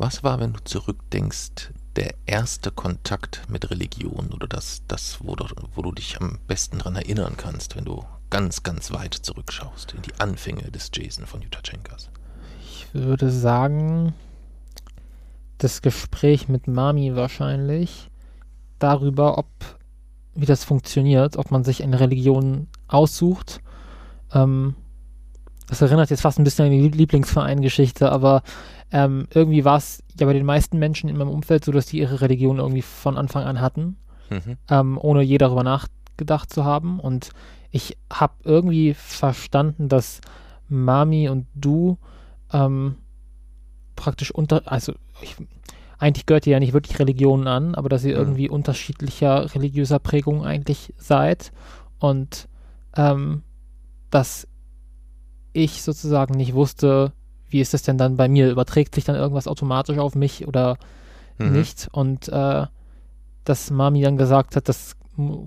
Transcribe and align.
Was 0.00 0.24
war, 0.24 0.40
wenn 0.40 0.54
du 0.54 0.64
zurückdenkst, 0.64 1.72
der 1.94 2.14
erste 2.24 2.70
Kontakt 2.70 3.42
mit 3.50 3.68
Religion 3.68 4.30
oder 4.32 4.46
das, 4.46 4.80
das 4.88 5.18
wo, 5.22 5.36
du, 5.36 5.44
wo 5.74 5.82
du 5.82 5.92
dich 5.92 6.18
am 6.18 6.38
besten 6.48 6.78
daran 6.78 6.96
erinnern 6.96 7.34
kannst, 7.36 7.76
wenn 7.76 7.84
du 7.84 8.02
ganz, 8.30 8.62
ganz 8.62 8.92
weit 8.92 9.12
zurückschaust 9.12 9.92
in 9.92 10.00
die 10.00 10.14
Anfänge 10.18 10.62
des 10.70 10.90
Jason 10.94 11.26
von 11.26 11.42
Jutachenkas? 11.42 12.08
Ich 12.62 12.86
würde 12.94 13.30
sagen, 13.30 14.14
das 15.58 15.82
Gespräch 15.82 16.48
mit 16.48 16.66
Mami 16.66 17.14
wahrscheinlich 17.14 18.08
darüber, 18.78 19.36
ob 19.36 19.48
wie 20.34 20.46
das 20.46 20.64
funktioniert, 20.64 21.36
ob 21.36 21.50
man 21.50 21.62
sich 21.62 21.82
eine 21.82 22.00
Religion 22.00 22.68
aussucht. 22.88 23.60
Ähm, 24.32 24.76
das 25.68 25.82
erinnert 25.82 26.08
jetzt 26.08 26.22
fast 26.22 26.38
ein 26.38 26.44
bisschen 26.44 26.64
an 26.64 26.70
die 26.70 26.88
Lieblingsverein-Geschichte, 26.88 28.10
aber 28.10 28.42
ähm, 28.92 29.26
irgendwie 29.32 29.64
war 29.64 29.76
es 29.76 30.02
ja 30.18 30.26
bei 30.26 30.32
den 30.32 30.46
meisten 30.46 30.78
Menschen 30.78 31.08
in 31.08 31.16
meinem 31.16 31.30
Umfeld 31.30 31.64
so, 31.64 31.72
dass 31.72 31.86
die 31.86 31.98
ihre 31.98 32.20
Religion 32.20 32.58
irgendwie 32.58 32.82
von 32.82 33.16
Anfang 33.16 33.44
an 33.44 33.60
hatten, 33.60 33.96
mhm. 34.30 34.56
ähm, 34.68 34.98
ohne 35.00 35.22
je 35.22 35.38
darüber 35.38 35.62
nachgedacht 35.62 36.52
zu 36.52 36.64
haben. 36.64 36.98
Und 36.98 37.30
ich 37.70 37.96
habe 38.12 38.34
irgendwie 38.44 38.94
verstanden, 38.94 39.88
dass 39.88 40.20
Mami 40.68 41.28
und 41.28 41.46
du 41.54 41.98
ähm, 42.52 42.96
praktisch 43.94 44.30
unter, 44.30 44.62
also 44.64 44.92
ich, 45.22 45.36
eigentlich 45.98 46.26
gehört 46.26 46.46
ihr 46.46 46.54
ja 46.54 46.60
nicht 46.60 46.72
wirklich 46.72 46.98
Religionen 46.98 47.46
an, 47.46 47.74
aber 47.74 47.88
dass 47.88 48.04
ihr 48.04 48.14
mhm. 48.14 48.20
irgendwie 48.20 48.48
unterschiedlicher 48.48 49.54
religiöser 49.54 49.98
Prägung 49.98 50.44
eigentlich 50.44 50.94
seid 50.96 51.52
und 51.98 52.48
ähm, 52.96 53.42
dass 54.10 54.48
ich 55.52 55.82
sozusagen 55.82 56.34
nicht 56.34 56.54
wusste, 56.54 57.12
wie 57.50 57.60
ist 57.60 57.74
das 57.74 57.82
denn 57.82 57.98
dann 57.98 58.16
bei 58.16 58.28
mir? 58.28 58.50
Überträgt 58.50 58.94
sich 58.94 59.04
dann 59.04 59.16
irgendwas 59.16 59.46
automatisch 59.46 59.98
auf 59.98 60.14
mich 60.14 60.46
oder 60.46 60.78
mhm. 61.38 61.52
nicht? 61.52 61.88
Und 61.92 62.28
äh, 62.28 62.66
dass 63.44 63.70
Mami 63.70 64.02
dann 64.02 64.16
gesagt 64.16 64.56
hat, 64.56 64.68
das 64.68 64.96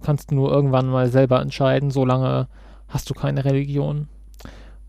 kannst 0.04 0.32
du 0.32 0.36
nur 0.36 0.52
irgendwann 0.52 0.88
mal 0.88 1.10
selber 1.10 1.42
entscheiden, 1.42 1.92
solange 1.92 2.48
hast 2.88 3.10
du 3.10 3.14
keine 3.14 3.46
Religion. 3.46 4.08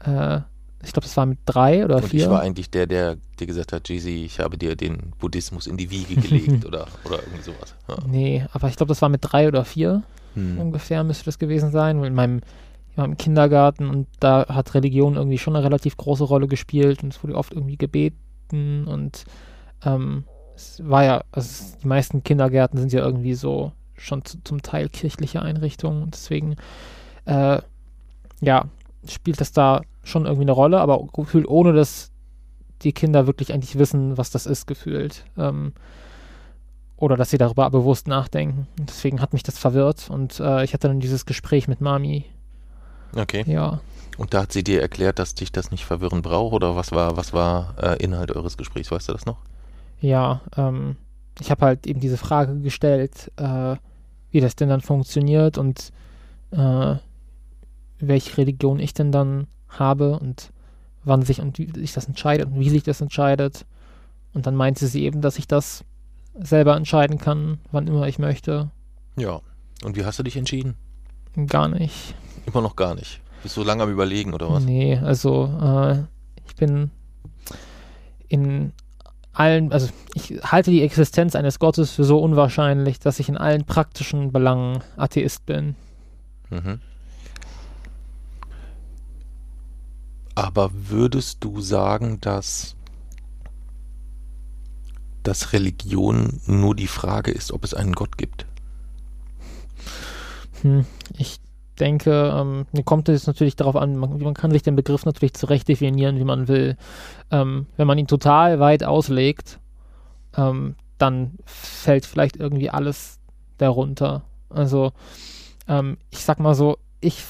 Äh, 0.00 0.40
ich 0.82 0.92
glaube, 0.92 1.06
das 1.06 1.16
war 1.16 1.24
mit 1.24 1.38
drei 1.46 1.84
oder 1.84 1.96
Und 1.96 2.08
vier. 2.08 2.24
ich 2.24 2.30
war 2.30 2.40
eigentlich 2.40 2.70
der, 2.70 2.86
der 2.86 3.16
dir 3.40 3.46
gesagt 3.46 3.72
hat, 3.72 3.88
Jeezy, 3.88 4.24
ich 4.24 4.40
habe 4.40 4.58
dir 4.58 4.76
den 4.76 5.12
Buddhismus 5.18 5.66
in 5.66 5.78
die 5.78 5.90
Wiege 5.90 6.16
gelegt 6.16 6.64
oder, 6.66 6.86
oder 7.04 7.20
irgendwie 7.20 7.42
sowas. 7.42 7.74
Ja. 7.88 7.96
Nee, 8.06 8.44
aber 8.52 8.68
ich 8.68 8.76
glaube, 8.76 8.88
das 8.88 9.00
war 9.00 9.08
mit 9.08 9.20
drei 9.22 9.48
oder 9.48 9.64
vier 9.64 10.02
hm. 10.34 10.58
ungefähr 10.58 11.04
müsste 11.04 11.24
das 11.24 11.38
gewesen 11.38 11.70
sein. 11.70 12.02
In 12.04 12.14
meinem, 12.14 12.42
in 12.96 13.02
meinem 13.02 13.16
Kindergarten 13.16 13.88
und 13.88 14.06
da 14.20 14.46
hat 14.48 14.74
Religion 14.74 15.16
irgendwie 15.16 15.38
schon 15.38 15.56
eine 15.56 15.64
relativ 15.64 15.96
große 15.96 16.24
Rolle 16.24 16.48
gespielt 16.48 17.02
und 17.02 17.12
es 17.12 17.22
wurde 17.22 17.34
oft 17.34 17.52
irgendwie 17.52 17.76
gebeten 17.76 18.86
und 18.86 19.24
ähm, 19.84 20.24
es 20.54 20.80
war 20.84 21.04
ja, 21.04 21.24
also 21.32 21.76
die 21.82 21.88
meisten 21.88 22.22
Kindergärten 22.22 22.78
sind 22.78 22.92
ja 22.92 23.04
irgendwie 23.04 23.34
so 23.34 23.72
schon 23.96 24.24
zu, 24.24 24.42
zum 24.44 24.62
Teil 24.62 24.88
kirchliche 24.88 25.42
Einrichtungen 25.42 26.02
und 26.02 26.14
deswegen 26.14 26.56
äh, 27.24 27.60
ja, 28.40 28.66
spielt 29.08 29.40
das 29.40 29.52
da 29.52 29.82
schon 30.02 30.26
irgendwie 30.26 30.44
eine 30.44 30.52
Rolle, 30.52 30.80
aber 30.80 31.06
gefühlt 31.12 31.48
ohne, 31.48 31.72
dass 31.72 32.10
die 32.82 32.92
Kinder 32.92 33.26
wirklich 33.26 33.52
eigentlich 33.52 33.78
wissen, 33.78 34.18
was 34.18 34.30
das 34.30 34.46
ist, 34.46 34.66
gefühlt. 34.66 35.24
Ähm, 35.36 35.72
oder 36.96 37.16
dass 37.16 37.30
sie 37.30 37.38
darüber 37.38 37.68
bewusst 37.70 38.06
nachdenken. 38.06 38.66
Und 38.78 38.88
deswegen 38.88 39.20
hat 39.20 39.32
mich 39.32 39.42
das 39.42 39.58
verwirrt 39.58 40.08
und 40.10 40.38
äh, 40.40 40.64
ich 40.64 40.74
hatte 40.74 40.88
dann 40.88 41.00
dieses 41.00 41.26
Gespräch 41.26 41.66
mit 41.66 41.80
Mami. 41.80 42.26
Okay. 43.14 43.44
Ja. 43.46 43.80
Und 44.16 44.34
da 44.34 44.42
hat 44.42 44.52
sie 44.52 44.62
dir 44.62 44.80
erklärt, 44.80 45.18
dass 45.18 45.34
dich 45.34 45.50
das 45.50 45.70
nicht 45.70 45.84
verwirren 45.84 46.22
braucht 46.22 46.52
oder 46.52 46.76
was 46.76 46.92
war, 46.92 47.16
was 47.16 47.32
war 47.32 47.74
äh, 47.82 48.02
Inhalt 48.02 48.30
eures 48.30 48.56
Gesprächs? 48.56 48.90
Weißt 48.90 49.08
du 49.08 49.12
das 49.12 49.26
noch? 49.26 49.38
Ja, 50.00 50.40
ähm, 50.56 50.96
ich 51.40 51.50
habe 51.50 51.64
halt 51.66 51.86
eben 51.86 52.00
diese 52.00 52.16
Frage 52.16 52.60
gestellt, 52.60 53.32
äh, 53.36 53.76
wie 54.30 54.40
das 54.40 54.56
denn 54.56 54.68
dann 54.68 54.80
funktioniert 54.80 55.58
und 55.58 55.92
äh, 56.52 56.96
welche 57.98 58.38
Religion 58.38 58.78
ich 58.78 58.94
denn 58.94 59.12
dann 59.12 59.46
habe 59.68 60.18
und 60.18 60.52
wann 61.04 61.22
sich 61.22 61.40
und 61.40 61.58
wie 61.58 61.70
sich 61.78 61.92
das 61.92 62.06
entscheidet 62.06 62.46
und 62.46 62.58
wie 62.58 62.70
sich 62.70 62.82
das 62.82 63.00
entscheidet. 63.00 63.66
Und 64.32 64.46
dann 64.46 64.56
meinte 64.56 64.86
sie 64.86 65.04
eben, 65.04 65.20
dass 65.20 65.38
ich 65.38 65.46
das 65.46 65.84
selber 66.34 66.76
entscheiden 66.76 67.18
kann, 67.18 67.58
wann 67.70 67.86
immer 67.86 68.08
ich 68.08 68.18
möchte. 68.18 68.70
Ja. 69.16 69.40
Und 69.84 69.96
wie 69.96 70.04
hast 70.04 70.18
du 70.18 70.22
dich 70.22 70.36
entschieden? 70.36 70.74
Gar 71.46 71.68
nicht. 71.68 72.14
Immer 72.46 72.60
noch 72.60 72.76
gar 72.76 72.94
nicht. 72.94 73.20
Bist 73.42 73.56
du 73.56 73.62
lange 73.62 73.82
am 73.82 73.90
Überlegen 73.90 74.32
oder 74.32 74.50
was? 74.50 74.64
Nee, 74.64 74.96
also 74.96 75.46
äh, 75.60 76.04
ich 76.46 76.56
bin 76.56 76.90
in 78.28 78.72
allen, 79.32 79.72
also 79.72 79.88
ich 80.14 80.40
halte 80.42 80.70
die 80.70 80.82
Existenz 80.82 81.34
eines 81.34 81.58
Gottes 81.58 81.92
für 81.92 82.04
so 82.04 82.18
unwahrscheinlich, 82.20 83.00
dass 83.00 83.18
ich 83.18 83.28
in 83.28 83.36
allen 83.36 83.64
praktischen 83.64 84.32
Belangen 84.32 84.82
Atheist 84.96 85.44
bin. 85.44 85.76
Mhm. 86.50 86.80
Aber 90.34 90.70
würdest 90.72 91.44
du 91.44 91.60
sagen, 91.60 92.20
dass, 92.20 92.76
dass 95.22 95.52
Religion 95.52 96.40
nur 96.46 96.74
die 96.74 96.88
Frage 96.88 97.30
ist, 97.30 97.52
ob 97.52 97.64
es 97.64 97.74
einen 97.74 97.92
Gott 97.92 98.16
gibt? 98.18 98.46
Hm, 100.62 100.86
ich 101.18 101.40
denke, 101.74 102.32
ähm, 102.34 102.66
kommt 102.84 103.08
es 103.08 103.26
natürlich 103.26 103.56
darauf 103.56 103.76
an, 103.76 103.96
man, 103.96 104.18
man, 104.18 104.34
kann 104.34 104.50
sich 104.50 104.62
den 104.62 104.76
Begriff 104.76 105.04
natürlich 105.04 105.34
zurecht 105.34 105.68
definieren, 105.68 106.18
wie 106.18 106.24
man 106.24 106.48
will. 106.48 106.76
Ähm, 107.30 107.66
wenn 107.76 107.86
man 107.86 107.98
ihn 107.98 108.06
total 108.06 108.60
weit 108.60 108.84
auslegt, 108.84 109.58
ähm, 110.36 110.76
dann 110.98 111.32
fällt 111.44 112.06
vielleicht 112.06 112.36
irgendwie 112.36 112.70
alles 112.70 113.18
darunter. 113.58 114.22
Also, 114.48 114.92
ähm, 115.68 115.98
ich 116.10 116.24
sag 116.24 116.38
mal 116.38 116.54
so, 116.54 116.78
ich, 117.00 117.22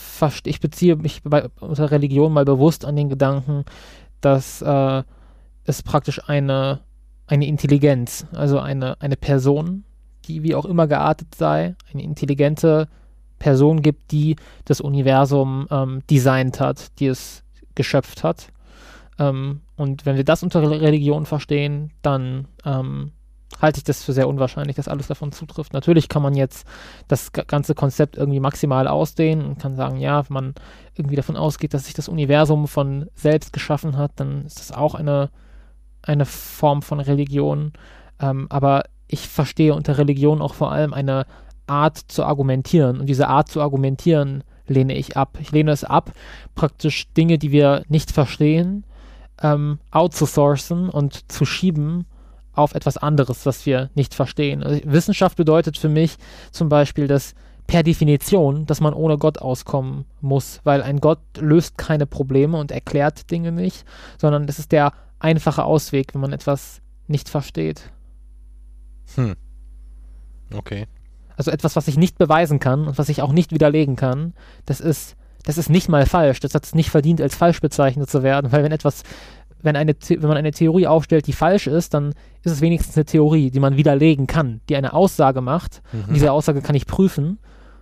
ich 0.44 0.60
beziehe 0.60 0.96
mich 0.96 1.22
bei, 1.24 1.48
unter 1.60 1.90
Religion 1.90 2.32
mal 2.32 2.44
bewusst 2.44 2.84
an 2.84 2.96
den 2.96 3.08
Gedanken, 3.08 3.64
dass 4.20 4.62
äh, 4.62 5.02
es 5.64 5.82
praktisch 5.82 6.28
eine, 6.28 6.80
eine 7.26 7.46
Intelligenz, 7.46 8.26
also 8.32 8.58
eine, 8.60 9.00
eine 9.00 9.16
Person, 9.16 9.84
die 10.26 10.42
wie 10.42 10.54
auch 10.54 10.64
immer 10.64 10.86
geartet 10.86 11.34
sei, 11.34 11.74
eine 11.92 12.02
intelligente 12.02 12.88
Person 13.44 13.82
gibt, 13.82 14.10
die 14.10 14.36
das 14.64 14.80
Universum 14.80 15.66
ähm, 15.70 16.02
designt 16.08 16.60
hat, 16.60 16.98
die 16.98 17.08
es 17.08 17.44
geschöpft 17.74 18.24
hat. 18.24 18.48
Ähm, 19.18 19.60
und 19.76 20.06
wenn 20.06 20.16
wir 20.16 20.24
das 20.24 20.42
unter 20.42 20.62
Religion 20.62 21.26
verstehen, 21.26 21.92
dann 22.00 22.48
ähm, 22.64 23.12
halte 23.60 23.76
ich 23.76 23.84
das 23.84 24.02
für 24.02 24.14
sehr 24.14 24.28
unwahrscheinlich, 24.28 24.76
dass 24.76 24.88
alles 24.88 25.08
davon 25.08 25.30
zutrifft. 25.30 25.74
Natürlich 25.74 26.08
kann 26.08 26.22
man 26.22 26.32
jetzt 26.32 26.66
das 27.06 27.32
ganze 27.32 27.74
Konzept 27.74 28.16
irgendwie 28.16 28.40
maximal 28.40 28.88
ausdehnen 28.88 29.44
und 29.44 29.58
kann 29.58 29.76
sagen, 29.76 29.98
ja, 29.98 30.26
wenn 30.26 30.34
man 30.34 30.54
irgendwie 30.94 31.16
davon 31.16 31.36
ausgeht, 31.36 31.74
dass 31.74 31.84
sich 31.84 31.92
das 31.92 32.08
Universum 32.08 32.66
von 32.66 33.10
selbst 33.14 33.52
geschaffen 33.52 33.98
hat, 33.98 34.12
dann 34.16 34.46
ist 34.46 34.58
das 34.58 34.72
auch 34.72 34.94
eine, 34.94 35.28
eine 36.00 36.24
Form 36.24 36.80
von 36.80 36.98
Religion. 36.98 37.74
Ähm, 38.20 38.46
aber 38.48 38.84
ich 39.06 39.28
verstehe 39.28 39.74
unter 39.74 39.98
Religion 39.98 40.40
auch 40.40 40.54
vor 40.54 40.72
allem 40.72 40.94
eine 40.94 41.26
Art 41.66 41.98
zu 41.98 42.24
argumentieren. 42.24 43.00
Und 43.00 43.06
diese 43.06 43.28
Art 43.28 43.48
zu 43.48 43.60
argumentieren 43.60 44.44
lehne 44.66 44.94
ich 44.94 45.16
ab. 45.16 45.38
Ich 45.40 45.52
lehne 45.52 45.70
es 45.70 45.84
ab, 45.84 46.12
praktisch 46.54 47.06
Dinge, 47.16 47.38
die 47.38 47.52
wir 47.52 47.84
nicht 47.88 48.10
verstehen, 48.10 48.84
ähm, 49.42 49.78
outzusourcen 49.90 50.88
und 50.88 51.30
zu 51.30 51.44
schieben 51.44 52.06
auf 52.52 52.74
etwas 52.74 52.96
anderes, 52.96 53.46
was 53.46 53.66
wir 53.66 53.90
nicht 53.94 54.14
verstehen. 54.14 54.62
Also 54.62 54.80
Wissenschaft 54.84 55.36
bedeutet 55.36 55.76
für 55.76 55.88
mich 55.88 56.16
zum 56.52 56.68
Beispiel, 56.68 57.08
dass 57.08 57.34
per 57.66 57.82
Definition, 57.82 58.66
dass 58.66 58.80
man 58.80 58.94
ohne 58.94 59.18
Gott 59.18 59.38
auskommen 59.38 60.04
muss, 60.20 60.60
weil 60.64 60.82
ein 60.82 61.00
Gott 61.00 61.20
löst 61.38 61.78
keine 61.78 62.06
Probleme 62.06 62.58
und 62.58 62.70
erklärt 62.70 63.30
Dinge 63.30 63.52
nicht, 63.52 63.84
sondern 64.18 64.44
es 64.48 64.58
ist 64.58 64.72
der 64.72 64.92
einfache 65.18 65.64
Ausweg, 65.64 66.14
wenn 66.14 66.20
man 66.20 66.32
etwas 66.32 66.80
nicht 67.06 67.28
versteht. 67.28 67.90
Hm. 69.14 69.34
Okay. 70.54 70.86
Also 71.36 71.50
etwas, 71.50 71.76
was 71.76 71.88
ich 71.88 71.96
nicht 71.96 72.18
beweisen 72.18 72.60
kann 72.60 72.86
und 72.86 72.98
was 72.98 73.08
ich 73.08 73.22
auch 73.22 73.32
nicht 73.32 73.52
widerlegen 73.52 73.96
kann, 73.96 74.34
das 74.66 74.80
ist, 74.80 75.16
das 75.44 75.58
ist 75.58 75.68
nicht 75.68 75.88
mal 75.88 76.06
falsch. 76.06 76.40
Das 76.40 76.54
hat 76.54 76.64
es 76.64 76.74
nicht 76.74 76.90
verdient, 76.90 77.20
als 77.20 77.34
falsch 77.34 77.60
bezeichnet 77.60 78.08
zu 78.08 78.22
werden, 78.22 78.52
weil 78.52 78.62
wenn 78.62 78.72
etwas 78.72 79.02
wenn, 79.64 79.76
eine, 79.76 79.94
wenn 80.08 80.28
man 80.28 80.36
eine 80.36 80.52
Theorie 80.52 80.86
aufstellt, 80.86 81.26
die 81.26 81.32
falsch 81.32 81.66
ist, 81.66 81.94
dann 81.94 82.14
ist 82.42 82.52
es 82.52 82.60
wenigstens 82.60 82.96
eine 82.96 83.06
Theorie, 83.06 83.50
die 83.50 83.60
man 83.60 83.76
widerlegen 83.76 84.26
kann, 84.26 84.60
die 84.68 84.76
eine 84.76 84.92
Aussage 84.92 85.40
macht. 85.40 85.82
Mhm. 85.92 86.04
Und 86.08 86.14
diese 86.14 86.32
Aussage 86.32 86.60
kann 86.60 86.76
ich 86.76 86.86
prüfen 86.86 87.38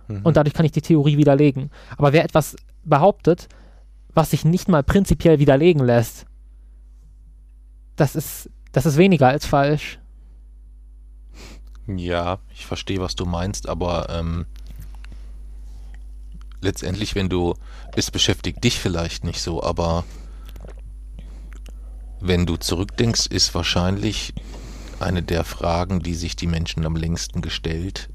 mhm. 0.07 0.21
und 0.23 0.37
dadurch 0.37 0.53
kann 0.53 0.65
ich 0.65 0.71
die 0.71 0.81
Theorie 0.81 1.17
widerlegen. 1.17 1.69
Aber 1.97 2.13
wer 2.13 2.23
etwas 2.23 2.55
behauptet, 2.85 3.49
was 4.13 4.31
sich 4.31 4.45
nicht 4.45 4.69
mal 4.69 4.81
prinzipiell 4.81 5.39
widerlegen 5.39 5.83
lässt, 5.83 6.25
das 7.97 8.15
ist, 8.15 8.49
das 8.71 8.85
ist 8.85 8.97
weniger 8.97 9.27
als 9.27 9.45
falsch. 9.45 9.99
Ja, 11.87 12.39
ich 12.53 12.65
verstehe, 12.65 13.01
was 13.01 13.15
du 13.15 13.25
meinst, 13.25 13.67
aber 13.67 14.09
ähm, 14.09 14.45
letztendlich, 16.61 17.15
wenn 17.15 17.29
du, 17.29 17.55
es 17.95 18.09
beschäftigt 18.09 18.63
dich 18.63 18.79
vielleicht 18.79 19.23
nicht 19.23 19.41
so, 19.41 19.61
aber 19.61 20.05
wenn 22.21 22.45
du 22.45 22.55
zurückdenkst, 22.55 23.27
ist 23.27 23.53
wahrscheinlich 23.53 24.33
eine 24.99 25.21
der 25.21 25.43
Fragen, 25.43 26.01
die 26.01 26.15
sich 26.15 26.35
die 26.35 26.47
Menschen 26.47 26.85
am 26.85 26.95
längsten 26.95 27.41
gestellt 27.41 28.09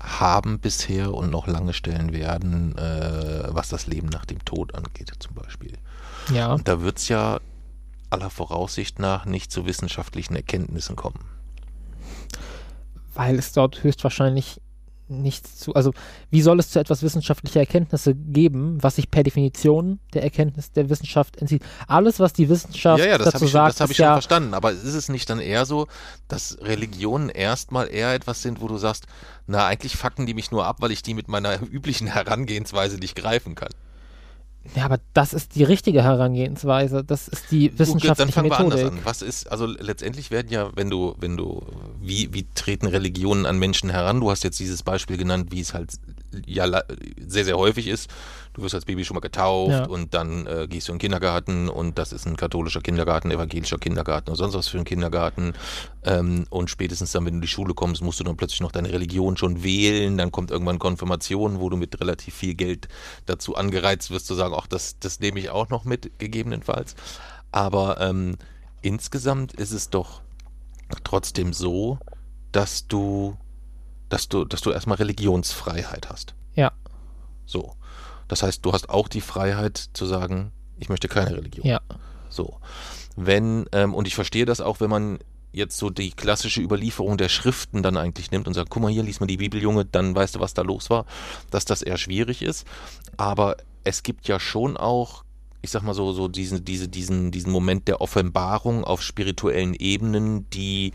haben 0.00 0.58
bisher 0.58 1.14
und 1.14 1.30
noch 1.30 1.46
lange 1.46 1.74
stellen 1.74 2.12
werden, 2.12 2.76
äh, 2.76 3.44
was 3.48 3.68
das 3.68 3.86
Leben 3.86 4.08
nach 4.08 4.24
dem 4.24 4.44
Tod 4.44 4.74
angeht, 4.74 5.12
zum 5.18 5.34
Beispiel. 5.34 5.74
Ja. 6.32 6.52
Und 6.52 6.66
da 6.66 6.80
wird 6.80 6.98
es 6.98 7.08
ja 7.08 7.40
aller 8.10 8.30
Voraussicht 8.30 8.98
nach 8.98 9.26
nicht 9.26 9.52
zu 9.52 9.66
wissenschaftlichen 9.66 10.34
Erkenntnissen 10.34 10.96
kommen. 10.96 11.20
Weil 13.14 13.38
es 13.38 13.52
dort 13.52 13.82
höchstwahrscheinlich 13.82 14.60
nichts 15.08 15.58
zu, 15.58 15.74
also 15.74 15.92
wie 16.30 16.42
soll 16.42 16.58
es 16.58 16.70
zu 16.70 16.78
etwas 16.78 17.02
wissenschaftliche 17.02 17.58
Erkenntnisse 17.58 18.14
geben, 18.14 18.82
was 18.82 18.96
sich 18.96 19.10
per 19.10 19.22
Definition 19.22 20.00
der 20.14 20.22
Erkenntnis 20.22 20.72
der 20.72 20.88
Wissenschaft 20.88 21.36
entzieht? 21.36 21.62
Alles, 21.86 22.18
was 22.20 22.32
die 22.32 22.48
Wissenschaft 22.48 23.00
ja, 23.00 23.10
ja, 23.10 23.18
das 23.18 23.32
dazu 23.32 23.44
ich, 23.44 23.52
sagt, 23.52 23.74
das 23.74 23.80
habe 23.80 23.92
ich 23.92 23.96
schon 23.96 24.04
ja, 24.04 24.14
verstanden. 24.14 24.54
Aber 24.54 24.72
ist 24.72 24.84
es 24.84 25.08
nicht 25.08 25.28
dann 25.28 25.40
eher 25.40 25.66
so, 25.66 25.86
dass 26.28 26.58
Religionen 26.60 27.28
erstmal 27.28 27.88
eher 27.88 28.14
etwas 28.14 28.42
sind, 28.42 28.60
wo 28.60 28.68
du 28.68 28.78
sagst, 28.78 29.06
na, 29.46 29.66
eigentlich 29.66 29.96
fucken 29.96 30.26
die 30.26 30.34
mich 30.34 30.50
nur 30.50 30.66
ab, 30.66 30.76
weil 30.80 30.92
ich 30.92 31.02
die 31.02 31.14
mit 31.14 31.28
meiner 31.28 31.60
üblichen 31.70 32.06
Herangehensweise 32.06 32.96
nicht 32.96 33.16
greifen 33.16 33.54
kann. 33.54 33.70
Ja, 34.76 34.84
aber 34.84 34.98
das 35.12 35.32
ist 35.32 35.56
die 35.56 35.64
richtige 35.64 36.02
Herangehensweise, 36.02 37.02
das 37.04 37.28
ist 37.28 37.50
die 37.50 37.68
Gut, 37.68 37.72
dann 37.72 37.78
wissenschaftliche 37.86 38.32
fangen 38.32 38.50
wir 38.50 38.58
anders 38.58 38.80
Methodik. 38.80 39.00
an. 39.00 39.04
Was 39.04 39.22
ist, 39.22 39.50
also 39.50 39.66
letztendlich 39.66 40.30
werden 40.30 40.48
ja, 40.50 40.70
wenn 40.74 40.88
du, 40.88 41.14
wenn 41.18 41.36
du, 41.36 41.62
wie, 42.00 42.32
wie 42.32 42.46
treten 42.54 42.86
Religionen 42.86 43.44
an 43.46 43.58
Menschen 43.58 43.90
heran? 43.90 44.20
Du 44.20 44.30
hast 44.30 44.44
jetzt 44.44 44.60
dieses 44.60 44.82
Beispiel 44.82 45.16
genannt, 45.16 45.48
wie 45.50 45.60
es 45.60 45.74
halt 45.74 45.92
ja 46.46 46.82
sehr, 47.26 47.44
sehr 47.44 47.58
häufig 47.58 47.88
ist. 47.88 48.08
Du 48.54 48.62
wirst 48.62 48.74
als 48.74 48.84
Baby 48.84 49.04
schon 49.04 49.14
mal 49.14 49.20
getauft 49.20 49.70
Ja. 49.70 49.84
und 49.86 50.12
dann 50.12 50.46
äh, 50.46 50.66
gehst 50.68 50.88
du 50.88 50.92
in 50.92 50.96
den 50.98 51.00
Kindergarten 51.00 51.68
und 51.70 51.96
das 51.98 52.12
ist 52.12 52.26
ein 52.26 52.36
katholischer 52.36 52.82
Kindergarten, 52.82 53.30
evangelischer 53.30 53.78
Kindergarten 53.78 54.28
oder 54.28 54.36
sonst 54.36 54.54
was 54.54 54.68
für 54.68 54.76
ein 54.78 54.84
Kindergarten. 54.84 55.54
Ähm, 56.04 56.44
und 56.50 56.68
spätestens 56.68 57.12
dann, 57.12 57.24
wenn 57.24 57.32
du 57.34 57.36
in 57.38 57.40
die 57.42 57.48
Schule 57.48 57.72
kommst, 57.72 58.02
musst 58.02 58.20
du 58.20 58.24
dann 58.24 58.36
plötzlich 58.36 58.60
noch 58.60 58.72
deine 58.72 58.92
Religion 58.92 59.36
schon 59.38 59.62
wählen. 59.62 60.18
Dann 60.18 60.30
kommt 60.32 60.50
irgendwann 60.50 60.78
Konfirmation, 60.78 61.60
wo 61.60 61.70
du 61.70 61.76
mit 61.78 61.98
relativ 62.00 62.34
viel 62.34 62.54
Geld 62.54 62.88
dazu 63.24 63.56
angereizt 63.56 64.10
wirst 64.10 64.26
zu 64.26 64.34
sagen, 64.34 64.54
ach, 64.56 64.66
das, 64.66 64.98
das 65.00 65.20
nehme 65.20 65.38
ich 65.40 65.48
auch 65.48 65.70
noch 65.70 65.84
mit, 65.84 66.18
gegebenenfalls. 66.18 66.94
Aber 67.52 68.00
ähm, 68.00 68.36
insgesamt 68.82 69.54
ist 69.54 69.72
es 69.72 69.88
doch 69.88 70.20
trotzdem 71.04 71.54
so, 71.54 71.98
dass 72.52 72.86
du, 72.86 73.36
dass 74.10 74.28
du, 74.28 74.44
dass 74.44 74.60
du 74.60 74.72
erstmal 74.72 74.98
Religionsfreiheit 74.98 76.10
hast. 76.10 76.34
Ja. 76.54 76.72
So. 77.46 77.74
Das 78.32 78.42
heißt, 78.42 78.64
du 78.64 78.72
hast 78.72 78.88
auch 78.88 79.08
die 79.08 79.20
Freiheit 79.20 79.90
zu 79.92 80.06
sagen, 80.06 80.52
ich 80.78 80.88
möchte 80.88 81.06
keine 81.06 81.36
Religion. 81.36 81.66
Ja. 81.66 81.82
So. 82.30 82.60
Wenn, 83.14 83.66
ähm, 83.72 83.92
und 83.92 84.08
ich 84.08 84.14
verstehe 84.14 84.46
das 84.46 84.62
auch, 84.62 84.80
wenn 84.80 84.88
man 84.88 85.18
jetzt 85.52 85.76
so 85.76 85.90
die 85.90 86.12
klassische 86.12 86.62
Überlieferung 86.62 87.18
der 87.18 87.28
Schriften 87.28 87.82
dann 87.82 87.98
eigentlich 87.98 88.30
nimmt 88.30 88.48
und 88.48 88.54
sagt, 88.54 88.70
guck 88.70 88.80
mal 88.80 88.90
hier, 88.90 89.02
lies 89.02 89.20
mal 89.20 89.26
die 89.26 89.36
Bibel, 89.36 89.60
Junge, 89.60 89.84
dann 89.84 90.14
weißt 90.14 90.36
du, 90.36 90.40
was 90.40 90.54
da 90.54 90.62
los 90.62 90.88
war, 90.88 91.04
dass 91.50 91.66
das 91.66 91.82
eher 91.82 91.98
schwierig 91.98 92.40
ist. 92.40 92.66
Aber 93.18 93.58
es 93.84 94.02
gibt 94.02 94.26
ja 94.28 94.40
schon 94.40 94.78
auch, 94.78 95.24
ich 95.60 95.68
sag 95.68 95.82
mal 95.82 95.92
so, 95.92 96.14
so 96.14 96.26
diesen, 96.26 96.64
diese, 96.64 96.88
diesen, 96.88 97.32
diesen 97.32 97.52
Moment 97.52 97.86
der 97.86 98.00
Offenbarung 98.00 98.82
auf 98.82 99.02
spirituellen 99.02 99.74
Ebenen, 99.74 100.48
die 100.48 100.94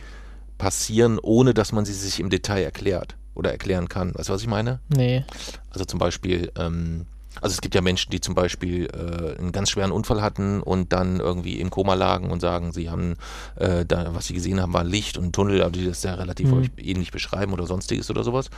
passieren, 0.57 1.19
ohne 1.21 1.53
dass 1.53 1.71
man 1.71 1.85
sie 1.85 1.93
sich 1.93 2.19
im 2.19 2.31
Detail 2.31 2.63
erklärt 2.63 3.15
oder 3.35 3.51
erklären 3.51 3.89
kann. 3.89 4.15
Weißt 4.15 4.29
du, 4.29 4.33
was 4.33 4.41
ich 4.41 4.47
meine? 4.47 4.79
Nee. 4.89 5.23
Also 5.69 5.85
zum 5.85 5.99
Beispiel, 5.99 6.51
ähm, 6.57 7.05
also 7.41 7.53
es 7.53 7.61
gibt 7.61 7.75
ja 7.75 7.81
Menschen, 7.81 8.11
die 8.11 8.21
zum 8.21 8.35
Beispiel 8.35 8.87
äh, 8.87 9.39
einen 9.39 9.51
ganz 9.51 9.69
schweren 9.69 9.91
Unfall 9.91 10.21
hatten 10.21 10.61
und 10.61 10.93
dann 10.93 11.19
irgendwie 11.19 11.59
im 11.59 11.69
Koma 11.69 11.93
lagen 11.93 12.31
und 12.31 12.39
sagen, 12.39 12.71
sie 12.71 12.89
haben, 12.89 13.15
äh, 13.55 13.85
da, 13.85 14.13
was 14.13 14.27
sie 14.27 14.33
gesehen 14.33 14.61
haben, 14.61 14.73
war 14.73 14.83
Licht 14.83 15.17
und 15.17 15.25
ein 15.25 15.31
Tunnel, 15.31 15.61
aber 15.61 15.71
die 15.71 15.85
das 15.85 16.03
ja 16.03 16.15
relativ 16.15 16.47
Mhm. 16.47 16.69
ähnlich 16.77 17.11
beschreiben 17.11 17.53
oder 17.53 17.65
sonstiges 17.65 18.09
oder 18.09 18.23
sowas. 18.23 18.49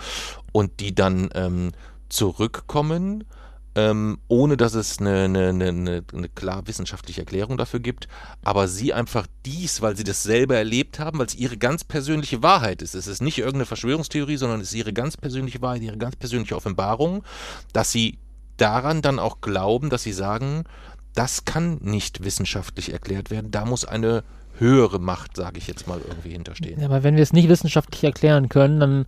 Und 0.52 0.80
die 0.80 0.94
dann 0.94 1.30
ähm, 1.34 1.72
zurückkommen, 2.10 3.24
ähm, 3.76 4.20
ohne 4.28 4.58
dass 4.58 4.74
es 4.74 5.00
eine, 5.00 5.26
eine, 5.26 5.50
eine, 5.50 5.68
eine, 5.70 6.04
eine 6.14 6.30
klar 6.30 6.68
wissenschaftliche 6.68 7.22
Erklärung 7.22 7.58
dafür 7.58 7.80
gibt, 7.80 8.08
aber 8.44 8.68
sie 8.68 8.94
einfach 8.94 9.28
dies, 9.46 9.82
weil 9.82 9.96
sie 9.96 10.04
das 10.04 10.24
selber 10.24 10.56
erlebt 10.56 11.00
haben, 11.00 11.20
weil 11.20 11.28
es 11.28 11.36
ihre 11.36 11.58
ganz 11.58 11.84
persönliche 11.84 12.42
Wahrheit 12.42 12.82
ist. 12.82 12.96
Es 12.96 13.08
ist 13.08 13.22
nicht 13.22 13.38
irgendeine 13.38 13.66
Verschwörungstheorie, 13.66 14.38
sondern 14.38 14.62
es 14.62 14.70
ist 14.70 14.76
ihre 14.76 14.94
ganz 14.94 15.18
persönliche 15.18 15.62
Wahrheit, 15.62 15.82
ihre 15.84 15.98
ganz 15.98 16.16
persönliche 16.16 16.56
Offenbarung, 16.56 17.24
dass 17.72 17.92
sie 17.92 18.18
daran 18.62 19.02
dann 19.02 19.20
auch 19.20 19.42
glauben, 19.42 19.90
dass 19.90 20.04
sie 20.04 20.14
sagen, 20.14 20.64
das 21.16 21.46
kann 21.46 21.80
nicht 21.82 22.24
wissenschaftlich 22.24 22.94
erklärt 22.94 23.32
werden, 23.32 23.52
da 23.52 23.66
muss 23.66 23.86
eine 23.86 24.24
höhere 24.58 25.00
Macht, 25.00 25.36
sage 25.36 25.58
ich 25.58 25.68
jetzt 25.68 25.88
mal, 25.88 26.00
irgendwie 26.06 26.32
hinterstehen. 26.32 26.80
Ja, 26.80 26.88
aber 26.88 27.04
wenn 27.04 27.16
wir 27.16 27.24
es 27.24 27.34
nicht 27.34 27.50
wissenschaftlich 27.50 28.04
erklären 28.04 28.50
können, 28.50 28.80
dann 28.80 29.06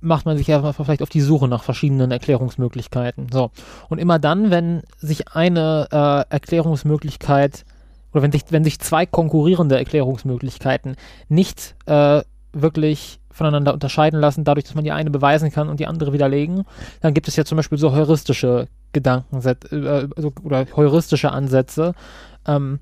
macht 0.00 0.26
man 0.26 0.36
sich 0.36 0.46
ja 0.46 0.72
vielleicht 0.72 1.02
auf 1.02 1.08
die 1.08 1.20
Suche 1.20 1.48
nach 1.48 1.62
verschiedenen 1.62 2.10
Erklärungsmöglichkeiten. 2.10 3.28
So. 3.32 3.50
Und 3.88 3.98
immer 3.98 4.18
dann, 4.18 4.50
wenn 4.50 4.82
sich 4.98 5.28
eine 5.28 5.88
äh, 5.90 6.32
Erklärungsmöglichkeit 6.32 7.64
oder 8.12 8.22
wenn 8.22 8.32
sich, 8.32 8.42
wenn 8.50 8.64
sich 8.64 8.78
zwei 8.80 9.06
konkurrierende 9.06 9.76
Erklärungsmöglichkeiten 9.76 10.96
nicht 11.28 11.74
äh, 11.86 12.22
wirklich 12.52 13.18
voneinander 13.34 13.74
unterscheiden 13.74 14.20
lassen, 14.20 14.44
dadurch, 14.44 14.64
dass 14.64 14.74
man 14.74 14.84
die 14.84 14.92
eine 14.92 15.10
beweisen 15.10 15.50
kann 15.50 15.68
und 15.68 15.80
die 15.80 15.86
andere 15.86 16.12
widerlegen, 16.12 16.64
dann 17.00 17.12
gibt 17.12 17.28
es 17.28 17.36
ja 17.36 17.44
zum 17.44 17.56
Beispiel 17.56 17.78
so 17.78 17.92
heuristische 17.92 18.68
Gedankensätze 18.92 20.08
äh, 20.16 20.30
oder 20.42 20.66
heuristische 20.76 21.32
Ansätze, 21.32 21.94
ähm, 22.46 22.78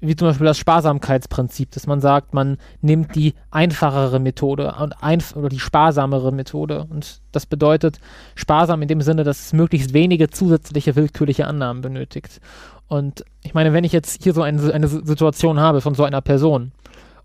wie 0.00 0.16
zum 0.16 0.28
Beispiel 0.28 0.46
das 0.46 0.58
Sparsamkeitsprinzip, 0.58 1.70
dass 1.72 1.86
man 1.86 2.00
sagt, 2.00 2.34
man 2.34 2.56
nimmt 2.80 3.14
die 3.14 3.34
einfachere 3.50 4.18
Methode 4.18 4.74
und 4.80 4.94
einf 5.02 5.36
oder 5.36 5.50
die 5.50 5.60
sparsamere 5.60 6.32
Methode. 6.32 6.86
Und 6.90 7.20
das 7.32 7.44
bedeutet 7.46 8.00
sparsam 8.34 8.80
in 8.82 8.88
dem 8.88 9.02
Sinne, 9.02 9.24
dass 9.24 9.46
es 9.46 9.52
möglichst 9.52 9.92
wenige 9.92 10.30
zusätzliche 10.30 10.96
willkürliche 10.96 11.46
Annahmen 11.46 11.82
benötigt. 11.82 12.40
Und 12.88 13.24
ich 13.42 13.54
meine, 13.54 13.72
wenn 13.72 13.84
ich 13.84 13.92
jetzt 13.92 14.22
hier 14.22 14.32
so 14.32 14.42
eine, 14.42 14.72
eine 14.72 14.88
Situation 14.88 15.60
habe 15.60 15.80
von 15.80 15.94
so 15.94 16.04
einer 16.04 16.22
Person 16.22 16.72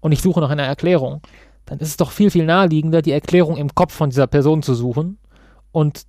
und 0.01 0.11
ich 0.11 0.21
suche 0.21 0.41
nach 0.41 0.49
einer 0.49 0.63
Erklärung, 0.63 1.21
dann 1.65 1.79
ist 1.79 1.89
es 1.89 1.97
doch 1.97 2.11
viel, 2.11 2.29
viel 2.31 2.45
naheliegender, 2.45 3.01
die 3.01 3.11
Erklärung 3.11 3.57
im 3.57 3.73
Kopf 3.73 3.93
von 3.93 4.09
dieser 4.09 4.27
Person 4.27 4.61
zu 4.63 4.73
suchen 4.75 5.17
und 5.71 6.03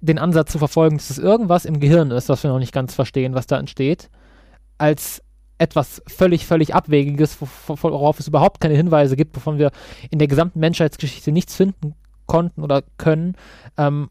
den 0.00 0.18
Ansatz 0.18 0.52
zu 0.52 0.58
verfolgen, 0.58 0.96
dass 0.96 1.10
es 1.10 1.18
irgendwas 1.18 1.64
im 1.64 1.80
Gehirn 1.80 2.10
ist, 2.10 2.28
was 2.28 2.42
wir 2.42 2.50
noch 2.50 2.58
nicht 2.58 2.72
ganz 2.72 2.94
verstehen, 2.94 3.34
was 3.34 3.46
da 3.46 3.58
entsteht, 3.58 4.10
als 4.76 5.22
etwas 5.58 6.02
völlig, 6.06 6.46
völlig 6.46 6.74
Abwegiges, 6.74 7.40
wo- 7.40 7.48
wo- 7.66 7.82
worauf 7.82 8.20
es 8.20 8.28
überhaupt 8.28 8.60
keine 8.60 8.74
Hinweise 8.76 9.16
gibt, 9.16 9.34
wovon 9.34 9.58
wir 9.58 9.72
in 10.10 10.20
der 10.20 10.28
gesamten 10.28 10.60
Menschheitsgeschichte 10.60 11.32
nichts 11.32 11.56
finden 11.56 11.94
konnten 12.26 12.62
oder 12.62 12.82
können. 12.96 13.34
Ähm, 13.76 14.08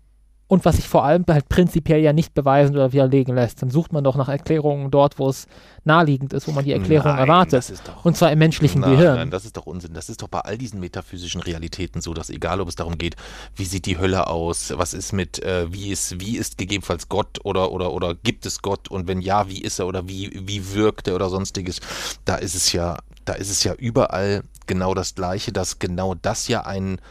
und 0.48 0.64
was 0.64 0.78
sich 0.78 0.88
vor 0.88 1.04
allem 1.04 1.26
halt 1.28 1.50
prinzipiell 1.50 2.00
ja 2.00 2.14
nicht 2.14 2.34
beweisen 2.34 2.76
oder 2.76 2.94
widerlegen 2.94 3.36
lässt. 3.36 3.62
Dann 3.62 3.70
sucht 3.70 3.92
man 3.92 4.04
doch 4.04 4.16
nach 4.16 4.30
Erklärungen 4.30 4.90
dort, 4.92 5.20
wo 5.20 5.28
es 5.28 5.46
naheliegend 5.84 6.32
ist, 6.32 6.48
wo 6.48 6.52
man 6.54 6.64
die 6.64 6.72
Erklärung 6.72 7.12
Nein, 7.12 7.20
erwartet. 7.20 7.74
Doch, 7.86 8.06
Und 8.06 8.16
zwar 8.16 8.32
im 8.32 8.40
menschlichen 8.40 8.82
nein, 8.82 8.92
Gehirn. 8.92 9.16
Nein, 9.16 9.32
das 9.32 9.44
ist 9.44 9.58
doch 9.58 9.66
Unsinn. 9.66 9.94
Das 9.94 10.08
ist 10.08 10.22
doch 10.22 10.30
bei 10.30 10.40
all 10.40 10.58
diesen 10.58 10.80
metaphysischen 10.80 11.42
Realitäten 11.42 12.00
so, 12.00 12.14
dass 12.14 12.30
egal, 12.30 12.62
ob 12.62 12.70
es 12.70 12.76
darum 12.76 12.98
geht, 12.98 13.18
wie 13.58 13.66
sieht 13.66 13.86
die 13.86 13.98
Hölle 13.98 14.28
aus, 14.28 14.74
was 14.78 14.94
ist 14.94 15.12
mit, 15.12 15.44
äh, 15.44 15.72
wie 15.72 15.92
ist, 15.92 16.22
wie 16.22 16.38
ist 16.38 16.58
gegebenenfalls 16.58 17.10
Gott 17.10 17.40
oder, 17.44 17.72
oder, 17.72 17.92
oder 17.92 18.16
gibt 18.16 18.46
es 18.46 18.62
Gott 18.62 18.88
und 18.88 19.08
wenn 19.08 19.20
ja, 19.20 19.50
wie 19.50 19.62
ist 19.62 19.80
er 19.80 19.88
oder 19.88 20.08
wie, 20.08 20.32
wie 20.34 20.74
wirkt 20.74 21.10
er 21.10 21.16
oder 21.16 21.30
sonstiges, 21.30 21.82
da 22.24 22.36
ist 22.36 22.56
es 22.56 22.72
ja, 22.72 22.98
da 23.26 23.34
ist 23.34 23.50
es 23.50 23.66
ja 23.66 23.74
überall 23.74 24.44
genau 24.66 24.94
das 24.94 25.16
Gleiche, 25.16 25.52
dass 25.52 25.80
genau 25.80 26.16
das 26.16 26.48
ja 26.48 26.66
ein, 26.66 27.02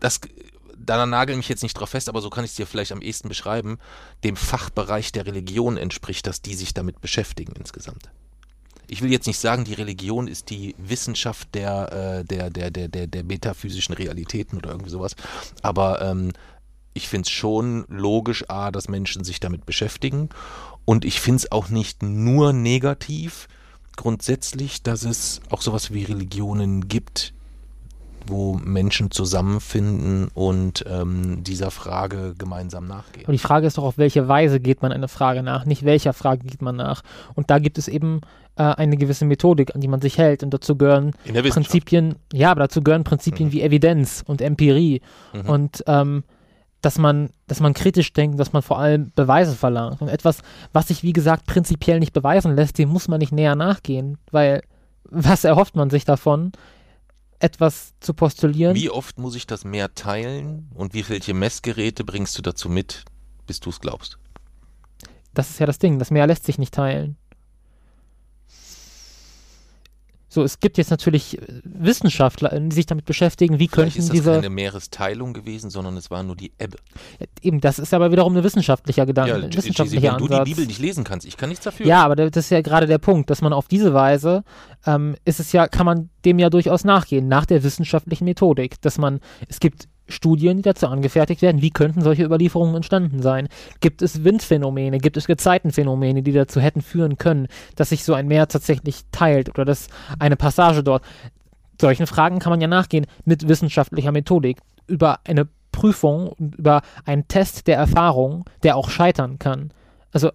das, 0.00 0.20
da 0.96 1.06
nagel 1.06 1.36
mich 1.36 1.48
jetzt 1.48 1.62
nicht 1.62 1.74
drauf 1.74 1.90
fest, 1.90 2.08
aber 2.08 2.20
so 2.20 2.30
kann 2.30 2.44
ich 2.44 2.52
es 2.52 2.56
dir 2.56 2.66
vielleicht 2.66 2.92
am 2.92 3.02
ehesten 3.02 3.28
beschreiben, 3.28 3.78
dem 4.24 4.36
Fachbereich 4.36 5.12
der 5.12 5.26
Religion 5.26 5.76
entspricht, 5.76 6.26
dass 6.26 6.42
die 6.42 6.54
sich 6.54 6.74
damit 6.74 7.00
beschäftigen 7.00 7.52
insgesamt. 7.56 8.10
Ich 8.90 9.02
will 9.02 9.12
jetzt 9.12 9.26
nicht 9.26 9.38
sagen, 9.38 9.64
die 9.64 9.74
Religion 9.74 10.28
ist 10.28 10.48
die 10.48 10.74
Wissenschaft 10.78 11.54
der, 11.54 12.20
äh, 12.20 12.24
der, 12.24 12.48
der, 12.48 12.70
der, 12.70 12.88
der, 12.88 13.06
der 13.06 13.24
metaphysischen 13.24 13.94
Realitäten 13.94 14.56
oder 14.56 14.70
irgendwie 14.70 14.90
sowas, 14.90 15.14
aber 15.62 16.00
ähm, 16.00 16.32
ich 16.94 17.08
finde 17.08 17.26
es 17.26 17.30
schon 17.30 17.84
logisch, 17.88 18.48
A, 18.48 18.72
dass 18.72 18.88
Menschen 18.88 19.22
sich 19.22 19.38
damit 19.38 19.66
beschäftigen. 19.66 20.30
Und 20.84 21.04
ich 21.04 21.20
finde 21.20 21.36
es 21.36 21.52
auch 21.52 21.68
nicht 21.68 22.02
nur 22.02 22.52
negativ. 22.52 23.46
Grundsätzlich, 23.94 24.82
dass 24.82 25.04
es 25.04 25.40
auch 25.50 25.62
sowas 25.62 25.92
wie 25.92 26.02
Religionen 26.02 26.88
gibt, 26.88 27.34
wo 28.28 28.54
Menschen 28.54 29.10
zusammenfinden 29.10 30.28
und 30.34 30.84
ähm, 30.88 31.42
dieser 31.44 31.70
Frage 31.70 32.34
gemeinsam 32.38 32.86
nachgehen. 32.86 33.24
Aber 33.24 33.32
die 33.32 33.38
Frage 33.38 33.66
ist 33.66 33.78
doch, 33.78 33.84
auf 33.84 33.98
welche 33.98 34.28
Weise 34.28 34.60
geht 34.60 34.82
man 34.82 34.92
einer 34.92 35.08
Frage 35.08 35.42
nach, 35.42 35.64
nicht 35.64 35.84
welcher 35.84 36.12
Frage 36.12 36.46
geht 36.46 36.62
man 36.62 36.76
nach. 36.76 37.02
Und 37.34 37.50
da 37.50 37.58
gibt 37.58 37.78
es 37.78 37.88
eben 37.88 38.20
äh, 38.56 38.62
eine 38.62 38.96
gewisse 38.96 39.24
Methodik, 39.24 39.74
an 39.74 39.80
die 39.80 39.88
man 39.88 40.00
sich 40.00 40.18
hält. 40.18 40.42
Und 40.42 40.52
dazu 40.54 40.76
gehören 40.76 41.12
In 41.24 41.34
der 41.34 41.44
Wissenschaft. 41.44 41.72
Prinzipien, 41.72 42.16
ja, 42.32 42.50
aber 42.50 42.62
dazu 42.62 42.82
gehören 42.82 43.04
Prinzipien 43.04 43.48
Mhm. 43.48 43.52
wie 43.52 43.62
Evidenz 43.62 44.22
und 44.26 44.40
Empirie. 44.40 45.00
Mhm. 45.32 45.48
Und 45.48 45.84
ähm, 45.86 46.24
dass 46.80 46.96
man, 46.98 47.30
dass 47.48 47.58
man 47.58 47.74
kritisch 47.74 48.12
denkt, 48.12 48.38
dass 48.38 48.52
man 48.52 48.62
vor 48.62 48.78
allem 48.78 49.10
Beweise 49.16 49.54
verlangt. 49.56 50.00
Und 50.00 50.08
etwas, 50.08 50.42
was 50.72 50.88
sich, 50.88 51.02
wie 51.02 51.12
gesagt, 51.12 51.46
prinzipiell 51.46 51.98
nicht 51.98 52.12
beweisen 52.12 52.54
lässt, 52.54 52.78
dem 52.78 52.88
muss 52.88 53.08
man 53.08 53.18
nicht 53.18 53.32
näher 53.32 53.56
nachgehen, 53.56 54.18
weil 54.30 54.62
was 55.10 55.42
erhofft 55.44 55.74
man 55.74 55.90
sich 55.90 56.04
davon, 56.04 56.52
etwas 57.38 57.94
zu 58.00 58.14
postulieren? 58.14 58.74
Wie 58.74 58.90
oft 58.90 59.18
muss 59.18 59.34
ich 59.34 59.46
das 59.46 59.64
mehr 59.64 59.94
teilen 59.94 60.70
und 60.74 60.94
wie 60.94 61.08
welche 61.08 61.34
Messgeräte 61.34 62.04
bringst 62.04 62.36
du 62.38 62.42
dazu 62.42 62.68
mit, 62.68 63.04
bis 63.46 63.60
du 63.60 63.70
es 63.70 63.80
glaubst? 63.80 64.18
Das 65.34 65.50
ist 65.50 65.60
ja 65.60 65.66
das 65.66 65.78
Ding, 65.78 65.98
das 65.98 66.10
Meer 66.10 66.26
lässt 66.26 66.44
sich 66.44 66.58
nicht 66.58 66.74
teilen. 66.74 67.16
So, 70.28 70.42
es 70.42 70.60
gibt 70.60 70.76
jetzt 70.78 70.90
natürlich 70.90 71.38
äh, 71.38 71.60
Wissenschaftler, 71.64 72.50
die 72.60 72.74
sich 72.74 72.86
damit 72.86 73.04
beschäftigen, 73.06 73.58
wie 73.58 73.68
Vielleicht 73.68 73.94
könnten 73.94 73.98
ist 73.98 74.08
das 74.08 74.14
diese. 74.14 74.32
keine 74.32 74.50
Meeresteilung 74.50 75.32
gewesen, 75.32 75.70
sondern 75.70 75.96
es 75.96 76.10
war 76.10 76.22
nur 76.22 76.36
die 76.36 76.52
Ebbe. 76.58 76.78
Eben, 77.42 77.60
das 77.60 77.78
ist 77.78 77.94
aber 77.94 78.12
wiederum 78.12 78.36
ein 78.36 78.44
wissenschaftlicher 78.44 79.06
Gedanke, 79.06 79.40
Gigi, 79.40 79.56
wissenschaftlicher 79.56 80.12
wenn 80.12 80.18
du 80.18 80.28
die 80.28 80.34
Ansatz. 80.34 80.48
Bibel 80.48 80.66
nicht 80.66 80.80
lesen 80.80 81.04
kannst, 81.04 81.26
ich 81.26 81.36
kann 81.36 81.48
nichts 81.48 81.64
dafür. 81.64 81.86
Ja, 81.86 82.04
aber 82.04 82.16
das 82.16 82.44
ist 82.44 82.50
ja 82.50 82.60
gerade 82.60 82.86
der 82.86 82.98
Punkt, 82.98 83.30
dass 83.30 83.40
man 83.40 83.52
auf 83.52 83.68
diese 83.68 83.94
Weise 83.94 84.44
ähm, 84.86 85.16
ist 85.24 85.40
es 85.40 85.52
ja, 85.52 85.66
kann 85.66 85.86
man 85.86 86.10
dem 86.24 86.38
ja 86.38 86.50
durchaus 86.50 86.84
nachgehen, 86.84 87.28
nach 87.28 87.46
der 87.46 87.62
wissenschaftlichen 87.62 88.24
Methodik, 88.24 88.80
dass 88.82 88.98
man, 88.98 89.20
es 89.48 89.60
gibt 89.60 89.88
Studien, 90.08 90.58
die 90.58 90.62
dazu 90.62 90.86
angefertigt 90.86 91.42
werden, 91.42 91.62
wie 91.62 91.70
könnten 91.70 92.00
solche 92.02 92.24
Überlieferungen 92.24 92.76
entstanden 92.76 93.22
sein? 93.22 93.48
Gibt 93.80 94.02
es 94.02 94.24
Windphänomene, 94.24 94.98
gibt 94.98 95.16
es 95.16 95.26
Gezeitenphänomene, 95.26 96.22
die 96.22 96.32
dazu 96.32 96.60
hätten 96.60 96.82
führen 96.82 97.18
können, 97.18 97.48
dass 97.76 97.90
sich 97.90 98.04
so 98.04 98.14
ein 98.14 98.26
Meer 98.26 98.48
tatsächlich 98.48 99.02
teilt 99.12 99.50
oder 99.50 99.64
dass 99.64 99.88
eine 100.18 100.36
Passage 100.36 100.82
dort. 100.82 101.04
Solchen 101.80 102.06
Fragen 102.06 102.38
kann 102.38 102.50
man 102.50 102.60
ja 102.60 102.68
nachgehen 102.68 103.06
mit 103.24 103.48
wissenschaftlicher 103.48 104.12
Methodik 104.12 104.58
über 104.86 105.20
eine 105.24 105.48
Prüfung, 105.72 106.28
und 106.28 106.56
über 106.56 106.82
einen 107.04 107.28
Test 107.28 107.68
der 107.68 107.76
Erfahrung, 107.76 108.44
der 108.64 108.76
auch 108.76 108.90
scheitern 108.90 109.38
kann. 109.38 109.70
Also, 110.10 110.30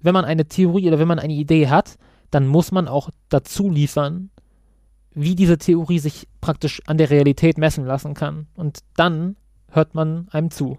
wenn 0.00 0.12
man 0.12 0.26
eine 0.26 0.46
Theorie 0.46 0.88
oder 0.88 0.98
wenn 0.98 1.08
man 1.08 1.18
eine 1.18 1.32
Idee 1.32 1.68
hat, 1.68 1.96
dann 2.30 2.46
muss 2.46 2.70
man 2.70 2.88
auch 2.88 3.08
dazu 3.30 3.70
liefern, 3.70 4.30
wie 5.14 5.34
diese 5.34 5.58
Theorie 5.58 5.98
sich 5.98 6.28
praktisch 6.40 6.82
an 6.86 6.98
der 6.98 7.10
Realität 7.10 7.58
messen 7.58 7.84
lassen 7.84 8.14
kann. 8.14 8.46
Und 8.54 8.80
dann 8.96 9.36
hört 9.70 9.94
man 9.94 10.28
einem 10.30 10.50
zu. 10.50 10.78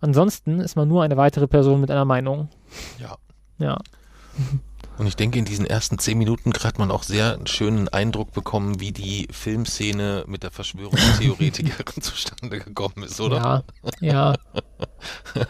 Ansonsten 0.00 0.60
ist 0.60 0.76
man 0.76 0.88
nur 0.88 1.02
eine 1.02 1.16
weitere 1.16 1.46
Person 1.46 1.80
mit 1.80 1.90
einer 1.90 2.04
Meinung. 2.04 2.48
Ja. 2.98 3.16
Ja. 3.58 3.78
Und 4.98 5.06
ich 5.06 5.16
denke, 5.16 5.38
in 5.38 5.44
diesen 5.44 5.66
ersten 5.66 5.98
zehn 5.98 6.16
Minuten 6.16 6.52
hat 6.62 6.78
man 6.78 6.90
auch 6.90 7.02
sehr 7.02 7.34
einen 7.34 7.46
schönen 7.46 7.88
Eindruck 7.88 8.32
bekommen, 8.32 8.80
wie 8.80 8.92
die 8.92 9.28
Filmszene 9.30 10.24
mit 10.26 10.42
der 10.42 10.50
Verschwörungstheoretikerin 10.50 12.00
zustande 12.02 12.58
gekommen 12.58 13.04
ist, 13.04 13.20
oder? 13.20 13.64
Ja, 14.00 14.34
ja. 14.34 14.34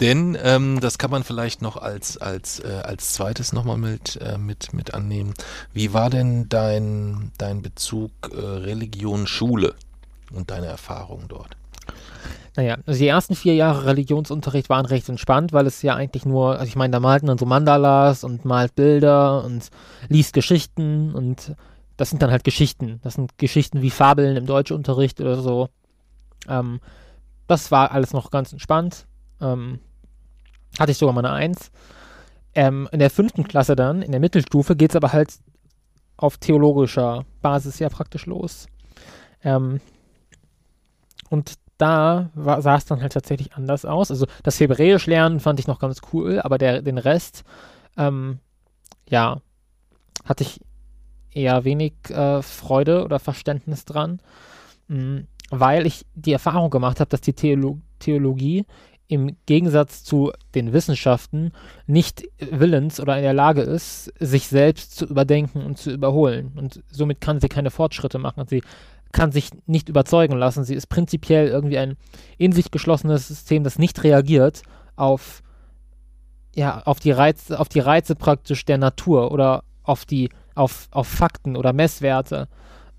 Denn 0.00 0.38
ähm, 0.42 0.80
das 0.80 0.96
kann 0.96 1.10
man 1.10 1.24
vielleicht 1.24 1.60
noch 1.60 1.76
als, 1.76 2.16
als, 2.18 2.60
äh, 2.60 2.82
als 2.84 3.12
zweites 3.12 3.52
nochmal 3.52 3.78
mit, 3.78 4.16
äh, 4.22 4.38
mit, 4.38 4.72
mit 4.72 4.94
annehmen. 4.94 5.34
Wie 5.72 5.92
war 5.92 6.08
denn 6.08 6.48
dein, 6.48 7.32
dein 7.36 7.62
Bezug 7.62 8.12
äh, 8.32 8.36
Religion, 8.36 9.26
Schule 9.26 9.74
und 10.32 10.50
deine 10.50 10.66
Erfahrung 10.66 11.24
dort? 11.28 11.56
Naja, 12.58 12.76
also 12.86 12.98
die 12.98 13.06
ersten 13.06 13.36
vier 13.36 13.54
Jahre 13.54 13.86
Religionsunterricht 13.86 14.68
waren 14.68 14.84
recht 14.84 15.08
entspannt, 15.08 15.52
weil 15.52 15.68
es 15.68 15.80
ja 15.82 15.94
eigentlich 15.94 16.26
nur, 16.26 16.58
also 16.58 16.64
ich 16.64 16.74
meine, 16.74 16.90
da 16.90 16.98
malten 16.98 17.28
dann 17.28 17.38
so 17.38 17.46
Mandalas 17.46 18.24
und 18.24 18.44
malt 18.44 18.74
Bilder 18.74 19.44
und 19.44 19.70
liest 20.08 20.32
Geschichten 20.32 21.14
und 21.14 21.54
das 21.96 22.10
sind 22.10 22.20
dann 22.20 22.32
halt 22.32 22.42
Geschichten. 22.42 22.98
Das 23.04 23.14
sind 23.14 23.38
Geschichten 23.38 23.80
wie 23.80 23.90
Fabeln 23.90 24.36
im 24.36 24.46
Deutschunterricht 24.46 25.20
oder 25.20 25.40
so. 25.40 25.68
Ähm, 26.48 26.80
das 27.46 27.70
war 27.70 27.92
alles 27.92 28.12
noch 28.12 28.32
ganz 28.32 28.52
entspannt. 28.52 29.06
Ähm, 29.40 29.78
hatte 30.80 30.90
ich 30.90 30.98
sogar 30.98 31.14
mal 31.14 31.24
eine 31.24 31.34
Eins. 31.34 31.70
Ähm, 32.56 32.88
in 32.90 32.98
der 32.98 33.10
fünften 33.10 33.46
Klasse 33.46 33.76
dann, 33.76 34.02
in 34.02 34.10
der 34.10 34.20
Mittelstufe, 34.20 34.74
geht 34.74 34.90
es 34.90 34.96
aber 34.96 35.12
halt 35.12 35.32
auf 36.16 36.38
theologischer 36.38 37.24
Basis 37.40 37.78
ja 37.78 37.88
praktisch 37.88 38.26
los. 38.26 38.66
Ähm, 39.44 39.80
und 41.30 41.54
da 41.78 42.30
sah 42.34 42.76
es 42.76 42.84
dann 42.84 43.00
halt 43.00 43.12
tatsächlich 43.12 43.54
anders 43.54 43.84
aus. 43.84 44.10
Also 44.10 44.26
das 44.42 44.58
Hebräisch 44.60 45.06
lernen 45.06 45.40
fand 45.40 45.60
ich 45.60 45.66
noch 45.66 45.78
ganz 45.78 46.00
cool, 46.12 46.40
aber 46.40 46.58
der, 46.58 46.82
den 46.82 46.98
Rest, 46.98 47.44
ähm, 47.96 48.40
ja, 49.08 49.40
hatte 50.24 50.44
ich 50.44 50.60
eher 51.32 51.64
wenig 51.64 51.94
äh, 52.10 52.42
Freude 52.42 53.04
oder 53.04 53.18
Verständnis 53.18 53.84
dran, 53.84 54.20
mh, 54.88 55.22
weil 55.50 55.86
ich 55.86 56.04
die 56.14 56.32
Erfahrung 56.32 56.70
gemacht 56.70 57.00
habe, 57.00 57.10
dass 57.10 57.20
die 57.20 57.32
Theolo 57.32 57.78
Theologie 58.00 58.66
im 59.08 59.36
Gegensatz 59.46 60.04
zu 60.04 60.32
den 60.54 60.74
Wissenschaften 60.74 61.52
nicht 61.86 62.24
willens 62.38 63.00
oder 63.00 63.16
in 63.16 63.22
der 63.22 63.32
Lage 63.32 63.62
ist, 63.62 64.12
sich 64.20 64.48
selbst 64.48 64.94
zu 64.96 65.06
überdenken 65.06 65.64
und 65.64 65.78
zu 65.78 65.90
überholen. 65.90 66.52
Und 66.56 66.82
somit 66.90 67.20
kann 67.20 67.40
sie 67.40 67.48
keine 67.48 67.70
Fortschritte 67.70 68.18
machen. 68.18 68.46
Sie 68.46 68.62
kann 69.12 69.32
sich 69.32 69.50
nicht 69.66 69.88
überzeugen 69.88 70.36
lassen. 70.36 70.64
Sie 70.64 70.74
ist 70.74 70.88
prinzipiell 70.88 71.48
irgendwie 71.48 71.78
ein 71.78 71.96
in 72.36 72.52
sich 72.52 72.70
geschlossenes 72.70 73.28
System, 73.28 73.64
das 73.64 73.78
nicht 73.78 74.02
reagiert 74.04 74.62
auf, 74.96 75.42
ja, 76.54 76.82
auf, 76.82 77.00
die, 77.00 77.10
Reize, 77.10 77.58
auf 77.58 77.68
die 77.68 77.80
Reize 77.80 78.14
praktisch 78.14 78.64
der 78.64 78.78
Natur 78.78 79.32
oder 79.32 79.64
auf, 79.82 80.04
die, 80.04 80.28
auf, 80.54 80.88
auf 80.90 81.06
Fakten 81.06 81.56
oder 81.56 81.72
Messwerte. 81.72 82.48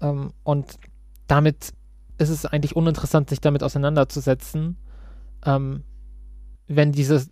Ähm, 0.02 0.32
und 0.44 0.78
damit 1.28 1.74
ist 2.18 2.30
es 2.30 2.46
eigentlich 2.46 2.76
uninteressant, 2.76 3.30
sich 3.30 3.42
damit 3.42 3.64
auseinanderzusetzen, 3.64 4.78
ähm, 5.46 5.84
wenn, 6.68 6.92
dieses, 6.92 7.30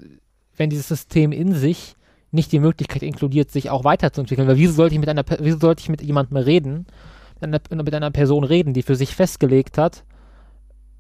wenn 0.56 0.70
dieses 0.70 0.88
System 0.88 1.32
in 1.32 1.54
sich 1.54 1.96
nicht 2.32 2.52
die 2.52 2.60
Möglichkeit 2.60 3.04
inkludiert, 3.04 3.52
sich 3.52 3.70
auch 3.70 3.84
weiterzuentwickeln. 3.84 4.48
Weil 4.48 4.58
wieso 4.58 4.74
sollte 4.74 4.96
ich 4.96 5.00
mit 5.00 5.10
einer, 5.10 5.24
wieso 5.40 5.60
sollte 5.60 5.82
ich 5.82 5.90
mit 5.90 6.02
jemandem 6.02 6.38
reden, 6.38 6.86
einer, 7.44 7.60
mit 7.70 7.94
einer 7.94 8.12
Person 8.12 8.44
reden, 8.44 8.74
die 8.74 8.84
für 8.84 8.96
sich 8.96 9.16
festgelegt 9.16 9.78
hat, 9.78 10.04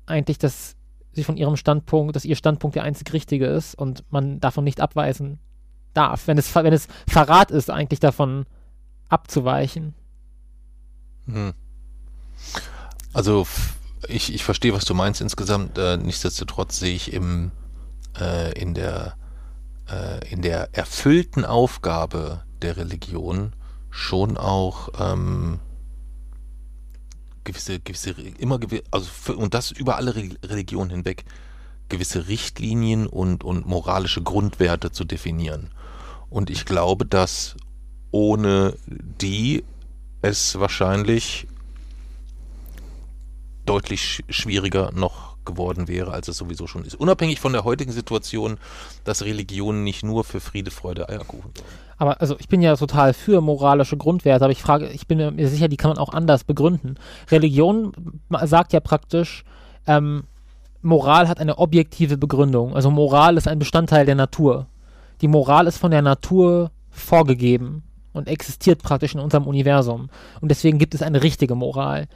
eigentlich, 0.06 0.38
dass 0.38 0.76
sie 1.14 1.24
von 1.24 1.38
ihrem 1.38 1.58
Standpunkt, 1.58 2.16
dass 2.16 2.26
ihr 2.26 2.36
Standpunkt 2.36 2.76
der 2.76 2.84
einzig 2.84 3.12
richtige 3.14 3.48
ist 3.48 3.76
und 3.76 4.04
man 4.12 4.40
davon 4.40 4.64
nicht 4.64 4.82
abweisen 4.82 5.40
darf. 5.94 6.28
Wenn 6.28 6.38
es, 6.38 6.54
wenn 6.56 6.74
es 6.74 6.88
Verrat 7.08 7.52
ist, 7.52 7.70
eigentlich 7.70 8.00
davon 8.00 8.46
abzuweichen. 9.10 9.96
Hm. 11.26 11.54
Also 13.14 13.48
ich, 14.08 14.34
ich 14.34 14.44
verstehe, 14.44 14.74
was 14.74 14.86
du 14.86 14.94
meinst 14.94 15.22
insgesamt. 15.22 15.78
Äh, 15.78 15.98
nichtsdestotrotz 15.98 16.80
sehe 16.80 16.96
ich 16.96 17.14
im, 17.14 17.52
äh, 18.20 18.52
in, 18.60 18.74
der, 18.74 19.16
äh, 19.90 20.30
in 20.30 20.42
der 20.42 20.70
erfüllten 20.74 21.46
Aufgabe 21.46 22.44
der 22.62 22.78
Religion 22.78 23.54
schon 23.90 24.38
auch 24.38 24.90
ähm, 25.00 25.60
gewisse, 27.48 27.80
gewisse, 27.80 28.12
immer 28.38 28.60
gewisse, 28.60 28.84
also 28.92 29.10
für, 29.10 29.36
und 29.36 29.54
das 29.54 29.72
über 29.72 29.96
alle 29.96 30.16
Re 30.16 30.30
Religionen 30.44 30.92
hinweg, 30.92 31.26
gewisse 31.90 32.28
Richtlinien 32.28 33.08
und, 33.08 33.44
und 33.44 33.66
moralische 33.66 34.22
Grundwerte 34.22 34.92
zu 34.92 35.06
definieren. 35.06 35.72
Und 36.30 36.50
ich 36.50 36.66
glaube, 36.66 37.06
dass 37.06 37.56
ohne 38.12 38.76
die 38.86 39.64
es 40.22 40.60
wahrscheinlich 40.60 41.48
deutlich 43.66 44.02
sch 44.02 44.24
schwieriger 44.30 44.92
noch 44.92 45.27
geworden 45.48 45.88
wäre, 45.88 46.12
als 46.12 46.28
es 46.28 46.38
sowieso 46.38 46.68
schon 46.68 46.86
ist. 46.86 46.94
Unabhängig 46.94 47.40
von 47.40 47.54
der 47.54 47.64
heutigen 47.64 47.92
Situation, 47.92 48.58
dass 49.04 49.26
Religionen 49.26 49.84
nicht 49.84 50.04
nur 50.04 50.24
für 50.24 50.40
Friede, 50.40 50.70
Freude, 50.70 51.10
Eierkuchen 51.10 51.52
sorgen. 51.56 51.72
Aber 51.98 52.22
also 52.22 52.36
ich 52.38 52.48
bin 52.48 52.62
ja 52.62 52.76
total 52.76 53.14
für 53.14 53.42
moralische 53.42 53.98
Grundwerte, 53.98 54.46
aber 54.46 54.52
ich 54.52 54.62
frage, 54.62 54.90
ich 54.90 55.08
bin 55.08 55.18
mir 55.36 55.48
sicher, 55.48 55.68
die 55.68 55.78
kann 55.78 55.90
man 55.90 55.98
auch 55.98 56.14
anders 56.14 56.44
begründen. 56.44 56.96
Religion 57.32 57.94
sagt 58.44 58.74
ja 58.74 58.80
praktisch, 58.80 59.44
ähm, 59.88 60.26
Moral 60.84 61.28
hat 61.28 61.40
eine 61.40 61.58
objektive 61.58 62.18
Begründung. 62.18 62.76
Also 62.76 62.92
Moral 62.92 63.38
ist 63.38 63.48
ein 63.48 63.58
Bestandteil 63.58 64.06
der 64.06 64.16
Natur. 64.16 64.68
Die 65.22 65.28
Moral 65.28 65.66
ist 65.66 65.80
von 65.80 65.90
der 65.90 66.04
Natur 66.04 66.70
vorgegeben 66.92 67.84
und 68.14 68.28
existiert 68.28 68.84
praktisch 68.84 69.16
in 69.16 69.20
unserem 69.20 69.48
Universum. 69.48 70.10
Und 70.40 70.50
deswegen 70.50 70.78
gibt 70.78 70.94
es 70.94 71.02
eine 71.02 71.24
richtige 71.24 71.56
Moral. 71.56 72.08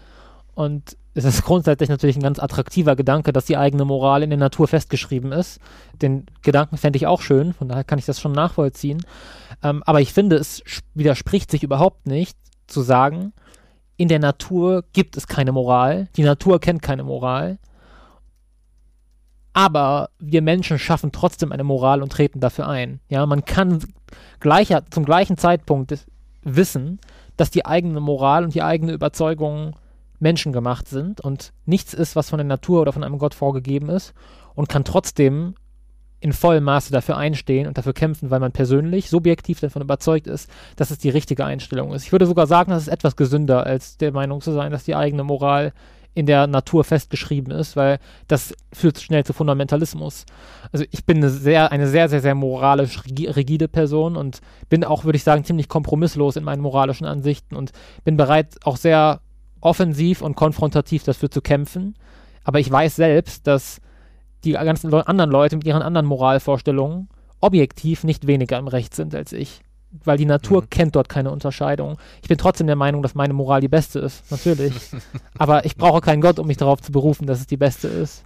Und 0.53 0.95
es 1.13 1.25
ist 1.25 1.43
grundsätzlich 1.43 1.89
natürlich 1.89 2.15
ein 2.15 2.23
ganz 2.23 2.39
attraktiver 2.39 2.95
Gedanke, 2.95 3.33
dass 3.33 3.45
die 3.45 3.57
eigene 3.57 3.83
Moral 3.83 4.23
in 4.23 4.29
der 4.29 4.39
Natur 4.39 4.67
festgeschrieben 4.67 5.31
ist. 5.31 5.59
Den 6.01 6.25
Gedanken 6.41 6.77
fände 6.77 6.97
ich 6.97 7.07
auch 7.07 7.21
schön, 7.21 7.53
von 7.53 7.67
daher 7.67 7.83
kann 7.83 7.99
ich 7.99 8.05
das 8.05 8.19
schon 8.21 8.31
nachvollziehen. 8.31 9.03
Ähm, 9.61 9.83
aber 9.85 9.99
ich 9.99 10.13
finde, 10.13 10.37
es 10.37 10.63
widerspricht 10.93 11.51
sich 11.51 11.63
überhaupt 11.63 12.07
nicht 12.07 12.37
zu 12.67 12.81
sagen, 12.81 13.33
in 13.97 14.07
der 14.07 14.19
Natur 14.19 14.83
gibt 14.93 15.17
es 15.17 15.27
keine 15.27 15.51
Moral, 15.51 16.07
die 16.15 16.23
Natur 16.23 16.59
kennt 16.59 16.81
keine 16.81 17.03
Moral. 17.03 17.59
Aber 19.53 20.09
wir 20.17 20.41
Menschen 20.41 20.79
schaffen 20.79 21.11
trotzdem 21.11 21.51
eine 21.51 21.65
Moral 21.65 22.01
und 22.01 22.13
treten 22.13 22.39
dafür 22.39 22.69
ein. 22.69 23.01
Ja, 23.09 23.25
man 23.25 23.43
kann 23.43 23.83
gleicher, 24.39 24.83
zum 24.89 25.03
gleichen 25.03 25.37
Zeitpunkt 25.37 25.93
wissen, 26.41 26.99
dass 27.35 27.51
die 27.51 27.65
eigene 27.65 27.99
Moral 27.99 28.45
und 28.45 28.53
die 28.53 28.63
eigene 28.63 28.93
Überzeugung 28.93 29.75
menschengemacht 30.21 30.87
sind 30.87 31.19
und 31.19 31.51
nichts 31.65 31.93
ist, 31.93 32.15
was 32.15 32.29
von 32.29 32.37
der 32.37 32.45
Natur 32.45 32.81
oder 32.81 32.93
von 32.93 33.03
einem 33.03 33.17
Gott 33.17 33.33
vorgegeben 33.33 33.89
ist. 33.89 34.13
und 34.53 34.67
kann 34.67 34.83
trotzdem 34.83 35.55
in 36.19 36.33
vollem 36.33 36.65
Maße 36.65 36.91
dafür 36.91 37.17
einstehen 37.17 37.67
und 37.67 37.77
dafür 37.77 37.93
kämpfen, 37.93 38.29
weil 38.29 38.39
man 38.39 38.51
persönlich 38.51 39.09
subjektiv 39.09 39.59
davon 39.59 39.81
überzeugt 39.81 40.27
ist, 40.27 40.49
dass 40.75 40.91
es 40.91 40.99
die 40.99 41.09
richtige 41.09 41.45
Einstellung 41.45 41.93
ist. 41.93 42.03
Ich 42.03 42.11
würde 42.11 42.27
sogar 42.27 42.47
sagen, 42.47 42.71
das 42.71 42.83
ist 42.83 42.89
etwas 42.89 43.15
gesünder, 43.15 43.65
als 43.65 43.97
der 43.97 44.11
Meinung 44.11 44.41
zu 44.41 44.51
sein, 44.51 44.71
dass 44.71 44.83
die 44.83 44.95
eigene 44.95 45.23
Moral 45.23 45.73
in 46.13 46.25
der 46.25 46.45
Natur 46.45 46.83
festgeschrieben 46.83 47.51
ist, 47.51 47.75
weil 47.75 47.97
das 48.27 48.53
führt 48.73 48.99
schnell 48.99 49.23
zu 49.23 49.33
Fundamentalismus. 49.33 50.25
Also 50.71 50.85
ich 50.91 51.05
bin 51.05 51.17
eine 51.17 51.29
sehr, 51.29 51.71
eine 51.71 51.87
sehr, 51.87 52.09
sehr, 52.09 52.21
sehr 52.21 52.35
moralisch 52.35 53.01
rigide 53.07 53.67
Person 53.67 54.17
und 54.17 54.41
bin 54.69 54.83
auch, 54.83 55.05
würde 55.05 55.15
ich 55.15 55.23
sagen, 55.23 55.45
ziemlich 55.45 55.69
kompromisslos 55.69 56.35
in 56.35 56.43
meinen 56.43 56.61
moralischen 56.61 57.07
Ansichten 57.07 57.55
und 57.55 57.71
bin 58.03 58.17
bereit, 58.17 58.57
auch 58.63 58.77
sehr 58.77 59.21
offensiv 59.61 60.21
und 60.21 60.35
konfrontativ 60.35 61.03
dafür 61.03 61.31
zu 61.31 61.41
kämpfen. 61.41 61.95
Aber 62.43 62.59
ich 62.59 62.69
weiß 62.69 62.95
selbst, 62.95 63.47
dass 63.47 63.79
die 64.43 64.53
ganzen 64.53 64.89
Le 64.89 65.07
anderen 65.07 65.29
Leute 65.29 65.55
mit 65.55 65.65
ihren 65.65 65.81
anderen 65.81 66.07
Moralvorstellungen 66.07 67.07
objektiv 67.39 68.03
nicht 68.03 68.27
weniger 68.27 68.57
im 68.57 68.67
Recht 68.67 68.95
sind 68.95 69.15
als 69.15 69.33
ich. 69.33 69.61
Weil 70.03 70.17
die 70.17 70.25
Natur 70.25 70.61
mhm. 70.61 70.69
kennt 70.69 70.95
dort 70.95 71.09
keine 71.09 71.31
Unterscheidung. 71.31 71.97
Ich 72.21 72.29
bin 72.29 72.37
trotzdem 72.37 72.67
der 72.67 72.75
Meinung, 72.75 73.01
dass 73.03 73.13
meine 73.13 73.33
Moral 73.33 73.61
die 73.61 73.67
beste 73.67 73.99
ist, 73.99 74.31
natürlich. 74.31 74.73
Aber 75.37 75.65
ich 75.65 75.75
brauche 75.75 76.01
keinen 76.01 76.21
Gott, 76.21 76.39
um 76.39 76.47
mich 76.47 76.57
darauf 76.57 76.81
zu 76.81 76.91
berufen, 76.91 77.27
dass 77.27 77.39
es 77.39 77.47
die 77.47 77.57
beste 77.57 77.87
ist. 77.87 78.23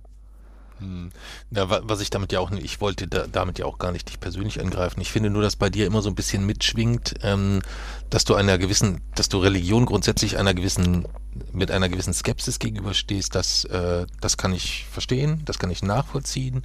Hm. 0.79 1.11
Ja, 1.51 1.69
was 1.69 2.01
ich 2.01 2.09
damit 2.09 2.31
ja 2.31 2.39
auch, 2.39 2.51
ich 2.51 2.81
wollte 2.81 3.07
da, 3.07 3.27
damit 3.27 3.59
ja 3.59 3.65
auch 3.65 3.77
gar 3.77 3.91
nicht 3.91 4.09
dich 4.09 4.19
persönlich 4.19 4.59
angreifen. 4.59 5.01
Ich 5.01 5.11
finde 5.11 5.29
nur, 5.29 5.41
dass 5.41 5.55
bei 5.55 5.69
dir 5.69 5.85
immer 5.85 6.01
so 6.01 6.09
ein 6.09 6.15
bisschen 6.15 6.45
mitschwingt, 6.45 7.15
ähm, 7.21 7.61
dass 8.09 8.25
du 8.25 8.35
einer 8.35 8.57
gewissen, 8.57 9.01
dass 9.15 9.29
du 9.29 9.37
Religion 9.37 9.85
grundsätzlich 9.85 10.37
einer 10.37 10.53
gewissen, 10.53 11.07
mit 11.51 11.71
einer 11.71 11.89
gewissen 11.89 12.13
Skepsis 12.13 12.59
gegenüberstehst. 12.59 13.33
Das, 13.35 13.65
äh, 13.65 14.05
das 14.21 14.37
kann 14.37 14.53
ich 14.53 14.85
verstehen, 14.91 15.41
das 15.45 15.59
kann 15.59 15.71
ich 15.71 15.81
nachvollziehen. 15.83 16.63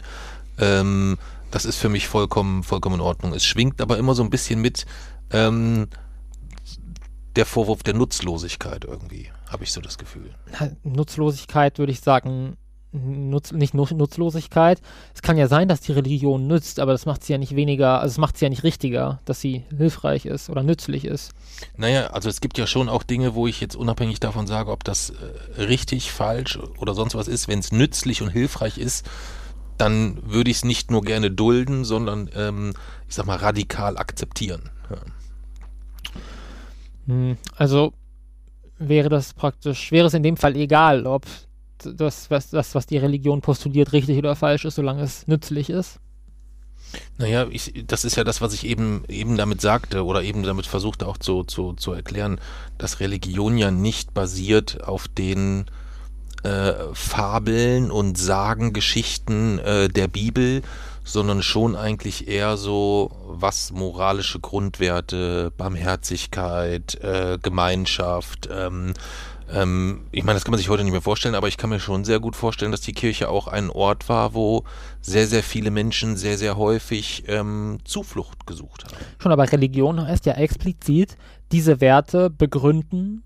Ähm, 0.58 1.18
das 1.50 1.64
ist 1.64 1.76
für 1.76 1.88
mich 1.88 2.08
vollkommen, 2.08 2.62
vollkommen 2.62 2.96
in 2.96 3.00
Ordnung. 3.00 3.32
Es 3.32 3.44
schwingt 3.44 3.80
aber 3.80 3.98
immer 3.98 4.14
so 4.14 4.22
ein 4.22 4.30
bisschen 4.30 4.60
mit 4.60 4.86
ähm, 5.32 5.88
der 7.36 7.46
Vorwurf 7.46 7.82
der 7.82 7.94
Nutzlosigkeit 7.94 8.84
irgendwie, 8.84 9.30
habe 9.48 9.64
ich 9.64 9.72
so 9.72 9.80
das 9.80 9.98
Gefühl. 9.98 10.34
Nutzlosigkeit 10.82 11.78
würde 11.78 11.92
ich 11.92 12.00
sagen, 12.00 12.56
Nutz, 12.92 13.52
nicht 13.52 13.72
Nutzlosigkeit. 13.72 14.80
Es 15.14 15.22
kann 15.22 15.36
ja 15.36 15.46
sein, 15.46 15.68
dass 15.68 15.80
die 15.80 15.92
Religion 15.92 16.48
nützt, 16.48 16.80
aber 16.80 16.90
das 16.90 17.06
macht 17.06 17.22
sie 17.22 17.32
ja 17.32 17.38
nicht 17.38 17.54
weniger, 17.54 18.00
also 18.00 18.14
es 18.14 18.18
macht 18.18 18.36
sie 18.36 18.44
ja 18.44 18.48
nicht 18.48 18.64
richtiger, 18.64 19.20
dass 19.24 19.40
sie 19.40 19.64
hilfreich 19.76 20.26
ist 20.26 20.50
oder 20.50 20.64
nützlich 20.64 21.04
ist. 21.04 21.32
Naja, 21.76 22.08
also 22.08 22.28
es 22.28 22.40
gibt 22.40 22.58
ja 22.58 22.66
schon 22.66 22.88
auch 22.88 23.04
Dinge, 23.04 23.34
wo 23.34 23.46
ich 23.46 23.60
jetzt 23.60 23.76
unabhängig 23.76 24.18
davon 24.18 24.48
sage, 24.48 24.72
ob 24.72 24.82
das 24.82 25.10
äh, 25.10 25.62
richtig, 25.62 26.10
falsch 26.10 26.58
oder 26.78 26.94
sonst 26.94 27.14
was 27.14 27.28
ist, 27.28 27.46
wenn 27.46 27.60
es 27.60 27.70
nützlich 27.70 28.22
und 28.22 28.30
hilfreich 28.30 28.76
ist, 28.76 29.08
dann 29.78 30.18
würde 30.24 30.50
ich 30.50 30.58
es 30.58 30.64
nicht 30.64 30.90
nur 30.90 31.02
gerne 31.02 31.30
dulden, 31.30 31.84
sondern 31.84 32.28
ähm, 32.34 32.72
ich 33.08 33.14
sag 33.14 33.26
mal 33.26 33.36
radikal 33.36 33.98
akzeptieren. 33.98 34.68
Ja. 34.90 34.96
Hm, 37.06 37.38
also 37.56 37.92
wäre 38.78 39.08
das 39.08 39.32
praktisch, 39.32 39.92
wäre 39.92 40.08
es 40.08 40.14
in 40.14 40.24
dem 40.24 40.36
Fall 40.36 40.56
egal, 40.56 41.06
ob 41.06 41.24
das, 41.84 42.30
was, 42.30 42.50
das, 42.50 42.74
was 42.74 42.86
die 42.86 42.98
Religion 42.98 43.40
postuliert, 43.40 43.92
richtig 43.92 44.18
oder 44.18 44.36
falsch 44.36 44.64
ist, 44.64 44.76
solange 44.76 45.02
es 45.02 45.26
nützlich 45.26 45.70
ist? 45.70 46.00
Naja, 47.18 47.46
ich, 47.50 47.84
das 47.86 48.04
ist 48.04 48.16
ja 48.16 48.24
das, 48.24 48.40
was 48.40 48.52
ich 48.52 48.66
eben, 48.66 49.04
eben 49.08 49.36
damit 49.36 49.60
sagte 49.60 50.04
oder 50.04 50.22
eben 50.22 50.42
damit 50.42 50.66
versuchte 50.66 51.06
auch 51.06 51.18
zu, 51.18 51.44
zu, 51.44 51.74
zu 51.74 51.92
erklären, 51.92 52.40
dass 52.78 53.00
Religion 53.00 53.58
ja 53.58 53.70
nicht 53.70 54.14
basiert 54.14 54.82
auf 54.84 55.06
den 55.06 55.66
äh, 56.42 56.72
Fabeln 56.92 57.90
und 57.90 58.18
Sagengeschichten 58.18 59.58
äh, 59.58 59.88
der 59.88 60.08
Bibel, 60.08 60.62
sondern 61.04 61.42
schon 61.42 61.76
eigentlich 61.76 62.28
eher 62.28 62.56
so, 62.56 63.10
was 63.26 63.72
moralische 63.72 64.40
Grundwerte, 64.40 65.52
Barmherzigkeit, 65.56 66.94
äh, 67.02 67.38
Gemeinschaft, 67.42 68.48
ähm, 68.52 68.94
ähm, 69.52 70.06
ich 70.12 70.22
meine, 70.22 70.36
das 70.36 70.44
kann 70.44 70.52
man 70.52 70.58
sich 70.58 70.68
heute 70.68 70.84
nicht 70.84 70.92
mehr 70.92 71.00
vorstellen, 71.00 71.34
aber 71.34 71.48
ich 71.48 71.56
kann 71.56 71.70
mir 71.70 71.80
schon 71.80 72.04
sehr 72.04 72.20
gut 72.20 72.36
vorstellen, 72.36 72.70
dass 72.70 72.80
die 72.80 72.92
Kirche 72.92 73.28
auch 73.28 73.48
ein 73.48 73.70
Ort 73.70 74.08
war, 74.08 74.34
wo 74.34 74.64
sehr, 75.00 75.26
sehr 75.26 75.42
viele 75.42 75.70
Menschen 75.70 76.16
sehr, 76.16 76.38
sehr 76.38 76.56
häufig 76.56 77.24
ähm, 77.26 77.78
Zuflucht 77.84 78.46
gesucht 78.46 78.84
haben. 78.84 78.94
Schon, 79.18 79.32
aber 79.32 79.50
Religion 79.50 80.00
heißt 80.00 80.26
ja 80.26 80.34
explizit, 80.34 81.16
diese 81.52 81.80
Werte 81.80 82.30
begründen 82.30 83.22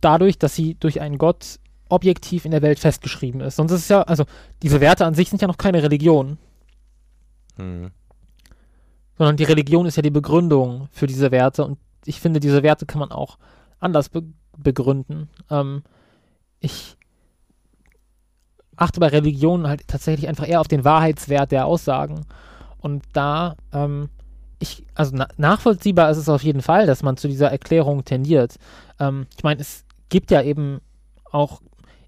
dadurch, 0.00 0.38
dass 0.38 0.54
sie 0.54 0.74
durch 0.74 1.00
einen 1.00 1.18
Gott 1.18 1.58
objektiv 1.88 2.44
in 2.44 2.50
der 2.50 2.62
Welt 2.62 2.80
festgeschrieben 2.80 3.40
ist. 3.40 3.56
Sonst 3.56 3.72
ist 3.72 3.82
es 3.82 3.88
ja, 3.88 4.02
also 4.02 4.24
diese 4.62 4.80
Werte 4.80 5.06
an 5.06 5.14
sich 5.14 5.30
sind 5.30 5.40
ja 5.40 5.48
noch 5.48 5.58
keine 5.58 5.82
Religion. 5.82 6.38
Hm. 7.56 7.92
Sondern 9.16 9.36
die 9.36 9.44
Religion 9.44 9.86
ist 9.86 9.96
ja 9.96 10.02
die 10.02 10.10
Begründung 10.10 10.88
für 10.90 11.06
diese 11.06 11.30
Werte 11.30 11.64
und 11.64 11.78
ich 12.04 12.20
finde, 12.20 12.40
diese 12.40 12.62
Werte 12.62 12.86
kann 12.86 12.98
man 12.98 13.12
auch 13.12 13.38
anders 13.78 14.08
begründen 14.08 14.45
begründen. 14.58 15.28
Ähm, 15.50 15.82
ich 16.60 16.96
achte 18.76 19.00
bei 19.00 19.08
Religion 19.08 19.66
halt 19.66 19.88
tatsächlich 19.88 20.28
einfach 20.28 20.48
eher 20.48 20.60
auf 20.60 20.68
den 20.68 20.84
Wahrheitswert 20.84 21.52
der 21.52 21.66
Aussagen. 21.66 22.26
Und 22.78 23.04
da, 23.12 23.56
ähm, 23.72 24.10
ich, 24.58 24.84
also 24.94 25.12
na 25.14 25.28
nachvollziehbar 25.36 26.10
ist 26.10 26.18
es 26.18 26.28
auf 26.28 26.42
jeden 26.42 26.62
Fall, 26.62 26.86
dass 26.86 27.02
man 27.02 27.16
zu 27.16 27.28
dieser 27.28 27.50
Erklärung 27.50 28.04
tendiert. 28.04 28.56
Ähm, 29.00 29.26
ich 29.36 29.44
meine, 29.44 29.60
es 29.60 29.84
gibt 30.08 30.30
ja 30.30 30.42
eben 30.42 30.80
auch, 31.30 31.60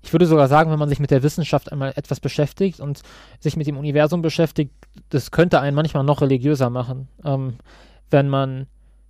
ich 0.02 0.12
würde 0.12 0.26
sogar 0.26 0.48
sagen, 0.48 0.70
wenn 0.70 0.78
man 0.78 0.88
sich 0.88 1.00
mit 1.00 1.11
der 1.11 1.22
Wissenschaft 1.22 1.72
einmal 1.72 1.92
etwas 1.96 2.20
beschäftigt 2.20 2.80
und 2.80 3.02
sich 3.40 3.56
mit 3.56 3.66
dem 3.66 3.76
Universum 3.76 4.22
beschäftigt, 4.22 4.72
das 5.11 5.30
könnte 5.30 5.61
einen 5.61 5.74
manchmal 5.74 6.04
noch 6.04 6.20
religiöser 6.20 6.70
machen. 6.70 7.08
Ähm, 7.24 7.56
wenn 8.11 8.28
man 8.28 8.66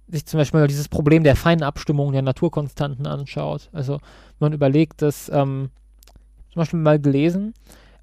sich 0.08 0.26
zum 0.26 0.38
Beispiel 0.38 0.66
dieses 0.66 0.88
Problem 0.88 1.22
der 1.22 1.36
feinen 1.36 1.62
Abstimmung 1.62 2.12
der 2.12 2.22
Naturkonstanten 2.22 3.06
anschaut. 3.06 3.68
Also 3.72 3.98
man 4.38 4.52
überlegt, 4.52 5.02
dass 5.02 5.28
ähm, 5.28 5.70
zum 6.52 6.60
Beispiel 6.60 6.80
mal 6.80 6.98
gelesen, 6.98 7.54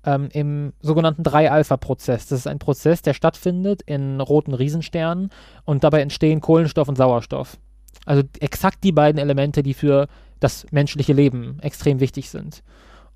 ähm, 0.05 0.29
im 0.31 0.73
sogenannten 0.81 1.23
3-Alpha-Prozess. 1.23 2.27
Das 2.27 2.39
ist 2.39 2.47
ein 2.47 2.59
Prozess, 2.59 3.01
der 3.01 3.13
stattfindet 3.13 3.81
in 3.81 4.21
roten 4.21 4.53
Riesensternen 4.53 5.31
und 5.65 5.83
dabei 5.83 6.01
entstehen 6.01 6.41
Kohlenstoff 6.41 6.87
und 6.87 6.97
Sauerstoff. 6.97 7.57
Also 8.05 8.23
exakt 8.39 8.83
die 8.83 8.91
beiden 8.91 9.19
Elemente, 9.19 9.63
die 9.63 9.73
für 9.73 10.07
das 10.39 10.67
menschliche 10.71 11.13
Leben 11.13 11.59
extrem 11.61 11.99
wichtig 11.99 12.29
sind. 12.29 12.61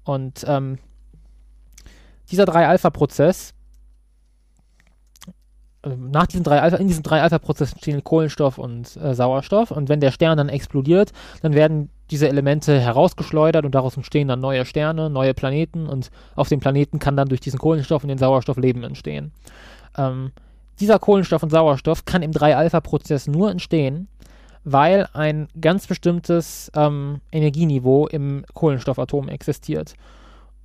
Und 0.04 0.43
ähm, 0.47 0.80
dieser 2.32 2.45
3-Alpha-Prozess 2.45 3.54
also 5.82 5.98
nach 5.98 6.28
diesen 6.28 6.44
drei 6.44 6.62
Alpha, 6.62 6.78
in 6.78 6.88
diesen 6.88 7.04
drei 7.04 7.22
Alpha-Prozessen 7.22 7.80
stehen 7.80 8.04
Kohlenstoff 8.04 8.58
und 8.58 8.98
äh, 8.98 9.13
Sauerstoff. 9.15 9.72
Und 9.72 9.89
wenn 9.89 10.02
der 10.02 10.12
Stern 10.12 10.38
dann 10.38 10.50
explodiert, 10.50 11.13
dann 11.42 11.54
werden 11.54 11.89
diese 12.12 12.28
Elemente 12.28 12.80
herausgeschleudert 12.80 13.65
und 13.65 13.76
daraus 13.76 13.96
entstehen 13.96 14.28
dann 14.28 14.39
neue 14.39 14.65
Sterne, 14.65 15.10
neue 15.10 15.34
Planeten 15.34 15.88
und 15.88 16.10
auf 16.36 16.50
dem 16.50 16.60
Planeten 16.60 17.00
kann 17.00 17.15
dann 17.15 17.30
durch 17.30 17.39
diesen 17.39 17.60
Kohlenstoff 17.60 18.04
und 18.04 18.10
den 18.10 18.18
Sauerstoff 18.18 18.58
Leben 18.58 18.84
entstehen. 18.84 19.32
Ähm, 19.98 20.32
dieser 20.80 21.00
Kohlenstoff 21.00 21.44
und 21.44 21.50
Sauerstoff 21.50 22.06
kann 22.06 22.24
im 22.24 22.32
3-Alpha-Prozess 22.32 23.28
nur 23.28 23.52
entstehen, 23.52 24.08
weil 24.63 25.08
ein 25.13 25.48
ganz 25.60 25.88
bestimmtes 25.88 26.72
ähm, 26.76 27.22
Energieniveau 27.32 28.08
im 28.08 28.44
Kohlenstoffatom 28.54 29.30
existiert. 29.30 29.94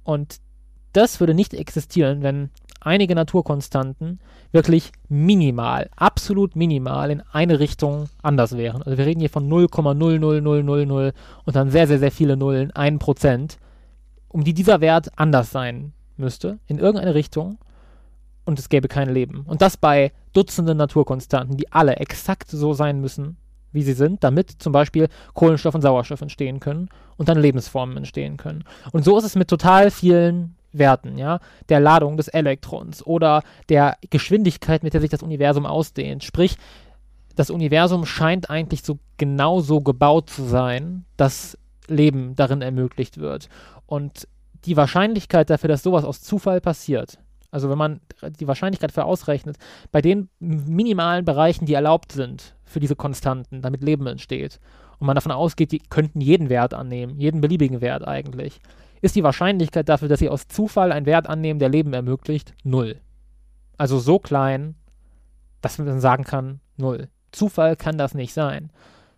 Und 0.02 0.38
das 0.92 1.20
würde 1.20 1.34
nicht 1.34 1.54
existieren, 1.54 2.22
wenn 2.22 2.50
einige 2.84 3.14
Naturkonstanten 3.14 4.20
wirklich 4.52 4.92
minimal, 5.08 5.90
absolut 5.96 6.54
minimal 6.54 7.10
in 7.10 7.22
eine 7.32 7.58
Richtung 7.58 8.08
anders 8.22 8.56
wären. 8.56 8.82
Also 8.82 8.98
wir 8.98 9.06
reden 9.06 9.20
hier 9.20 9.30
von 9.30 9.48
0,00000 9.48 11.12
und 11.44 11.56
dann 11.56 11.70
sehr, 11.70 11.86
sehr, 11.86 11.98
sehr 11.98 12.12
viele 12.12 12.36
Nullen, 12.36 12.70
1%, 12.72 13.56
um 14.28 14.44
die 14.44 14.54
dieser 14.54 14.80
Wert 14.80 15.10
anders 15.16 15.50
sein 15.50 15.92
müsste, 16.16 16.58
in 16.66 16.78
irgendeine 16.78 17.14
Richtung 17.14 17.58
und 18.44 18.58
es 18.58 18.68
gäbe 18.68 18.88
kein 18.88 19.08
Leben. 19.08 19.44
Und 19.46 19.62
das 19.62 19.76
bei 19.76 20.12
Dutzenden 20.32 20.76
Naturkonstanten, 20.76 21.56
die 21.56 21.72
alle 21.72 21.96
exakt 21.96 22.50
so 22.50 22.74
sein 22.74 23.00
müssen, 23.00 23.36
wie 23.72 23.82
sie 23.82 23.92
sind, 23.92 24.22
damit 24.22 24.50
zum 24.50 24.72
Beispiel 24.72 25.08
Kohlenstoff 25.34 25.74
und 25.74 25.82
Sauerstoff 25.82 26.20
entstehen 26.20 26.60
können 26.60 26.88
und 27.16 27.28
dann 27.28 27.38
Lebensformen 27.38 27.96
entstehen 27.96 28.36
können. 28.36 28.64
Und 28.92 29.04
so 29.04 29.18
ist 29.18 29.24
es 29.24 29.36
mit 29.36 29.48
total 29.48 29.90
vielen 29.90 30.56
Werten, 30.76 31.16
ja, 31.16 31.40
der 31.68 31.80
Ladung 31.80 32.16
des 32.16 32.28
Elektrons 32.28 33.04
oder 33.04 33.42
der 33.68 33.96
Geschwindigkeit, 34.10 34.82
mit 34.82 34.92
der 34.92 35.00
sich 35.00 35.10
das 35.10 35.22
Universum 35.22 35.66
ausdehnt. 35.66 36.24
Sprich, 36.24 36.56
das 37.36 37.50
Universum 37.50 38.04
scheint 38.06 38.50
eigentlich 38.50 38.82
so 38.82 38.98
genau 39.16 39.60
so 39.60 39.80
gebaut 39.80 40.30
zu 40.30 40.44
sein, 40.44 41.04
dass 41.16 41.58
Leben 41.88 42.34
darin 42.36 42.62
ermöglicht 42.62 43.18
wird. 43.18 43.48
Und 43.86 44.28
die 44.64 44.76
Wahrscheinlichkeit 44.76 45.50
dafür, 45.50 45.68
dass 45.68 45.82
sowas 45.82 46.04
aus 46.04 46.22
Zufall 46.22 46.60
passiert, 46.60 47.18
Also 47.54 47.70
wenn 47.70 47.78
man 47.78 48.00
die 48.40 48.48
Wahrscheinlichkeit 48.48 48.90
für 48.90 49.04
ausrechnet, 49.04 49.58
bei 49.92 50.02
den 50.02 50.28
minimalen 50.40 51.24
Bereichen, 51.24 51.66
die 51.66 51.74
erlaubt 51.74 52.10
sind 52.10 52.56
für 52.64 52.80
diese 52.80 52.96
Konstanten, 52.96 53.62
damit 53.62 53.80
Leben 53.80 54.08
entsteht, 54.08 54.58
und 54.98 55.06
man 55.06 55.14
davon 55.14 55.30
ausgeht, 55.30 55.70
die 55.70 55.78
könnten 55.78 56.20
jeden 56.20 56.48
Wert 56.48 56.74
annehmen, 56.74 57.20
jeden 57.20 57.40
beliebigen 57.40 57.80
Wert 57.80 58.08
eigentlich, 58.08 58.60
ist 59.04 59.16
die 59.16 59.22
Wahrscheinlichkeit 59.22 59.88
dafür, 59.90 60.08
dass 60.08 60.18
sie 60.18 60.30
aus 60.30 60.48
Zufall 60.48 60.90
einen 60.90 61.04
Wert 61.04 61.28
annehmen, 61.28 61.60
der 61.60 61.68
Leben 61.68 61.92
ermöglicht, 61.92 62.54
null. 62.64 62.96
Also 63.76 63.98
so 63.98 64.18
klein, 64.18 64.76
dass 65.60 65.76
man 65.76 66.00
sagen 66.00 66.24
kann, 66.24 66.60
null. 66.78 67.08
Zufall 67.30 67.76
kann 67.76 67.98
das 67.98 68.14
nicht 68.14 68.32
sein. 68.32 68.70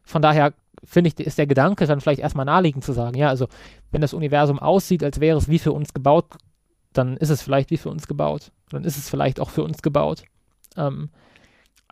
Von 0.02 0.22
daher 0.22 0.54
finde 0.82 1.08
ich, 1.08 1.24
ist 1.24 1.38
der 1.38 1.46
Gedanke 1.46 1.86
dann 1.86 2.00
vielleicht 2.00 2.20
erstmal 2.20 2.46
naheliegend 2.46 2.84
zu 2.84 2.92
sagen, 2.92 3.16
ja, 3.16 3.28
also 3.28 3.46
wenn 3.92 4.00
das 4.00 4.12
Universum 4.12 4.58
aussieht, 4.58 5.04
als 5.04 5.20
wäre 5.20 5.38
es 5.38 5.48
wie 5.48 5.60
für 5.60 5.72
uns 5.72 5.94
gebaut, 5.94 6.34
dann 6.92 7.16
ist 7.16 7.30
es 7.30 7.42
vielleicht 7.42 7.70
wie 7.70 7.76
für 7.76 7.90
uns 7.90 8.08
gebaut. 8.08 8.50
Dann 8.70 8.82
ist 8.82 8.96
es 8.96 9.08
vielleicht 9.08 9.38
auch 9.38 9.50
für 9.50 9.62
uns 9.62 9.82
gebaut. 9.82 10.24
Ähm, 10.76 11.10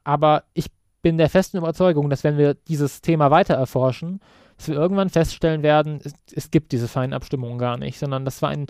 aber 0.03 0.43
ich 0.53 0.67
bin 1.01 1.17
der 1.17 1.31
festen 1.31 1.59
Überzeugung, 1.59 2.11
dass 2.11 2.25
wenn 2.25 2.39
wir 2.39 2.55
dieses 2.55 3.03
Thema 3.03 3.31
weiter 3.31 3.55
erforschen, 3.55 4.21
dass 4.57 4.69
wir 4.69 4.77
irgendwann 4.77 5.11
feststellen 5.11 5.63
werden, 5.63 6.01
es, 6.05 6.13
es 6.33 6.51
gibt 6.51 6.73
diese 6.73 6.89
Feinabstimmungen 6.89 7.59
gar 7.59 7.77
nicht, 7.77 7.99
sondern 7.99 8.25
das 8.25 8.43
war 8.43 8.51
ein, 8.51 8.67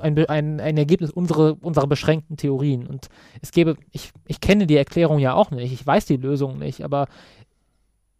ein, 0.00 0.18
ein, 0.26 0.60
ein 0.60 0.76
Ergebnis 0.76 1.10
unserer, 1.10 1.56
unserer 1.60 1.86
beschränkten 1.86 2.36
Theorien. 2.36 2.86
Und 2.86 3.08
es 3.40 3.52
gäbe, 3.52 3.76
ich, 3.92 4.12
ich 4.26 4.40
kenne 4.40 4.66
die 4.66 4.76
Erklärung 4.76 5.18
ja 5.18 5.34
auch 5.34 5.50
nicht, 5.50 5.72
ich 5.72 5.86
weiß 5.86 6.06
die 6.06 6.16
Lösung 6.16 6.58
nicht, 6.58 6.82
aber 6.84 7.06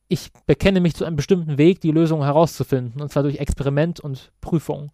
ich 0.09 0.31
bekenne 0.47 0.81
mich 0.81 0.95
zu 0.95 1.05
einem 1.05 1.17
bestimmten 1.17 1.59
Weg, 1.59 1.81
die 1.81 1.91
Lösung 1.91 2.23
herauszufinden, 2.23 3.01
und 3.01 3.11
zwar 3.11 3.23
durch 3.23 3.39
Experiment 3.39 4.01
und 4.01 4.31
Prüfung. 4.41 4.93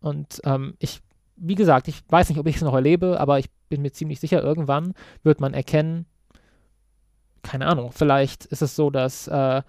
Und 0.00 0.40
ähm, 0.44 0.74
ich, 0.78 1.00
wie 1.36 1.54
gesagt, 1.54 1.88
ich 1.88 2.02
weiß 2.08 2.28
nicht, 2.28 2.38
ob 2.38 2.46
ich 2.46 2.56
es 2.56 2.62
noch 2.62 2.74
erlebe, 2.74 3.18
aber 3.18 3.38
ich 3.38 3.46
bin 3.68 3.82
mir 3.82 3.92
ziemlich 3.92 4.20
sicher, 4.20 4.42
irgendwann 4.42 4.92
wird 5.22 5.40
man 5.40 5.54
erkennen, 5.54 6.06
keine 7.42 7.66
Ahnung, 7.66 7.92
vielleicht 7.92 8.46
ist 8.46 8.62
es 8.62 8.76
so, 8.76 8.90
dass 8.90 9.28
äh, 9.28 9.62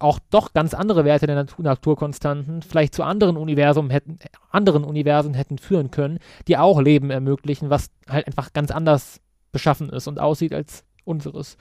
auch 0.00 0.18
doch 0.30 0.52
ganz 0.52 0.74
andere 0.74 1.04
Werte 1.04 1.26
der 1.26 1.36
Natur 1.36 1.64
Naturkonstanten 1.64 2.62
vielleicht 2.62 2.94
zu 2.94 3.02
anderen 3.02 3.36
Universen 3.36 3.90
hätten, 3.90 4.18
anderen 4.50 4.84
Universen 4.84 5.34
hätten 5.34 5.58
führen 5.58 5.90
können, 5.90 6.18
die 6.48 6.56
auch 6.56 6.80
Leben 6.80 7.10
ermöglichen, 7.10 7.70
was 7.70 7.90
halt 8.08 8.26
einfach 8.26 8.52
ganz 8.52 8.70
anders 8.70 9.20
beschaffen 9.52 9.90
ist 9.90 10.06
und 10.06 10.18
aussieht 10.18 10.52
als 10.52 10.84
unseres. 11.04 11.56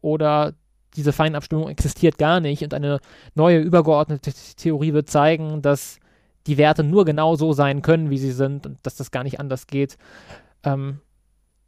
Oder 0.00 0.54
diese 0.96 1.12
Feinabstimmung 1.12 1.68
existiert 1.68 2.18
gar 2.18 2.40
nicht 2.40 2.62
und 2.62 2.74
eine 2.74 3.00
neue 3.34 3.58
übergeordnete 3.58 4.32
Theorie 4.56 4.92
wird 4.92 5.08
zeigen, 5.08 5.62
dass 5.62 5.98
die 6.46 6.58
Werte 6.58 6.82
nur 6.82 7.04
genau 7.04 7.36
so 7.36 7.52
sein 7.52 7.82
können, 7.82 8.10
wie 8.10 8.18
sie 8.18 8.32
sind 8.32 8.66
und 8.66 8.78
dass 8.82 8.96
das 8.96 9.10
gar 9.10 9.24
nicht 9.24 9.38
anders 9.38 9.66
geht. 9.66 9.98
Ähm, 10.64 11.00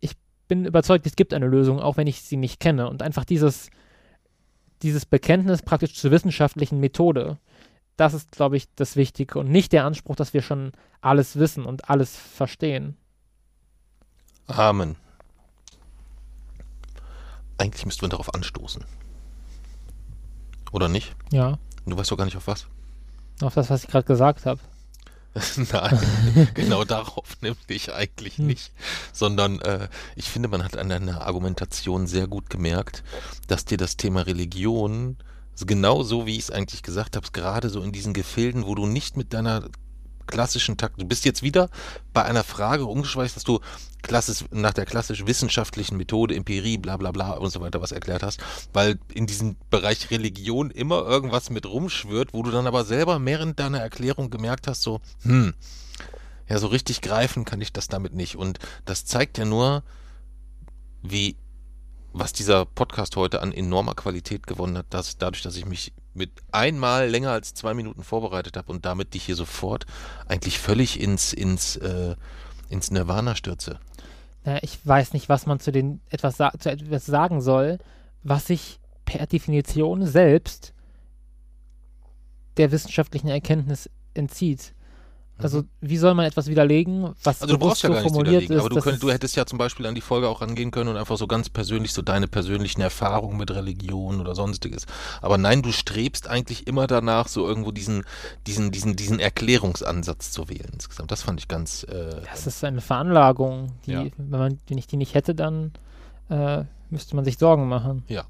ich 0.01 0.13
bin 0.49 0.65
überzeugt, 0.65 1.07
es 1.07 1.17
gibt 1.17 1.35
eine 1.35 1.47
Lösung, 1.47 1.81
auch 1.81 1.97
wenn 1.97 2.07
ich 2.07 2.23
sie 2.23 2.37
nicht 2.37 2.59
kenne. 2.59 2.89
Und 2.89 3.03
einfach 3.03 3.25
dieses, 3.25 3.71
dieses 4.83 5.07
Bekenntnis 5.07 5.63
praktisch 5.63 5.95
zur 5.95 6.11
wissenschaftlichen 6.11 6.81
Methode, 6.81 7.39
das 7.97 8.15
ist, 8.15 8.33
glaube 8.33 8.57
ich, 8.57 8.69
das 8.75 8.97
Wichtige 8.97 9.39
und 9.39 9.51
nicht 9.51 9.73
der 9.73 9.85
Anspruch, 9.85 10.17
dass 10.17 10.35
wir 10.35 10.43
schon 10.43 10.73
alles 11.01 11.37
wissen 11.39 11.65
und 11.65 11.89
alles 11.89 12.17
verstehen. 12.17 12.97
Amen. 14.47 14.97
Eigentlich 17.59 17.87
müssten 17.87 18.03
wir 18.03 18.09
darauf 18.09 18.35
anstoßen. 18.35 18.85
Oder 20.73 20.89
nicht? 20.89 21.15
Ja. 21.31 21.59
Du 21.87 21.97
weißt 21.97 22.11
doch 22.11 22.17
gar 22.17 22.25
nicht 22.25 22.37
auf 22.37 22.47
was. 22.47 22.67
Auf 23.41 23.55
das, 23.55 23.71
was 23.71 23.85
ich 23.85 23.91
gerade 23.91 24.07
gesagt 24.07 24.47
habe. 24.47 24.61
Nein, 25.73 26.49
genau 26.55 26.85
darauf 26.85 27.41
nämlich 27.41 27.93
eigentlich 27.93 28.39
hm. 28.39 28.47
nicht. 28.47 28.73
Sondern 29.13 29.61
äh, 29.61 29.89
ich 30.17 30.29
finde, 30.29 30.49
man 30.49 30.63
hat 30.63 30.77
an 30.77 30.89
deiner 30.89 31.23
Argumentation 31.27 32.07
sehr 32.07 32.27
gut 32.27 32.51
gemerkt, 32.51 33.03
dass 33.47 33.65
dir 33.65 33.79
das 33.79 33.97
Thema 33.97 34.23
Religion 34.23 35.17
genau 35.67 36.03
so, 36.03 36.27
wie 36.27 36.37
ich 36.37 36.45
es 36.45 36.51
eigentlich 36.51 36.83
gesagt 36.83 37.17
habe, 37.17 37.27
gerade 37.33 37.71
so 37.71 37.83
in 37.83 37.93
diesen 37.93 38.15
Gefilden, 38.15 38.67
wo 38.67 38.75
du 38.75 38.87
nicht 38.87 39.17
mit 39.17 39.33
deiner 39.33 39.69
klassischen 40.27 40.77
Takt. 40.77 41.01
Du 41.01 41.07
bist 41.07 41.25
jetzt 41.25 41.43
wieder 41.43 41.71
bei 42.13 42.25
einer 42.25 42.45
Frage 42.45 42.87
umgeschweißt, 42.87 43.37
dass 43.37 43.45
du 43.45 43.61
klassisch, 44.03 44.45
nach 44.51 44.73
der 44.73 44.85
klassisch 44.85 45.27
wissenschaftlichen 45.27 45.97
Methode, 45.97 46.35
Empirie, 46.35 46.79
bla 46.79 46.97
bla 46.97 47.13
bla 47.13 47.33
und 47.33 47.51
so 47.51 47.61
weiter 47.61 47.81
was 47.81 47.93
erklärt 47.93 48.23
hast, 48.23 48.41
weil 48.73 48.99
in 49.13 49.27
diesem 49.27 49.57
Bereich 49.71 50.11
Religion 50.11 50.71
immer 50.71 51.03
irgendwas 51.03 51.51
mit 51.51 51.67
rumschwört, 51.67 52.35
wo 52.35 52.43
du 52.43 52.51
dann 52.51 52.67
aber 52.67 52.85
selber 52.85 53.25
während 53.25 53.59
deiner 53.59 53.79
Erklärung 53.79 54.31
gemerkt 54.31 54.67
hast, 54.67 54.83
so, 54.83 55.01
hm, 55.23 55.55
ja, 56.49 56.59
so 56.59 56.67
richtig 56.67 57.01
greifen 57.01 57.45
kann 57.45 57.61
ich 57.61 57.73
das 57.73 57.89
damit 57.89 58.15
nicht. 58.15 58.37
Und 58.37 58.59
das 58.85 59.05
zeigt 59.05 59.39
ja 59.39 59.45
nur, 59.45 59.85
wie 61.03 61.37
was 62.13 62.33
dieser 62.33 62.67
Podcast 62.67 63.17
heute 63.17 63.41
an 63.41 63.53
enormer 63.53 63.95
Qualität 63.95 64.47
gewonnen 64.47 64.77
hat, 64.77 64.87
dass 64.91 65.17
dadurch, 65.17 65.43
dass 65.43 65.57
ich 65.57 65.65
mich 65.65 65.93
mit 66.15 66.31
einmal 66.51 67.09
länger 67.09 67.31
als 67.31 67.55
zwei 67.55 67.75
Minuten 67.75 68.03
vorbereitet 68.03 68.57
habe 68.57 68.71
und 68.71 68.85
damit 68.85 69.15
dich 69.15 69.25
hier 69.25 69.37
sofort 69.37 69.87
eigentlich 70.27 70.59
völlig 70.59 71.01
ins, 71.01 71.33
ins, 71.33 71.77
äh, 71.77 72.17
ins 72.69 72.91
Nirvana 72.91 73.35
stürze. 73.35 73.79
Naja, 74.45 74.59
ich 74.63 74.79
weiß 74.85 75.13
nicht, 75.13 75.29
was 75.29 75.47
man 75.47 75.61
zu, 75.61 75.73
den 75.73 76.01
etwas, 76.11 76.37
zu 76.37 76.71
etwas 76.71 77.07
sagen 77.07 77.41
soll, 77.41 77.79
was 78.23 78.47
sich 78.47 78.81
per 79.05 79.27
Definition 79.27 80.07
selbst 80.07 80.75
der 82.57 82.71
wissenschaftlichen 82.71 83.29
Erkenntnis 83.29 83.89
entzieht. 84.15 84.75
Also 85.45 85.65
wie 85.81 85.97
soll 85.97 86.15
man 86.15 86.27
etwas 86.27 86.49
widerlegen, 86.49 87.15
was 87.23 87.43
also 87.43 87.55
du 87.55 87.59
brauchst 87.59 87.83
ja 87.83 87.89
so 87.89 87.95
gar 87.95 88.03
formuliert 88.03 88.45
ist? 88.45 88.59
Aber 88.59 88.69
du, 88.69 88.81
könnt, 88.81 89.03
du 89.03 89.11
hättest 89.11 89.37
ja 89.37 89.47
zum 89.47 89.59
Beispiel 89.59 89.87
an 89.87 89.95
die 89.95 90.01
Folge 90.01 90.29
auch 90.29 90.41
rangehen 90.41 90.71
können 90.71 90.91
und 90.91 90.97
einfach 90.97 91.17
so 91.17 91.27
ganz 91.27 91.49
persönlich 91.49 91.93
so 91.93 92.03
deine 92.03 92.29
persönlichen 92.29 92.81
Erfahrungen 92.81 93.37
mit 93.37 93.51
Religion 93.51 94.21
oder 94.21 94.35
sonstiges. 94.35 94.87
Aber 95.21 95.39
nein, 95.39 95.63
du 95.63 95.73
strebst 95.73 96.29
eigentlich 96.29 96.67
immer 96.67 96.87
danach, 96.87 97.29
so 97.29 97.47
irgendwo 97.47 97.73
diesen, 97.73 98.05
diesen, 98.47 98.71
diesen, 98.71 98.97
diesen 98.97 99.19
Erklärungsansatz 99.21 100.33
zu 100.33 100.49
wählen 100.49 100.71
insgesamt. 100.73 101.11
Das 101.11 101.23
fand 101.23 101.41
ich 101.41 101.49
ganz. 101.49 101.85
Äh, 101.85 102.23
das 102.31 102.47
ist 102.47 102.63
eine 102.65 102.81
Veranlagung, 102.81 103.73
die, 103.87 103.93
ja. 103.93 104.07
wenn 104.17 104.41
man, 104.41 104.61
wenn 104.69 104.79
ich 104.79 104.87
die 104.87 104.97
nicht 104.97 105.15
hätte, 105.15 105.35
dann 105.35 105.73
äh, 106.29 106.65
müsste 106.91 107.17
man 107.17 107.25
sich 107.25 107.39
Sorgen 107.39 107.69
machen. 107.69 108.05
Ja. 108.09 108.25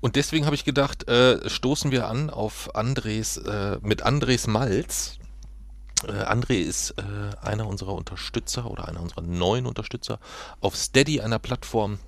Und 0.00 0.16
deswegen 0.16 0.44
habe 0.44 0.54
ich 0.54 0.64
gedacht, 0.64 1.08
äh, 1.08 1.48
stoßen 1.48 1.90
wir 1.90 2.08
an 2.08 2.30
auf 2.30 2.74
Andres, 2.74 3.38
äh, 3.38 3.78
mit 3.82 4.02
Andres 4.02 4.46
Malz 4.46 5.18
äh, 6.06 6.24
André 6.24 6.54
ist 6.54 6.94
äh, 6.98 7.36
einer 7.46 7.66
unserer 7.66 7.94
Unterstützer 7.94 8.70
oder 8.70 8.88
einer 8.88 9.00
unserer 9.00 9.22
neuen 9.22 9.66
Unterstützer 9.66 10.18
auf 10.60 10.76
Steady, 10.76 11.20
einer 11.20 11.38
Plattform, 11.38 11.98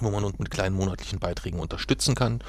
wo 0.00 0.10
man 0.10 0.24
uns 0.24 0.38
mit 0.38 0.50
kleinen 0.50 0.76
monatlichen 0.76 1.18
Beiträgen 1.18 1.60
unterstützen 1.60 2.14
kann. 2.14 2.40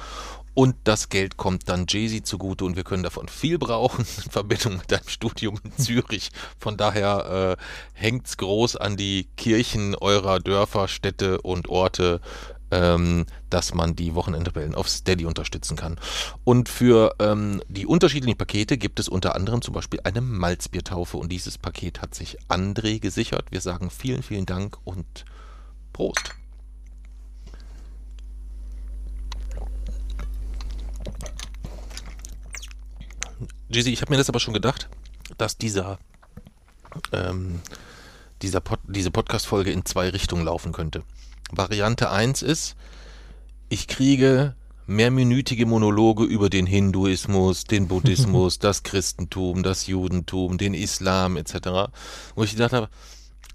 Und 0.52 0.74
das 0.84 1.08
Geld 1.08 1.36
kommt 1.36 1.68
dann 1.68 1.86
Jay-Z 1.88 2.26
zugute 2.26 2.64
und 2.64 2.76
wir 2.76 2.82
können 2.82 3.04
davon 3.04 3.28
viel 3.28 3.56
brauchen 3.58 4.04
in 4.24 4.30
Verbindung 4.30 4.78
mit 4.78 4.90
deinem 4.90 5.08
Studium 5.08 5.58
in 5.62 5.76
Zürich. 5.76 6.30
Von 6.58 6.76
daher 6.76 7.56
äh, 7.94 8.18
es 8.24 8.36
groß 8.36 8.76
an 8.76 8.96
die 8.96 9.28
Kirchen 9.36 9.94
eurer 9.94 10.40
Dörfer, 10.40 10.88
Städte 10.88 11.40
und 11.40 11.68
Orte 11.68 12.20
ähm, 12.70 13.26
dass 13.48 13.74
man 13.74 13.96
die 13.96 14.14
Wochenendrebellen 14.14 14.74
auf 14.74 14.88
Steady 14.88 15.24
unterstützen 15.24 15.76
kann. 15.76 15.98
Und 16.44 16.68
für 16.68 17.14
ähm, 17.18 17.62
die 17.68 17.86
unterschiedlichen 17.86 18.38
Pakete 18.38 18.78
gibt 18.78 19.00
es 19.00 19.08
unter 19.08 19.34
anderem 19.34 19.62
zum 19.62 19.74
Beispiel 19.74 20.00
eine 20.04 20.20
Malzbiertaufe 20.20 21.16
und 21.16 21.30
dieses 21.30 21.58
Paket 21.58 22.02
hat 22.02 22.14
sich 22.14 22.38
André 22.48 23.00
gesichert. 23.00 23.46
Wir 23.50 23.60
sagen 23.60 23.90
vielen, 23.90 24.22
vielen 24.22 24.46
Dank 24.46 24.78
und 24.84 25.24
Prost. 25.92 26.34
Jizzy, 33.72 33.92
ich 33.92 34.02
habe 34.02 34.12
mir 34.12 34.18
das 34.18 34.28
aber 34.28 34.40
schon 34.40 34.52
gedacht, 34.54 34.88
dass 35.38 35.56
dieser, 35.56 35.98
ähm, 37.12 37.60
dieser 38.42 38.60
Pod, 38.60 38.80
diese 38.84 39.12
Podcast-Folge 39.12 39.70
in 39.70 39.84
zwei 39.84 40.08
Richtungen 40.08 40.44
laufen 40.44 40.72
könnte. 40.72 41.04
Variante 41.50 42.10
1 42.10 42.42
ist, 42.42 42.76
ich 43.68 43.86
kriege 43.86 44.54
mehrminütige 44.86 45.66
Monologe 45.66 46.24
über 46.24 46.50
den 46.50 46.66
Hinduismus, 46.66 47.64
den 47.64 47.88
Buddhismus, 47.88 48.58
das 48.60 48.82
Christentum, 48.82 49.62
das 49.62 49.86
Judentum, 49.86 50.58
den 50.58 50.74
Islam 50.74 51.36
etc. 51.36 51.92
Wo 52.34 52.42
ich 52.42 52.52
gedacht 52.52 52.72
habe, 52.72 52.88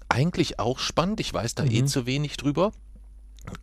eigentlich 0.07 0.59
auch 0.59 0.79
spannend, 0.79 1.19
ich 1.19 1.33
weiß 1.33 1.55
da 1.55 1.63
eh 1.63 1.67
mhm. 1.67 1.75
eh 1.75 1.85
zu 1.85 2.05
wenig 2.05 2.37
drüber. 2.37 2.71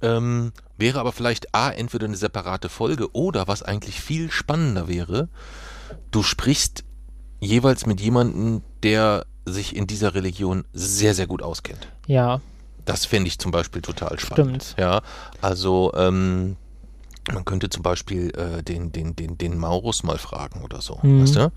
Ähm, 0.00 0.52
wäre 0.76 1.00
aber 1.00 1.12
vielleicht 1.12 1.54
A, 1.54 1.70
entweder 1.70 2.06
eine 2.06 2.16
separate 2.16 2.68
Folge 2.68 3.12
oder 3.14 3.48
was 3.48 3.62
eigentlich 3.62 4.00
viel 4.00 4.30
spannender 4.30 4.86
wäre, 4.86 5.28
du 6.10 6.22
sprichst 6.22 6.84
jeweils 7.40 7.86
mit 7.86 8.00
jemandem, 8.00 8.62
der 8.82 9.26
sich 9.44 9.74
in 9.74 9.88
dieser 9.88 10.14
Religion 10.14 10.64
sehr, 10.72 11.14
sehr 11.14 11.26
gut 11.26 11.42
auskennt. 11.42 11.88
Ja, 12.06 12.40
das 12.84 13.04
fände 13.04 13.28
ich 13.28 13.38
zum 13.38 13.50
Beispiel 13.52 13.82
total 13.82 14.18
spannend. 14.18 14.62
Stimmt. 14.64 14.78
Ja, 14.78 15.02
also 15.40 15.92
ähm, 15.94 16.56
Man 17.32 17.44
könnte 17.44 17.68
zum 17.70 17.84
Beispiel 17.84 18.30
äh, 18.36 18.64
den, 18.64 18.90
den, 18.90 19.14
den, 19.14 19.38
den 19.38 19.56
Maurus 19.56 20.02
mal 20.02 20.18
fragen 20.18 20.64
oder 20.64 20.80
so, 20.80 20.98
Mhm. 21.02 21.22
weißt 21.22 21.36
du? 21.36 21.52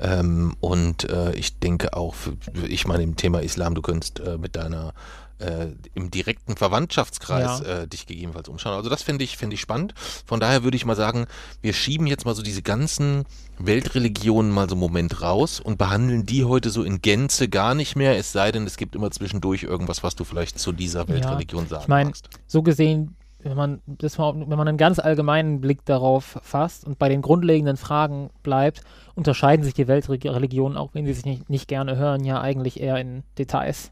Ähm, 0.00 0.54
und 0.60 1.08
äh, 1.08 1.32
ich 1.34 1.58
denke 1.58 1.94
auch, 1.96 2.14
für, 2.14 2.36
ich 2.68 2.86
meine, 2.86 3.02
im 3.02 3.16
Thema 3.16 3.40
Islam, 3.40 3.74
du 3.74 3.80
könntest 3.80 4.20
äh, 4.20 4.36
mit 4.36 4.56
deiner 4.56 4.92
äh, 5.38 5.68
im 5.94 6.10
direkten 6.10 6.56
Verwandtschaftskreis 6.56 7.60
Ja. 7.60 7.82
äh, 7.82 7.88
dich 7.88 8.06
gegebenenfalls 8.06 8.48
umschauen. 8.48 8.74
Also 8.74 8.88
das 8.88 9.02
finde 9.02 9.24
ich, 9.24 9.36
finde 9.36 9.54
ich 9.54 9.60
spannend. 9.60 9.94
Von 10.24 10.40
daher 10.40 10.64
würde 10.64 10.76
ich 10.76 10.84
mal 10.84 10.96
sagen, 10.96 11.26
wir 11.60 11.72
schieben 11.72 12.06
jetzt 12.06 12.24
mal 12.24 12.34
so 12.34 12.42
diese 12.42 12.62
ganzen 12.62 13.24
Weltreligionen 13.58 14.50
mal 14.50 14.68
so 14.68 14.74
einen 14.74 14.80
Moment 14.80 15.20
raus 15.22 15.60
und 15.60 15.78
behandeln 15.78 16.24
die 16.26 16.44
heute 16.44 16.70
so 16.70 16.82
in 16.82 17.02
Gänze 17.02 17.48
gar 17.48 17.74
nicht 17.74 17.96
mehr, 17.96 18.16
es 18.16 18.32
sei 18.32 18.52
denn, 18.52 18.66
es 18.66 18.76
gibt 18.76 18.94
immer 18.94 19.10
zwischendurch 19.10 19.62
irgendwas, 19.62 20.02
was 20.02 20.14
du 20.14 20.24
vielleicht 20.24 20.58
zu 20.58 20.72
dieser 20.72 21.08
Weltreligion 21.08 21.66
sagen 21.68 21.82
Ich 21.82 21.88
meine, 21.88 22.10
magst. 22.10 22.28
so 22.46 22.62
gesehen, 22.62 23.16
wenn 23.40 23.56
man 23.56 23.80
das 23.86 24.18
mal, 24.18 24.34
wenn 24.34 24.58
man 24.58 24.66
einen 24.66 24.78
ganz 24.78 24.98
allgemeinen 24.98 25.60
Blick 25.60 25.84
darauf 25.84 26.38
fasst 26.42 26.84
und 26.86 26.98
bei 26.98 27.08
den 27.08 27.22
grundlegenden 27.22 27.76
Fragen 27.76 28.30
bleibt, 28.42 28.80
unterscheiden 29.14 29.64
sich 29.64 29.74
die 29.74 29.86
Weltreligionen, 29.86 30.76
auch 30.76 30.90
wenn 30.94 31.06
sie 31.06 31.12
sich 31.12 31.24
nicht, 31.24 31.48
nicht 31.50 31.68
gerne 31.68 31.96
hören, 31.96 32.24
ja 32.24 32.40
eigentlich 32.40 32.80
eher 32.80 32.96
in 32.98 33.22
Details. 33.38 33.90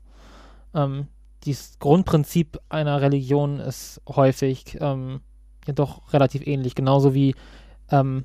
Ähm, 0.75 1.07
dieses 1.45 1.79
Grundprinzip 1.79 2.59
einer 2.69 3.01
Religion 3.01 3.61
ist 3.61 4.01
häufig 4.09 4.79
ähm, 4.81 5.21
ja 5.67 5.73
doch 5.73 6.13
relativ 6.13 6.47
ähnlich, 6.47 6.75
genauso 6.75 7.15
wie 7.15 7.35
ähm, 7.91 8.25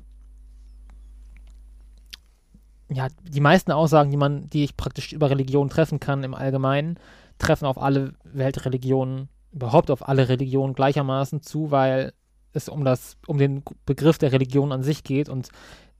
ja, 2.92 3.08
die 3.22 3.40
meisten 3.40 3.72
Aussagen, 3.72 4.10
die 4.10 4.16
man, 4.16 4.48
die 4.50 4.64
ich 4.64 4.76
praktisch 4.76 5.12
über 5.12 5.30
Religion 5.30 5.68
treffen 5.68 6.00
kann 6.00 6.24
im 6.24 6.34
Allgemeinen, 6.34 6.98
treffen 7.38 7.66
auf 7.66 7.80
alle 7.80 8.14
Weltreligionen, 8.24 9.28
überhaupt 9.52 9.90
auf 9.90 10.08
alle 10.08 10.28
Religionen 10.28 10.74
gleichermaßen 10.74 11.42
zu, 11.42 11.70
weil 11.70 12.12
es 12.52 12.68
um 12.68 12.84
das, 12.84 13.16
um 13.26 13.38
den 13.38 13.62
Begriff 13.86 14.18
der 14.18 14.32
Religion 14.32 14.72
an 14.72 14.82
sich 14.82 15.04
geht 15.04 15.28
und 15.28 15.50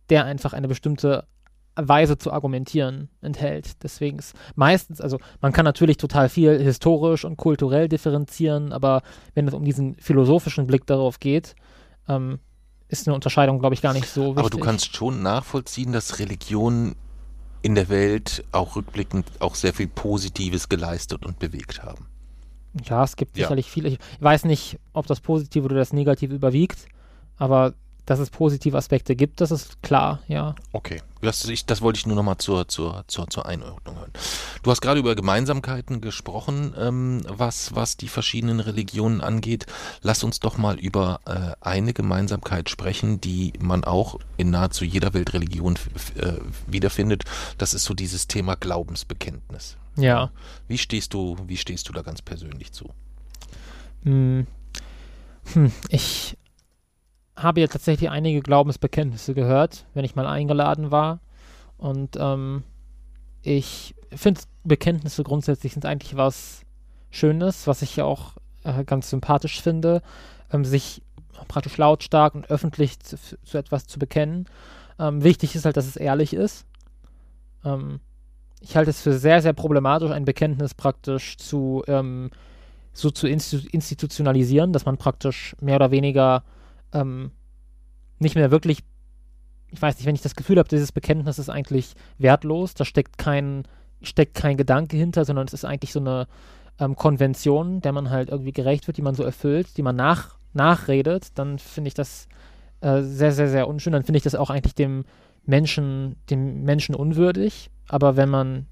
der 0.09 0.25
einfach 0.25 0.53
eine 0.53 0.67
bestimmte 0.67 1.27
Weise 1.77 2.19
zu 2.19 2.33
argumentieren 2.33 3.09
enthält. 3.23 3.83
Deswegen 3.83 4.19
ist 4.19 4.35
meistens, 4.55 5.01
also 5.01 5.19
man 5.41 5.53
kann 5.53 5.65
natürlich 5.65 5.97
total 5.97 6.29
viel 6.29 6.59
historisch 6.61 7.25
und 7.25 7.37
kulturell 7.37 7.89
differenzieren, 7.89 8.73
aber 8.73 9.03
wenn 9.35 9.49
es 9.49 9.55
um 9.55 9.65
diesen 9.65 9.95
philosophischen 9.97 10.67
Blick 10.67 10.87
darauf 10.87 11.21
geht, 11.21 11.55
ähm, 12.09 12.39
ist 12.89 13.07
eine 13.07 13.15
Unterscheidung, 13.15 13.61
glaube 13.61 13.75
ich, 13.75 13.83
gar 13.83 13.93
nicht 13.93 14.09
so 14.09 14.37
wichtig. 14.37 14.39
Aber 14.39 14.51
du 14.51 14.59
kannst 14.59 14.97
schon 14.97 15.23
nachvollziehen, 15.23 15.93
dass 15.93 16.19
Religionen 16.19 16.97
in 17.63 17.75
der 17.75 17.89
Welt 17.89 18.45
auch 18.53 18.77
rückblickend 18.77 19.27
auch 19.41 19.55
sehr 19.55 19.73
viel 19.73 19.87
Positives 19.87 20.69
geleistet 20.69 21.25
und 21.25 21.39
bewegt 21.39 21.83
haben. 21.83 22.07
Ja, 22.85 23.05
es 23.05 23.17
gibt 23.17 23.37
Ja. 23.37 23.45
sicherlich 23.45 23.71
viele. 23.71 23.89
Ich 23.91 23.99
weiß 24.21 24.45
nicht, 24.45 24.79
ob 24.93 25.07
das 25.07 25.21
Positive 25.21 25.65
oder 25.65 25.77
das 25.77 25.93
Negative 25.93 26.35
überwiegt, 26.35 26.87
aber 27.37 27.75
dass 28.07 28.19
es 28.19 28.31
positive 28.31 28.77
Aspekte 28.77 29.17
gibt, 29.17 29.41
das 29.41 29.51
ist 29.51 29.83
klar, 29.83 30.21
ja. 30.29 30.55
Okay. 30.73 31.01
Das, 31.23 31.45
ich, 31.45 31.67
das 31.67 31.83
wollte 31.83 31.99
ich 31.99 32.07
nur 32.07 32.17
nochmal 32.17 32.39
zur, 32.39 32.67
zur, 32.67 33.05
zur, 33.07 33.29
zur 33.29 33.45
Einordnung 33.45 33.97
hören. 33.97 34.11
Du 34.63 34.71
hast 34.71 34.81
gerade 34.81 35.01
über 35.01 35.15
Gemeinsamkeiten 35.15 36.01
gesprochen, 36.01 36.75
ähm, 36.79 37.21
was, 37.27 37.75
was 37.75 37.99
die 37.99 38.09
verschiedenen 38.09 38.61
Religionen 38.61 39.21
angeht. 39.21 39.67
Lass 40.01 40.25
uns 40.25 40.41
doch 40.41 40.57
mal 40.57 40.79
über 40.79 41.21
äh, 41.27 41.55
eine 41.61 41.93
Gemeinsamkeit 41.93 42.71
sprechen, 42.71 43.21
die 43.21 43.53
man 43.61 43.85
auch 43.85 44.19
in 44.39 44.51
nahezu 44.51 44.85
jeder 44.85 45.13
Weltreligion 45.13 45.77
äh, 46.17 46.33
wiederfindet. 46.67 47.25
Das 47.59 47.75
ist 47.75 47.85
so 47.85 47.93
dieses 47.93 48.27
Thema 48.27 48.55
Glaubensbekenntnis. 48.55 49.77
Ja. 49.97 50.31
Wie 50.69 50.79
stehst 50.79 51.13
du, 51.13 51.37
wie 51.47 51.59
stehst 51.59 51.89
du 51.89 51.93
da 51.93 52.01
ganz 52.01 52.23
persönlich 52.23 52.73
zu? 52.73 52.89
Hm. 54.05 54.47
Hm. 55.53 55.73
Ich 55.89 56.39
habe 57.43 57.61
ja 57.61 57.67
tatsächlich 57.67 58.11
einige 58.11 58.41
Glaubensbekenntnisse 58.41 59.35
gehört, 59.35 59.87
wenn 59.95 60.05
ich 60.05 60.15
mal 60.15 60.27
eingeladen 60.27 60.91
war. 60.91 61.21
Und 61.79 62.17
ähm, 62.19 62.63
ich 63.43 63.95
finde 64.15 64.41
Bekenntnisse 64.65 65.23
grundsätzlich 65.23 65.73
sind 65.73 65.87
eigentlich 65.87 66.17
was 66.17 66.63
Schönes, 67.11 67.67
was 67.67 67.83
ich 67.83 67.97
ja 67.97 68.05
auch 68.05 68.35
äh, 68.65 68.85
ganz 68.85 69.11
sympathisch 69.11 69.63
finde, 69.63 70.03
ähm, 70.53 70.65
sich 70.65 71.03
praktisch 71.49 71.77
lautstark 71.79 72.35
und 72.35 72.51
öffentlich 72.51 73.01
zu, 73.01 73.17
zu 73.17 73.59
etwas 73.59 73.87
zu 73.87 73.99
bekennen. 73.99 74.47
Ähm, 74.99 75.25
wichtig 75.25 75.55
ist 75.55 75.65
halt, 75.65 75.77
dass 75.77 75.87
es 75.87 75.97
ehrlich 75.97 76.35
ist. 76.35 76.67
Ähm, 77.65 78.01
ich 78.61 78.77
halte 78.77 78.91
es 78.91 79.01
für 79.01 79.15
sehr, 79.15 79.41
sehr 79.41 79.55
problematisch, 79.55 80.11
ein 80.11 80.27
Bekenntnis 80.27 80.75
praktisch 80.75 81.39
zu 81.39 81.83
ähm, 81.89 82.31
so 82.93 83.11
zu 83.11 83.27
institu 83.27 83.69
institutionalisieren, 83.73 84.73
dass 84.73 84.85
man 84.85 84.99
praktisch 84.99 85.55
mehr 85.61 85.77
oder 85.77 85.91
weniger 85.91 86.43
ähm, 86.93 87.31
nicht 88.19 88.35
mehr 88.35 88.51
wirklich, 88.51 88.83
ich 89.71 89.81
weiß 89.81 89.97
nicht, 89.97 90.07
wenn 90.07 90.15
ich 90.15 90.23
das 90.23 90.37
Gefühl 90.37 90.59
habe, 90.59 90.69
dieses 90.69 90.93
Bekenntnis 90.93 91.39
ist 91.39 91.49
eigentlich 91.49 91.95
wertlos, 92.19 92.75
da 92.75 92.85
steckt 92.85 93.19
kein, 93.19 93.65
steckt 94.03 94.35
kein 94.35 94.57
Gedanke 94.57 94.97
hinter, 94.97 95.25
sondern 95.25 95.47
es 95.47 95.55
ist 95.55 95.65
eigentlich 95.65 95.93
so 95.93 96.01
eine 96.01 96.27
ähm, 96.79 96.97
Konvention, 96.97 97.81
der 97.81 97.93
man 97.93 98.11
halt 98.11 98.31
irgendwie 98.31 98.53
gerecht 98.53 98.87
wird, 98.87 98.97
die 98.97 99.03
man 99.03 99.15
so 99.15 99.23
erfüllt, 99.23 99.77
die 99.77 99.83
man 99.83 99.97
nach, 99.97 100.37
nachredet, 100.53 101.39
dann 101.39 101.59
finde 101.59 101.89
ich 101.89 101.95
das 101.95 102.29
äh, 102.81 103.03
sehr, 103.03 103.33
sehr, 103.33 103.49
sehr 103.49 103.69
unschön. 103.69 103.93
Dann 103.93 104.05
finde 104.05 104.19
ich 104.19 104.25
das 104.25 104.35
auch 104.35 104.51
eigentlich 104.51 104.75
dem 104.75 105.05
Menschen, 105.47 106.17
dem 106.31 106.65
Menschen 106.65 106.95
unwürdig. 106.95 107.71
Aber 107.89 108.17
wenn 108.17 108.29
man 108.29 108.67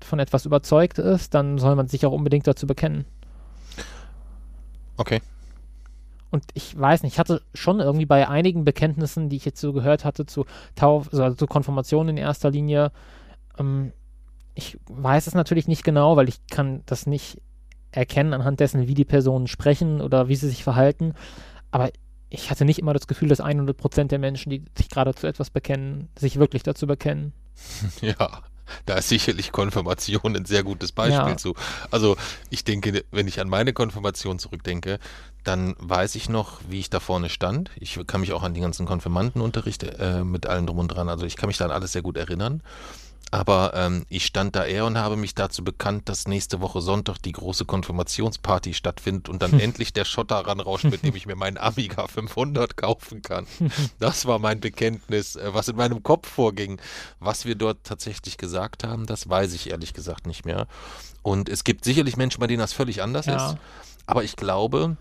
von 0.00 0.18
etwas 0.18 0.46
überzeugt 0.46 0.98
ist, 0.98 1.34
dann 1.34 1.58
soll 1.58 1.76
man 1.76 1.88
sich 1.88 2.06
auch 2.06 2.12
unbedingt 2.12 2.46
dazu 2.46 2.66
bekennen. 2.66 3.04
Okay. 4.96 5.20
Und 6.30 6.44
ich 6.54 6.78
weiß 6.78 7.02
nicht, 7.02 7.14
ich 7.14 7.18
hatte 7.18 7.42
schon 7.54 7.80
irgendwie 7.80 8.06
bei 8.06 8.28
einigen 8.28 8.64
Bekenntnissen, 8.64 9.28
die 9.28 9.36
ich 9.36 9.44
jetzt 9.44 9.60
so 9.60 9.72
gehört 9.72 10.04
hatte, 10.04 10.26
zu 10.26 10.46
Tauf, 10.76 11.12
also 11.12 11.34
zu 11.34 11.46
Konfirmation 11.46 12.08
in 12.08 12.16
erster 12.16 12.50
Linie, 12.50 12.92
ähm, 13.58 13.92
ich 14.54 14.78
weiß 14.88 15.26
es 15.26 15.34
natürlich 15.34 15.68
nicht 15.68 15.84
genau, 15.84 16.16
weil 16.16 16.28
ich 16.28 16.46
kann 16.48 16.82
das 16.86 17.06
nicht 17.06 17.40
erkennen 17.92 18.34
anhand 18.34 18.60
dessen, 18.60 18.86
wie 18.86 18.94
die 18.94 19.04
Personen 19.04 19.46
sprechen 19.46 20.00
oder 20.00 20.28
wie 20.28 20.36
sie 20.36 20.48
sich 20.48 20.62
verhalten. 20.62 21.14
Aber 21.70 21.90
ich 22.28 22.50
hatte 22.50 22.64
nicht 22.64 22.78
immer 22.78 22.94
das 22.94 23.06
Gefühl, 23.06 23.28
dass 23.28 23.40
100% 23.40 24.04
der 24.04 24.18
Menschen, 24.18 24.50
die 24.50 24.64
sich 24.76 24.88
gerade 24.88 25.14
zu 25.14 25.26
etwas 25.26 25.50
bekennen, 25.50 26.08
sich 26.16 26.38
wirklich 26.38 26.62
dazu 26.62 26.86
bekennen. 26.86 27.32
Ja, 28.00 28.42
da 28.86 28.94
ist 28.94 29.08
sicherlich 29.08 29.52
Konfirmation 29.52 30.36
ein 30.36 30.44
sehr 30.44 30.62
gutes 30.62 30.92
Beispiel 30.92 31.32
Ja. 31.32 31.36
zu. 31.36 31.54
Also 31.90 32.16
ich 32.50 32.64
denke, 32.64 33.04
wenn 33.10 33.28
ich 33.28 33.40
an 33.40 33.48
meine 33.48 33.72
Konfirmation 33.72 34.38
zurückdenke, 34.38 34.98
dann 35.44 35.74
weiß 35.78 36.16
ich 36.16 36.28
noch, 36.28 36.60
wie 36.68 36.80
ich 36.80 36.90
da 36.90 37.00
vorne 37.00 37.28
stand. 37.30 37.70
Ich 37.76 37.98
kann 38.06 38.20
mich 38.20 38.32
auch 38.32 38.42
an 38.42 38.54
die 38.54 38.60
ganzen 38.60 38.86
Konfirmandenunterricht 38.86 39.82
äh, 39.84 40.22
mit 40.24 40.46
allem 40.46 40.66
drum 40.66 40.78
und 40.78 40.88
dran, 40.88 41.08
also 41.08 41.24
ich 41.26 41.36
kann 41.36 41.46
mich 41.46 41.56
da 41.56 41.64
an 41.64 41.70
alles 41.70 41.92
sehr 41.92 42.02
gut 42.02 42.16
erinnern. 42.16 42.62
Aber 43.32 43.72
ähm, 43.74 44.06
ich 44.08 44.26
stand 44.26 44.56
da 44.56 44.64
eher 44.64 44.84
und 44.86 44.98
habe 44.98 45.14
mich 45.16 45.36
dazu 45.36 45.62
bekannt, 45.62 46.08
dass 46.08 46.26
nächste 46.26 46.60
Woche 46.60 46.80
Sonntag 46.80 47.18
die 47.22 47.30
große 47.30 47.64
Konfirmationsparty 47.64 48.74
stattfindet 48.74 49.28
und 49.28 49.40
dann 49.40 49.52
endlich 49.60 49.92
der 49.92 50.04
Schotter 50.04 50.36
ranrauscht, 50.44 50.84
mit 50.86 51.04
dem 51.04 51.14
ich 51.14 51.26
mir 51.26 51.36
meinen 51.36 51.56
Amiga 51.56 52.08
500 52.08 52.76
kaufen 52.76 53.22
kann. 53.22 53.46
Das 54.00 54.26
war 54.26 54.38
mein 54.40 54.58
Bekenntnis, 54.60 55.36
äh, 55.36 55.54
was 55.54 55.68
in 55.68 55.76
meinem 55.76 56.02
Kopf 56.02 56.28
vorging. 56.28 56.80
Was 57.20 57.44
wir 57.44 57.54
dort 57.54 57.84
tatsächlich 57.84 58.36
gesagt 58.36 58.82
haben, 58.82 59.06
das 59.06 59.28
weiß 59.28 59.52
ich 59.54 59.70
ehrlich 59.70 59.94
gesagt 59.94 60.26
nicht 60.26 60.44
mehr. 60.44 60.66
Und 61.22 61.48
es 61.48 61.62
gibt 61.62 61.84
sicherlich 61.84 62.16
Menschen, 62.16 62.40
bei 62.40 62.46
denen 62.48 62.60
das 62.60 62.72
völlig 62.72 63.00
anders 63.02 63.26
Ja. 63.26 63.52
ist. 63.52 63.56
Aber 64.06 64.24
ich 64.24 64.34
glaube, 64.34 64.96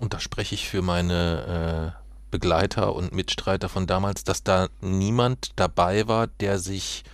und 0.00 0.14
da 0.14 0.18
spreche 0.18 0.56
ich 0.56 0.68
für 0.68 0.82
meine 0.82 1.94
äh, 1.96 2.03
Begleiter 2.34 2.96
und 2.96 3.14
Mitstreiter 3.14 3.68
von 3.68 3.86
damals, 3.86 4.24
dass 4.24 4.42
da 4.42 4.68
niemand 4.80 5.52
dabei 5.54 6.08
war, 6.08 6.26
der 6.26 6.58
sich 6.58 7.04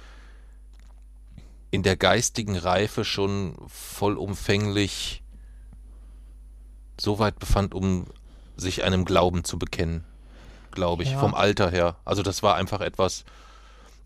in 1.71 1.83
der 1.83 1.99
geistigen 1.99 2.57
Reife 2.57 3.05
schon 3.05 3.55
vollumfänglich 3.67 5.23
so 6.99 7.19
weit 7.19 7.39
befand, 7.39 7.75
um 7.75 8.07
sich 8.57 8.83
einem 8.83 9.05
Glauben 9.05 9.45
zu 9.45 9.59
bekennen, 9.59 10.05
glaube 10.71 11.03
ich, 11.03 11.11
Ja. 11.11 11.19
vom 11.19 11.35
Alter 11.35 11.71
her. 11.71 11.97
Also 12.07 12.23
das 12.23 12.43
war 12.43 12.55
einfach 12.55 12.81
etwas. 12.81 13.27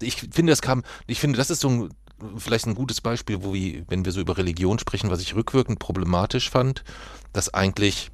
Ich 0.02 0.16
finde, 0.16 0.50
das 0.50 0.62
kam. 0.62 0.82
Ich 1.06 1.20
finde, 1.20 1.36
das 1.36 1.48
ist 1.48 1.60
so 1.60 1.68
ein 1.68 1.88
vielleicht 2.36 2.66
ein 2.66 2.74
gutes 2.74 3.00
Beispiel, 3.00 3.44
wo 3.44 3.54
wir, 3.54 3.84
wenn 3.88 4.04
wir 4.04 4.10
so 4.10 4.20
über 4.20 4.36
Religion 4.36 4.80
sprechen, 4.80 5.10
was 5.10 5.20
ich 5.20 5.36
rückwirkend 5.36 5.78
problematisch 5.78 6.50
fand, 6.50 6.82
dass 7.32 7.54
eigentlich 7.54 8.10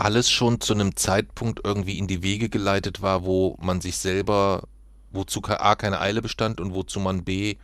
alles 0.00 0.30
schon 0.30 0.60
zu 0.60 0.72
einem 0.72 0.96
Zeitpunkt 0.96 1.60
irgendwie 1.62 1.98
in 1.98 2.06
die 2.06 2.22
Wege 2.22 2.48
geleitet 2.48 3.02
war, 3.02 3.24
wo 3.24 3.56
man 3.60 3.80
sich 3.80 3.98
selber, 3.98 4.62
wozu 5.12 5.42
A 5.46 5.74
keine 5.74 6.00
Eile 6.00 6.22
bestand 6.22 6.60
und 6.60 6.74
wozu 6.74 7.00
man 7.00 7.22
B 7.24 7.56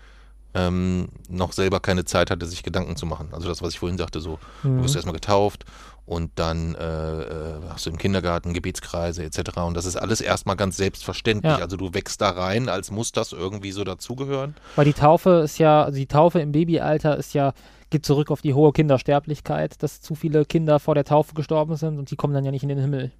ähm, 0.54 1.08
noch 1.28 1.52
selber 1.52 1.80
keine 1.80 2.04
Zeit 2.04 2.30
hatte, 2.30 2.46
sich 2.46 2.62
Gedanken 2.62 2.96
zu 2.96 3.06
machen. 3.06 3.28
Also 3.32 3.48
das, 3.48 3.62
was 3.62 3.70
ich 3.74 3.78
vorhin 3.78 3.98
sagte, 3.98 4.20
so, 4.20 4.38
Mhm. 4.62 4.78
du 4.78 4.84
wirst 4.84 4.96
erstmal 4.96 5.14
getauft 5.14 5.64
und 6.06 6.30
dann 6.36 6.74
äh, 6.74 7.22
äh, 7.22 7.60
hast 7.70 7.86
du 7.86 7.90
im 7.90 7.98
Kindergarten 7.98 8.52
Gebetskreise 8.54 9.24
etc. 9.24 9.58
Und 9.58 9.74
das 9.74 9.86
ist 9.86 9.96
alles 9.96 10.20
erstmal 10.20 10.56
ganz 10.56 10.76
selbstverständlich. 10.76 11.52
Ja. 11.56 11.58
Also 11.58 11.76
du 11.76 11.94
wächst 11.94 12.20
da 12.20 12.30
rein, 12.30 12.68
als 12.68 12.90
muss 12.90 13.12
das 13.12 13.32
irgendwie 13.32 13.72
so 13.72 13.82
dazugehören. 13.84 14.54
Weil 14.76 14.84
die 14.84 14.92
Taufe 14.92 15.40
ist 15.44 15.58
ja, 15.58 15.84
also 15.84 15.98
die 15.98 16.06
Taufe 16.06 16.40
im 16.40 16.52
Babyalter 16.52 17.16
ist 17.16 17.34
ja, 17.34 17.52
geht 17.96 18.04
zurück 18.04 18.30
auf 18.30 18.42
die 18.42 18.52
hohe 18.52 18.72
Kindersterblichkeit, 18.72 19.82
dass 19.82 20.02
zu 20.02 20.14
viele 20.14 20.44
Kinder 20.44 20.78
vor 20.80 20.94
der 20.94 21.04
Taufe 21.04 21.32
gestorben 21.32 21.76
sind 21.76 21.98
und 21.98 22.10
die 22.10 22.16
kommen 22.16 22.34
dann 22.34 22.44
ja 22.44 22.50
nicht 22.50 22.62
in 22.62 22.68
den 22.68 22.78
Himmel. 22.78 23.10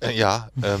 Äh, 0.00 0.18
ja, 0.18 0.48
ähm, 0.60 0.80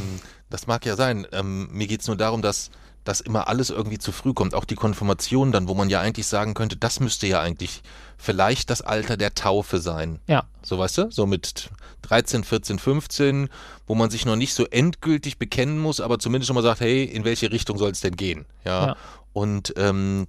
das 0.50 0.66
mag 0.66 0.84
ja 0.84 0.96
sein. 0.96 1.24
Ähm, 1.30 1.68
mir 1.70 1.86
geht's 1.86 2.08
nur 2.08 2.16
darum, 2.16 2.42
dass 2.42 2.70
dass 3.04 3.20
immer 3.20 3.48
alles 3.48 3.70
irgendwie 3.70 3.98
zu 3.98 4.12
früh 4.12 4.32
kommt. 4.32 4.54
Auch 4.54 4.64
die 4.64 4.76
Konfirmation 4.76 5.50
dann, 5.50 5.66
wo 5.66 5.74
man 5.74 5.90
ja 5.90 6.00
eigentlich 6.00 6.28
sagen 6.28 6.54
könnte, 6.54 6.76
das 6.76 7.00
müsste 7.00 7.26
ja 7.26 7.40
eigentlich 7.40 7.82
vielleicht 8.16 8.70
das 8.70 8.80
Alter 8.80 9.16
der 9.16 9.34
Taufe 9.34 9.78
sein. 9.78 10.20
Ja. 10.28 10.44
So 10.62 10.78
weißt 10.78 10.98
du, 10.98 11.10
so 11.10 11.26
mit 11.26 11.70
13, 12.02 12.44
14, 12.44 12.78
15, 12.78 13.48
wo 13.88 13.96
man 13.96 14.08
sich 14.08 14.24
noch 14.24 14.36
nicht 14.36 14.54
so 14.54 14.66
endgültig 14.66 15.36
bekennen 15.38 15.80
muss, 15.80 16.00
aber 16.00 16.20
zumindest 16.20 16.46
schon 16.46 16.54
mal 16.54 16.62
sagt, 16.62 16.80
hey, 16.80 17.02
in 17.02 17.24
welche 17.24 17.50
Richtung 17.50 17.76
soll 17.76 17.90
es 17.90 18.00
denn 18.00 18.14
gehen? 18.14 18.46
Ja. 18.64 18.86
Ja. 18.86 18.96
Und 19.32 19.74
ähm, 19.76 20.28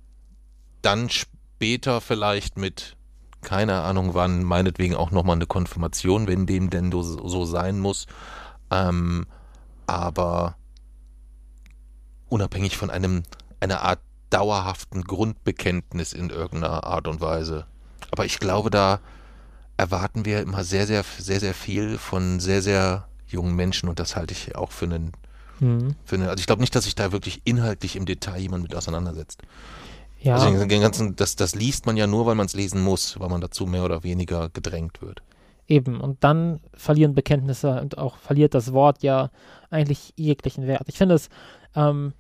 dann 0.82 1.12
später 1.12 1.43
vielleicht 2.02 2.58
mit 2.58 2.96
keine 3.42 3.82
Ahnung 3.82 4.14
wann, 4.14 4.44
meinetwegen 4.44 4.96
auch 4.96 5.12
nochmal 5.12 5.36
eine 5.36 5.46
Konfirmation, 5.46 6.28
wenn 6.28 6.46
dem 6.46 6.70
denn 6.70 6.92
so, 6.92 7.02
so 7.04 7.46
sein 7.46 7.80
muss. 7.80 8.08
Ähm, 8.72 9.26
aber 9.86 10.56
unabhängig 12.30 12.78
von 12.78 12.90
einem 12.90 13.24
einer 13.60 13.82
Art 13.82 14.00
dauerhaften 14.30 15.04
Grundbekenntnis 15.04 16.14
in 16.14 16.30
irgendeiner 16.30 16.86
Art 16.86 17.08
und 17.08 17.22
Weise. 17.22 17.66
Aber 18.12 18.26
ich 18.26 18.40
glaube, 18.40 18.70
da 18.70 19.00
erwarten 19.78 20.26
wir 20.26 20.42
immer 20.42 20.64
sehr, 20.64 20.88
sehr, 20.88 21.04
sehr, 21.04 21.40
sehr 21.40 21.54
viel 21.54 21.98
von 21.98 22.40
sehr, 22.40 22.62
sehr 22.62 23.08
jungen 23.28 23.56
Menschen 23.56 23.90
und 23.90 24.00
das 24.00 24.16
halte 24.16 24.34
ich 24.34 24.56
auch 24.56 24.72
für 24.72 24.86
einen, 24.86 25.12
Mhm. 25.60 25.96
für 26.04 26.16
einen 26.16 26.28
also 26.28 26.40
ich 26.40 26.48
glaube 26.48 26.62
nicht, 26.62 26.74
dass 26.76 26.86
sich 26.86 26.96
da 26.96 27.12
wirklich 27.12 27.42
inhaltlich 27.46 27.96
im 27.96 28.06
Detail 28.06 28.40
jemand 28.40 28.64
mit 28.64 28.76
auseinandersetzt. 28.76 29.44
Ja. 30.24 30.38
Also 30.38 30.66
den 30.66 30.82
ganzen, 30.82 31.16
das, 31.18 31.36
das 31.36 31.54
liest 31.54 31.86
man 31.86 31.98
ja 31.98 32.08
nur, 32.08 32.26
weil 32.26 32.36
man 32.36 32.46
es 32.46 32.54
lesen 32.54 32.82
muss, 32.82 33.20
weil 33.20 33.28
man 33.28 33.42
dazu 33.42 33.66
mehr 33.66 33.84
oder 33.84 34.04
weniger 34.04 34.50
gedrängt 34.50 35.02
wird. 35.02 35.22
Eben, 35.68 36.00
und 36.00 36.24
dann 36.24 36.62
verlieren 36.74 37.14
Bekenntnisse 37.14 37.82
und 37.82 37.98
auch 37.98 38.18
verliert 38.18 38.54
das 38.54 38.72
Wort 38.72 39.04
ja 39.04 39.32
eigentlich 39.70 40.14
jeglichen 40.16 40.66
Wert. 40.66 40.84
Ich 40.88 40.98
finde 40.98 41.16
es 41.16 41.30
ähm, 41.76 42.14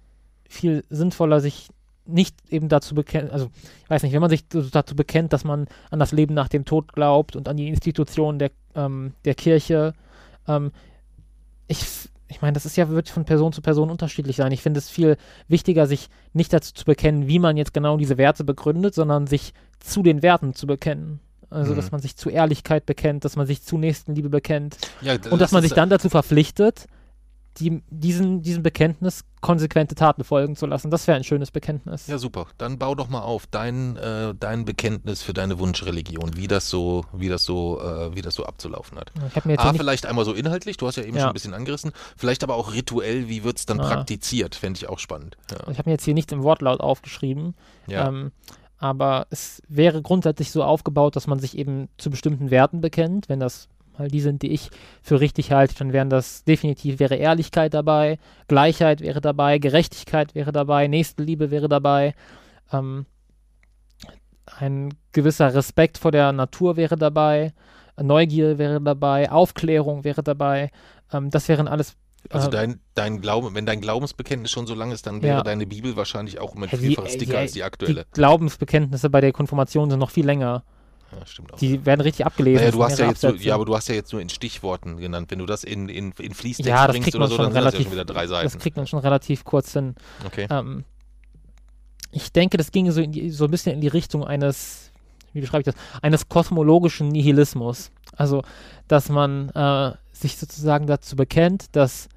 viel 0.50 0.84
sinnvoller, 0.90 1.40
sich 1.40 1.70
nicht 2.06 2.36
eben 2.50 2.68
dazu 2.68 2.94
bekennen, 2.94 3.32
also 3.32 3.50
ich 3.84 3.90
weiß 3.90 4.04
nicht, 4.04 4.12
wenn 4.12 4.20
man 4.20 4.30
sich 4.30 4.46
dazu 4.50 4.96
bekennt, 4.96 5.32
dass 5.32 5.46
man 5.46 5.68
an 5.90 6.00
das 6.00 6.12
Leben 6.12 6.34
nach 6.34 6.50
dem 6.50 6.66
Tod 6.66 6.92
glaubt 6.92 7.38
und 7.38 7.48
an 7.48 7.56
die 7.56 7.70
Institutionen 7.70 8.38
der, 8.38 8.52
ähm, 8.76 9.14
der 9.24 9.36
Kirche, 9.36 9.94
ähm, 10.46 10.74
ich, 11.68 12.10
ich 12.28 12.42
meine, 12.42 12.54
das 12.54 12.66
ist 12.66 12.76
ja, 12.78 12.90
wird 12.90 13.10
von 13.10 13.26
Person 13.26 13.54
zu 13.54 13.62
Person 13.62 13.90
unterschiedlich 13.90 14.38
sein. 14.38 14.52
Ich 14.52 14.62
finde 14.62 14.80
es 14.80 14.90
viel 14.90 15.18
wichtiger, 15.48 15.86
sich 15.88 16.10
nicht 16.34 16.52
dazu 16.54 16.74
zu 16.74 16.86
bekennen, 16.86 17.28
wie 17.28 17.40
man 17.40 17.58
jetzt 17.58 17.74
genau 17.74 17.98
diese 17.98 18.18
Werte 18.18 18.44
begründet, 18.44 18.96
sondern 18.96 19.28
sich 19.28 19.54
zu 19.80 20.02
den 20.04 20.22
Werten 20.24 20.54
zu 20.56 20.66
bekennen. 20.68 21.20
Also, 21.50 21.74
Mhm. 21.74 21.76
dass 21.76 21.92
man 21.92 22.02
sich 22.02 22.16
zu 22.16 22.30
Ehrlichkeit 22.30 22.86
bekennt, 22.88 23.26
dass 23.26 23.36
man 23.36 23.46
sich 23.46 23.62
zu 23.62 23.78
Nächstenliebe 23.78 24.30
bekennt 24.30 24.78
Ja, 25.02 25.18
und 25.30 25.40
dass 25.40 25.52
man 25.52 25.62
sich 25.62 25.74
dann 25.74 25.90
dazu 25.90 26.10
verpflichtet, 26.10 26.88
die, 27.60 27.84
diesen, 27.90 28.42
diesem 28.42 28.64
Bekenntnis 28.64 29.24
konsequente 29.42 29.94
Taten 29.96 30.24
folgen 30.24 30.56
zu 30.56 30.66
lassen. 30.66 30.90
Das 30.90 31.06
wäre 31.08 31.18
ein 31.18 31.24
schönes 31.24 31.52
Bekenntnis. 31.52 32.08
Ja, 32.08 32.18
super. 32.18 32.48
Dann 32.58 32.80
bau 32.80 32.96
doch 32.96 33.10
mal 33.10 33.22
auf 33.22 33.46
dein, 33.48 33.98
äh, 33.98 34.34
dein 34.40 34.66
Bekenntnis 34.66 35.22
für 35.22 35.34
deine 35.34 35.60
Wunschreligion, 35.60 36.36
wie 36.38 36.48
das 36.48 36.70
so, 36.70 37.06
wie 37.14 37.30
das 37.30 37.44
so, 37.44 37.80
äh, 37.82 38.16
wie 38.16 38.22
das 38.22 38.36
so 38.36 38.46
abzulaufen 38.46 38.98
hat. 38.98 39.12
Ich 39.36 39.46
mir 39.46 39.54
jetzt 39.54 39.62
A, 39.66 39.72
nicht, 39.72 39.82
vielleicht 39.82 40.06
einmal 40.06 40.26
so 40.26 40.34
inhaltlich, 40.34 40.78
du 40.78 40.88
hast 40.88 40.96
ja 40.96 41.04
eben 41.04 41.16
Ja. 41.16 41.22
schon 41.24 41.30
ein 41.32 41.34
bisschen 41.34 41.54
angerissen, 41.54 41.92
vielleicht 42.18 42.44
aber 42.44 42.56
auch 42.56 42.74
rituell, 42.74 43.28
wie 43.28 43.44
wird 43.44 43.58
es 43.58 43.66
dann 43.66 43.80
Ah. 43.80 43.88
praktiziert, 43.88 44.56
fände 44.56 44.78
ich 44.78 44.90
auch 44.90 45.00
spannend. 45.00 45.38
Ja. 45.52 45.58
ich 45.72 45.78
habe 45.78 45.90
mir 45.90 45.94
jetzt 45.94 46.06
hier 46.06 46.14
nichts 46.14 46.32
im 46.34 46.42
Wortlaut 46.44 46.80
aufgeschrieben, 46.80 47.54
Ja. 47.88 48.08
ähm, 48.08 48.32
aber 48.78 49.28
es 49.30 49.62
wäre 49.68 50.02
grundsätzlich 50.02 50.52
so 50.52 50.64
aufgebaut, 50.64 51.16
dass 51.16 51.28
man 51.28 51.40
sich 51.40 51.58
eben 51.58 51.90
zu 51.98 52.10
bestimmten 52.10 52.50
Werten 52.52 52.82
bekennt, 52.82 53.30
wenn 53.30 53.40
das 53.40 53.68
mal 53.98 54.08
die 54.08 54.22
sind, 54.22 54.42
die 54.42 54.52
ich 54.52 54.70
für 55.02 55.20
richtig 55.20 55.52
halte, 55.52 55.76
dann 55.76 55.94
wären 55.94 56.10
das 56.10 56.44
definitiv, 56.44 57.00
wäre 57.00 57.16
Ehrlichkeit 57.16 57.74
dabei, 57.74 58.18
Gleichheit 58.48 59.02
wäre 59.02 59.22
dabei, 59.22 59.60
Gerechtigkeit 59.60 60.36
wäre 60.36 60.52
dabei, 60.52 60.88
Nächstenliebe 60.88 61.52
wäre 61.52 61.70
dabei, 61.70 62.14
ähm, 62.72 63.06
ein 64.58 64.94
gewisser 65.12 65.54
Respekt 65.54 65.98
vor 65.98 66.12
der 66.12 66.32
Natur 66.32 66.76
wäre 66.76 66.96
dabei, 66.98 67.54
Neugier 68.02 68.58
wäre 68.58 68.82
dabei, 68.82 69.32
Aufklärung 69.32 70.04
wäre 70.04 70.24
dabei, 70.24 70.72
ähm, 71.12 71.30
das 71.30 71.48
wären 71.48 71.68
alles 71.68 71.96
also 72.30 72.48
äh, 72.48 72.52
dein, 72.52 72.80
dein 72.96 73.20
Glaube, 73.20 73.54
wenn 73.54 73.66
dein 73.66 73.82
Glaubensbekenntnis 73.82 74.50
schon 74.50 74.66
so 74.66 74.74
lang 74.76 74.92
ist, 74.92 75.06
dann 75.08 75.22
wäre 75.22 75.38
Ja. 75.40 75.44
deine 75.44 75.68
Bibel 75.68 75.98
wahrscheinlich 75.98 76.40
auch 76.40 76.56
mit 76.56 76.72
Ja, 76.72 76.78
die- 76.78 76.88
vielfaches 76.88 77.16
äh, 77.16 77.18
dicker 77.18 77.34
ja, 77.34 77.40
als 77.40 77.52
die 77.52 77.60
die 77.60 77.64
aktuelle. 77.64 78.06
Glaubensbekenntnisse 78.14 79.10
bei 79.10 79.20
der 79.20 79.34
Konfirmation 79.34 79.90
sind 79.90 80.00
noch 80.00 80.10
viel 80.10 80.26
länger. 80.26 80.64
Ja, 81.20 81.26
stimmt 81.26 81.54
auch. 81.54 81.58
Die 81.58 81.86
werden 81.86 82.02
richtig 82.02 82.26
abgelesen. 82.26 82.58
naja, 82.58 82.72
das 82.72 82.76
du 82.78 82.84
hast 82.84 83.00
ja 83.00 83.08
jetzt, 83.10 83.24
nur, 83.24 83.36
ja, 83.38 83.56
aber 83.56 83.66
du 83.66 83.76
hast 83.76 83.88
ja 83.90 83.96
jetzt 83.96 84.12
nur 84.12 84.22
in 84.22 84.30
Stichworten 84.30 84.98
genannt. 84.98 85.32
Wenn 85.32 85.40
du 85.40 85.46
das 85.46 85.64
in, 85.64 85.90
in, 85.90 86.12
in 86.20 86.34
Fließtext 86.34 86.68
Ja, 86.68 86.88
das 86.88 86.96
bringst 86.96 87.16
oder 87.16 87.28
so, 87.28 87.38
dann 87.38 87.46
sind 87.52 87.56
das 87.56 87.64
ja 87.64 87.70
relativ- 87.70 87.84
schon 87.84 87.92
wieder 87.92 88.06
drei 88.06 88.22
das 88.28 88.30
Seiten. 88.30 88.60
kriegt 88.60 88.78
man 88.78 88.88
schon 88.88 89.00
relativ 89.00 89.44
kurz 89.44 89.74
hin. 89.74 89.96
Okay. 90.26 90.48
Ähm, 90.50 90.84
ich 92.12 92.32
denke, 92.32 92.58
das 92.58 92.72
ginge 92.72 92.92
so, 92.92 93.06
die, 93.06 93.30
so 93.32 93.46
ein 93.46 93.52
bisschen 93.52 93.74
in 93.74 93.82
die 93.82 93.88
Richtung 93.88 94.24
eines, 94.24 94.92
wie 95.34 95.42
beschreibe 95.42 95.62
ich 95.62 95.74
das, 95.74 95.76
eines 96.02 96.30
kosmologischen 96.30 97.08
Nihilismus. 97.10 97.92
Also, 98.16 98.44
dass 98.88 99.10
man 99.10 99.50
äh, 99.50 99.94
sich 100.12 100.38
sozusagen 100.38 100.86
dazu 100.86 101.16
bekennt, 101.16 101.76
dass 101.76 102.08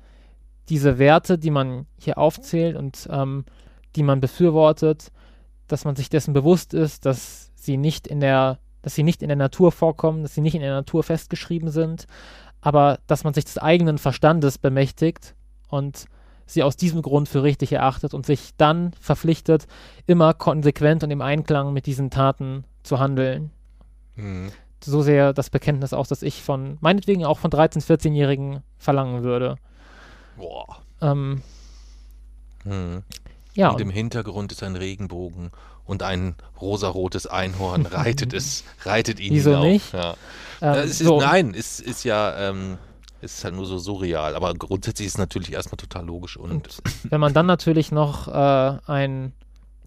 diese 0.69 0.99
Werte, 0.99 1.39
die 1.39 1.51
man 1.51 1.87
hier 1.99 2.19
aufzählt 2.19 2.77
und 2.77 3.09
ähm, 3.11 3.45
die 3.95 4.03
man 4.03 4.21
befürwortet, 4.21 5.11
dass 5.69 5.85
man 5.85 5.97
sich 5.97 6.11
dessen 6.11 6.35
bewusst 6.35 6.75
ist, 6.75 7.07
dass 7.07 7.51
sie 7.55 7.77
nicht 7.77 8.07
in 8.07 8.21
der, 8.21 8.59
dass 8.87 8.95
sie 8.95 9.03
nicht 9.03 9.21
in 9.21 9.27
der 9.27 9.37
Natur 9.37 9.73
vorkommen, 9.73 10.23
dass 10.23 10.37
sie 10.37 10.41
nicht 10.41 10.55
in 10.55 10.61
der 10.61 10.71
Natur 10.71 11.03
festgeschrieben 11.03 11.71
sind, 11.71 12.07
aber 12.61 13.01
dass 13.09 13.25
man 13.25 13.35
sich 13.35 13.45
des 13.45 13.59
eigenen 13.59 13.99
Verstandes 13.99 14.59
bemächtigt 14.59 15.35
und 15.69 16.05
sie 16.47 16.63
aus 16.63 16.77
diesem 16.77 17.03
Grund 17.03 17.29
für 17.29 17.43
richtig 17.43 17.73
erachtet 17.73 18.15
und 18.15 18.25
sich 18.25 18.53
dann 18.57 18.93
verpflichtet, 19.01 19.67
immer 20.07 20.35
konsequent 20.35 21.03
und 21.03 21.11
im 21.11 21.21
Einklang 21.21 21.73
mit 21.73 21.87
diesen 21.87 22.11
Taten 22.11 22.63
zu 22.85 23.01
handeln. 23.01 23.51
Mhm. 24.15 24.53
So 24.81 25.03
sehr 25.03 25.33
das 25.33 25.51
Bekenntnis 25.51 25.93
aus, 25.93 26.07
das 26.07 26.23
ich 26.23 26.45
von, 26.45 26.79
meinetwegen 26.81 27.25
auch 27.25 27.41
von 27.41 27.51
13-, 27.51 27.85
14-Jährigen 27.85 28.63
verlangen 28.79 29.25
würde. 29.25 29.57
Boah. 30.37 30.79
Ähm, 31.01 31.43
Mhm. 32.63 33.03
ja, 33.55 33.71
Und 33.71 33.81
im 33.81 33.91
Hintergrund 33.91 34.53
ist 34.53 34.63
ein 34.63 34.77
Regenbogen 34.77 35.51
und 35.87 36.03
ein 36.03 36.35
rosarotes 36.61 37.27
Einhorn 37.27 37.87
reitet 37.91 38.33
es, 38.33 38.65
reitet 38.85 39.21
ihn 39.21 39.35
Wieso 39.35 39.51
hinauf. 39.51 39.65
nicht? 39.67 39.93
Ja. 39.93 40.15
ähm, 40.61 40.85
ist, 40.85 40.99
so, 40.99 41.21
Nein, 41.21 41.55
es 41.57 41.81
ist 41.81 42.05
ja, 42.05 42.51
ähm, 42.51 42.79
es 43.21 43.39
ist 43.39 43.45
halt 43.45 43.55
nur 43.55 43.67
so 43.67 43.79
surreal, 43.79 44.35
aber 44.35 44.55
grundsätzlich 44.55 45.07
ist 45.07 45.15
es 45.15 45.19
natürlich 45.19 45.53
erstmal 45.53 45.77
total 45.77 46.05
logisch 46.05 46.37
und, 46.37 46.51
Und 46.51 46.79
wenn 47.11 47.21
man 47.21 47.33
dann 47.33 47.47
natürlich 47.47 47.93
noch 47.93 48.29
äh, 48.29 48.79
ein, 48.87 49.33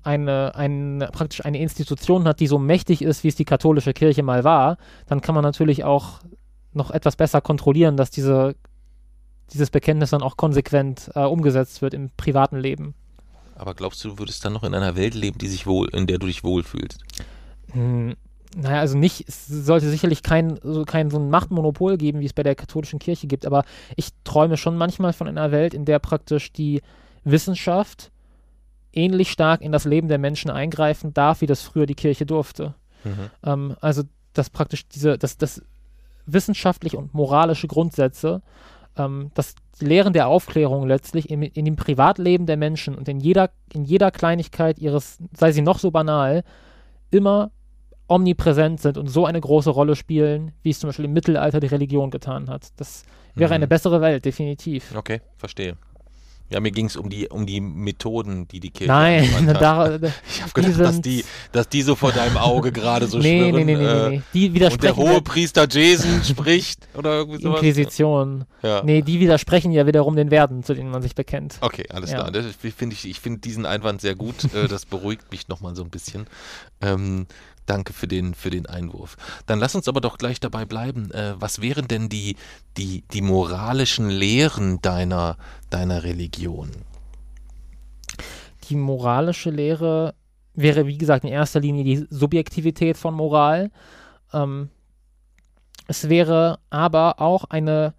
eine, 0.03 0.55
ein, 0.55 1.07
praktisch 1.11 1.45
eine 1.45 1.59
Institution 1.59 2.27
hat, 2.27 2.39
die 2.39 2.47
so 2.47 2.57
mächtig 2.57 3.01
ist, 3.01 3.23
wie 3.23 3.27
es 3.27 3.35
die 3.35 3.45
katholische 3.45 3.93
Kirche 3.93 4.23
mal 4.23 4.43
war, 4.43 4.77
dann 5.07 5.21
kann 5.21 5.35
man 5.35 5.43
natürlich 5.43 5.83
auch 5.83 6.19
noch 6.73 6.91
etwas 6.91 7.15
besser 7.15 7.41
kontrollieren, 7.41 7.97
dass 7.97 8.11
diese, 8.11 8.55
dieses 9.51 9.69
Bekenntnis 9.69 10.11
dann 10.11 10.21
auch 10.21 10.37
konsequent 10.37 11.11
äh, 11.15 11.21
umgesetzt 11.21 11.81
wird 11.81 11.93
im 11.93 12.11
privaten 12.15 12.57
Leben. 12.57 12.93
Aber 13.59 13.75
glaubst 13.75 14.03
du, 14.03 14.09
du 14.09 14.19
würdest 14.19 14.43
dann 14.45 14.53
noch 14.53 14.63
in 14.63 14.73
einer 14.73 14.95
Welt 14.95 15.15
leben, 15.15 15.37
die 15.37 15.47
sich 15.47 15.67
wohl, 15.67 15.89
in 15.89 16.07
der 16.07 16.17
du 16.17 16.27
dich 16.27 16.43
wohlfühlst? 16.43 17.03
Hm, 17.71 18.15
naja, 18.55 18.79
also 18.79 18.97
nicht, 18.97 19.27
es 19.27 19.47
sollte 19.47 19.89
sicherlich 19.89 20.23
kein 20.23 20.59
so, 20.63 20.83
kein 20.85 21.11
so 21.11 21.19
ein 21.19 21.29
Machtmonopol 21.29 21.97
geben, 21.97 22.19
wie 22.19 22.25
es 22.25 22.33
bei 22.33 22.43
der 22.43 22.55
katholischen 22.55 22.99
Kirche 22.99 23.27
gibt, 23.27 23.45
aber 23.45 23.63
ich 23.95 24.09
träume 24.23 24.57
schon 24.57 24.77
manchmal 24.77 25.13
von 25.13 25.27
einer 25.27 25.51
Welt, 25.51 25.73
in 25.73 25.85
der 25.85 25.99
praktisch 25.99 26.51
die 26.51 26.81
Wissenschaft 27.23 28.11
ähnlich 28.91 29.31
stark 29.31 29.61
in 29.61 29.71
das 29.71 29.85
Leben 29.85 30.07
der 30.07 30.17
Menschen 30.17 30.49
eingreifen 30.49 31.13
darf, 31.13 31.41
wie 31.41 31.45
das 31.45 31.61
früher 31.61 31.85
die 31.85 31.95
Kirche 31.95 32.25
durfte. 32.25 32.73
Mhm. 33.03 33.29
Ähm, 33.43 33.75
also, 33.81 34.03
dass 34.33 34.49
praktisch 34.49 34.87
diese, 34.87 35.17
dass, 35.17 35.37
dass 35.37 35.61
wissenschaftliche 36.25 36.97
und 36.97 37.13
moralische 37.13 37.67
Grundsätze, 37.67 38.41
ähm, 38.99 39.31
dass 39.33 39.55
die 39.79 39.85
Lehren 39.85 40.13
der 40.13 40.27
Aufklärung 40.27 40.87
letztlich 40.87 41.29
in, 41.29 41.41
in 41.41 41.65
dem 41.65 41.75
Privatleben 41.75 42.45
der 42.45 42.57
Menschen 42.57 42.95
und 42.95 43.07
in 43.07 43.19
jeder, 43.19 43.49
in 43.73 43.83
jeder 43.85 44.11
Kleinigkeit 44.11 44.77
ihres, 44.79 45.17
sei 45.35 45.51
sie 45.51 45.61
noch 45.61 45.79
so 45.79 45.89
banal, 45.91 46.43
immer 47.11 47.51
omnipräsent 48.07 48.81
sind 48.81 48.97
und 48.97 49.07
so 49.07 49.25
eine 49.25 49.39
große 49.39 49.69
Rolle 49.69 49.95
spielen, 49.95 50.51
wie 50.63 50.71
es 50.71 50.79
zum 50.79 50.89
Beispiel 50.89 51.05
im 51.05 51.13
Mittelalter 51.13 51.59
die 51.59 51.67
Religion 51.67 52.09
getan 52.11 52.49
hat. 52.49 52.67
Das 52.77 53.03
wäre 53.35 53.49
Mhm. 53.51 53.55
eine 53.55 53.67
bessere 53.67 54.01
Welt, 54.01 54.25
definitiv. 54.25 54.95
Okay, 54.95 55.21
verstehe. 55.37 55.77
Ja, 56.49 56.59
mir 56.59 56.71
ging 56.71 56.87
es 56.87 56.95
um 56.95 57.09
die, 57.09 57.27
um 57.29 57.45
die 57.45 57.61
Methoden, 57.61 58.47
die 58.47 58.59
die 58.59 58.71
Kirche 58.71 58.91
Nein, 58.91 59.29
da. 59.59 59.99
Ich 60.29 60.41
habe 60.41 60.51
gedacht, 60.53 60.79
dass 60.79 61.01
die, 61.01 61.23
dass 61.51 61.69
die 61.69 61.81
so 61.83 61.95
vor 61.95 62.11
deinem 62.11 62.37
Auge 62.37 62.71
gerade 62.71 63.07
so 63.07 63.17
nee, 63.19 63.39
schwirren. 63.39 63.55
nee, 63.55 63.75
nee, 63.75 63.75
nee, 63.75 63.85
äh, 63.85 64.09
nee. 64.09 64.21
Die 64.33 64.45
Und 64.47 64.53
der 64.53 64.55
widersprechen 64.55 64.97
hohe 64.97 65.13
ja 65.13 65.19
Priester 65.21 65.67
Jason 65.69 66.23
spricht 66.23 66.87
oder 66.95 67.11
irgendwie 67.17 67.41
sowas. 67.41 67.61
Inquisition. 67.61 68.45
Ja. 68.63 68.81
Nee, 68.83 69.01
die 69.01 69.19
widersprechen 69.19 69.71
ja 69.71 69.85
wiederum 69.85 70.15
den 70.15 70.31
Werten, 70.31 70.63
zu 70.63 70.73
denen 70.73 70.89
man 70.91 71.01
sich 71.01 71.15
bekennt. 71.15 71.57
Okay, 71.61 71.85
alles 71.89 72.11
Ja. 72.11 72.19
klar. 72.19 72.31
Das 72.31 72.45
finde 72.75 72.95
ich, 72.95 73.07
ich 73.07 73.19
finde 73.19 73.39
diesen 73.39 73.65
Einwand 73.65 74.01
sehr 74.01 74.15
gut. 74.15 74.43
Äh, 74.53 74.67
das 74.67 74.85
beruhigt 74.85 75.31
mich 75.31 75.47
nochmal 75.47 75.75
so 75.75 75.83
ein 75.83 75.89
bisschen. 75.89 76.25
Ähm, 76.81 77.27
danke 77.69 77.93
für 77.93 78.07
den, 78.07 78.33
für 78.33 78.49
den 78.49 78.65
Einwurf. 78.65 79.17
Dann 79.45 79.59
lass 79.59 79.75
uns 79.75 79.87
aber 79.87 80.01
doch 80.01 80.17
gleich 80.17 80.39
dabei 80.39 80.65
bleiben. 80.65 81.11
Äh, 81.11 81.33
was 81.39 81.61
wären 81.61 81.87
denn 81.87 82.09
die, 82.09 82.35
die, 82.77 83.03
die 83.13 83.21
moralischen 83.21 84.09
Lehren 84.09 84.81
deiner, 84.81 85.37
deiner 85.69 86.03
Religion? 86.03 86.69
Die 88.69 88.75
moralische 88.75 89.49
Lehre 89.49 90.13
wäre, 90.53 90.87
wie 90.87 90.97
gesagt, 90.97 91.23
in 91.23 91.31
erster 91.31 91.59
Linie 91.59 91.83
die 91.83 92.07
Subjektivität 92.09 92.97
von 92.97 93.13
Moral. 93.13 93.71
Ähm, 94.33 94.69
es 95.87 96.09
wäre 96.09 96.59
aber 96.69 97.19
auch 97.19 97.45
eine, 97.45 97.93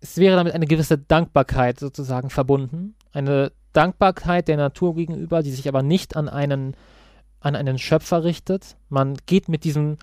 es 0.00 0.16
wäre 0.16 0.36
damit 0.36 0.54
eine 0.54 0.66
gewisse 0.66 0.98
Dankbarkeit 0.98 1.78
sozusagen 1.78 2.30
verbunden. 2.30 2.94
Eine 3.12 3.52
Dankbarkeit 3.72 4.48
der 4.48 4.56
Natur 4.56 4.94
gegenüber, 4.94 5.42
die 5.42 5.50
sich 5.50 5.68
aber 5.68 5.82
nicht 5.82 6.16
an 6.16 6.28
einen, 6.28 6.74
an 7.40 7.56
einen 7.56 7.78
Schöpfer 7.78 8.24
richtet. 8.24 8.76
Man 8.88 9.16
geht 9.26 9.48
mit 9.48 9.64
diesen, 9.64 9.98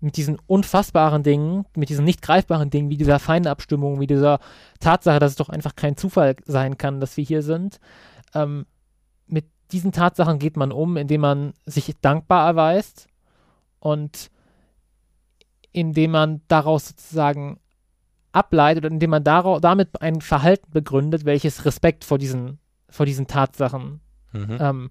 mit 0.00 0.16
diesen 0.16 0.38
unfassbaren 0.46 1.22
Dingen, 1.22 1.66
mit 1.76 1.88
diesen 1.88 2.04
nicht 2.04 2.22
greifbaren 2.22 2.70
Dingen, 2.70 2.90
wie 2.90 2.96
dieser 2.96 3.18
Feinabstimmung, 3.18 4.00
wie 4.00 4.06
dieser 4.06 4.40
Tatsache, 4.80 5.18
dass 5.18 5.32
es 5.32 5.36
doch 5.36 5.48
einfach 5.48 5.76
kein 5.76 5.96
Zufall 5.96 6.36
sein 6.44 6.78
kann, 6.78 7.00
dass 7.00 7.16
wir 7.16 7.24
hier 7.24 7.42
sind, 7.42 7.80
ähm, 8.34 8.66
mit 9.26 9.46
diesen 9.72 9.92
Tatsachen 9.92 10.38
geht 10.38 10.56
man 10.56 10.72
um, 10.72 10.96
indem 10.96 11.22
man 11.22 11.52
sich 11.64 11.90
dankbar 12.00 12.46
erweist 12.46 13.06
und 13.78 14.30
indem 15.72 16.10
man 16.10 16.42
daraus 16.48 16.88
sozusagen 16.88 17.58
ableitet 18.32 18.84
oder 18.84 18.92
indem 18.92 19.10
man 19.10 19.24
daraus, 19.24 19.60
damit 19.60 20.02
ein 20.02 20.20
Verhalten 20.20 20.70
begründet, 20.70 21.24
welches 21.24 21.64
Respekt 21.64 22.04
vor 22.04 22.18
diesen, 22.18 22.58
vor 22.88 23.06
diesen 23.06 23.26
Tatsachen 23.26 24.00
Mhm. 24.34 24.56
ähm, 24.60 24.90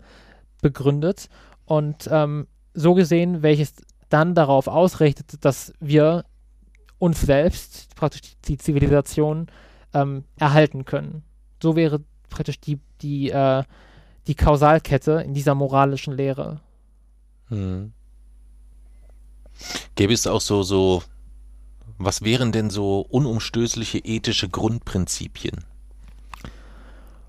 begründet 0.62 1.28
und 1.66 2.08
ähm, 2.12 2.48
so 2.74 2.94
gesehen, 2.94 3.44
welches 3.44 3.74
dann 4.10 4.36
darauf 4.36 4.68
ausrichtet, 4.68 5.44
dass 5.44 5.74
wir 5.80 6.26
uns 7.00 7.22
selbst, 7.22 7.96
praktisch 7.96 8.22
die 8.46 8.58
Zivilisation, 8.58 9.48
ähm, 9.94 10.24
erhalten 10.38 10.86
können. 10.86 11.24
So 11.62 11.76
wäre 11.76 12.02
praktisch 12.30 12.60
die, 12.60 12.80
die, 13.02 13.30
äh, 13.30 13.64
die 14.28 14.36
Kausalkette 14.36 15.24
in 15.26 15.34
dieser 15.34 15.56
moralischen 15.56 16.14
Lehre. 16.14 16.62
Hm. 17.50 17.94
Gäbe 19.96 20.14
es 20.14 20.28
auch 20.28 20.42
so, 20.42 20.64
so, 20.64 21.04
was 21.98 22.24
wären 22.24 22.52
denn 22.52 22.70
so 22.70 23.02
unumstößliche 23.02 24.00
ethische 24.00 24.50
Grundprinzipien? 24.50 25.64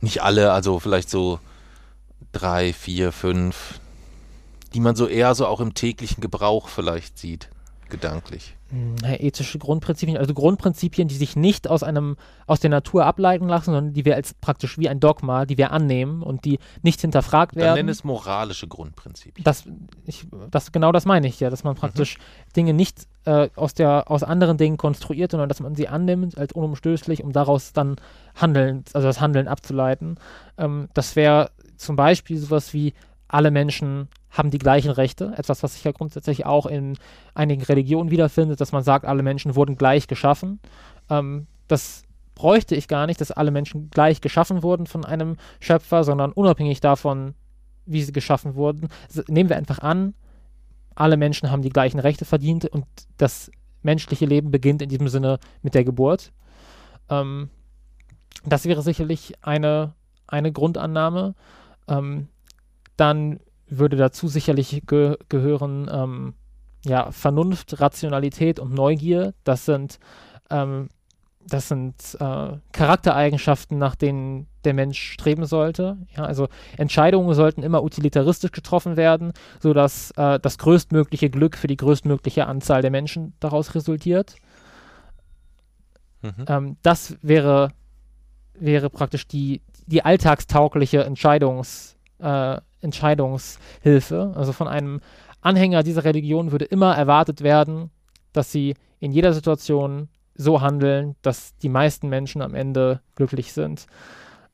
Nicht 0.01 0.23
alle, 0.23 0.53
also 0.53 0.81
vielleicht 0.81 1.11
so 1.11 1.41
drei, 2.33 2.73
vier, 2.73 3.13
fünf, 3.13 3.81
die 4.75 4.81
man 4.81 4.97
so 4.97 5.07
eher 5.07 5.35
so 5.35 5.47
auch 5.47 5.61
im 5.61 5.75
täglichen 5.75 6.21
Gebrauch 6.21 6.69
vielleicht 6.69 7.17
sieht, 7.17 7.49
gedanklich. 7.89 8.57
Hm, 8.71 8.97
ja, 9.03 9.21
ethische 9.21 9.59
Grundprinzipien, 9.59 10.17
also 10.17 10.35
Grundprinzipien, 10.35 11.07
die 11.07 11.15
sich 11.15 11.37
nicht 11.37 11.69
aus 11.69 11.85
einem, 11.85 12.17
aus 12.49 12.59
der 12.59 12.71
Natur 12.71 13.07
ableiten 13.07 13.47
lassen, 13.47 13.67
sondern 13.67 13.93
die 13.93 14.05
wir 14.05 14.17
als 14.17 14.35
praktisch 14.35 14.79
wie 14.79 14.89
ein 14.89 14.99
Dogma, 14.99 15.47
die 15.47 15.59
wir 15.59 15.71
annehmen 15.71 16.23
und 16.23 16.45
die 16.45 16.59
nicht 16.83 17.01
hinterfragt 17.01 17.55
Dann 17.55 17.63
werden. 17.63 17.77
nenn 17.77 17.89
es 17.89 18.03
moralische 18.03 18.67
Grundprinzipien. 18.67 19.45
Das, 19.45 19.65
ich, 20.07 20.27
das, 20.51 20.73
genau 20.73 20.91
das 20.91 21.05
meine 21.05 21.29
ich 21.29 21.39
ja, 21.39 21.51
dass 21.51 21.63
man 21.63 21.77
praktisch 21.77 22.19
Dinge 22.57 22.75
nicht 22.75 23.07
äh, 23.27 23.49
aus, 23.55 23.75
der, 23.75 24.11
aus 24.11 24.25
anderen 24.25 24.57
Dingen 24.57 24.77
konstruiert, 24.77 25.31
sondern 25.31 25.49
dass 25.49 25.61
man 25.61 25.77
sie 25.77 25.87
annimmt 25.87 26.37
als 26.37 26.53
unumstößlich, 26.53 27.23
um 27.23 27.33
daraus 27.33 27.73
dann 27.73 27.97
Handeln, 28.35 28.85
also 28.93 29.07
das 29.07 29.21
Handeln 29.21 29.47
abzuleiten. 29.47 30.19
Ähm, 30.59 30.89
das 30.95 31.15
wäre 31.15 31.53
zum 31.77 31.95
Beispiel 31.95 32.39
sowas 32.39 32.75
wie 32.75 32.93
alle 33.29 33.51
Menschen 33.51 34.09
haben 34.35 34.51
die 34.51 34.59
gleichen 34.59 34.91
Rechte, 34.91 35.33
etwas, 35.37 35.63
was 35.63 35.75
sich 35.75 35.85
ja 35.85 35.93
grundsätzlich 35.93 36.45
auch 36.45 36.67
in 36.67 36.99
einigen 37.35 37.63
Religionen 37.63 38.11
wiederfindet, 38.11 38.61
dass 38.61 38.73
man 38.73 38.83
sagt, 38.83 39.07
alle 39.07 39.23
Menschen 39.23 39.55
wurden 39.55 39.77
gleich 39.77 40.09
geschaffen. 40.09 40.61
Ähm, 41.09 41.47
das 41.69 42.03
bräuchte 42.35 42.75
ich 42.75 42.89
gar 42.89 43.07
nicht, 43.07 43.21
dass 43.21 43.31
alle 43.31 43.53
Menschen 43.53 43.91
gleich 43.91 44.21
geschaffen 44.21 44.63
wurden 44.63 44.87
von 44.87 45.05
einem 45.05 45.37
Schöpfer, 45.61 46.03
sondern 46.03 46.33
unabhängig 46.33 46.81
davon, 46.81 47.35
wie 47.87 48.03
sie 48.03 48.13
geschaffen 48.13 48.57
wurden. 48.57 48.89
Nehmen 49.29 49.49
wir 49.49 49.57
einfach 49.57 49.79
an, 49.79 50.15
alle 50.97 51.17
Menschen 51.17 51.51
haben 51.51 51.63
die 51.63 51.71
gleichen 51.71 52.01
Rechte 52.01 52.25
verdient 52.25 52.67
und 52.67 52.87
das 53.17 53.51
menschliche 53.83 54.27
Leben 54.27 54.51
beginnt 54.51 54.83
in 54.83 54.89
diesem 54.89 55.09
Sinne 55.09 55.39
mit 55.63 55.75
der 55.75 55.85
Geburt. 55.85 56.33
Ähm, 57.09 57.51
das 58.45 58.65
wäre 58.65 58.83
sicherlich 58.83 59.35
eine, 59.43 59.95
eine 60.27 60.51
Grundannahme. 60.51 61.35
Ähm, 61.87 62.29
dann 62.97 63.41
würde 63.79 63.97
dazu 63.97 64.29
sicherlich 64.29 64.83
ge 64.87 65.17
gehören 65.29 65.89
ähm, 65.93 66.35
ja, 66.85 67.11
Vernunft, 67.13 67.81
Rationalität 67.81 68.59
und 68.59 68.75
Neugier. 68.75 69.35
Das 69.45 69.65
sind, 69.65 69.99
ähm, 70.51 70.89
das 71.47 71.69
sind 71.69 71.95
äh, 72.21 72.59
Charaktereigenschaften, 72.73 73.79
nach 73.79 73.95
denen 73.95 74.47
der 74.65 74.75
Mensch 74.75 75.13
streben 75.13 75.45
sollte. 75.47 75.99
Ja, 76.17 76.25
also 76.25 76.49
Entscheidungen 76.77 77.35
sollten 77.35 77.63
immer 77.63 77.83
utilitaristisch 77.83 78.53
getroffen 78.53 78.97
werden, 78.97 79.33
sodass 79.61 80.11
äh, 80.13 80.39
das 80.41 80.59
größtmögliche 80.59 81.31
Glück 81.31 81.57
für 81.57 81.67
die 81.67 81.77
größtmögliche 81.77 82.47
Anzahl 82.47 82.83
der 82.83 82.91
Menschen 82.91 83.35
daraus 83.41 83.75
resultiert. 83.75 84.37
Mhm. 86.23 86.45
Ähm, 86.49 86.77
das 86.83 87.17
wäre, 87.23 87.71
wäre 88.55 88.91
praktisch 88.91 89.27
die, 89.29 89.63
die 89.87 90.05
alltagstaugliche 90.05 91.05
Entscheidungs, 91.05 91.97
äh, 92.19 92.59
Entscheidungshilfe. 92.85 94.33
Also 94.37 94.53
von 94.53 94.69
einem 94.69 95.01
Anhänger 95.41 95.83
dieser 95.83 96.05
Religion 96.05 96.53
würde 96.53 96.65
immer 96.65 96.97
erwartet 96.97 97.43
werden, 97.43 97.91
dass 98.33 98.53
sie 98.53 98.75
in 99.01 99.13
jeder 99.13 99.33
Situation 99.33 100.09
so 100.35 100.61
handeln, 100.61 101.17
dass 101.23 101.57
die 101.59 101.69
meisten 101.69 102.09
Menschen 102.09 102.43
am 102.43 102.55
Ende 102.55 103.01
glücklich 103.15 103.53
sind. 103.53 103.87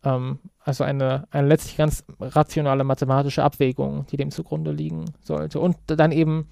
Ähm, 0.04 0.38
also 0.62 0.84
eine, 0.84 1.26
eine 1.30 1.48
letztlich 1.48 1.76
ganz 1.76 2.04
rationale 2.20 2.84
mathematische 2.84 3.42
Abwägung, 3.42 4.06
die 4.10 4.16
dem 4.16 4.30
zugrunde 4.30 4.72
liegen 4.72 5.06
sollte. 5.20 5.60
Und 5.60 5.76
dann 5.86 6.12
eben 6.12 6.48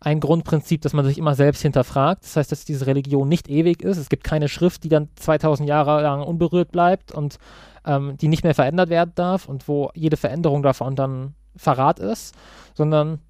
ein 0.00 0.20
Grundprinzip, 0.20 0.82
dass 0.82 0.92
man 0.92 1.04
sich 1.04 1.18
immer 1.18 1.34
selbst 1.34 1.62
hinterfragt. 1.62 2.24
Das 2.24 2.36
heißt, 2.36 2.52
dass 2.52 2.64
diese 2.64 2.86
Religion 2.86 3.28
nicht 3.28 3.48
ewig 3.48 3.82
ist. 3.82 3.96
Es 3.96 4.08
gibt 4.08 4.24
keine 4.24 4.48
Schrift, 4.48 4.84
die 4.84 4.88
dann 4.88 5.08
2000 5.16 5.68
Jahre 5.68 6.02
lang 6.02 6.22
unberührt 6.22 6.72
bleibt 6.72 7.12
und 7.12 7.38
ähm, 7.84 8.16
die 8.16 8.28
nicht 8.28 8.44
mehr 8.44 8.54
verändert 8.54 8.90
werden 8.90 9.12
darf 9.14 9.48
und 9.48 9.68
wo 9.68 9.90
jede 9.94 10.16
Veränderung 10.16 10.62
davon 10.62 10.96
dann 10.96 11.34
Verrat 11.56 11.98
ist, 11.98 12.34
sondern 12.74 13.20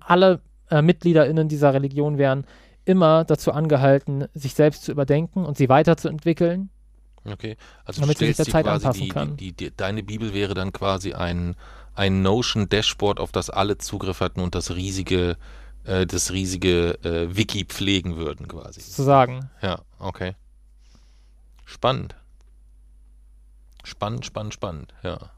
alle 0.00 0.40
äh, 0.70 0.82
MitgliederInnen 0.82 1.48
dieser 1.48 1.74
Religion 1.74 2.18
wären 2.18 2.46
immer 2.84 3.24
dazu 3.24 3.52
angehalten, 3.52 4.26
sich 4.32 4.54
selbst 4.54 4.84
zu 4.84 4.92
überdenken 4.92 5.44
und 5.44 5.56
sie 5.56 5.68
weiterzuentwickeln. 5.68 6.70
Okay, 7.24 7.56
also 7.84 8.00
Damit 8.00 8.20
du 8.20 8.20
sie 8.20 8.32
sich 8.32 8.36
der 8.36 8.46
Zeit 8.46 8.64
quasi 8.64 8.86
anpassen 8.86 9.02
die, 9.02 9.08
kann. 9.08 9.36
die, 9.36 9.52
die, 9.52 9.76
deine 9.76 10.02
Bibel 10.04 10.32
wäre 10.32 10.54
dann 10.54 10.72
quasi 10.72 11.12
ein, 11.12 11.56
ein 11.96 12.22
Notion-Dashboard, 12.22 13.18
auf 13.20 13.32
das 13.32 13.50
alle 13.50 13.78
Zugriff 13.78 14.20
hatten 14.20 14.40
und 14.40 14.54
das 14.54 14.74
riesige, 14.74 15.36
äh, 15.84 16.06
das 16.06 16.32
riesige 16.32 16.98
äh, 17.04 17.36
Wiki 17.36 17.64
pflegen 17.64 18.16
würden 18.16 18.48
quasi. 18.48 18.80
zu 18.80 19.02
sagen. 19.02 19.50
Ja, 19.62 19.80
okay. 19.98 20.34
Spannend. 21.64 22.14
Spannend, 23.82 24.26
spannend, 24.26 24.54
spannend, 24.54 24.94
ja. 25.02 25.30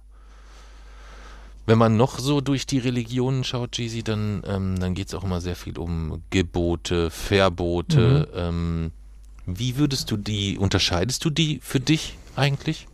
Wenn 1.66 1.76
man 1.76 1.98
noch 1.98 2.18
so 2.18 2.40
durch 2.40 2.64
die 2.64 2.78
Religionen 2.78 3.44
schaut, 3.44 3.76
Jeezy, 3.76 4.02
dann, 4.02 4.42
ähm, 4.46 4.80
dann 4.80 4.94
geht 4.94 5.08
es 5.08 5.14
auch 5.14 5.22
immer 5.22 5.42
sehr 5.42 5.54
viel 5.54 5.78
um 5.78 6.22
Gebote, 6.30 7.10
Verbote. 7.10 8.26
Ähm, 8.34 8.90
wie 9.44 9.76
würdest 9.76 10.10
du 10.10 10.16
die, 10.16 10.56
unterscheidest 10.56 11.26
du 11.26 11.30
die 11.30 11.60
für 11.62 11.78
dich 11.78 12.16
eigentlich? 12.36 12.88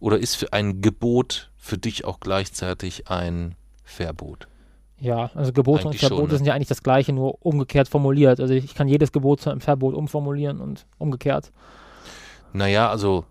Oder 0.00 0.18
ist 0.18 0.34
für 0.34 0.52
ein 0.52 0.82
Gebot 0.82 1.52
für 1.66 1.78
dich 1.78 2.04
auch 2.04 2.20
gleichzeitig 2.20 3.08
ein 3.08 3.54
Verbot? 3.84 4.48
Ja, 4.98 5.30
also 5.34 5.52
Gebote 5.52 5.82
und 5.82 5.88
Eigentlich 5.88 6.00
schon, 6.00 6.08
Verbote 6.08 6.32
ne? 6.32 6.38
sind 6.38 6.46
ja 6.46 6.54
eigentlich 6.54 6.68
das 6.68 6.82
gleiche, 6.82 7.12
nur 7.12 7.44
umgekehrt 7.44 7.88
formuliert. 7.88 8.40
Also 8.40 8.54
ich 8.54 8.74
kann 8.74 8.88
jedes 8.88 9.12
Gebot 9.12 9.40
zu 9.40 9.50
einem 9.50 9.60
Verbot 9.60 9.94
umformulieren 9.94 10.60
und 10.60 10.86
umgekehrt. 10.98 11.52
Naja, 12.52 12.88
also 12.88 13.24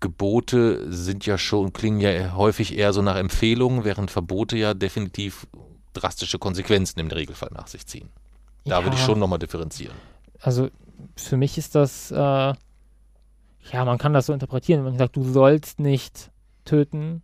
Gebote 0.00 0.92
sind 0.92 1.24
ja 1.24 1.38
schon, 1.38 1.72
klingen 1.72 2.00
ja 2.00 2.34
häufig 2.36 2.76
eher 2.76 2.92
so 2.92 3.00
nach 3.00 3.16
Empfehlungen, 3.16 3.84
während 3.84 4.10
Verbote 4.10 4.58
ja 4.58 4.74
definitiv 4.74 5.46
drastische 5.94 6.38
Konsequenzen 6.38 7.00
im 7.00 7.06
Regelfall 7.08 7.50
nach 7.54 7.68
sich 7.68 7.86
ziehen. 7.86 8.10
Da 8.66 8.82
würde 8.82 8.96
ich 8.96 9.00
Ja. 9.00 9.06
schon 9.06 9.18
nochmal 9.18 9.38
differenzieren. 9.38 9.96
Also 10.40 10.68
für 11.16 11.36
mich 11.38 11.56
ist 11.56 11.74
das 11.74 12.10
äh, 12.10 12.14
ja, 13.72 13.84
man 13.84 13.96
kann 13.96 14.12
das 14.12 14.26
so 14.26 14.32
interpretieren, 14.34 14.84
wenn 14.84 14.92
man 14.92 14.98
sagt, 14.98 15.16
du 15.16 15.24
sollst 15.24 15.80
nicht 15.80 16.30
töten. 16.66 17.22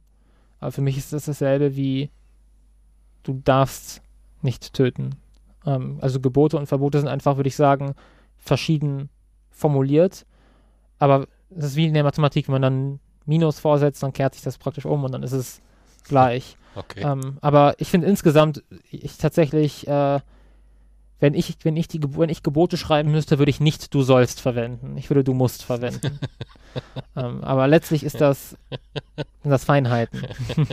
Aber 0.61 0.73
für 0.73 0.83
mich 0.83 0.97
ist 0.97 1.13
das 1.13 1.25
dasselbe 1.25 1.77
wie 1.77 2.11
du 3.23 3.41
darfst 3.45 4.03
nicht 4.43 4.73
töten. 4.73 5.17
Ähm, 5.67 5.99
also 6.01 6.21
Gebote 6.21 6.57
und 6.57 6.67
Verbote 6.67 6.99
sind 6.99 7.09
einfach, 7.09 7.37
würde 7.37 7.49
ich 7.49 7.57
sagen, 7.57 7.95
verschieden 8.39 9.11
formuliert. 9.51 10.27
Aber 10.99 11.27
es 11.51 11.65
ist 11.65 11.77
wie 11.77 11.87
in 11.87 11.95
der 11.95 12.05
Mathematik, 12.05 12.49
wenn 12.49 12.53
man 12.53 12.63
dann 12.63 13.01
Minus 13.27 13.59
vorsetzt, 13.59 14.03
dann 14.03 14.13
kehrt 14.13 14.35
sich 14.35 14.43
das 14.43 14.59
praktisch 14.59 14.87
um 14.87 15.05
und 15.05 15.13
dann 15.13 15.23
ist 15.23 15.33
es 15.33 15.61
gleich. 16.05 16.57
Okay. 16.75 17.03
Ähm, 17.03 17.39
aber 17.41 17.75
ich 17.79 17.89
finde 17.89 18.07
insgesamt, 18.07 18.63
ich 18.91 19.19
tatsächlich, 19.19 19.87
äh, 19.87 20.21
wenn 21.21 21.35
ich, 21.35 21.57
wenn 21.63 21.77
ich 21.77 21.87
die, 21.89 22.01
wenn 22.17 22.31
ich 22.31 22.43
Gebote 22.43 22.77
schreiben 22.77 23.11
müsste, 23.13 23.39
würde 23.39 23.51
ich 23.51 23.61
nicht 23.61 23.93
du 23.95 24.03
sollst 24.03 24.41
verwenden. 24.41 24.97
Ich 24.97 25.11
würde 25.11 25.23
du 25.23 25.35
musst 25.35 25.63
verwenden. 25.63 26.19
ähm, 27.17 27.45
aber 27.45 27.69
letztlich 27.69 28.03
ist 28.03 28.21
das, 28.21 28.57
sind 29.43 29.51
das 29.51 29.65
Feinheiten. 29.65 30.23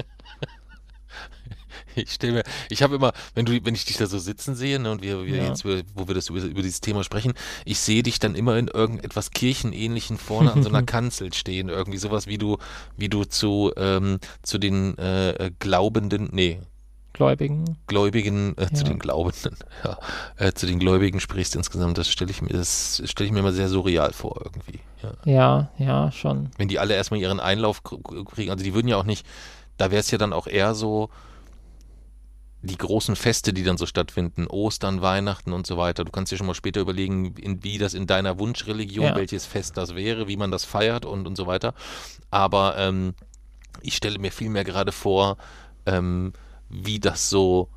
Ich 1.95 2.11
stelle 2.11 2.33
mir, 2.33 2.43
ich 2.69 2.83
habe 2.83 2.95
immer, 2.95 3.11
wenn 3.33 3.45
du, 3.45 3.53
wenn 3.65 3.73
ich 3.73 3.85
dich 3.85 3.97
da 3.97 4.05
so 4.05 4.19
sitzen 4.19 4.55
sehe, 4.55 4.79
ne, 4.79 4.91
und 4.91 5.01
wir, 5.01 5.25
wir 5.25 5.37
Ja. 5.37 5.49
jetzt, 5.49 5.65
wo 5.65 6.07
wir 6.07 6.13
das 6.15 6.29
über, 6.29 6.41
über 6.41 6.61
dieses 6.61 6.81
Thema 6.81 7.03
sprechen, 7.03 7.33
ich 7.65 7.79
sehe 7.79 8.03
dich 8.03 8.19
dann 8.19 8.35
immer 8.35 8.55
in 8.57 8.67
irgendetwas 8.67 9.31
Kirchenähnlichen 9.31 10.17
vorne 10.17 10.51
an 10.51 10.61
so 10.61 10.69
einer 10.69 10.81
Kanzel 10.83 11.33
stehen, 11.33 11.69
irgendwie 11.69 11.97
sowas 11.97 12.27
wie 12.27 12.37
du, 12.37 12.57
wie 12.97 13.09
du 13.09 13.25
zu, 13.25 13.71
ähm, 13.77 14.19
zu 14.43 14.57
den 14.59 14.97
äh, 14.97 15.31
äh, 15.31 15.51
Glaubenden, 15.59 16.29
nee, 16.31 16.59
Gläubigen. 17.17 17.77
Gläubigen, 17.87 18.55
äh, 18.57 18.67
zu 18.67 18.83
Ja. 18.83 18.89
den 18.89 18.99
Glaubenden, 18.99 19.57
ja, 19.83 19.97
äh, 20.37 20.53
zu 20.53 20.65
den 20.65 20.79
Gläubigen 20.79 21.19
sprichst 21.19 21.55
insgesamt, 21.55 21.97
das 21.97 22.09
stelle 22.09 22.31
ich 22.31 22.41
mir, 22.41 22.49
das 22.49 23.01
stelle 23.05 23.27
ich 23.27 23.33
mir 23.33 23.39
immer 23.39 23.51
sehr 23.51 23.69
surreal 23.69 24.13
vor 24.13 24.39
irgendwie. 24.43 24.79
Ja. 25.03 25.11
Ja, 25.25 25.71
ja, 25.77 26.11
schon. 26.11 26.49
Wenn 26.57 26.67
die 26.67 26.79
alle 26.79 26.95
erstmal 26.95 27.19
ihren 27.19 27.39
Einlauf 27.39 27.83
kriegen, 27.83 28.51
also 28.51 28.63
die 28.63 28.73
würden 28.73 28.87
ja 28.87 28.97
auch 28.97 29.03
nicht, 29.03 29.25
da 29.77 29.91
wäre 29.91 29.99
es 29.99 30.09
ja 30.11 30.17
dann 30.17 30.33
auch 30.33 30.47
eher 30.47 30.73
so, 30.75 31.09
die 32.63 32.77
großen 32.77 33.15
Feste, 33.15 33.53
die 33.53 33.63
dann 33.63 33.77
so 33.77 33.85
stattfinden, 33.85 34.47
Ostern, 34.47 35.01
Weihnachten 35.01 35.53
und 35.53 35.67
so 35.67 35.77
weiter. 35.77 36.03
Du 36.03 36.11
kannst 36.11 36.31
dir 36.31 36.37
schon 36.37 36.47
mal 36.47 36.55
später 36.55 36.81
überlegen, 36.81 37.35
in, 37.35 37.63
wie 37.63 37.77
das 37.77 37.93
in 37.93 38.07
deiner 38.07 38.39
Wunschreligion, 38.39 39.05
Ja. 39.05 39.15
welches 39.15 39.45
Fest 39.45 39.77
das 39.77 39.95
wäre, 39.95 40.27
wie 40.27 40.37
man 40.37 40.49
das 40.51 40.65
feiert 40.65 41.05
und, 41.05 41.27
und 41.27 41.35
so 41.35 41.45
weiter. 41.47 41.73
Aber 42.31 42.75
ähm, 42.77 43.13
ich 43.81 43.95
stelle 43.95 44.17
mir 44.17 44.31
vielmehr 44.31 44.63
gerade 44.63 44.91
vor, 44.91 45.37
ähm, 45.85 46.33
wie 46.69 46.99
das 46.99 47.29
so. 47.29 47.69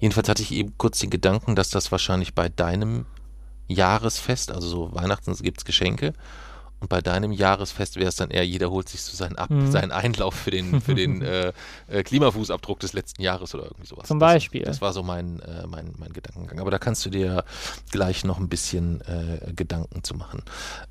Jedenfalls 0.00 0.28
hatte 0.28 0.42
ich 0.42 0.52
eben 0.52 0.76
kurz 0.76 0.98
den 0.98 1.10
Gedanken, 1.10 1.54
dass 1.56 1.70
das 1.70 1.92
wahrscheinlich 1.92 2.34
bei 2.34 2.48
deinem 2.48 3.06
Jahresfest, 3.68 4.50
also 4.50 4.68
so 4.68 4.94
Weihnachten 4.94 5.32
gibt 5.36 5.58
es 5.58 5.64
Geschenke, 5.64 6.12
und 6.80 6.88
bei 6.88 7.00
deinem 7.00 7.32
Jahresfest 7.32 7.96
wäre 7.96 8.08
es 8.08 8.16
dann 8.16 8.30
eher, 8.30 8.44
jeder 8.46 8.70
holt 8.70 8.90
sich 8.90 9.00
so 9.00 9.16
seinen, 9.16 9.36
Ab 9.36 9.48
Mhm. 9.48 9.70
seinen 9.70 9.92
Einlauf 9.92 10.34
für 10.34 10.50
den, 10.50 10.82
für 10.82 10.94
den 10.94 11.22
äh, 11.22 11.52
äh, 11.86 12.02
Klimafußabdruck 12.02 12.78
des 12.80 12.92
letzten 12.92 13.22
Jahres 13.22 13.54
oder 13.54 13.64
irgendwie 13.64 13.86
sowas. 13.86 14.06
Zum 14.08 14.18
Das- 14.18 14.32
Beispiel. 14.34 14.62
Das 14.64 14.82
war 14.82 14.92
so 14.92 15.02
mein, 15.02 15.40
äh, 15.40 15.66
mein, 15.66 15.94
mein 15.96 16.12
Gedankengang. 16.12 16.58
Aber 16.60 16.70
da 16.70 16.78
kannst 16.78 17.06
du 17.06 17.10
dir 17.10 17.44
gleich 17.90 18.24
noch 18.24 18.38
ein 18.38 18.50
bisschen 18.50 19.00
äh, 19.02 19.52
Gedanken 19.54 20.02
zu 20.02 20.14
machen. 20.14 20.42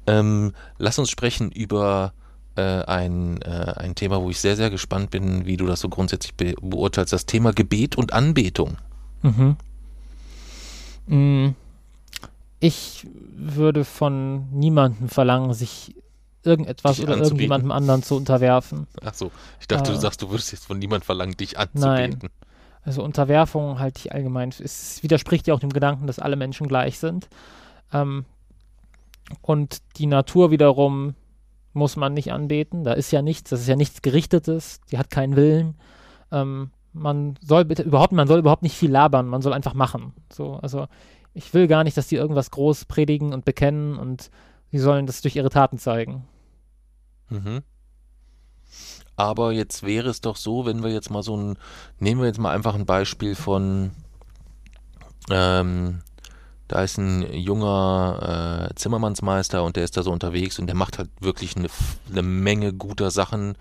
Ähm, 0.08 0.56
lass 0.80 0.98
uns 0.98 1.12
sprechen 1.12 1.52
über 1.52 2.14
ein, 2.62 3.42
äh, 3.42 3.74
ein 3.78 3.96
Thema, 3.96 4.22
wo 4.22 4.30
ich 4.30 4.40
sehr, 4.40 4.56
sehr 4.56 4.70
gespannt 4.70 5.10
bin, 5.12 5.46
wie 5.46 5.58
du 5.58 5.66
das 5.66 5.80
so 5.80 5.90
grundsätzlich 5.90 6.36
be 6.36 6.54
beurteilst. 6.62 7.12
Das 7.14 7.26
Thema 7.26 7.52
Gebet 7.54 7.96
und 7.98 8.14
Anbetung. 8.14 8.78
Mhm. 9.24 9.56
Mm, 11.08 11.56
Ich 12.60 13.06
würde 13.36 13.84
von 13.84 14.50
niemandem 14.52 15.10
verlangen, 15.10 15.54
sich 15.54 15.96
irgendetwas 16.44 16.96
Dich 16.98 17.04
oder 17.06 17.14
anzubieten. 17.14 17.26
irgendjemandem 17.40 17.72
anderen 17.72 18.04
zu 18.04 18.16
unterwerfen. 18.16 18.88
Ach 19.04 19.14
so, 19.14 19.32
ich 19.60 19.68
dachte, 19.68 19.92
du 19.92 19.98
Äh. 19.98 20.02
sagst, 20.02 20.22
du 20.22 20.30
würdest 20.30 20.52
jetzt 20.52 20.66
von 20.66 20.78
niemand 20.80 21.04
verlangen, 21.06 21.36
dich 21.36 21.58
anzubeten. 21.60 22.30
Also 22.86 23.02
Unterwerfung 23.04 23.80
halte 23.80 24.00
ich 24.00 24.12
allgemein, 24.14 24.50
es 24.50 25.02
widerspricht 25.04 25.48
ja 25.48 25.54
auch 25.54 25.60
dem 25.60 25.72
Gedanken, 25.72 26.06
dass 26.08 26.20
alle 26.20 26.36
Menschen 26.36 26.68
gleich 26.68 27.00
sind. 27.00 27.30
Ähm, 27.94 28.26
und 29.42 29.82
die 29.98 30.06
Natur 30.06 30.52
wiederum 30.52 31.16
muss 31.74 31.96
man 31.96 32.14
nicht 32.14 32.32
anbeten. 32.32 32.84
Da 32.84 32.94
ist 32.94 33.12
ja 33.12 33.22
nichts, 33.22 33.50
das 33.50 33.62
ist 33.62 33.68
ja 33.68 33.76
nichts 33.76 34.02
Gerichtetes, 34.02 34.82
die 34.92 34.98
hat 34.98 35.10
keinen 35.10 35.36
Willen. 35.36 35.76
Ähm, 36.32 36.72
man 36.94 37.38
soll 37.42 37.66
bitte 37.66 37.84
überhaupt, 37.84 38.14
man 38.14 38.28
soll 38.28 38.40
überhaupt 38.40 38.64
nicht 38.64 38.78
viel 38.78 38.92
labern, 38.92 39.28
man 39.28 39.42
soll 39.42 39.54
einfach 39.54 39.74
machen. 39.74 40.14
So, 40.32 40.56
also 40.62 40.88
ich 41.34 41.54
will 41.54 41.68
gar 41.68 41.84
nicht, 41.84 41.98
dass 41.98 42.08
die 42.08 42.16
irgendwas 42.16 42.52
groß 42.52 42.86
predigen 42.86 43.34
und 43.34 43.46
bekennen 43.46 43.98
und 43.98 44.30
sie 44.72 44.80
sollen 44.80 45.08
das 45.08 45.22
durch 45.22 45.36
ihre 45.36 45.50
Taten 45.50 45.80
zeigen. 45.80 46.26
Mhm. 47.30 47.64
Aber 49.16 49.52
jetzt 49.52 49.84
wäre 49.84 50.10
es 50.10 50.22
doch 50.22 50.36
so, 50.36 50.66
wenn 50.66 50.84
wir 50.84 50.92
jetzt 50.92 51.12
mal 51.12 51.24
so 51.24 51.36
ein, 51.38 51.58
nehmen 52.00 52.22
wir 52.22 52.28
jetzt 52.28 52.40
mal 52.40 52.54
einfach 52.54 52.76
ein 52.76 52.86
Beispiel 52.86 53.36
von, 53.36 53.92
ähm, 55.30 56.02
da 56.68 56.84
ist 56.84 56.98
ein 56.98 57.32
junger 57.34 58.70
äh, 58.72 58.76
Zimmermannsmeister 58.76 59.64
und 59.64 59.76
der 59.76 59.84
ist 59.84 59.98
da 59.98 60.04
so 60.04 60.12
unterwegs 60.12 60.60
und 60.60 60.68
der 60.68 60.76
macht 60.76 60.98
halt 60.98 61.10
wirklich 61.20 61.56
eine, 61.56 61.68
eine 62.10 62.22
Menge 62.24 62.74
guter 62.74 63.12
Sachen, 63.12 63.56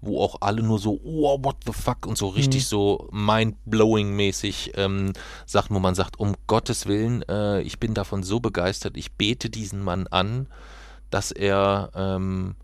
wo 0.00 0.20
auch 0.20 0.36
alle 0.40 0.62
nur 0.62 0.78
so, 0.78 1.00
oh, 1.04 1.38
what 1.42 1.56
the 1.66 1.72
fuck 1.72 2.06
und 2.06 2.16
so 2.18 2.28
richtig 2.28 2.62
Mhm. 2.62 2.66
so 2.66 3.08
mind-blowing 3.10 4.14
mäßig 4.14 4.72
ähm, 4.76 5.12
Sachen, 5.46 5.74
wo 5.74 5.80
man 5.80 5.94
sagt, 5.94 6.20
um 6.20 6.34
Gottes 6.46 6.86
Willen, 6.86 7.22
äh, 7.28 7.60
ich 7.62 7.78
bin 7.80 7.94
davon 7.94 8.22
so 8.22 8.38
begeistert, 8.40 8.96
ich 8.96 9.12
bete 9.12 9.50
diesen 9.50 9.82
Mann 9.82 10.06
an, 10.06 10.46
dass 11.10 11.32
er 11.32 11.90
ähm, 11.94 12.54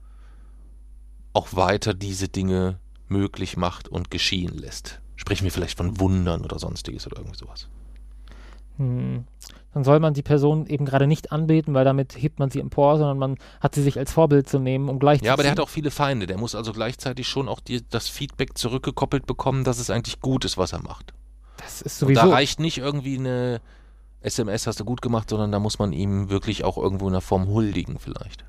auch 1.33 1.49
weiter 1.53 1.95
diese 1.95 2.29
Dinge 2.29 2.79
möglich 3.09 3.57
macht 3.57 3.89
und 3.89 4.11
geschehen 4.11 4.57
lässt. 4.57 5.01
Sprechen 5.17 5.45
wir 5.45 5.53
vielleicht 5.53 5.77
von 5.77 5.99
Wundern 6.01 6.43
oder 6.43 6.59
sonstiges 6.59 7.07
oder 7.07 7.19
irgendwie 7.19 7.39
sowas. 7.39 7.69
Hm. 8.77 9.25
Dann 9.73 9.85
soll 9.85 9.99
man 9.99 10.15
die 10.15 10.23
Person 10.23 10.67
eben 10.67 10.85
gerade 10.85 11.07
nicht 11.09 11.33
anbeten, 11.33 11.75
weil 11.75 11.85
damit 11.85 12.15
hebt 12.17 12.39
man 12.39 12.51
sie 12.51 12.61
empor, 12.61 12.97
sondern 12.97 13.19
man 13.19 13.37
hat 13.61 13.75
sie 13.75 13.83
sich 13.83 13.99
als 13.99 14.13
Vorbild 14.13 14.49
zu 14.49 14.61
nehmen, 14.61 14.89
um 14.89 15.01
gleich 15.01 15.21
Ja, 15.21 15.33
aber 15.33 15.43
der 15.43 15.53
hat 15.53 15.61
auch 15.61 15.69
viele 15.69 15.91
Feinde. 15.91 16.27
Der 16.27 16.39
muss 16.39 16.55
also 16.55 16.73
gleichzeitig 16.73 17.27
schon 17.27 17.49
auch 17.49 17.61
die, 17.61 17.83
das 17.89 18.09
Feedback 18.09 18.57
zurückgekoppelt 18.57 19.27
bekommen, 19.27 19.65
dass 19.65 19.79
es 19.81 19.91
eigentlich 19.91 20.21
gut 20.21 20.45
ist, 20.45 20.57
was 20.57 20.73
er 20.73 20.83
macht. 20.83 21.13
Das 21.57 21.83
ist 21.83 22.03
Und 22.03 22.15
da 22.15 22.21
sowieso. 22.23 22.35
reicht 22.35 22.61
nicht 22.61 22.79
irgendwie 22.79 23.19
eine 23.19 23.61
SMS 24.25 24.67
hast 24.67 24.81
du 24.81 24.85
gut 24.85 25.03
gemacht, 25.03 25.29
sondern 25.29 25.53
da 25.53 25.59
muss 25.59 25.79
man 25.79 25.93
ihm 25.93 26.31
wirklich 26.31 26.65
auch 26.65 26.79
irgendwo 26.79 27.07
in 27.07 27.13
einer 27.13 27.21
Form 27.21 27.47
huldigen 27.47 27.99
vielleicht. 27.99 28.45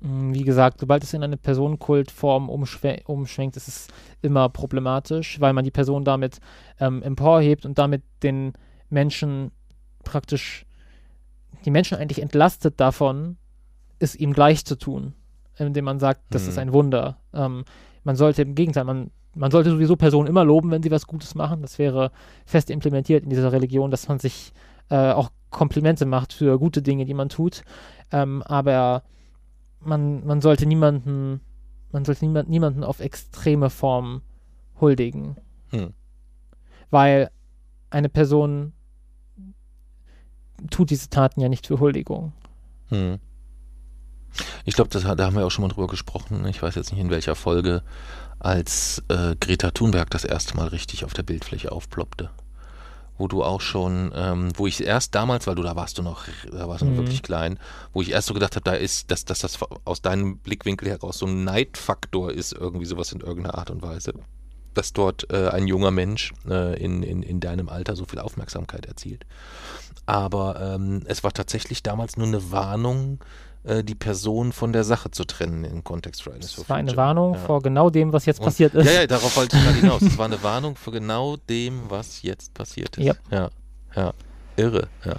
Mm, 0.00 0.34
Wie 0.34 0.42
gesagt, 0.42 0.80
sobald 0.80 1.04
es 1.04 1.14
in 1.14 1.22
eine 1.22 1.36
Personenkultform 1.36 2.48
umschwe 2.48 3.02
umschwenkt, 3.06 3.56
ist 3.56 3.68
es 3.68 3.88
immer 4.22 4.48
problematisch, 4.48 5.40
weil 5.40 5.52
man 5.52 5.64
die 5.64 5.70
Person 5.70 6.04
damit 6.04 6.38
ähm, 6.80 7.02
emporhebt 7.02 7.64
und 7.64 7.78
damit 7.78 8.02
den 8.22 8.52
Menschen 8.90 9.50
praktisch, 10.04 10.66
die 11.64 11.70
Menschen 11.70 11.98
eigentlich 11.98 12.22
entlastet 12.22 12.80
davon, 12.80 13.36
es 13.98 14.14
ihm 14.14 14.32
gleich 14.32 14.64
zu 14.64 14.76
tun, 14.76 15.14
indem 15.58 15.84
man 15.84 15.98
sagt, 15.98 16.20
das 16.30 16.44
Mhm. 16.44 16.48
ist 16.48 16.58
ein 16.58 16.72
Wunder. 16.72 17.18
Ähm, 17.32 17.64
man 18.04 18.16
sollte 18.16 18.42
im 18.42 18.54
Gegenteil, 18.54 18.84
man, 18.84 19.10
man 19.34 19.50
sollte 19.50 19.70
sowieso 19.70 19.96
Personen 19.96 20.28
immer 20.28 20.44
loben, 20.44 20.70
wenn 20.70 20.82
sie 20.82 20.90
was 20.90 21.06
Gutes 21.06 21.34
machen. 21.34 21.62
Das 21.62 21.78
wäre 21.78 22.10
fest 22.44 22.70
implementiert 22.70 23.24
in 23.24 23.30
dieser 23.30 23.52
Religion, 23.52 23.90
dass 23.90 24.08
man 24.08 24.18
sich 24.18 24.52
äh, 24.90 25.12
auch 25.12 25.30
Komplimente 25.50 26.06
macht 26.06 26.32
für 26.32 26.58
gute 26.58 26.82
Dinge, 26.82 27.04
die 27.06 27.14
man 27.14 27.28
tut. 27.28 27.62
Ähm, 28.12 28.42
aber 28.42 29.02
man, 29.80 30.24
man 30.26 30.40
sollte 30.40 30.66
niemanden, 30.66 31.40
man 31.92 32.04
sollte 32.04 32.24
niemand, 32.24 32.48
niemanden 32.48 32.84
auf 32.84 33.00
extreme 33.00 33.70
Form 33.70 34.22
huldigen. 34.80 35.36
Hm. 35.70 35.94
Weil 36.90 37.30
eine 37.90 38.08
Person 38.08 38.72
tut 40.70 40.90
diese 40.90 41.08
Taten 41.10 41.40
ja 41.40 41.48
nicht 41.48 41.66
für 41.66 41.80
Huldigung. 41.80 42.32
Hm. 42.88 43.18
Ich 44.64 44.74
glaube, 44.74 44.90
da 44.90 45.24
haben 45.24 45.36
wir 45.36 45.46
auch 45.46 45.50
schon 45.50 45.62
mal 45.62 45.68
drüber 45.72 45.86
gesprochen. 45.86 46.46
Ich 46.46 46.62
weiß 46.62 46.74
jetzt 46.74 46.92
nicht 46.92 47.00
in 47.00 47.10
welcher 47.10 47.34
Folge, 47.34 47.82
als 48.38 49.02
äh, 49.08 49.34
Greta 49.40 49.70
Thunberg 49.70 50.10
das 50.10 50.24
erste 50.24 50.56
Mal 50.56 50.68
richtig 50.68 51.04
auf 51.04 51.14
der 51.14 51.22
Bildfläche 51.22 51.72
aufploppte. 51.72 52.30
Wo 53.18 53.28
du 53.28 53.42
auch 53.42 53.62
schon, 53.62 54.12
ähm, 54.14 54.50
wo 54.56 54.66
ich 54.66 54.84
erst 54.84 55.14
damals, 55.14 55.46
weil 55.46 55.54
du 55.54 55.62
da 55.62 55.74
warst 55.74 55.96
du 55.96 56.02
noch, 56.02 56.24
da 56.52 56.68
warst 56.68 56.82
du 56.82 56.86
noch 56.86 56.92
Mhm. 56.92 56.96
wirklich 56.98 57.22
klein, 57.22 57.58
wo 57.94 58.02
ich 58.02 58.10
erst 58.10 58.28
so 58.28 58.34
gedacht 58.34 58.56
habe, 58.56 58.64
da 58.64 58.74
ist, 58.74 59.10
dass, 59.10 59.24
dass 59.24 59.38
das 59.38 59.58
aus 59.86 60.02
deinem 60.02 60.36
Blickwinkel 60.38 60.90
heraus 60.90 61.18
so 61.18 61.26
ein 61.26 61.44
Neidfaktor 61.44 62.30
ist, 62.30 62.52
irgendwie 62.52 62.84
sowas 62.84 63.12
in 63.12 63.20
irgendeiner 63.20 63.56
Art 63.56 63.70
und 63.70 63.80
Weise. 63.80 64.12
Dass 64.74 64.92
dort 64.92 65.32
äh, 65.32 65.48
ein 65.48 65.66
junger 65.66 65.92
Mensch 65.92 66.34
äh, 66.46 66.78
in, 66.78 67.02
in, 67.02 67.22
in 67.22 67.40
deinem 67.40 67.70
Alter 67.70 67.96
so 67.96 68.04
viel 68.04 68.18
Aufmerksamkeit 68.18 68.84
erzielt. 68.84 69.24
Aber 70.06 70.60
ähm, 70.74 71.02
es 71.06 71.24
war 71.24 71.32
tatsächlich 71.32 71.82
damals 71.82 72.16
nur 72.16 72.26
eine 72.28 72.50
Warnung, 72.52 73.18
äh, 73.64 73.82
die 73.82 73.94
Person 73.96 74.52
von 74.52 74.72
der 74.72 74.84
Sache 74.84 75.10
zu 75.10 75.24
trennen 75.24 75.64
im 75.64 75.82
Kontext 75.82 76.22
Fridays 76.22 76.52
for 76.52 76.62
Das 76.62 76.68
war 76.70 76.76
eine 76.76 76.90
Future. 76.90 77.06
Warnung 77.06 77.34
Ja. 77.34 77.40
vor 77.40 77.60
genau 77.62 77.90
dem, 77.90 78.12
was 78.12 78.24
jetzt 78.26 78.38
Und- 78.38 78.46
passiert 78.46 78.74
ist. 78.74 78.86
Ja, 78.86 78.92
ja, 79.00 79.06
darauf 79.08 79.36
wollte 79.36 79.56
ich 79.56 79.62
gerade 79.64 79.78
hinaus. 79.78 80.02
Es 80.02 80.16
war 80.16 80.26
eine 80.26 80.40
Warnung 80.42 80.76
für 80.76 80.92
genau 80.92 81.36
dem, 81.48 81.82
was 81.90 82.22
jetzt 82.22 82.54
passiert 82.54 82.96
ist. 82.96 83.04
Ja. 83.04 83.14
ja, 83.30 83.50
ja. 83.96 84.12
Irre, 84.56 84.88
ja. 85.04 85.16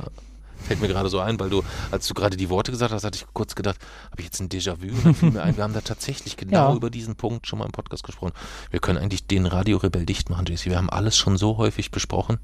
Fällt 0.60 0.82
mir 0.82 0.88
gerade 0.88 1.08
so 1.10 1.20
ein, 1.20 1.40
weil 1.40 1.50
du, 1.52 1.62
als 1.92 2.08
du 2.08 2.14
gerade 2.16 2.36
die 2.36 2.50
Worte 2.50 2.72
gesagt 2.72 2.92
hast, 2.92 3.04
hatte 3.04 3.16
ich 3.18 3.26
kurz 3.34 3.54
gedacht, 3.54 3.78
habe 4.10 4.20
ich 4.22 4.26
jetzt 4.26 4.40
ein 4.40 4.50
Déjà-vu? 4.50 4.88
Und 4.88 5.06
dann 5.06 5.14
fiel 5.14 5.32
mir 5.32 5.44
ein, 5.44 5.56
wir 5.56 5.64
haben 5.64 5.74
da 5.74 5.82
tatsächlich 5.82 6.36
genau 6.38 6.70
Ja. 6.72 6.76
über 6.76 6.90
diesen 6.90 7.16
Punkt 7.16 7.46
schon 7.46 7.60
mal 7.60 7.66
im 7.66 7.72
Podcast 7.72 8.04
gesprochen. 8.04 8.32
Wir 8.72 8.80
können 8.80 8.98
eigentlich 8.98 9.28
den 9.28 9.46
Radiorebell 9.46 10.06
dicht 10.06 10.30
machen, 10.32 10.46
JC. 10.48 10.66
Wir 10.66 10.78
haben 10.78 10.90
alles 10.90 11.16
schon 11.18 11.38
so 11.38 11.58
häufig 11.58 11.92
besprochen, 11.92 12.40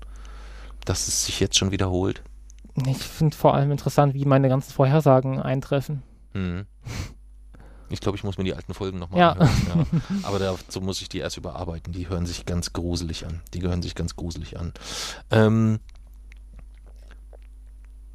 dass 0.85 1.07
es 1.07 1.25
sich 1.25 1.39
jetzt 1.39 1.57
schon 1.57 1.71
wiederholt. 1.71 2.21
Ich 2.88 2.97
finde 2.97 3.36
vor 3.38 3.53
allem 3.53 3.71
interessant, 3.71 4.13
wie 4.13 4.26
meine 4.26 4.49
ganzen 4.49 4.71
Vorhersagen 4.74 5.39
eintreffen. 5.41 6.03
Mhm. 6.34 6.65
Ich 7.89 7.99
glaube, 7.99 8.17
ich 8.17 8.24
muss 8.24 8.39
mir 8.39 8.43
die 8.43 8.55
alten 8.55 8.74
Folgen 8.74 8.97
nochmal 8.97 9.19
Ja. 9.19 9.32
anhören. 9.34 9.86
Ja. 10.09 10.15
Aber 10.28 10.39
dazu 10.39 10.82
muss 10.82 10.99
ich 11.01 11.09
die 11.09 11.19
erst 11.19 11.38
überarbeiten. 11.38 11.93
Die 11.93 12.09
hören 12.09 12.26
sich 12.26 12.47
ganz 12.47 12.74
gruselig 12.74 13.24
an. 13.28 13.41
Die 13.53 13.61
hören 13.61 13.84
sich 13.84 13.93
ganz 13.93 14.15
gruselig 14.15 14.57
an. 14.57 14.74
Ähm, 15.30 15.80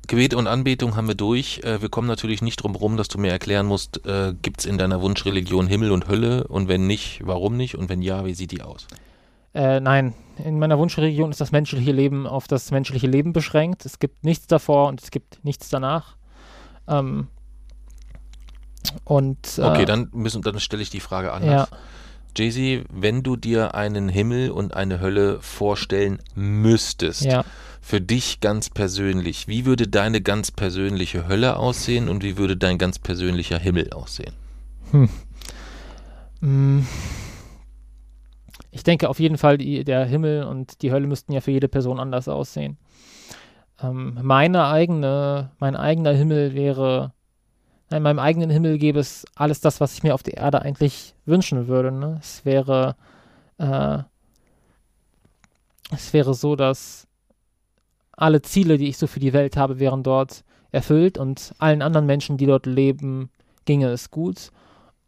Gebet 0.08 0.34
und 0.34 0.48
Anbetung 0.48 0.96
haben 0.96 1.06
wir 1.06 1.14
durch. 1.14 1.60
Äh, 1.62 1.80
wir 1.80 1.90
kommen 1.90 2.08
natürlich 2.08 2.42
nicht 2.42 2.56
drum 2.56 2.74
rum, 2.74 2.96
dass 2.96 3.06
du 3.06 3.18
mir 3.18 3.30
erklären 3.30 3.66
musst, 3.66 4.04
äh, 4.04 4.34
gibt 4.42 4.60
es 4.60 4.66
in 4.66 4.78
deiner 4.78 5.00
Wunschreligion 5.00 5.68
Himmel 5.68 5.92
und 5.92 6.08
Hölle? 6.08 6.48
Und 6.48 6.66
wenn 6.66 6.88
nicht, 6.88 7.20
warum 7.24 7.56
nicht? 7.56 7.76
Und 7.76 7.88
wenn 7.88 8.02
ja, 8.02 8.24
wie 8.24 8.34
sieht 8.34 8.50
die 8.50 8.62
aus? 8.62 8.88
Äh, 9.54 9.80
nein, 9.80 10.14
in 10.44 10.58
meiner 10.58 10.78
Wunschregion 10.78 11.30
ist 11.30 11.40
das 11.40 11.52
menschliche 11.52 11.92
Leben 11.92 12.26
auf 12.26 12.46
das 12.46 12.70
menschliche 12.70 13.06
Leben 13.06 13.32
beschränkt. 13.32 13.86
Es 13.86 13.98
gibt 13.98 14.24
nichts 14.24 14.46
davor 14.46 14.88
und 14.88 15.02
es 15.02 15.10
gibt 15.10 15.44
nichts 15.44 15.68
danach. 15.68 16.16
Ähm, 16.86 17.28
und 19.04 19.58
äh, 19.58 19.62
Okay, 19.62 19.84
dann, 19.84 20.08
müssen, 20.12 20.42
dann 20.42 20.60
stelle 20.60 20.82
ich 20.82 20.90
die 20.90 21.00
Frage 21.00 21.28
ja, 21.28 21.34
anders. 21.34 21.68
Jay-Z, 22.36 22.86
wenn 22.92 23.22
du 23.22 23.36
dir 23.36 23.74
einen 23.74 24.08
Himmel 24.08 24.50
und 24.50 24.74
eine 24.74 25.00
Hölle 25.00 25.40
vorstellen 25.40 26.20
müsstest, 26.34 27.24
ja. 27.24 27.44
für 27.80 28.00
dich 28.00 28.40
ganz 28.40 28.70
persönlich, 28.70 29.48
wie 29.48 29.66
würde 29.66 29.88
deine 29.88 30.20
ganz 30.20 30.52
persönliche 30.52 31.26
Hölle 31.26 31.56
aussehen 31.56 32.08
und 32.08 32.22
wie 32.22 32.36
würde 32.36 32.56
dein 32.56 32.78
ganz 32.78 32.98
persönlicher 32.98 33.58
Himmel 33.58 33.92
aussehen? 33.92 34.34
Mm. 36.40 36.82
Ich 38.78 38.84
denke 38.84 39.08
auf 39.08 39.18
jeden 39.18 39.38
Fall, 39.38 39.58
die, 39.58 39.82
der 39.82 40.04
Himmel 40.04 40.44
und 40.44 40.82
die 40.82 40.92
Hölle 40.92 41.08
müssten 41.08 41.32
ja 41.32 41.40
für 41.40 41.50
jede 41.50 41.66
Person 41.66 41.98
anders 41.98 42.28
aussehen. 42.28 42.78
Ähm, 43.82 44.16
meine 44.22 44.66
eigene, 44.68 45.50
mein 45.58 45.74
eigener 45.74 46.12
Himmel 46.12 46.54
wäre, 46.54 47.12
in 47.90 48.04
meinem 48.04 48.20
eigenen 48.20 48.50
Himmel 48.50 48.78
gäbe 48.78 49.00
es 49.00 49.24
alles 49.34 49.60
das, 49.60 49.80
was 49.80 49.94
ich 49.94 50.04
mir 50.04 50.14
auf 50.14 50.22
der 50.22 50.36
Erde 50.36 50.62
eigentlich 50.62 51.16
wünschen 51.26 51.66
würde. 51.66 51.90
Ne? 51.90 52.18
Es 52.20 52.44
wäre, 52.44 52.94
äh, 53.58 53.98
es 55.90 56.12
wäre 56.12 56.34
so, 56.34 56.54
dass 56.54 57.08
alle 58.12 58.42
Ziele, 58.42 58.78
die 58.78 58.86
ich 58.90 58.96
so 58.96 59.08
für 59.08 59.18
die 59.18 59.32
Welt 59.32 59.56
habe, 59.56 59.80
wären 59.80 60.04
dort 60.04 60.44
erfüllt 60.70 61.18
und 61.18 61.52
allen 61.58 61.82
anderen 61.82 62.06
Menschen, 62.06 62.36
die 62.36 62.46
dort 62.46 62.66
leben, 62.66 63.30
ginge 63.64 63.88
es 63.88 64.12
gut. 64.12 64.52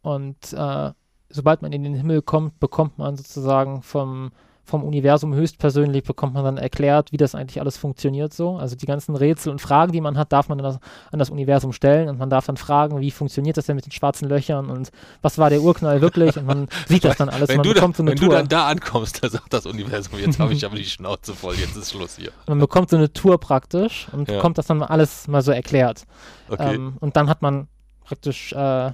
Und 0.01 0.51
äh, 0.51 0.91
sobald 1.31 1.61
man 1.61 1.71
in 1.71 1.83
den 1.83 1.95
Himmel 1.95 2.21
kommt, 2.21 2.59
bekommt 2.59 2.97
man 2.97 3.15
sozusagen 3.15 3.81
vom, 3.81 4.31
vom 4.63 4.83
Universum 4.83 5.33
höchstpersönlich, 5.33 6.03
bekommt 6.03 6.33
man 6.33 6.43
dann 6.43 6.57
erklärt, 6.57 7.11
wie 7.11 7.17
das 7.17 7.35
eigentlich 7.35 7.59
alles 7.59 7.77
funktioniert 7.77 8.33
so. 8.33 8.55
Also 8.57 8.75
die 8.75 8.85
ganzen 8.85 9.15
Rätsel 9.15 9.51
und 9.51 9.59
Fragen, 9.59 9.91
die 9.91 10.01
man 10.01 10.17
hat, 10.17 10.31
darf 10.31 10.49
man 10.49 10.57
dann 10.57 10.73
das, 10.73 10.79
an 11.11 11.19
das 11.19 11.29
Universum 11.29 11.73
stellen 11.73 12.09
und 12.09 12.19
man 12.19 12.29
darf 12.29 12.45
dann 12.45 12.57
fragen, 12.57 12.99
wie 13.01 13.11
funktioniert 13.11 13.57
das 13.57 13.65
denn 13.65 13.75
mit 13.75 13.85
den 13.85 13.91
schwarzen 13.91 14.29
Löchern 14.29 14.69
und 14.69 14.91
was 15.21 15.37
war 15.37 15.49
der 15.49 15.61
Urknall 15.61 16.01
wirklich 16.01 16.37
und 16.37 16.45
man 16.45 16.67
sieht 16.87 17.03
das 17.03 17.17
dann 17.17 17.29
alles. 17.29 17.49
Wenn, 17.49 17.57
man 17.57 17.67
du, 17.67 17.73
bekommt 17.73 17.95
da, 17.95 17.97
so 17.97 18.03
eine 18.03 18.11
wenn 18.11 18.17
du 18.17 18.29
dann 18.29 18.47
da 18.47 18.67
ankommst, 18.67 19.23
da 19.23 19.29
sagt 19.29 19.51
das 19.51 19.65
Universum, 19.65 20.19
jetzt 20.19 20.39
habe 20.39 20.53
ich 20.53 20.65
aber 20.65 20.75
die 20.75 20.85
Schnauze 20.85 21.33
voll, 21.33 21.55
jetzt 21.55 21.75
ist 21.75 21.91
Schluss 21.91 22.17
hier. 22.17 22.31
man 22.47 22.59
bekommt 22.59 22.89
so 22.89 22.97
eine 22.97 23.11
Tour 23.11 23.39
praktisch 23.39 24.07
und 24.11 24.29
Ja. 24.29 24.35
bekommt 24.35 24.57
das 24.57 24.67
dann 24.67 24.83
alles 24.83 25.27
mal 25.27 25.41
so 25.41 25.51
erklärt. 25.51 26.05
Okay. 26.49 26.75
Ähm, 26.75 26.97
und 26.99 27.15
dann 27.15 27.29
hat 27.29 27.41
man 27.41 27.67
praktisch, 28.05 28.53
äh, 28.53 28.91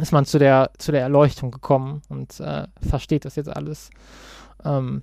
ist 0.00 0.12
man 0.12 0.24
zu 0.24 0.38
der, 0.38 0.70
zu 0.78 0.92
der 0.92 1.02
Erleuchtung 1.02 1.50
gekommen 1.50 2.02
und 2.08 2.40
äh, 2.40 2.66
versteht 2.88 3.24
das 3.24 3.36
jetzt 3.36 3.48
alles. 3.54 3.90
Ähm, 4.64 5.02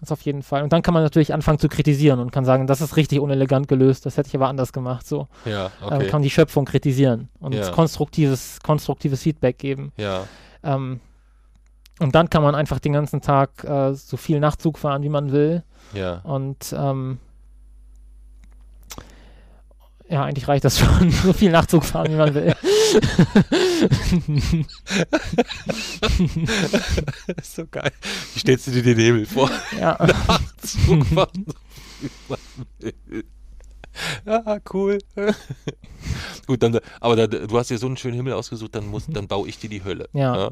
das 0.00 0.10
auf 0.10 0.22
jeden 0.22 0.42
Fall. 0.42 0.64
Und 0.64 0.72
dann 0.72 0.82
kann 0.82 0.92
man 0.92 1.04
natürlich 1.04 1.32
anfangen 1.32 1.60
zu 1.60 1.68
kritisieren 1.68 2.18
und 2.18 2.32
kann 2.32 2.44
sagen, 2.44 2.66
das 2.66 2.80
ist 2.80 2.96
richtig 2.96 3.20
unelegant 3.20 3.68
gelöst, 3.68 4.04
das 4.06 4.16
hätte 4.16 4.28
ich 4.28 4.34
aber 4.34 4.48
anders 4.48 4.72
gemacht. 4.72 5.06
So 5.06 5.28
ja, 5.44 5.66
ähm, 5.82 5.86
okay. 5.86 6.06
kann 6.08 6.22
die 6.22 6.30
Schöpfung 6.30 6.64
kritisieren 6.64 7.28
und 7.38 7.54
Ja. 7.54 7.70
konstruktives, 7.70 8.58
konstruktives 8.62 9.22
Feedback 9.22 9.58
geben. 9.58 9.92
ja, 9.96 10.26
Ähm, 10.64 11.00
und 12.00 12.12
dann 12.16 12.28
kann 12.28 12.42
man 12.42 12.56
einfach 12.56 12.80
den 12.80 12.92
ganzen 12.92 13.20
Tag 13.20 13.62
äh, 13.62 13.94
so 13.94 14.16
viel 14.16 14.40
Nachtzug 14.40 14.78
fahren, 14.78 15.04
wie 15.04 15.08
man 15.08 15.30
will. 15.30 15.62
ja. 15.92 16.18
Und 16.24 16.74
ähm, 16.76 17.18
ja, 20.08 20.24
eigentlich 20.24 20.48
reicht 20.48 20.64
das 20.64 20.78
schon. 20.78 21.10
so 21.24 21.32
viel 21.32 21.50
Nachtzug 21.50 21.84
fahren, 21.84 22.12
wie 22.12 22.16
man 22.16 22.34
will. 22.34 22.54
Ist 27.36 27.56
so 27.56 27.66
geil. 27.66 27.90
Wie 28.34 28.40
stellst 28.40 28.66
du 28.66 28.70
dir 28.70 28.82
den 28.82 28.98
Himmel 28.98 29.26
vor? 29.26 29.50
ja. 29.80 29.96
Zug 30.62 31.06
fahren, 31.06 31.46
so 31.46 31.54
viel 32.00 32.10
man 32.28 32.38
will. 32.78 33.24
Ja, 34.26 34.58
cool. 34.72 34.98
Gut, 36.46 36.62
dann, 36.62 36.80
aber 37.00 37.16
da, 37.16 37.26
du 37.26 37.58
hast 37.58 37.70
dir 37.70 37.78
so 37.78 37.86
einen 37.86 37.96
schönen 37.96 38.16
Himmel 38.16 38.32
ausgesucht, 38.32 38.74
dann, 38.74 38.86
muss, 38.86 39.06
dann 39.06 39.28
baue 39.28 39.48
ich 39.48 39.58
dir 39.58 39.70
die 39.70 39.84
Hölle. 39.84 40.08
Ja. 40.12 40.50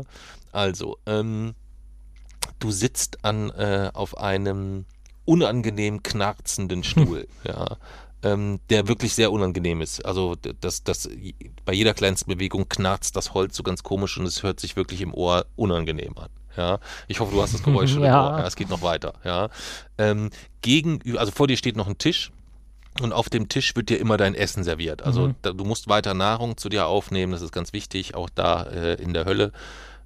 Also, 0.52 0.96
ähm, 1.06 1.54
du 2.60 2.70
sitzt 2.70 3.24
an, 3.24 3.50
äh, 3.50 3.90
auf 3.92 4.16
einem 4.16 4.86
unangenehm 5.24 6.02
knarzenden 6.02 6.84
Stuhl, 6.84 7.26
ja, 7.44 7.76
ähm, 8.22 8.60
der 8.70 8.88
wirklich 8.88 9.14
sehr 9.14 9.32
unangenehm 9.32 9.80
ist. 9.80 10.04
Also, 10.04 10.36
das, 10.60 10.84
das, 10.84 11.08
bei 11.64 11.72
jeder 11.72 11.94
kleinsten 11.94 12.30
Bewegung 12.30 12.68
knarzt 12.68 13.16
das 13.16 13.34
Holz 13.34 13.56
so 13.56 13.62
ganz 13.62 13.82
komisch 13.82 14.16
und 14.18 14.26
es 14.26 14.42
hört 14.42 14.60
sich 14.60 14.76
wirklich 14.76 15.00
im 15.00 15.12
Ohr 15.14 15.46
unangenehm 15.56 16.16
an. 16.18 16.28
Ja, 16.56 16.80
ich 17.08 17.20
hoffe, 17.20 17.34
du 17.34 17.40
hast 17.42 17.54
das 17.54 17.62
Geräusch 17.62 17.90
schon 17.94 18.04
Ja. 18.04 18.26
im 18.28 18.32
Ohr. 18.34 18.38
Ja, 18.40 18.46
es 18.46 18.56
geht 18.56 18.68
noch 18.68 18.82
weiter. 18.82 19.14
Ja, 19.24 19.48
ähm, 19.98 20.30
gegenüber, 20.60 21.18
also 21.20 21.32
vor 21.32 21.46
dir 21.48 21.56
steht 21.56 21.76
noch 21.76 21.88
ein 21.88 21.96
Tisch 21.98 22.30
und 23.00 23.12
auf 23.14 23.30
dem 23.30 23.48
Tisch 23.48 23.74
wird 23.74 23.88
dir 23.88 23.98
immer 23.98 24.18
dein 24.18 24.34
Essen 24.34 24.62
serviert. 24.62 25.00
Also 25.02 25.28
Mhm. 25.28 25.34
da, 25.40 25.52
du 25.52 25.64
musst 25.64 25.88
weiter 25.88 26.12
Nahrung 26.12 26.58
zu 26.58 26.68
dir 26.68 26.86
aufnehmen, 26.86 27.32
das 27.32 27.40
ist 27.40 27.52
ganz 27.52 27.72
wichtig, 27.72 28.14
auch 28.14 28.28
da 28.28 28.64
äh, 28.64 28.94
in 29.02 29.14
der 29.14 29.24
Hölle. 29.24 29.52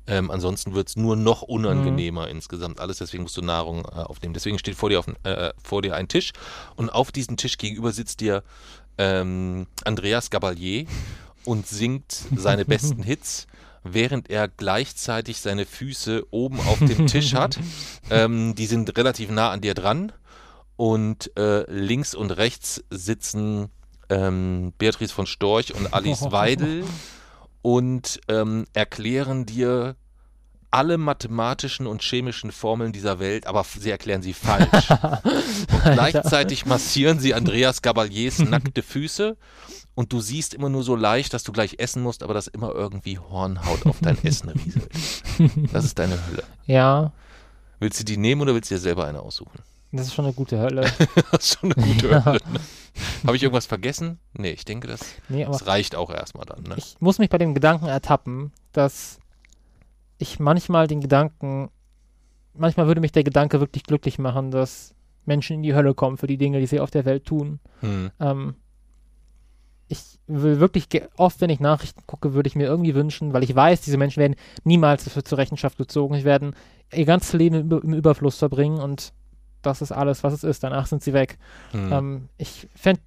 Ähm, 0.06 0.30
ansonsten 0.30 0.74
wird 0.74 0.88
es 0.88 0.96
nur 0.96 1.16
noch 1.16 1.42
unangenehmer 1.42 2.28
insgesamt 2.28 2.80
alles, 2.80 2.98
deswegen 2.98 3.24
musst 3.24 3.36
du 3.36 3.42
Nahrung 3.42 3.84
äh, 3.84 3.98
aufnehmen. 3.98 4.34
Deswegen 4.34 4.58
steht 4.58 4.76
vor 4.76 4.90
dir, 4.90 5.00
auf, 5.00 5.06
äh, 5.24 5.52
vor 5.62 5.82
dir 5.82 5.96
ein 5.96 6.08
Tisch 6.08 6.32
und 6.76 6.90
auf 6.90 7.10
diesem 7.12 7.36
Tisch 7.36 7.58
gegenüber 7.58 7.92
sitzt 7.92 8.20
dir 8.20 8.42
ähm, 8.98 9.66
Andreas 9.84 10.30
Gabalier 10.30 10.86
und 11.44 11.66
singt 11.66 12.24
seine 12.36 12.64
besten 12.66 13.02
Hits, 13.02 13.46
während 13.82 14.30
er 14.30 14.48
gleichzeitig 14.48 15.40
seine 15.40 15.66
Füße 15.66 16.26
oben 16.30 16.60
auf 16.60 16.78
dem 16.78 17.06
Tisch 17.06 17.34
hat. 17.34 17.58
Ähm, 18.08 18.54
die 18.54 18.66
sind 18.66 18.96
relativ 18.96 19.30
nah 19.30 19.50
an 19.50 19.60
dir 19.60 19.74
dran 19.74 20.12
und 20.76 21.36
äh, 21.36 21.68
links 21.68 22.14
und 22.14 22.30
rechts 22.30 22.84
sitzen 22.88 23.68
ähm, 24.08 24.72
Beatrice 24.78 25.12
von 25.12 25.26
Storch 25.26 25.74
und 25.74 25.92
Alice 25.92 26.22
Weidel 26.30 26.84
und 27.66 28.20
ähm, 28.28 28.64
erklären 28.74 29.44
dir 29.44 29.96
alle 30.70 30.98
mathematischen 30.98 31.88
und 31.88 32.00
chemischen 32.00 32.52
Formeln 32.52 32.92
dieser 32.92 33.18
Welt, 33.18 33.48
aber 33.48 33.64
sie 33.64 33.90
erklären 33.90 34.22
sie 34.22 34.34
falsch. 34.34 34.88
und 35.24 35.82
gleichzeitig 35.82 36.64
massieren 36.64 37.18
sie 37.18 37.34
Andreas 37.34 37.82
Gabaliers 37.82 38.38
nackte 38.38 38.84
Füße 38.84 39.36
und 39.96 40.12
du 40.12 40.20
siehst 40.20 40.54
immer 40.54 40.68
nur 40.68 40.84
so 40.84 40.94
leicht, 40.94 41.34
dass 41.34 41.42
du 41.42 41.50
gleich 41.50 41.80
essen 41.80 42.04
musst, 42.04 42.22
aber 42.22 42.34
dass 42.34 42.46
immer 42.46 42.72
irgendwie 42.72 43.18
Hornhaut 43.18 43.84
auf 43.84 43.98
dein 44.00 44.22
Essen 44.22 44.50
rieselt. 44.50 44.88
Das 45.72 45.84
ist 45.84 45.98
deine 45.98 46.24
Hölle. 46.24 46.44
ja, 46.66 47.10
Willst 47.80 47.98
du 47.98 48.04
die 48.04 48.16
nehmen 48.16 48.42
oder 48.42 48.54
willst 48.54 48.70
du 48.70 48.76
dir 48.76 48.80
selber 48.80 49.06
eine 49.06 49.18
aussuchen? 49.18 49.58
Das 49.92 50.06
ist 50.06 50.14
schon 50.14 50.24
eine 50.24 50.34
gute 50.34 50.58
Hölle. 50.58 50.82
Das 51.30 51.44
ist 51.44 51.58
schon 51.58 51.72
eine 51.72 51.86
gute 51.86 52.10
Ja. 52.10 52.24
Hölle. 52.24 52.40
Ne? 52.52 52.60
Habe 53.26 53.36
ich 53.36 53.42
irgendwas 53.42 53.66
vergessen? 53.66 54.18
Nee, 54.32 54.50
ich 54.50 54.64
denke, 54.64 54.88
das, 54.88 55.00
Nee, 55.28 55.44
aber 55.44 55.52
das 55.52 55.66
reicht 55.66 55.94
auch 55.94 56.10
erstmal 56.10 56.46
dann. 56.46 56.62
Ne? 56.62 56.74
ich 56.76 56.96
muss 57.00 57.18
mich 57.18 57.28
bei 57.30 57.38
dem 57.38 57.54
Gedanken 57.54 57.86
ertappen, 57.86 58.52
dass 58.72 59.18
ich 60.18 60.38
manchmal 60.38 60.86
den 60.86 61.00
Gedanken, 61.00 61.70
manchmal 62.54 62.86
würde 62.86 63.00
mich 63.00 63.12
der 63.12 63.24
Gedanke 63.24 63.60
wirklich 63.60 63.84
glücklich 63.84 64.18
machen, 64.18 64.50
dass 64.50 64.94
Menschen 65.26 65.56
in 65.56 65.62
die 65.62 65.74
Hölle 65.74 65.94
kommen 65.94 66.16
für 66.16 66.26
die 66.26 66.38
Dinge, 66.38 66.60
die 66.60 66.66
sie 66.66 66.80
auf 66.80 66.90
der 66.90 67.04
Welt 67.04 67.26
tun. 67.26 67.60
Hm. 67.80 68.10
Ähm, 68.20 68.54
ich 69.88 70.18
will 70.26 70.58
wirklich 70.58 70.88
oft, 71.16 71.40
wenn 71.40 71.50
ich 71.50 71.60
Nachrichten 71.60 72.02
gucke, 72.06 72.34
würde 72.34 72.48
ich 72.48 72.56
mir 72.56 72.66
irgendwie 72.66 72.94
wünschen, 72.94 73.32
weil 73.32 73.44
ich 73.44 73.54
weiß, 73.54 73.82
diese 73.82 73.98
Menschen 73.98 74.20
werden 74.20 74.36
niemals 74.64 75.04
dafür 75.04 75.24
zur 75.24 75.38
Rechenschaft 75.38 75.78
gezogen. 75.78 76.16
Sie 76.16 76.24
werden 76.24 76.56
ihr 76.92 77.04
ganzes 77.04 77.34
Leben 77.34 77.70
im 77.70 77.92
Überfluss 77.94 78.38
verbringen 78.38 78.78
und 78.80 79.12
das 79.66 79.82
ist 79.82 79.92
alles, 79.92 80.24
was 80.24 80.32
es 80.32 80.44
ist. 80.44 80.62
Danach 80.62 80.86
sind 80.86 81.02
sie 81.02 81.12
weg. 81.12 81.38
Hm. 81.72 81.92
Ähm, 81.92 82.28
ich 82.38 82.68
fände 82.74 83.02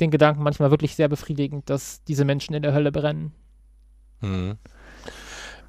den 0.00 0.10
Gedanken 0.10 0.42
manchmal 0.42 0.70
wirklich 0.70 0.94
sehr 0.94 1.08
befriedigend, 1.08 1.70
dass 1.70 2.02
diese 2.04 2.24
Menschen 2.24 2.54
in 2.54 2.62
der 2.62 2.72
Hölle 2.72 2.92
brennen. 2.92 3.32
Hm. 4.20 4.58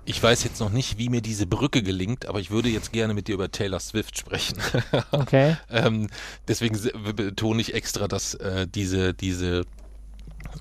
Ich 0.03 0.21
weiß 0.21 0.43
jetzt 0.43 0.59
noch 0.59 0.71
nicht, 0.71 0.97
wie 0.97 1.09
mir 1.09 1.21
diese 1.21 1.45
Brücke 1.45 1.83
gelingt, 1.83 2.25
aber 2.25 2.39
ich 2.39 2.49
würde 2.49 2.69
jetzt 2.69 2.91
gerne 2.91 3.13
mit 3.13 3.27
dir 3.27 3.35
über 3.35 3.51
Taylor 3.51 3.79
Swift 3.79 4.17
sprechen. 4.17 4.57
Okay. 5.11 5.57
ähm, 5.69 6.07
deswegen 6.47 6.77
betone 7.15 7.61
ich 7.61 7.73
extra, 7.73 8.07
dass 8.07 8.33
äh, 8.35 8.67
diese, 8.67 9.13
diese, 9.13 9.65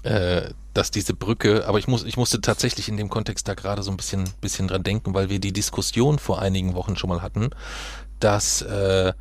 äh, 0.03 0.51
dass 0.75 0.91
diese 0.91 1.15
Brücke, 1.15 1.67
aber 1.67 1.79
ich 1.79 1.89
muss, 1.89 2.05
ich 2.05 2.17
musste 2.17 2.41
tatsächlich 2.41 2.89
in 2.89 2.97
dem 2.97 3.09
Kontext 3.09 3.49
da 3.49 3.55
gerade 3.55 3.83
so 3.83 3.91
ein 3.91 3.97
bisschen, 3.97 4.29
bisschen 4.41 4.69
dran 4.69 4.83
denken, 4.83 5.15
weil 5.15 5.31
wir 5.31 5.41
die 5.41 5.53
Diskussion 5.53 6.19
vor 6.19 6.43
einigen 6.43 6.75
Wochen 6.75 6.97
schon 6.97 7.09
mal 7.09 7.23
hatten, 7.23 7.51
dass 8.19 8.63
äh, 8.63 9.15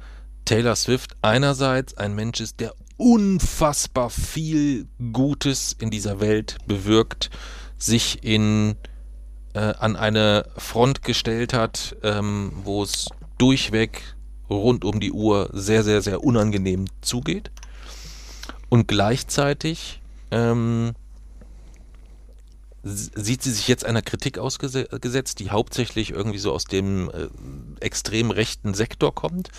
Taylor 0.49 0.75
Swift 0.75 1.15
einerseits 1.21 1.95
ein 1.95 2.15
Mensch 2.15 2.39
ist, 2.39 2.59
der 2.59 2.73
unfassbar 2.97 4.09
viel 4.09 4.87
Gutes 5.13 5.75
in 5.77 5.91
dieser 5.91 6.21
Welt 6.21 6.57
bewirkt, 6.65 7.29
sich 7.77 8.23
in 8.23 8.75
äh, 9.53 9.59
an 9.59 9.95
eine 9.95 10.47
Front 10.57 11.03
gestellt 11.03 11.53
hat, 11.53 11.95
ähm, 12.01 12.51
wo 12.63 12.81
es 12.81 13.09
durchweg 13.37 14.15
rund 14.49 14.85
um 14.85 14.99
die 14.99 15.11
Uhr 15.11 15.51
sehr, 15.53 15.83
sehr, 15.83 16.01
sehr 16.01 16.23
unangenehm 16.23 16.85
zugeht. 17.01 17.51
Und 18.69 18.87
gleichzeitig 18.87 20.01
ähm, 20.31 20.93
sieht 22.81 23.43
sie 23.43 23.51
sich 23.51 23.67
jetzt 23.67 23.85
einer 23.85 24.01
Kritik 24.01 24.39
ausgesetzt, 24.39 25.39
die 25.39 25.51
hauptsächlich 25.51 26.09
irgendwie 26.09 26.39
so 26.39 26.51
aus 26.53 26.63
dem 26.63 27.11
äh, 27.11 27.27
extrem 27.81 28.31
rechten 28.31 28.73
Sektor 28.73 29.13
kommt. 29.13 29.49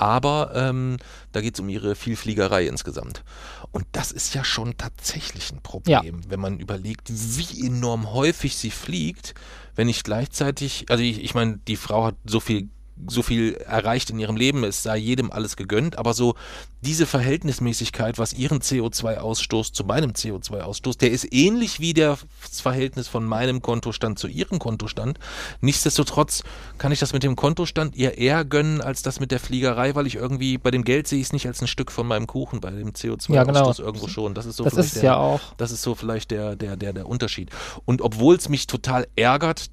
Aber 0.00 0.52
ähm, 0.54 0.96
da 1.32 1.42
geht 1.42 1.54
es 1.54 1.60
um 1.60 1.68
ihre 1.68 1.94
Vielfliegerei 1.94 2.66
insgesamt. 2.66 3.22
Und 3.70 3.84
das 3.92 4.12
ist 4.12 4.34
ja 4.34 4.44
schon 4.44 4.78
tatsächlich 4.78 5.52
ein 5.52 5.60
Problem, 5.60 6.22
wenn 6.30 6.40
man 6.40 6.58
überlegt, 6.58 7.10
wie 7.10 7.66
enorm 7.66 8.10
häufig 8.14 8.56
sie 8.56 8.70
fliegt, 8.70 9.34
wenn 9.76 9.88
nicht 9.88 10.04
gleichzeitig, 10.04 10.86
also 10.88 11.02
ich, 11.02 11.22
ich 11.22 11.34
meine, 11.34 11.58
die 11.68 11.76
Frau 11.76 12.06
hat 12.06 12.16
so 12.24 12.40
viel 12.40 12.70
so 13.08 13.22
viel 13.22 13.54
erreicht 13.54 14.10
in 14.10 14.18
ihrem 14.18 14.36
Leben, 14.36 14.64
es 14.64 14.82
sei 14.82 14.96
jedem 14.96 15.30
alles 15.30 15.56
gegönnt, 15.56 15.98
aber 15.98 16.14
so 16.14 16.34
diese 16.82 17.06
Verhältnismäßigkeit, 17.06 18.18
was 18.18 18.32
ihren 18.32 18.60
CO2-Ausstoß 18.60 19.72
zu 19.72 19.84
meinem 19.84 20.12
CO2-Ausstoß, 20.12 20.98
der 20.98 21.10
ist 21.10 21.32
ähnlich 21.32 21.80
wie 21.80 21.92
das 21.92 22.24
Verhältnis 22.60 23.06
von 23.08 23.24
meinem 23.24 23.60
Kontostand 23.62 24.18
zu 24.18 24.28
ihrem 24.28 24.58
Kontostand. 24.58 25.18
Nichtsdestotrotz 25.60 26.42
kann 26.78 26.92
ich 26.92 26.98
das 26.98 27.12
mit 27.12 27.22
dem 27.22 27.36
Kontostand 27.36 27.96
ihr 27.96 28.16
eher 28.18 28.44
gönnen 28.44 28.80
als 28.80 29.02
das 29.02 29.20
mit 29.20 29.30
der 29.30 29.40
Fliegerei, 29.40 29.94
weil 29.94 30.06
ich 30.06 30.14
irgendwie 30.16 30.58
bei 30.58 30.70
dem 30.70 30.84
Geld 30.84 31.06
sehe 31.06 31.20
ich 31.20 31.26
es 31.26 31.32
nicht 31.32 31.46
als 31.46 31.60
ein 31.60 31.68
Stück 31.68 31.92
von 31.92 32.06
meinem 32.06 32.26
Kuchen, 32.26 32.60
bei 32.60 32.70
dem 32.70 32.92
CO2-Ausstoß 32.92 33.34
Ja, 33.34 33.44
genau. 33.44 33.72
irgendwo 33.78 34.08
schon. 34.08 34.34
Das 34.34 34.46
ist 34.46 34.56
so 34.56 34.64
Das 34.64 34.72
vielleicht 34.74 34.88
ist 34.94 35.02
der, 35.02 35.04
ja 35.04 35.16
auch. 35.16 35.40
das 35.56 35.70
ist 35.70 35.82
so 35.82 35.94
vielleicht 35.94 36.30
der, 36.30 36.56
der, 36.56 36.76
der, 36.76 36.92
der 36.92 37.06
Unterschied. 37.06 37.50
Und 37.84 38.00
obwohl 38.02 38.36
es 38.36 38.48
mich 38.48 38.66
total 38.66 39.06
ärgert, 39.16 39.70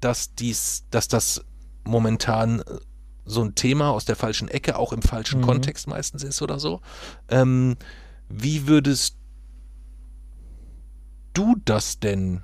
dass 0.00 0.34
dies, 0.34 0.84
dass 0.90 1.08
das 1.08 1.44
momentan 1.88 2.60
äh, 2.60 2.64
so 3.24 3.42
ein 3.42 3.54
Thema 3.54 3.90
aus 3.90 4.04
der 4.04 4.16
falschen 4.16 4.48
Ecke, 4.48 4.78
auch 4.78 4.92
im 4.92 5.02
falschen 5.02 5.40
Mhm. 5.40 5.44
Kontext 5.44 5.86
meistens 5.86 6.22
ist 6.22 6.40
oder 6.40 6.58
so. 6.58 6.80
Ähm, 7.28 7.76
wie 8.28 8.66
würdest 8.66 9.16
du 11.34 11.56
das 11.64 11.98
denn 12.00 12.42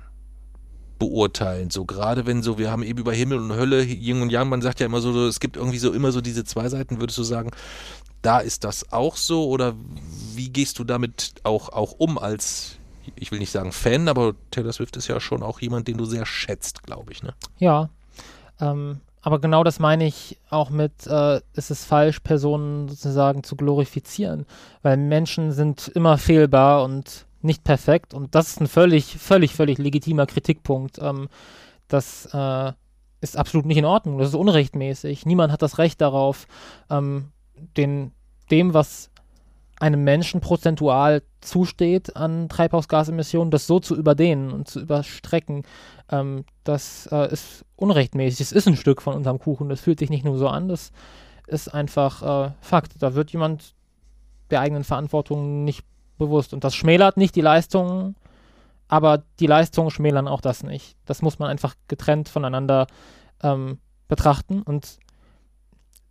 beurteilen? 0.99 1.69
So 1.69 1.85
gerade 1.85 2.25
wenn 2.25 2.43
so, 2.43 2.57
wir 2.57 2.71
haben 2.71 2.83
eben 2.83 2.99
über 2.99 3.13
Himmel 3.13 3.39
und 3.39 3.51
Hölle, 3.53 3.83
Yin 3.83 4.21
und 4.21 4.29
Yang, 4.29 4.49
man 4.49 4.61
sagt 4.61 4.79
ja 4.79 4.85
immer 4.85 5.01
so, 5.01 5.11
so, 5.11 5.27
es 5.27 5.39
gibt 5.39 5.57
irgendwie 5.57 5.79
so 5.79 5.91
immer 5.91 6.11
so 6.11 6.21
diese 6.21 6.43
zwei 6.43 6.69
Seiten, 6.69 6.99
würdest 6.99 7.17
du 7.17 7.23
sagen, 7.23 7.51
da 8.21 8.39
ist 8.39 8.63
das 8.63 8.91
auch 8.91 9.17
so 9.17 9.47
oder 9.47 9.75
wie 10.33 10.49
gehst 10.49 10.79
du 10.79 10.83
damit 10.83 11.33
auch, 11.43 11.69
auch 11.69 11.93
um 11.97 12.17
als, 12.17 12.77
ich 13.15 13.31
will 13.31 13.39
nicht 13.39 13.51
sagen 13.51 13.71
Fan, 13.71 14.07
aber 14.07 14.33
Taylor 14.51 14.73
Swift 14.73 14.97
ist 14.97 15.07
ja 15.07 15.19
schon 15.19 15.43
auch 15.43 15.59
jemand, 15.61 15.87
den 15.87 15.97
du 15.97 16.05
sehr 16.05 16.25
schätzt, 16.25 16.83
glaube 16.83 17.11
ich, 17.11 17.21
ne? 17.21 17.33
Ja. 17.59 17.89
Ähm, 18.59 19.01
aber 19.25 19.39
genau 19.39 19.63
das 19.63 19.79
meine 19.79 20.05
ich 20.05 20.37
auch 20.51 20.69
mit, 20.69 21.07
äh, 21.07 21.41
es 21.55 21.71
ist 21.71 21.85
falsch, 21.85 22.19
Personen 22.19 22.87
sozusagen 22.87 23.41
zu 23.41 23.55
glorifizieren. 23.55 24.45
Weil 24.83 24.97
Menschen 24.97 25.51
sind 25.51 25.87
immer 25.87 26.19
fehlbar 26.19 26.83
und 26.83 27.25
nicht 27.41 27.63
perfekt. 27.63 28.13
Und 28.13 28.35
das 28.35 28.49
ist 28.49 28.61
ein 28.61 28.67
völlig, 28.67 29.17
völlig, 29.17 29.55
völlig 29.55 29.79
legitimer 29.79 30.27
Kritikpunkt. 30.27 30.99
Ähm, 31.01 31.27
das 31.87 32.29
äh, 32.33 32.71
ist 33.19 33.35
absolut 33.35 33.65
nicht 33.65 33.77
in 33.77 33.85
Ordnung. 33.85 34.19
Das 34.19 34.27
ist 34.27 34.35
unrechtmäßig. 34.35 35.25
Niemand 35.25 35.51
hat 35.51 35.63
das 35.63 35.79
Recht 35.79 36.01
darauf, 36.01 36.45
ähm, 36.91 37.29
den, 37.77 38.11
dem, 38.51 38.75
was 38.75 39.09
einem 39.79 40.03
Menschen 40.03 40.39
prozentual 40.39 41.23
zusteht 41.45 42.15
an 42.15 42.49
Treibhausgasemissionen, 42.49 43.51
das 43.51 43.67
so 43.67 43.79
zu 43.79 43.95
überdehnen 43.95 44.51
und 44.51 44.67
zu 44.67 44.81
überstrecken, 44.81 45.63
ähm, 46.09 46.45
das 46.63 47.07
äh, 47.11 47.31
ist 47.31 47.65
unrechtmäßig. 47.75 48.41
Es 48.41 48.51
ist 48.51 48.67
ein 48.67 48.77
Stück 48.77 49.01
von 49.01 49.15
unserem 49.15 49.39
Kuchen. 49.39 49.69
Das 49.69 49.81
fühlt 49.81 49.99
sich 49.99 50.09
nicht 50.09 50.25
nur 50.25 50.37
so 50.37 50.47
an, 50.47 50.67
das 50.67 50.91
ist 51.47 51.73
einfach 51.73 52.47
äh, 52.47 52.51
Fakt. 52.61 53.01
Da 53.01 53.13
wird 53.13 53.31
jemand 53.31 53.75
der 54.49 54.61
eigenen 54.61 54.83
Verantwortung 54.83 55.63
nicht 55.63 55.83
bewusst. 56.17 56.53
Und 56.53 56.63
das 56.63 56.75
schmälert 56.75 57.17
nicht 57.17 57.35
die 57.35 57.41
Leistungen, 57.41 58.15
aber 58.87 59.23
die 59.39 59.47
Leistungen 59.47 59.91
schmälern 59.91 60.27
auch 60.27 60.41
das 60.41 60.63
nicht. 60.63 60.95
Das 61.05 61.21
muss 61.21 61.39
man 61.39 61.49
einfach 61.49 61.75
getrennt 61.87 62.29
voneinander 62.29 62.87
ähm, 63.41 63.79
betrachten. 64.07 64.61
Und 64.61 64.99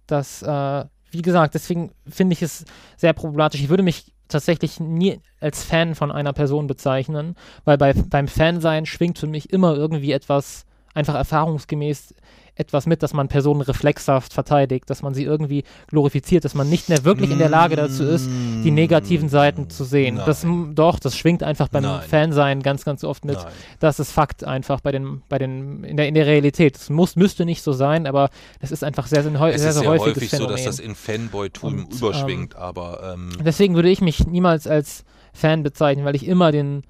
das, 0.06 0.42
äh, 0.42 0.84
wie 1.10 1.22
gesagt, 1.22 1.54
deswegen 1.54 1.92
finde 2.06 2.34
ich 2.34 2.42
es 2.42 2.64
sehr 2.96 3.12
problematisch. 3.12 3.60
Ich 3.60 3.68
würde 3.68 3.82
mich 3.82 4.13
tatsächlich 4.28 4.80
nie 4.80 5.20
als 5.40 5.64
Fan 5.64 5.94
von 5.94 6.10
einer 6.10 6.32
Person 6.32 6.66
bezeichnen, 6.66 7.36
weil 7.64 7.78
bei, 7.78 7.92
beim 7.92 8.28
Fansein 8.28 8.86
schwingt 8.86 9.18
für 9.18 9.26
mich 9.26 9.52
immer 9.52 9.74
irgendwie 9.74 10.12
etwas, 10.12 10.66
einfach 10.94 11.14
erfahrungsgemäß 11.14 12.14
etwas 12.56 12.86
mit, 12.86 13.02
dass 13.02 13.12
man 13.12 13.28
Personen 13.28 13.60
reflexhaft 13.62 14.32
verteidigt, 14.32 14.88
dass 14.88 15.02
man 15.02 15.12
sie 15.14 15.24
irgendwie 15.24 15.64
glorifiziert, 15.88 16.44
dass 16.44 16.54
man 16.54 16.68
nicht 16.70 16.88
mehr 16.88 17.04
wirklich 17.04 17.30
in 17.30 17.38
der 17.38 17.48
Lage 17.48 17.74
dazu 17.76 18.04
ist, 18.04 18.26
die 18.64 18.70
negativen 18.70 19.28
Seiten 19.28 19.70
zu 19.70 19.84
sehen. 19.84 20.20
Das, 20.24 20.46
doch, 20.72 20.98
das 21.00 21.16
schwingt 21.16 21.42
einfach 21.42 21.68
beim 21.68 21.82
Nein. 21.82 22.02
Fansein 22.08 22.62
ganz, 22.62 22.84
ganz 22.84 23.02
oft 23.02 23.24
mit. 23.24 23.36
Nein. 23.36 23.46
Das 23.80 23.98
ist 23.98 24.12
Fakt 24.12 24.44
einfach 24.44 24.80
bei 24.80 24.92
den, 24.92 25.22
bei 25.28 25.38
den, 25.38 25.82
in 25.84 25.96
der, 25.96 26.06
in 26.08 26.14
der 26.14 26.26
Realität. 26.26 26.76
Es 26.76 26.90
muss, 26.90 27.16
müsste 27.16 27.44
nicht 27.44 27.62
so 27.62 27.72
sein, 27.72 28.06
aber 28.06 28.30
es 28.60 28.70
ist 28.70 28.84
einfach 28.84 29.06
sehr, 29.06 29.22
sehr, 29.24 29.32
häu- 29.40 29.50
Es 29.50 29.60
sehr, 29.60 29.70
ist 29.70 29.74
sehr 29.74 29.82
sehr 29.82 29.90
häufig 29.90 30.30
so, 30.30 30.36
Phänomen. 30.36 30.52
dass 30.56 30.64
das 30.64 30.78
in 30.78 30.94
Fanboy-Tum 30.94 31.74
Und, 31.86 31.94
überschwingt, 31.94 32.54
aber 32.56 33.14
ähm, 33.14 33.32
Deswegen 33.44 33.74
würde 33.74 33.88
ich 33.90 34.00
mich 34.00 34.26
niemals 34.26 34.66
als 34.66 35.04
Fan 35.32 35.62
bezeichnen, 35.64 36.04
weil 36.04 36.14
ich 36.14 36.26
immer 36.26 36.52
den 36.52 36.82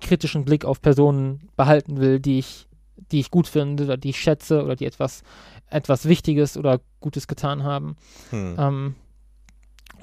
kritischen 0.00 0.44
Blick 0.44 0.64
auf 0.64 0.80
Personen 0.80 1.48
behalten 1.56 2.00
will, 2.00 2.18
die 2.18 2.38
ich, 2.40 2.66
die 3.14 3.20
ich 3.20 3.30
gut 3.30 3.46
finde 3.46 3.84
oder 3.84 3.96
die 3.96 4.10
ich 4.10 4.18
schätze 4.18 4.64
oder 4.64 4.74
die 4.74 4.86
etwas, 4.86 5.22
etwas 5.70 6.06
Wichtiges 6.06 6.56
oder 6.56 6.80
Gutes 7.00 7.28
getan 7.28 7.62
haben. 7.62 7.96
hm. 8.30 8.56
Ähm, 8.58 8.94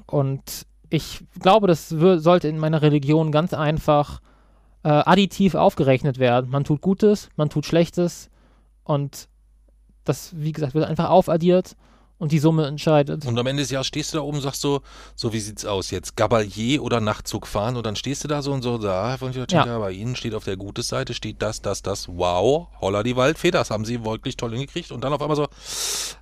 und 0.08 0.66
ich 0.90 1.24
glaube, 1.40 1.68
das 1.68 1.90
sollte 1.90 2.48
in 2.48 2.58
meiner 2.58 2.82
Religion 2.82 3.32
ganz 3.32 3.54
einfach 3.54 4.22
äh, 4.84 4.90
additiv 4.90 5.56
aufgerechnet 5.56 6.20
werden. 6.20 6.50
Man 6.50 6.64
tut 6.64 6.82
Gutes, 6.82 7.30
man 7.36 7.50
tut 7.50 7.66
Schlechtes 7.66 8.30
und 8.84 9.28
das, 10.06 10.34
wie 10.36 10.54
gesagt, 10.54 10.74
wird 10.74 10.86
einfach 10.86 11.10
aufaddiert 11.10 11.76
und 12.22 12.32
die 12.32 12.38
Summe 12.40 12.68
entscheidet. 12.68 13.26
Und 13.26 13.38
am 13.40 13.48
Ende 13.48 13.64
des 13.64 13.72
Jahres 13.72 13.88
stehst 13.88 14.14
du 14.14 14.18
da 14.18 14.24
oben 14.24 14.38
und 14.38 14.44
sagst 14.44 14.62
so, 14.62 14.82
so 15.16 15.34
wie 15.34 15.40
sieht's 15.40 15.66
aus 15.66 15.90
jetzt? 15.90 16.16
Gabalier 16.16 16.84
oder 16.84 17.02
Nachtzug 17.02 17.48
fahren 17.48 17.76
und 17.78 17.86
dann 17.86 17.96
stehst 17.96 18.24
du 18.24 18.28
da 18.28 18.42
so 18.44 18.52
und 18.52 18.62
so, 18.62 18.78
da, 18.78 19.18
von 19.18 19.32
Ja. 19.34 19.46
ja. 19.50 19.80
bei 19.80 19.92
Ihnen 19.92 20.16
steht 20.16 20.36
auf 20.36 20.44
der 20.44 20.56
gutes 20.56 20.88
Seite, 20.88 21.14
steht 21.16 21.42
das, 21.42 21.62
das, 21.64 21.82
das, 21.82 22.08
wow, 22.08 22.68
holla 22.80 23.02
die 23.02 23.16
Waldfee, 23.16 23.50
das 23.50 23.72
haben 23.72 23.86
Sie 23.86 24.06
wirklich 24.06 24.38
toll 24.38 24.52
hingekriegt 24.52 24.92
und 24.92 25.04
dann 25.04 25.12
auf 25.14 25.22
einmal 25.22 25.36
so, 25.36 25.48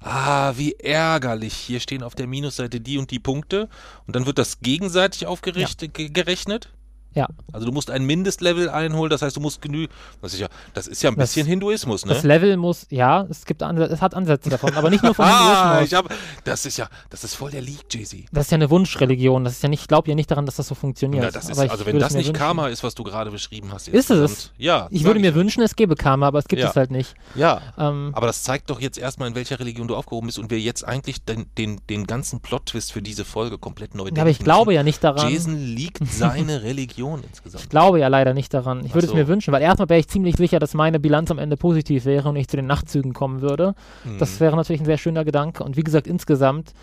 ah, 0.01 0.53
wie 0.55 0.73
ärgerlich, 0.79 1.53
hier 1.53 1.79
stehen 1.81 2.01
auf 2.03 2.15
der 2.15 2.27
Minusseite 2.27 2.79
die 2.79 2.97
und 2.97 3.11
die 3.11 3.19
Punkte 3.19 3.67
und 4.07 4.15
dann 4.15 4.25
wird 4.25 4.37
das 4.37 4.61
gegenseitig 4.61 5.27
aufgerechnet, 5.27 5.93
ge- 5.93 6.09
gerechnet. 6.09 6.69
Ja. 7.15 7.27
Also 7.51 7.65
du 7.65 7.71
musst 7.71 7.89
ein 7.89 8.05
Mindestlevel 8.05 8.69
einholen, 8.69 9.09
das 9.09 9.21
heißt, 9.23 9.35
du 9.35 9.39
musst 9.41 9.61
genügen, 9.61 9.91
das 10.21 10.33
ist 10.33 10.39
ja, 10.39 10.47
das 10.73 10.87
ist 10.87 11.01
ja 11.01 11.09
ein 11.09 11.15
Das- 11.15 11.29
bisschen 11.29 11.47
Hinduismus, 11.47 12.05
ne? 12.05 12.13
Das 12.13 12.23
Level 12.23 12.55
muss, 12.57 12.85
ja, 12.91 13.25
es 13.29 13.45
gibt 13.45 13.63
Anse 13.63 13.85
es 13.85 14.01
hat 14.01 14.13
Ansätze 14.13 14.49
davon, 14.49 14.73
aber 14.75 14.89
nicht 14.91 15.03
nur 15.03 15.15
von 15.15 15.25
Ah, 15.29 15.79
Hinduismus. 15.79 15.87
ich 15.87 15.93
hab, 15.95 16.13
das 16.43 16.65
ist 16.65 16.77
ja, 16.77 16.87
das 17.09 17.23
ist 17.23 17.35
voll 17.35 17.49
der 17.51 17.61
Leak, 17.61 17.85
Jay-Z. 17.91 18.25
Das 18.31 18.45
ist 18.45 18.51
ja 18.51 18.55
eine 18.55 18.69
Wunschreligion. 18.69 19.43
Das 19.43 19.53
ist 19.53 19.63
ja 19.63 19.69
nicht, 19.69 19.81
ich 19.81 19.87
glaube 19.87 20.07
ja 20.09 20.15
nicht 20.15 20.29
daran, 20.29 20.45
dass 20.45 20.55
das 20.57 20.67
so 20.67 20.75
funktioniert. 20.75 21.23
Ja, 21.23 21.31
das 21.31 21.49
ist, 21.49 21.57
also 21.57 21.85
wenn 21.85 21.97
das 21.99 22.13
nicht 22.13 22.27
wünschen. 22.27 22.39
Karma 22.39 22.67
ist, 22.67 22.83
was 22.83 22.93
du 22.95 23.03
gerade 23.03 23.31
beschrieben 23.31 23.71
hast. 23.73 23.87
Ist 23.87 24.11
es? 24.11 24.51
Ja. 24.57 24.87
Ich 24.91 25.03
würde 25.03 25.19
mir 25.19 25.33
wünschen, 25.33 25.63
es 25.63 25.75
gäbe 25.75 25.95
Karma, 25.95 26.27
aber 26.27 26.39
es 26.39 26.45
gibt 26.47 26.61
Ja. 26.61 26.69
es 26.69 26.75
halt 26.75 26.91
nicht. 26.91 27.15
Ja. 27.35 27.61
Ähm, 27.77 28.11
Aber 28.13 28.27
das 28.27 28.43
zeigt 28.43 28.69
doch 28.69 28.79
jetzt 28.81 28.97
erstmal, 28.99 29.27
in 29.29 29.35
welcher 29.35 29.59
Religion 29.59 29.87
du 29.87 29.95
aufgehoben 29.95 30.27
bist 30.27 30.37
und 30.37 30.51
wir 30.51 30.59
jetzt 30.59 30.87
eigentlich 30.87 31.23
den, 31.23 31.47
den, 31.57 31.81
den 31.89 32.05
ganzen 32.05 32.39
Plot-Twist 32.39 32.91
für 32.91 33.01
diese 33.01 33.25
Folge 33.25 33.57
komplett 33.57 33.95
neu 33.95 34.09
ja, 34.13 34.21
aber 34.21 34.29
ich 34.29 34.37
denken 34.37 34.43
glaube 34.43 34.73
ja 34.75 34.83
nicht 34.83 35.03
daran. 35.03 35.31
Jason 35.31 35.57
liegt 35.57 35.99
seine 36.07 36.61
Religion 36.63 36.98
insgesamt. 37.07 37.63
Ich 37.63 37.69
glaube 37.69 37.99
ja 37.99 38.07
leider 38.07 38.33
nicht 38.33 38.53
daran. 38.53 38.85
Ich 38.85 38.93
würde 38.93 39.07
so. 39.07 39.13
es 39.13 39.17
mir 39.17 39.27
wünschen, 39.27 39.51
weil 39.53 39.61
erstmal 39.61 39.89
wäre 39.89 39.99
ich 39.99 40.07
ziemlich 40.07 40.35
sicher, 40.35 40.59
dass 40.59 40.73
meine 40.73 40.99
Bilanz 40.99 41.31
am 41.31 41.37
Ende 41.39 41.57
positiv 41.57 42.05
wäre 42.05 42.29
und 42.29 42.35
ich 42.35 42.47
zu 42.47 42.57
den 42.57 42.67
Nachtzügen 42.67 43.13
kommen 43.13 43.41
würde. 43.41 43.73
Das 44.19 44.33
Hm. 44.33 44.39
wäre 44.41 44.55
natürlich 44.55 44.81
ein 44.81 44.85
sehr 44.85 44.97
schöner 44.97 45.23
Gedanke. 45.25 45.63
Und 45.63 45.77
wie 45.77 45.83
gesagt, 45.83 46.07
insgesamt 46.07 46.73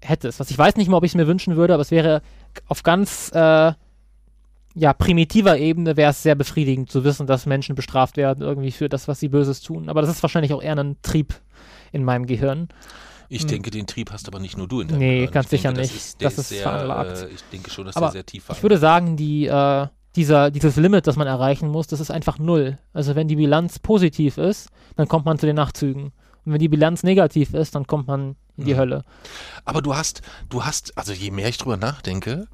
hätte 0.00 0.28
es 0.28 0.38
was. 0.40 0.50
Ich 0.50 0.58
weiß 0.58 0.76
nicht 0.76 0.88
mal, 0.88 0.98
ob 0.98 1.04
ich 1.04 1.12
es 1.12 1.16
mir 1.16 1.26
wünschen 1.26 1.56
würde, 1.56 1.74
aber 1.74 1.80
es 1.80 1.90
wäre 1.90 2.22
auf 2.68 2.82
ganz, 2.82 3.30
äh, 3.34 3.72
ja, 4.78 4.92
primitiver 4.92 5.56
Ebene 5.58 5.96
wäre 5.96 6.10
es 6.10 6.22
sehr 6.22 6.34
befriedigend 6.34 6.90
zu 6.90 7.02
wissen, 7.02 7.26
dass 7.26 7.46
Menschen 7.46 7.74
bestraft 7.74 8.16
werden 8.18 8.42
irgendwie 8.42 8.70
für 8.70 8.88
das, 8.90 9.08
was 9.08 9.20
sie 9.20 9.28
Böses 9.28 9.62
tun. 9.62 9.88
Aber 9.88 10.02
das 10.02 10.10
ist 10.10 10.22
wahrscheinlich 10.22 10.52
auch 10.52 10.62
eher 10.62 10.76
ein 10.76 10.96
Trieb 11.00 11.34
in 11.92 12.04
meinem 12.04 12.26
Gehirn. 12.26 12.68
Ich 13.28 13.42
Hm. 13.42 13.48
denke, 13.48 13.70
den 13.70 13.86
Trieb 13.86 14.12
hast 14.12 14.28
aber 14.28 14.38
nicht 14.38 14.56
nur 14.56 14.68
du 14.68 14.80
in 14.80 14.88
deinem 14.88 14.98
Nee, 14.98 15.16
Gehirn. 15.18 15.30
ganz 15.32 15.52
ich 15.52 15.62
denke, 15.62 15.62
sicher 15.62 15.72
das 15.72 15.92
nicht. 15.92 15.96
Ist, 15.96 16.20
der 16.20 16.28
Das 16.30 16.38
ist 16.38 16.48
sehr, 16.50 16.62
veranlagt. 16.62 17.22
Äh, 17.22 17.28
ich 17.28 17.42
denke 17.52 17.70
schon, 17.70 17.86
dass 17.86 17.96
Aber 17.96 18.06
der 18.06 18.12
sehr 18.12 18.26
tief 18.26 18.44
Ich 18.50 18.62
würde 18.62 18.78
sagen, 18.78 19.16
die, 19.16 19.46
äh, 19.46 19.86
dieser, 20.14 20.50
dieses 20.50 20.76
Limit, 20.76 21.06
das 21.06 21.16
man 21.16 21.26
erreichen 21.26 21.68
muss, 21.68 21.86
das 21.88 22.00
ist 22.00 22.10
einfach 22.10 22.38
null. 22.38 22.78
Also 22.92 23.14
wenn 23.16 23.28
die 23.28 23.36
Bilanz 23.36 23.78
positiv 23.78 24.38
ist, 24.38 24.68
dann 24.96 25.08
kommt 25.08 25.24
man 25.26 25.38
zu 25.38 25.46
den 25.46 25.56
Nachzügen. 25.56 26.12
Und 26.44 26.52
wenn 26.52 26.58
die 26.60 26.68
Bilanz 26.68 27.02
negativ 27.02 27.52
ist, 27.54 27.74
dann 27.74 27.86
kommt 27.86 28.06
man 28.06 28.36
in 28.56 28.64
die 28.64 28.74
Mhm. 28.74 28.78
Hölle. 28.78 29.04
Aber 29.64 29.82
du 29.82 29.94
hast, 29.96 30.22
du 30.48 30.64
hast, 30.64 30.96
also 30.96 31.12
je 31.12 31.30
mehr 31.30 31.48
ich 31.48 31.58
drüber 31.58 31.76
nachdenke, 31.76 32.46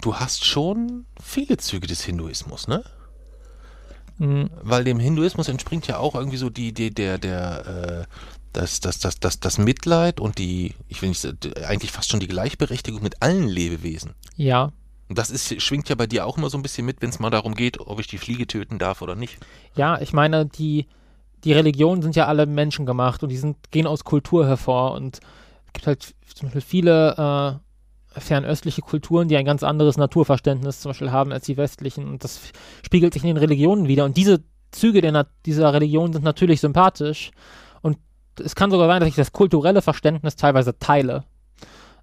du 0.00 0.14
hast 0.16 0.44
schon 0.44 1.06
viele 1.22 1.56
Züge 1.56 1.86
des 1.86 2.02
Hinduismus, 2.04 2.68
ne? 2.68 2.84
Mhm. 4.18 4.50
Weil 4.62 4.84
dem 4.84 4.98
Hinduismus 4.98 5.48
entspringt 5.48 5.86
ja 5.86 5.98
auch 5.98 6.14
irgendwie 6.14 6.36
so 6.36 6.50
die 6.50 6.68
Idee 6.68 6.90
der, 6.90 7.18
der, 7.18 8.06
äh, 8.06 8.14
das, 8.52 8.80
das, 8.80 8.98
das, 9.00 9.18
das, 9.18 9.40
das 9.40 9.58
Mitleid 9.58 10.20
und 10.20 10.38
die, 10.38 10.74
ich 10.88 11.02
will 11.02 11.08
nicht 11.08 11.20
sagen, 11.20 11.38
eigentlich 11.66 11.90
fast 11.90 12.10
schon 12.10 12.20
die 12.20 12.28
Gleichberechtigung 12.28 13.02
mit 13.02 13.22
allen 13.22 13.48
Lebewesen. 13.48 14.14
Ja, 14.36 14.72
das 15.08 15.30
ist, 15.30 15.60
schwingt 15.62 15.88
ja 15.88 15.94
bei 15.94 16.06
dir 16.06 16.26
auch 16.26 16.38
immer 16.38 16.48
so 16.48 16.56
ein 16.56 16.62
bisschen 16.62 16.86
mit, 16.86 17.02
wenn 17.02 17.10
es 17.10 17.18
mal 17.18 17.30
darum 17.30 17.54
geht, 17.54 17.78
ob 17.80 18.00
ich 18.00 18.06
die 18.06 18.18
Fliege 18.18 18.46
töten 18.46 18.78
darf 18.78 19.02
oder 19.02 19.14
nicht. 19.14 19.38
ja, 19.74 20.00
ich 20.00 20.12
meine, 20.12 20.46
die, 20.46 20.86
die 21.44 21.52
Religionen 21.52 22.02
sind 22.02 22.16
ja 22.16 22.26
alle 22.26 22.46
menschengemacht 22.46 23.22
und 23.22 23.28
die 23.28 23.36
sind, 23.36 23.70
gehen 23.70 23.86
aus 23.86 24.04
Kultur 24.04 24.46
hervor 24.46 24.92
und 24.92 25.20
es 25.66 25.72
gibt 25.72 25.86
halt 25.86 26.14
zum 26.34 26.46
Beispiel 26.48 26.60
viele 26.62 27.60
äh, 27.60 27.63
fernöstliche 28.16 28.82
Kulturen, 28.82 29.28
die 29.28 29.36
ein 29.36 29.44
ganz 29.44 29.62
anderes 29.62 29.96
Naturverständnis 29.96 30.80
zum 30.80 30.90
Beispiel 30.90 31.12
haben 31.12 31.32
als 31.32 31.46
die 31.46 31.56
westlichen 31.56 32.08
und 32.08 32.24
das 32.24 32.40
spiegelt 32.84 33.12
sich 33.12 33.22
in 33.22 33.28
den 33.28 33.36
Religionen 33.36 33.88
wieder 33.88 34.04
und 34.04 34.16
diese 34.16 34.42
Züge 34.70 35.00
der 35.00 35.26
dieser 35.46 35.72
Religion 35.72 36.12
sind 36.12 36.24
natürlich 36.24 36.60
sympathisch 36.60 37.30
und 37.82 37.98
es 38.42 38.54
kann 38.54 38.70
sogar 38.70 38.88
sein, 38.88 39.00
dass 39.00 39.08
ich 39.08 39.14
das 39.14 39.32
kulturelle 39.32 39.82
Verständnis 39.82 40.36
teilweise 40.36 40.78
teile. 40.78 41.24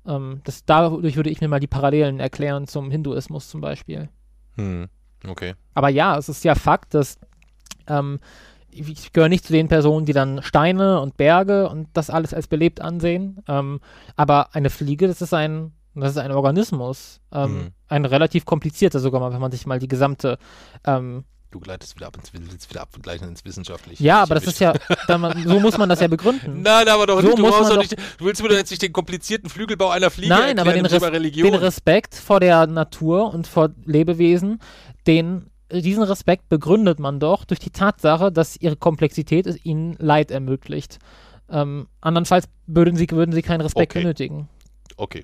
Ähm, 0.06 0.42
das, 0.46 0.66
dadurch 0.66 1.16
würde 1.16 1.30
ich 1.30 1.42
mir 1.42 1.48
mal 1.48 1.60
die 1.60 1.68
Parallelen 1.68 2.20
erklären 2.20 2.68
zum 2.68 2.90
Hinduismus 2.90 3.50
zum 3.50 3.62
Beispiel. 3.62 4.10
Hm, 4.56 4.88
okay. 5.28 5.56
Aber 5.74 5.90
ja, 5.90 6.18
es 6.18 6.30
ist 6.30 6.44
ja 6.44 6.56
Fakt, 6.56 6.94
dass 6.94 7.20
ähm, 7.88 8.20
ich 8.72 8.90
ich 8.90 9.14
gehöre 9.14 9.30
nicht 9.30 9.46
zu 9.46 9.54
den 9.54 9.68
Personen, 9.68 10.06
die 10.06 10.14
dann 10.14 10.42
Steine 10.44 11.02
und 11.02 11.18
Berge 11.18 11.70
und 11.70 11.90
das 11.94 12.10
alles 12.10 12.34
als 12.34 12.48
belebt 12.48 12.82
ansehen. 12.82 13.44
Ähm, 13.48 13.80
aber 14.16 14.56
eine 14.56 14.70
Fliege, 14.70 15.08
das 15.08 15.22
ist 15.22 15.34
ein, 15.34 15.74
das 15.96 16.12
ist 16.12 16.18
ein 16.18 16.32
Organismus. 16.32 17.20
Ähm, 17.32 17.54
Mhm. 17.54 17.68
Ein 17.88 18.06
relativ 18.06 18.46
komplizierter 18.46 19.00
sogar 19.00 19.20
mal, 19.20 19.34
wenn 19.34 19.42
man 19.42 19.52
sich 19.52 19.66
mal 19.66 19.80
die 19.80 19.88
gesamte 19.90 20.38
ähm, 20.86 21.24
Du 21.52 21.60
gleitest 21.60 21.98
wieder 21.98 22.08
ab 22.08 22.16
ins, 22.16 22.32
willst 22.32 22.70
wieder 22.70 22.82
abgleichen 22.82 23.28
ins 23.28 23.44
Wissenschaftliche. 23.44 24.02
ja, 24.02 24.24
aber 24.24 24.36
das 24.36 24.46
ist 24.48 24.62
ja, 24.62 24.74
dann, 25.08 25.22
so 25.46 25.60
muss 25.60 25.78
man 25.78 25.90
das 25.90 26.00
ja 26.00 26.08
begründen. 26.08 26.62
Nein, 26.64 26.88
aber 26.88 27.06
doch 27.08 27.20
So 27.20 27.28
nicht. 27.28 27.40
Du, 27.40 27.42
muss 27.42 27.60
man 27.60 27.70
doch 27.70 27.78
nicht. 27.78 27.98
Du 28.18 28.24
willst 28.24 28.42
mir 28.42 28.48
doch 28.48 28.56
jetzt 28.56 28.70
nicht 28.70 28.82
den 28.82 28.94
komplizierten 28.94 29.50
Flügelbau 29.50 29.90
einer 29.90 30.10
Fliege 30.10 30.30
Nein, 30.34 30.60
aber 30.60 30.72
den, 30.72 30.86
Res 30.86 31.02
den 31.02 31.56
Respekt 31.56 32.16
vor 32.16 32.40
der 32.40 32.68
Natur 32.68 33.34
und 33.34 33.48
vor 33.48 33.72
Lebewesen, 33.84 34.60
den, 35.08 35.48
diesen 35.74 36.04
Respekt 36.04 36.48
begründet 36.48 37.00
man 37.00 37.20
doch 37.20 37.44
durch 37.44 37.60
die 37.60 37.72
Tatsache, 37.72 38.32
dass 38.32 38.56
ihre 38.56 38.78
Komplexität 38.78 39.46
es 39.46 39.66
ihnen 39.66 39.98
Leid 40.00 40.32
ermöglicht. 40.32 41.00
Ähm, 41.50 41.88
andernfalls 42.00 42.46
würden 42.66 42.96
sie, 42.96 43.10
würden 43.12 43.34
sie 43.34 43.42
keinen 43.42 43.60
Respekt 43.60 43.92
Okay. 43.92 44.00
benötigen. 44.04 44.48
Okay. 44.96 45.24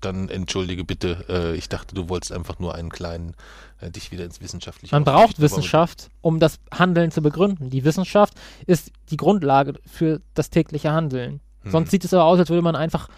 Dann 0.00 0.28
entschuldige 0.28 0.84
bitte, 0.84 1.24
äh, 1.28 1.56
ich 1.56 1.68
dachte, 1.68 1.94
du 1.94 2.08
wolltest 2.08 2.32
einfach 2.32 2.60
nur 2.60 2.74
einen 2.74 2.90
kleinen, 2.90 3.34
äh, 3.80 3.90
dich 3.90 4.12
wieder 4.12 4.24
ins 4.24 4.40
Wissenschaftliche 4.40 4.94
Man 4.94 5.04
braucht 5.04 5.40
Wissenschaft, 5.40 6.08
um 6.20 6.38
das 6.38 6.60
Handeln 6.72 7.10
zu 7.10 7.20
begründen. 7.20 7.70
Die 7.70 7.84
Wissenschaft 7.84 8.34
ist 8.66 8.92
die 9.10 9.16
Grundlage 9.16 9.74
für 9.84 10.20
das 10.34 10.50
tägliche 10.50 10.92
Handeln. 10.92 11.40
Hm. 11.62 11.72
Sonst 11.72 11.90
sieht 11.90 12.04
es 12.04 12.14
aber 12.14 12.24
aus, 12.24 12.38
als 12.38 12.48
würde 12.48 12.62
man 12.62 12.76
einfach 12.76 13.08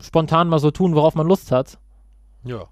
spontan 0.00 0.48
mal 0.48 0.58
so 0.58 0.70
tun, 0.70 0.94
worauf 0.94 1.14
man 1.14 1.26
Lust 1.26 1.52
hat. 1.52 1.78
Ja. 2.44 2.66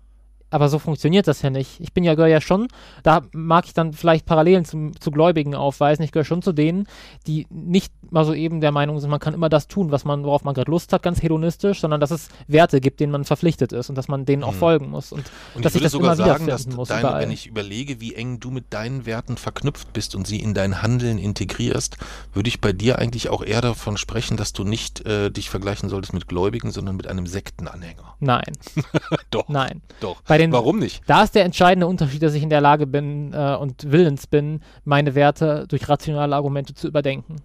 Aber 0.49 0.68
so 0.68 0.78
funktioniert 0.78 1.26
das 1.26 1.42
ja 1.42 1.51
nicht. 1.51 1.80
Ich 1.80 1.92
bin 1.92 2.05
ja, 2.05 2.14
gehöre 2.14 2.28
ja 2.30 2.40
schon, 2.40 2.68
da 3.03 3.22
mag 3.32 3.64
ich 3.66 3.74
dann 3.74 3.92
vielleicht 3.92 4.26
Parallelen 4.26 4.64
zum, 4.64 4.99
zu 5.01 5.11
Gläubigen 5.11 5.55
aufweisen. 5.57 6.05
Ich 6.05 6.12
gehöre 6.12 6.24
schon 6.24 6.40
zu 6.42 6.53
denen, 6.53 6.86
die 7.26 7.47
nicht 7.51 7.92
mal 8.11 8.24
so 8.24 8.32
eben 8.32 8.61
der 8.61 8.70
Meinung 8.70 9.01
sind, 9.01 9.11
man 9.11 9.18
kann 9.18 9.34
immer 9.34 9.49
das 9.49 9.66
tun, 9.66 9.90
was 9.90 10.05
man, 10.05 10.22
worauf 10.24 10.44
man 10.44 10.55
gerade 10.55 10.70
Lust 10.70 10.92
hat, 10.92 11.03
ganz 11.03 11.20
hedonistisch, 11.22 11.80
sondern 11.80 12.01
dass 12.01 12.12
es 12.12 12.28
Werte 12.47 12.80
gibt, 12.80 13.01
denen 13.01 13.11
man 13.11 13.24
verpflichtet 13.24 13.72
ist 13.72 13.88
und 13.88 13.97
dass 13.97 14.07
man 14.07 14.24
denen 14.24 14.44
auch 14.44 14.53
Mhm. 14.53 14.59
folgen 14.59 14.90
muss. 14.90 15.11
Und 15.11 15.24
Und 15.57 15.64
dass 15.64 15.74
ich 15.74 15.80
würde 15.80 15.86
ich 15.86 15.90
das 15.90 15.92
sogar 15.92 16.14
immer 16.14 16.24
sagen, 16.24 16.47
dass 16.47 16.66
muss, 16.68 16.88
deine, 16.88 17.01
überall. 17.01 17.22
wenn 17.22 17.30
ich 17.32 17.49
überlege, 17.49 18.01
wie 18.01 18.14
eng 18.14 18.38
du 18.38 18.53
mit 18.53 18.72
deinen 18.72 19.05
Werten 19.07 19.36
verknüpft 19.36 19.92
bist 19.92 20.14
und 20.14 20.26
sie 20.28 20.38
in 20.40 20.55
dein 20.55 20.80
Handeln 20.82 21.18
integrierst, 21.18 21.97
würde 22.32 22.49
ich 22.49 22.61
bei 22.61 22.72
dir 22.72 23.01
eigentlich 23.01 23.28
auch 23.30 23.42
eher 23.42 23.61
davon 23.62 23.97
sprechen, 23.97 24.36
dass 24.36 24.53
du 24.53 24.62
nicht 24.62 25.05
äh, 25.07 25.30
dich 25.30 25.51
vergleichen 25.51 25.88
solltest 25.88 26.12
mit 26.14 26.28
Gläubigen, 26.28 26.70
sondern 26.70 26.97
mit 26.97 27.09
einem 27.09 27.26
Sektenanhänger. 27.26 28.14
nein, 28.20 28.53
Doch, 29.30 29.49
nein. 29.49 29.82
doch. 30.01 30.20
Bei 30.22 30.36
den, 30.39 30.53
Warum 30.53 30.78
nicht? 30.78 31.03
Da 31.07 31.22
ist 31.22 31.34
der 31.34 31.45
entscheidende 31.45 31.87
Unterschied, 31.87 32.22
dass 32.22 32.34
ich 32.34 32.43
in 32.43 32.51
der 32.51 32.61
Lage 32.61 32.87
bin 32.87 33.32
äh, 33.32 33.57
und 33.57 33.91
willens 33.91 34.26
bin, 34.26 34.61
meine 34.84 35.14
Werte 35.14 35.66
durch 35.68 35.89
rationale 35.89 36.34
Argumente 36.34 36.74
zu 36.74 36.87
überdenken. 36.89 37.37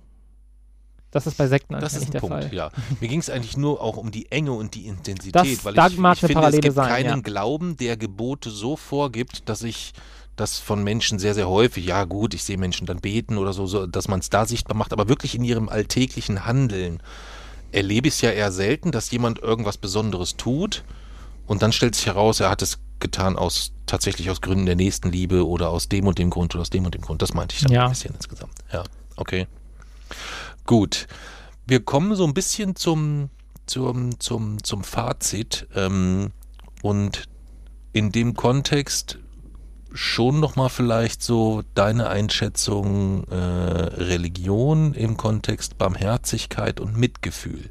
Das 1.11 1.27
ist 1.27 1.37
bei 1.37 1.47
Sekten 1.47 1.73
Das 1.77 1.93
ist 1.93 2.05
ein 2.05 2.11
der 2.11 2.19
Punkt, 2.21 2.43
Fall. 2.45 2.53
ja. 2.53 2.71
Mir 3.01 3.09
ging 3.09 3.19
es 3.19 3.29
eigentlich 3.29 3.57
nur 3.57 3.81
auch 3.81 3.97
um 3.97 4.11
die 4.11 4.31
Enge 4.31 4.53
und 4.53 4.75
die 4.75 4.87
Intensität, 4.87 5.35
Das- 5.57 5.65
weil 5.65 5.73
da 5.73 5.87
ich, 5.87 5.97
mag 5.97 6.13
ich 6.13 6.19
finde, 6.21 6.33
es 6.33 6.35
Parallele 6.35 6.61
gibt 6.61 6.75
sein, 6.75 6.87
keinen 6.87 7.05
ja. 7.17 7.21
Glauben, 7.21 7.75
der 7.75 7.97
Gebote 7.97 8.49
so 8.49 8.77
vorgibt, 8.77 9.49
dass 9.49 9.61
ich 9.63 9.91
das 10.37 10.59
von 10.59 10.81
Menschen 10.83 11.19
sehr, 11.19 11.33
sehr 11.33 11.49
häufig, 11.49 11.85
ja 11.85 12.05
gut, 12.05 12.33
ich 12.33 12.45
sehe 12.45 12.57
Menschen 12.57 12.87
dann 12.87 13.01
beten 13.01 13.37
oder 13.37 13.51
so, 13.51 13.65
so 13.65 13.85
dass 13.85 14.07
man 14.07 14.21
es 14.21 14.29
da 14.29 14.45
sichtbar 14.45 14.77
macht, 14.77 14.93
aber 14.93 15.09
wirklich 15.09 15.35
in 15.35 15.43
ihrem 15.43 15.67
alltäglichen 15.67 16.45
Handeln 16.45 17.01
erlebe 17.73 18.07
ich 18.07 18.13
es 18.15 18.21
ja 18.21 18.31
eher 18.31 18.51
selten, 18.53 18.91
dass 18.91 19.11
jemand 19.11 19.39
irgendwas 19.39 19.77
Besonderes 19.77 20.37
tut 20.37 20.83
und 21.51 21.61
dann 21.61 21.73
stellt 21.73 21.95
sich 21.95 22.05
heraus, 22.05 22.39
er 22.39 22.49
hat 22.49 22.61
es 22.61 22.79
getan 23.01 23.35
aus 23.35 23.73
tatsächlich 23.85 24.29
aus 24.29 24.39
Gründen 24.39 24.65
der 24.65 24.77
Nächstenliebe 24.77 25.45
oder 25.45 25.67
aus 25.69 25.89
dem 25.89 26.07
und 26.07 26.17
dem 26.17 26.29
Grund 26.29 26.55
oder 26.55 26.61
aus 26.61 26.69
dem 26.69 26.85
und 26.85 26.95
dem 26.95 27.01
Grund. 27.01 27.21
Das 27.21 27.33
meinte 27.33 27.55
ich 27.55 27.61
dann 27.61 27.73
Ja. 27.73 27.83
ein 27.83 27.89
bisschen 27.89 28.15
insgesamt. 28.15 28.53
Ja, 28.71 28.85
okay. 29.17 29.47
Gut. 30.65 31.07
Wir 31.67 31.83
kommen 31.83 32.15
so 32.15 32.23
ein 32.23 32.33
bisschen 32.33 32.77
zum, 32.77 33.29
zum, 33.65 34.17
zum, 34.21 34.63
zum 34.63 34.85
Fazit 34.85 35.67
ähm, 35.75 36.31
und 36.83 37.25
in 37.91 38.13
dem 38.13 38.33
Kontext 38.35 39.17
schon 39.91 40.39
nochmal 40.39 40.69
vielleicht 40.69 41.21
so 41.21 41.63
deine 41.75 42.07
Einschätzung 42.07 43.25
äh, 43.25 43.35
Religion 43.35 44.93
im 44.93 45.17
Kontext 45.17 45.77
Barmherzigkeit 45.77 46.79
und 46.79 46.95
Mitgefühl. 46.95 47.69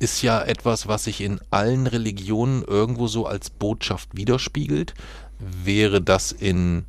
Ist 0.00 0.22
ja 0.22 0.42
etwas, 0.42 0.88
was 0.88 1.04
sich 1.04 1.20
in 1.20 1.40
allen 1.50 1.86
Religionen 1.86 2.64
irgendwo 2.64 3.06
so 3.06 3.26
als 3.26 3.50
Botschaft 3.50 4.08
widerspiegelt. 4.16 4.94
Wäre 5.38 6.00
das 6.00 6.32
in 6.32 6.86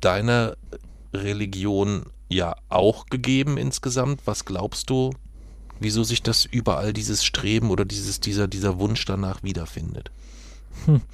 deiner 0.00 0.56
Religion 1.12 2.06
ja 2.30 2.56
auch 2.70 3.04
gegeben 3.06 3.58
insgesamt? 3.58 4.22
Was 4.24 4.46
glaubst 4.46 4.88
du, 4.88 5.12
wieso 5.78 6.04
sich 6.04 6.22
das 6.22 6.46
überall 6.46 6.94
dieses 6.94 7.22
Streben 7.22 7.70
oder 7.70 7.84
dieses, 7.84 8.20
dieser, 8.20 8.48
dieser 8.48 8.78
Wunsch 8.78 9.04
danach 9.04 9.42
wiederfindet? 9.42 10.10
Hm. 10.86 11.02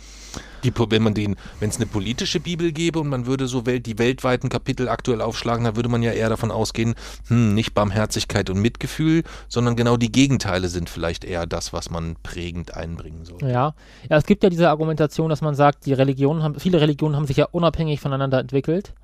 Die, 0.63 0.73
wenn 0.77 1.03
man 1.03 1.15
den, 1.15 1.37
wenn 1.61 1.71
es 1.71 1.77
eine 1.77 1.87
politische 1.87 2.41
Bibel 2.41 2.73
gäbe 2.73 3.01
und 3.01 3.09
man 3.09 3.27
würde 3.27 3.47
so 3.47 3.67
Welt, 3.67 3.87
die 3.87 3.99
weltweiten 3.99 4.49
Kapitel 4.49 4.89
aktuell 4.89 5.21
aufschlagen, 5.21 5.65
dann 5.65 5.77
würde 5.77 5.89
man 5.89 6.03
ja 6.03 6.13
eher 6.13 6.29
davon 6.29 6.51
ausgehen, 6.51 6.95
hm, 7.29 7.55
nicht 7.55 7.75
Barmherzigkeit 7.75 8.51
und 8.51 8.61
Mitgefühl, 8.61 9.23
sondern 9.49 9.77
genau 9.77 9.97
die 9.97 10.13
Gegenteile 10.13 10.69
sind 10.69 10.89
vielleicht 10.89 11.25
eher 11.25 11.47
das, 11.47 11.73
was 11.73 11.91
man 11.91 12.17
prägend 12.23 12.75
einbringen 12.75 13.25
soll. 13.25 13.43
Ja. 13.43 13.75
ja, 14.09 14.17
es 14.17 14.27
gibt 14.27 14.43
ja 14.43 14.51
diese 14.51 14.69
Argumentation, 14.69 15.29
dass 15.31 15.43
man 15.43 15.55
sagt, 15.55 15.87
die 15.87 15.93
Religionen 15.93 16.43
haben, 16.43 16.59
viele 16.59 16.81
Religionen 16.81 17.17
haben 17.17 17.27
sich 17.27 17.37
ja 17.37 17.47
unabhängig 17.51 18.01
voneinander 18.01 18.39
entwickelt. 18.39 18.95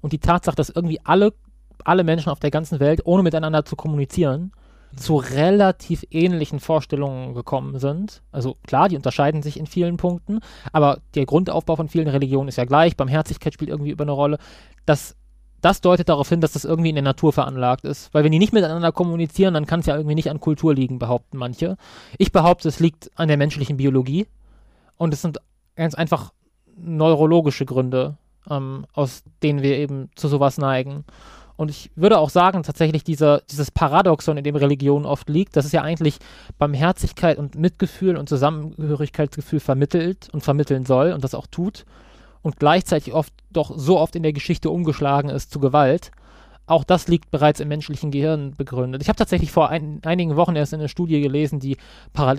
Und 0.00 0.12
die 0.12 0.18
Tatsache, 0.18 0.56
dass 0.56 0.70
irgendwie 0.70 1.00
alle, 1.04 1.32
alle 1.84 2.04
Menschen 2.04 2.30
auf 2.30 2.40
der 2.40 2.50
ganzen 2.50 2.80
Welt, 2.80 3.00
ohne 3.04 3.22
miteinander 3.22 3.64
zu 3.64 3.76
kommunizieren, 3.76 4.52
zu 4.96 5.16
relativ 5.16 6.04
ähnlichen 6.10 6.60
Vorstellungen 6.60 7.34
gekommen 7.34 7.78
sind. 7.78 8.22
Also 8.32 8.56
klar, 8.66 8.88
die 8.88 8.96
unterscheiden 8.96 9.42
sich 9.42 9.58
in 9.58 9.66
vielen 9.66 9.96
Punkten, 9.96 10.40
aber 10.72 10.98
der 11.14 11.26
Grundaufbau 11.26 11.76
von 11.76 11.88
vielen 11.88 12.08
Religionen 12.08 12.48
ist 12.48 12.56
ja 12.56 12.64
gleich, 12.64 12.96
Barmherzigkeit 12.96 13.54
spielt 13.54 13.70
irgendwie 13.70 13.90
über 13.90 14.04
eine 14.04 14.12
Rolle. 14.12 14.38
Das, 14.86 15.16
das 15.60 15.80
deutet 15.80 16.08
darauf 16.08 16.28
hin, 16.28 16.40
dass 16.40 16.52
das 16.52 16.64
irgendwie 16.64 16.88
in 16.88 16.96
der 16.96 17.04
Natur 17.04 17.32
veranlagt 17.32 17.84
ist. 17.84 18.12
Weil 18.12 18.24
wenn 18.24 18.32
die 18.32 18.38
nicht 18.38 18.52
miteinander 18.52 18.92
kommunizieren, 18.92 19.54
dann 19.54 19.66
kann 19.66 19.80
es 19.80 19.86
ja 19.86 19.96
irgendwie 19.96 20.14
nicht 20.14 20.30
an 20.30 20.40
Kultur 20.40 20.74
liegen, 20.74 20.98
behaupten 20.98 21.36
manche. 21.36 21.76
Ich 22.16 22.32
behaupte, 22.32 22.68
es 22.68 22.80
liegt 22.80 23.10
an 23.16 23.28
der 23.28 23.36
menschlichen 23.36 23.76
Biologie 23.76 24.26
und 24.96 25.12
es 25.12 25.22
sind 25.22 25.38
ganz 25.76 25.94
einfach 25.94 26.32
neurologische 26.76 27.66
Gründe, 27.66 28.16
ähm, 28.50 28.86
aus 28.92 29.22
denen 29.42 29.62
wir 29.62 29.76
eben 29.76 30.10
zu 30.14 30.28
sowas 30.28 30.58
neigen. 30.58 31.04
Und 31.58 31.70
ich 31.72 31.90
würde 31.96 32.18
auch 32.18 32.30
sagen, 32.30 32.62
tatsächlich 32.62 33.02
dieser, 33.02 33.40
dieses 33.50 33.72
Paradoxon, 33.72 34.36
in 34.36 34.44
dem 34.44 34.54
Religion 34.54 35.04
oft 35.04 35.28
liegt, 35.28 35.56
dass 35.56 35.64
es 35.64 35.72
ja 35.72 35.82
eigentlich 35.82 36.18
Barmherzigkeit 36.56 37.36
und 37.36 37.56
Mitgefühl 37.56 38.16
und 38.16 38.28
Zusammengehörigkeitsgefühl 38.28 39.58
vermittelt 39.58 40.28
und 40.32 40.44
vermitteln 40.44 40.86
soll 40.86 41.10
und 41.12 41.24
das 41.24 41.34
auch 41.34 41.48
tut 41.48 41.84
und 42.42 42.60
gleichzeitig 42.60 43.12
oft 43.12 43.32
doch 43.50 43.76
so 43.76 43.98
oft 43.98 44.14
in 44.14 44.22
der 44.22 44.32
Geschichte 44.32 44.70
umgeschlagen 44.70 45.30
ist 45.30 45.50
zu 45.50 45.58
Gewalt. 45.58 46.12
Auch 46.66 46.84
das 46.84 47.08
liegt 47.08 47.32
bereits 47.32 47.58
im 47.58 47.66
menschlichen 47.66 48.12
Gehirn 48.12 48.54
begründet. 48.56 49.02
Ich 49.02 49.08
habe 49.08 49.16
tatsächlich 49.16 49.50
vor 49.50 49.68
ein, 49.68 50.00
einigen 50.04 50.36
Wochen 50.36 50.54
erst 50.54 50.74
in 50.74 50.78
einer 50.78 50.88
Studie 50.88 51.20
gelesen, 51.20 51.58
die 51.58 51.76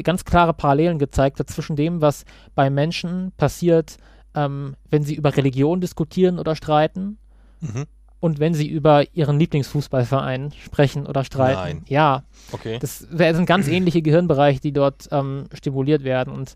ganz 0.03 0.24
klare 0.24 0.53
Parallelen 0.53 0.97
gezeigt 0.97 1.39
hat 1.39 1.49
zwischen 1.49 1.76
dem, 1.76 1.99
was 1.99 2.24
bei 2.55 2.70
Menschen 2.70 3.34
passiert, 3.36 3.97
ähm, 4.34 4.78
wenn 4.89 5.03
sie 5.03 5.15
über 5.15 5.36
Religion 5.36 5.82
diskutieren 5.82 6.39
oder 6.39 6.55
streiten 6.55 7.17
mhm. 7.59 7.86
Und 8.20 8.39
wenn 8.39 8.53
sie 8.53 8.67
über 8.67 9.05
ihren 9.13 9.39
Lieblingsfußballverein 9.39 10.51
sprechen 10.63 11.05
oder 11.07 11.24
streiten. 11.24 11.61
Nein. 11.61 11.84
Ja. 11.88 12.24
Okay. 12.51 12.80
Das 12.80 12.99
sind 12.99 13.45
ganz 13.45 13.67
ähnliche 13.67 14.01
Gehirnbereiche, 14.01 14.59
die 14.59 14.74
dort 14.74 15.07
ähm, 15.11 15.45
stimuliert 15.53 16.03
werden. 16.03 16.34
Und 16.34 16.55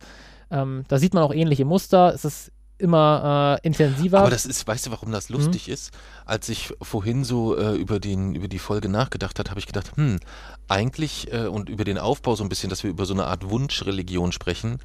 ähm, 0.52 0.84
da 0.88 0.98
sieht 0.98 1.14
man 1.14 1.24
auch 1.24 1.34
ähnliche 1.34 1.66
Muster. 1.66 2.14
Es 2.14 2.26
ist 2.26 2.52
immer 2.78 3.60
äh, 3.64 3.66
intensiver. 3.68 4.20
Aber 4.20 4.30
das 4.30 4.46
ist, 4.46 4.68
weißt 4.68 4.88
du, 4.88 4.92
warum 4.92 5.12
das 5.12 5.30
lustig 5.30 5.68
mhm. 5.68 5.74
ist? 5.74 5.92
Als 6.26 6.50
ich 6.50 6.74
vorhin 6.82 7.24
so 7.24 7.58
äh, 7.58 7.76
über, 7.76 8.00
den, 8.00 8.36
über 8.36 8.50
die 8.50 8.60
Folge 8.60 8.90
nachgedacht 8.90 9.40
habe, 9.40 9.50
habe 9.50 9.60
ich 9.60 9.68
gedacht, 9.68 9.96
hm, 9.96 10.20
eigentlich 10.68 11.32
äh, 11.32 11.48
und 11.48 11.70
über 11.70 11.86
den 11.86 11.98
Aufbau 11.98 12.36
so 12.36 12.44
ein 12.44 12.50
bisschen, 12.50 12.70
dass 12.70 12.84
wir 12.84 12.90
über 12.90 13.06
so 13.06 13.14
eine 13.14 13.26
Art 13.26 13.50
Wunschreligion 13.50 14.32
sprechen, 14.34 14.80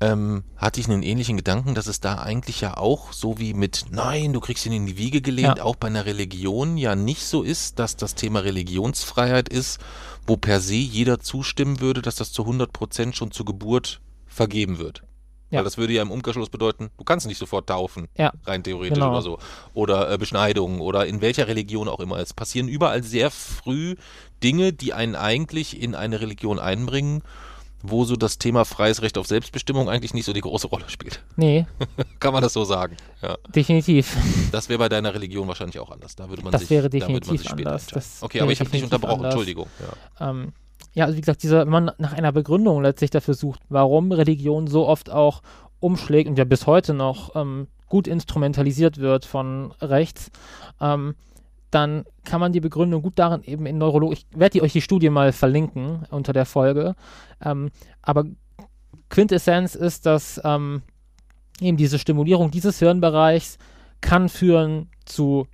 ähm, 0.00 0.44
hatte 0.56 0.80
ich 0.80 0.88
einen 0.88 1.02
ähnlichen 1.02 1.36
Gedanken, 1.36 1.74
dass 1.74 1.86
es 1.86 2.00
da 2.00 2.18
eigentlich 2.18 2.60
ja 2.62 2.76
auch 2.76 3.12
so 3.12 3.38
wie 3.38 3.52
mit, 3.52 3.86
nein, 3.90 4.32
du 4.32 4.40
kriegst 4.40 4.64
ihn 4.64 4.72
in 4.72 4.86
die 4.86 4.96
Wiege 4.96 5.20
gelehnt, 5.20 5.58
ja. 5.58 5.64
auch 5.64 5.76
bei 5.76 5.88
einer 5.88 6.06
Religion 6.06 6.76
ja 6.76 6.94
nicht 6.94 7.24
so 7.24 7.42
ist, 7.42 7.78
dass 7.78 7.96
das 7.96 8.14
Thema 8.14 8.40
Religionsfreiheit 8.40 9.48
ist, 9.48 9.78
wo 10.26 10.36
per 10.36 10.60
se 10.60 10.74
jeder 10.74 11.20
zustimmen 11.20 11.80
würde, 11.80 12.02
dass 12.02 12.16
das 12.16 12.32
zu 12.32 12.42
100 12.42 12.72
Prozent 12.72 13.16
schon 13.16 13.30
zur 13.30 13.44
Geburt 13.44 14.00
vergeben 14.26 14.78
wird. 14.78 15.02
Ja. 15.50 15.58
Weil 15.58 15.64
das 15.64 15.78
würde 15.78 15.92
ja 15.92 16.02
im 16.02 16.12
Umkehrschluss 16.12 16.48
bedeuten, 16.48 16.90
du 16.96 17.04
kannst 17.04 17.26
nicht 17.26 17.38
sofort 17.38 17.68
taufen, 17.68 18.08
ja. 18.16 18.32
rein 18.46 18.62
theoretisch 18.62 18.94
genau. 18.94 19.10
oder 19.10 19.22
so. 19.22 19.38
Oder 19.74 20.10
äh, 20.10 20.16
Beschneidungen 20.16 20.80
oder 20.80 21.06
in 21.06 21.20
welcher 21.20 21.48
Religion 21.48 21.88
auch 21.88 21.98
immer. 21.98 22.18
Es 22.18 22.32
passieren 22.32 22.68
überall 22.68 23.02
sehr 23.02 23.30
früh 23.30 23.96
Dinge, 24.42 24.72
die 24.72 24.92
einen 24.92 25.16
eigentlich 25.16 25.82
in 25.82 25.96
eine 25.96 26.20
Religion 26.20 26.60
einbringen, 26.60 27.22
wo 27.82 28.04
so 28.04 28.16
das 28.16 28.38
Thema 28.38 28.64
freies 28.64 29.02
Recht 29.02 29.16
auf 29.16 29.26
Selbstbestimmung 29.26 29.88
eigentlich 29.88 30.14
nicht 30.14 30.24
so 30.24 30.32
die 30.32 30.40
große 30.40 30.66
Rolle 30.66 30.84
spielt. 30.88 31.22
Nee. 31.36 31.66
Kann 32.20 32.32
man 32.32 32.42
das 32.42 32.52
so 32.52 32.64
sagen? 32.64 32.96
Ja. 33.22 33.36
Definitiv. 33.54 34.16
Das 34.52 34.68
wäre 34.68 34.78
bei 34.78 34.88
deiner 34.88 35.14
Religion 35.14 35.48
wahrscheinlich 35.48 35.78
auch 35.78 35.90
anders. 35.90 36.16
Da 36.16 36.28
würde 36.28 36.42
man 36.42 36.52
das 36.52 36.62
sich, 36.62 36.70
wäre 36.70 36.90
definitiv 36.90 37.50
anders. 37.50 37.88
okay, 38.20 38.40
aber 38.40 38.52
ich 38.52 38.60
habe 38.60 38.70
dich 38.70 38.82
unterbrochen, 38.82 39.16
anders. 39.16 39.34
Entschuldigung. 39.34 39.66
Ja. 40.18 40.30
Ähm, 40.30 40.52
ja, 40.94 41.04
also 41.04 41.16
wie 41.16 41.20
gesagt, 41.20 41.42
dieser, 41.42 41.60
wenn 41.60 41.72
man 41.72 41.90
nach 41.98 42.12
einer 42.12 42.32
Begründung 42.32 42.82
letztlich 42.82 43.10
dafür 43.10 43.34
sucht, 43.34 43.60
warum 43.68 44.12
Religion 44.12 44.66
so 44.66 44.86
oft 44.86 45.10
auch 45.10 45.42
umschlägt 45.78 46.28
und 46.28 46.36
ja 46.36 46.44
bis 46.44 46.66
heute 46.66 46.94
noch 46.94 47.34
ähm, 47.36 47.68
gut 47.88 48.06
instrumentalisiert 48.06 48.98
wird 48.98 49.24
von 49.24 49.72
rechts, 49.80 50.30
ähm, 50.80 51.14
dann 51.70 52.04
kann 52.24 52.40
man 52.40 52.52
die 52.52 52.60
Begründung 52.60 53.02
gut 53.02 53.18
darin 53.18 53.42
eben 53.44 53.66
in 53.66 53.78
Neurologie, 53.78 54.14
ich 54.14 54.26
werde 54.38 54.62
euch 54.62 54.72
die 54.72 54.82
Studie 54.82 55.10
mal 55.10 55.32
verlinken 55.32 56.04
unter 56.10 56.32
der 56.32 56.46
Folge, 56.46 56.94
ähm, 57.44 57.70
aber 58.02 58.24
Quintessenz 59.08 59.74
ist, 59.74 60.06
dass 60.06 60.40
ähm, 60.44 60.82
eben 61.60 61.76
diese 61.76 61.98
Stimulierung 61.98 62.50
dieses 62.50 62.78
Hirnbereichs 62.78 63.58
kann 64.00 64.28
führen 64.28 64.88
zu 65.04 65.46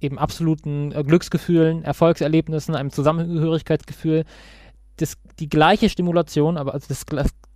eben 0.00 0.18
absoluten 0.18 0.92
äh, 0.92 1.02
Glücksgefühlen, 1.02 1.82
Erfolgserlebnissen, 1.82 2.74
einem 2.74 2.90
Zusammengehörigkeitsgefühl, 2.90 4.24
das, 4.96 5.16
die 5.38 5.48
gleiche 5.48 5.88
Stimulation, 5.88 6.56
aber 6.56 6.74
also 6.74 6.86
das, 6.88 7.04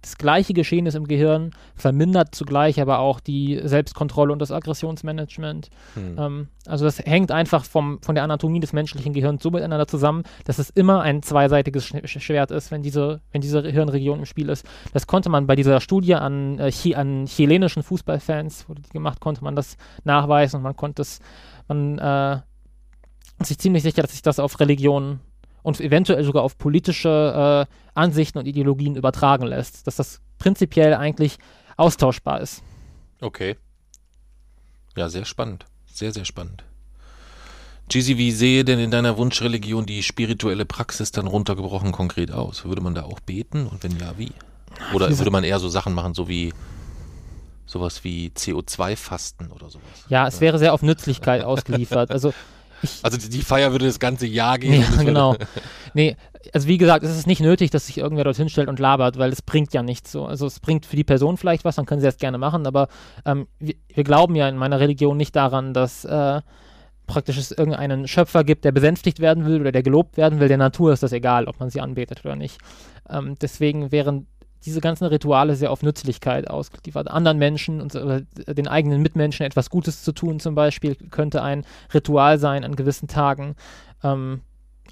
das 0.02 0.18
gleiche 0.18 0.52
Geschehen 0.52 0.86
ist 0.86 0.96
im 0.96 1.06
Gehirn, 1.06 1.52
vermindert 1.76 2.34
zugleich 2.34 2.80
aber 2.80 2.98
auch 2.98 3.20
die 3.20 3.60
Selbstkontrolle 3.62 4.32
und 4.32 4.40
das 4.40 4.50
Aggressionsmanagement. 4.50 5.70
Hm. 5.94 6.16
Ähm, 6.18 6.48
also 6.66 6.84
das 6.84 6.98
hängt 6.98 7.30
einfach 7.30 7.64
vom, 7.64 8.00
von 8.02 8.16
der 8.16 8.24
Anatomie 8.24 8.58
des 8.58 8.72
menschlichen 8.72 9.12
Gehirns 9.12 9.42
so 9.42 9.50
miteinander 9.50 9.86
zusammen, 9.86 10.24
dass 10.44 10.58
es 10.58 10.70
immer 10.70 11.02
ein 11.02 11.22
zweiseitiges 11.22 11.86
Schwert 12.04 12.50
ist, 12.50 12.72
wenn 12.72 12.82
diese, 12.82 13.20
wenn 13.30 13.40
diese 13.40 13.62
Hirnregion 13.62 14.18
im 14.18 14.26
Spiel 14.26 14.48
ist. 14.48 14.66
Das 14.92 15.06
konnte 15.06 15.30
man 15.30 15.46
bei 15.46 15.54
dieser 15.54 15.80
Studie 15.80 16.16
an, 16.16 16.58
äh, 16.58 16.94
an 16.94 17.26
chilenischen 17.26 17.84
Fußballfans, 17.84 18.68
wurde 18.68 18.82
die 18.82 18.90
gemacht, 18.90 19.20
konnte 19.20 19.44
man 19.44 19.54
das 19.54 19.76
nachweisen 20.02 20.56
und 20.56 20.62
man 20.64 20.76
konnte 20.76 21.02
es, 21.02 21.20
man 21.68 21.98
äh, 21.98 22.40
ist 23.40 23.48
sich 23.48 23.58
ziemlich 23.58 23.84
sicher, 23.84 24.02
dass 24.02 24.12
sich 24.12 24.22
das 24.22 24.40
auf 24.40 24.58
Religion 24.58 25.20
und 25.62 25.80
eventuell 25.80 26.24
sogar 26.24 26.42
auf 26.42 26.58
politische 26.58 27.66
äh, 27.68 27.74
Ansichten 27.94 28.38
und 28.38 28.46
Ideologien 28.46 28.96
übertragen 28.96 29.46
lässt. 29.46 29.86
Dass 29.86 29.96
das 29.96 30.20
prinzipiell 30.38 30.94
eigentlich 30.94 31.38
austauschbar 31.76 32.40
ist. 32.40 32.62
Okay. 33.20 33.56
Ja, 34.96 35.08
sehr 35.08 35.24
spannend. 35.24 35.66
Sehr, 35.86 36.12
sehr 36.12 36.24
spannend. 36.24 36.64
Gizzy, 37.88 38.16
wie 38.16 38.32
sehe 38.32 38.64
denn 38.64 38.78
in 38.78 38.90
deiner 38.90 39.18
Wunschreligion 39.18 39.84
die 39.86 40.02
spirituelle 40.02 40.64
Praxis 40.64 41.12
dann 41.12 41.26
runtergebrochen 41.26 41.92
konkret 41.92 42.30
aus? 42.30 42.64
Würde 42.64 42.80
man 42.80 42.94
da 42.94 43.02
auch 43.02 43.20
beten 43.20 43.66
und 43.66 43.82
wenn 43.82 43.98
ja, 43.98 44.14
wie? 44.16 44.32
Oder 44.94 45.16
würde 45.18 45.30
man 45.30 45.44
eher 45.44 45.58
so 45.58 45.68
Sachen 45.68 45.92
machen, 45.92 46.14
so 46.14 46.28
wie 46.28 46.52
sowas 47.66 48.04
wie 48.04 48.32
CO2-Fasten 48.34 49.50
oder 49.50 49.68
sowas? 49.68 50.06
Ja, 50.08 50.26
es 50.26 50.40
wäre 50.40 50.58
sehr 50.58 50.72
auf 50.72 50.82
Nützlichkeit 50.82 51.44
ausgeliefert. 51.44 52.10
Also 52.10 52.32
also 53.02 53.16
die 53.16 53.42
Feier 53.42 53.72
würde 53.72 53.86
das 53.86 53.98
ganze 53.98 54.26
Jahr 54.26 54.58
gehen. 54.58 54.80
Ja, 54.80 55.02
genau. 55.04 55.36
nee, 55.94 56.16
also 56.52 56.68
wie 56.68 56.78
gesagt, 56.78 57.04
es 57.04 57.16
ist 57.16 57.26
nicht 57.26 57.40
nötig, 57.40 57.70
dass 57.70 57.86
sich 57.86 57.98
irgendwer 57.98 58.24
dorthin 58.24 58.48
stellt 58.48 58.68
und 58.68 58.78
labert, 58.78 59.18
weil 59.18 59.32
es 59.32 59.42
bringt 59.42 59.72
ja 59.72 59.82
nichts 59.82 60.12
so. 60.12 60.24
Also 60.24 60.46
es 60.46 60.60
bringt 60.60 60.86
für 60.86 60.96
die 60.96 61.04
Person 61.04 61.36
vielleicht 61.36 61.64
was, 61.64 61.76
dann 61.76 61.86
können 61.86 62.00
sie 62.00 62.06
das 62.06 62.18
gerne 62.18 62.38
machen, 62.38 62.66
aber 62.66 62.88
ähm, 63.24 63.46
wir, 63.58 63.74
wir, 63.92 64.04
glauben 64.04 64.34
ja 64.34 64.48
in 64.48 64.56
meiner 64.56 64.80
Religion 64.80 65.16
nicht 65.16 65.36
daran, 65.36 65.74
dass 65.74 66.04
äh, 66.04 66.40
praktisch 67.06 67.36
es 67.36 67.52
irgendeinen 67.52 68.08
Schöpfer 68.08 68.44
gibt, 68.44 68.64
der 68.64 68.72
besänftigt 68.72 69.20
werden 69.20 69.44
will 69.44 69.60
oder 69.60 69.72
der 69.72 69.82
gelobt 69.82 70.16
werden 70.16 70.40
will. 70.40 70.48
Der 70.48 70.58
Natur 70.58 70.92
ist 70.92 71.02
das 71.02 71.12
egal, 71.12 71.46
ob 71.46 71.60
man 71.60 71.70
sie 71.70 71.80
anbetet 71.80 72.24
oder 72.24 72.36
nicht. 72.36 72.58
Ähm, 73.08 73.36
deswegen 73.40 73.92
wären 73.92 74.26
diese 74.64 74.80
ganzen 74.80 75.06
Rituale 75.06 75.56
sehr 75.56 75.70
auf 75.70 75.82
Nützlichkeit 75.82 76.48
ausgeliefert. 76.48 77.10
Anderen 77.10 77.38
Menschen 77.38 77.80
und 77.80 77.94
den 77.94 78.68
eigenen 78.68 79.02
Mitmenschen 79.02 79.44
etwas 79.44 79.70
Gutes 79.70 80.02
zu 80.02 80.12
tun, 80.12 80.40
zum 80.40 80.54
Beispiel, 80.54 80.94
könnte 80.94 81.42
ein 81.42 81.64
Ritual 81.92 82.38
sein 82.38 82.64
an 82.64 82.76
gewissen 82.76 83.08
Tagen. 83.08 83.56
Ähm, 84.02 84.42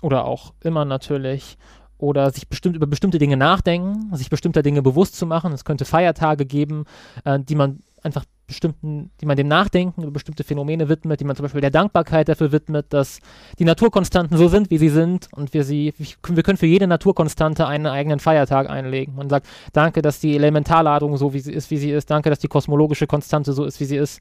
oder 0.03 0.25
auch 0.25 0.55
immer 0.63 0.85
natürlich. 0.85 1.57
Oder 1.99 2.31
sich 2.31 2.49
bestimmt 2.49 2.77
über 2.77 2.87
bestimmte 2.87 3.19
Dinge 3.19 3.37
nachdenken, 3.37 4.15
sich 4.17 4.31
bestimmter 4.31 4.63
Dinge 4.63 4.81
bewusst 4.81 5.17
zu 5.17 5.27
machen. 5.27 5.53
Es 5.53 5.67
könnte 5.67 5.85
Feiertage 5.85 6.47
geben, 6.47 6.85
äh, 7.25 7.39
die 7.39 7.55
man 7.55 7.81
einfach 8.03 8.25
bestimmten, 8.51 9.11
die 9.21 9.27
man 9.27 9.37
dem 9.37 9.49
Nachdenken 9.49 10.03
über 10.03 10.11
bestimmte 10.11 10.45
Phänomene 10.45 10.89
widmet, 10.89 11.21
die 11.21 11.25
man 11.25 11.37
zum 11.37 11.45
Beispiel 11.45 11.61
der 11.61 11.71
Dankbarkeit 11.71 12.29
dafür 12.29 12.53
widmet, 12.53 12.87
dass 12.91 13.21
die 13.59 13.65
Naturkonstanten 13.65 14.37
so 14.37 14.49
sind, 14.49 14.71
wie 14.71 14.79
sie 14.79 14.89
sind 14.89 15.29
und 15.33 15.55
wir 15.55 15.65
sie, 15.65 15.95
wir 15.99 16.43
können 16.43 16.59
für 16.59 16.67
jede 16.67 16.87
Naturkonstante 16.87 17.67
einen 17.67 17.87
eigenen 17.87 18.21
Feiertag 18.21 18.69
einlegen. 18.69 19.15
Man 19.15 19.31
sagt, 19.31 19.47
danke, 19.73 20.03
dass 20.03 20.21
die 20.21 20.35
Elementarladung 20.35 21.17
so 21.17 21.33
wie 21.33 21.41
sie 21.41 21.53
ist, 21.53 21.71
wie 21.71 21.79
sie 21.79 21.91
ist, 21.91 22.11
danke, 22.11 22.29
dass 22.29 22.41
die 22.41 22.49
kosmologische 22.49 23.07
Konstante 23.07 23.53
so 23.53 23.65
ist, 23.65 23.81
wie 23.81 23.85
sie 23.85 23.97
ist. 23.97 24.21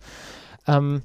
Ähm, 0.67 1.01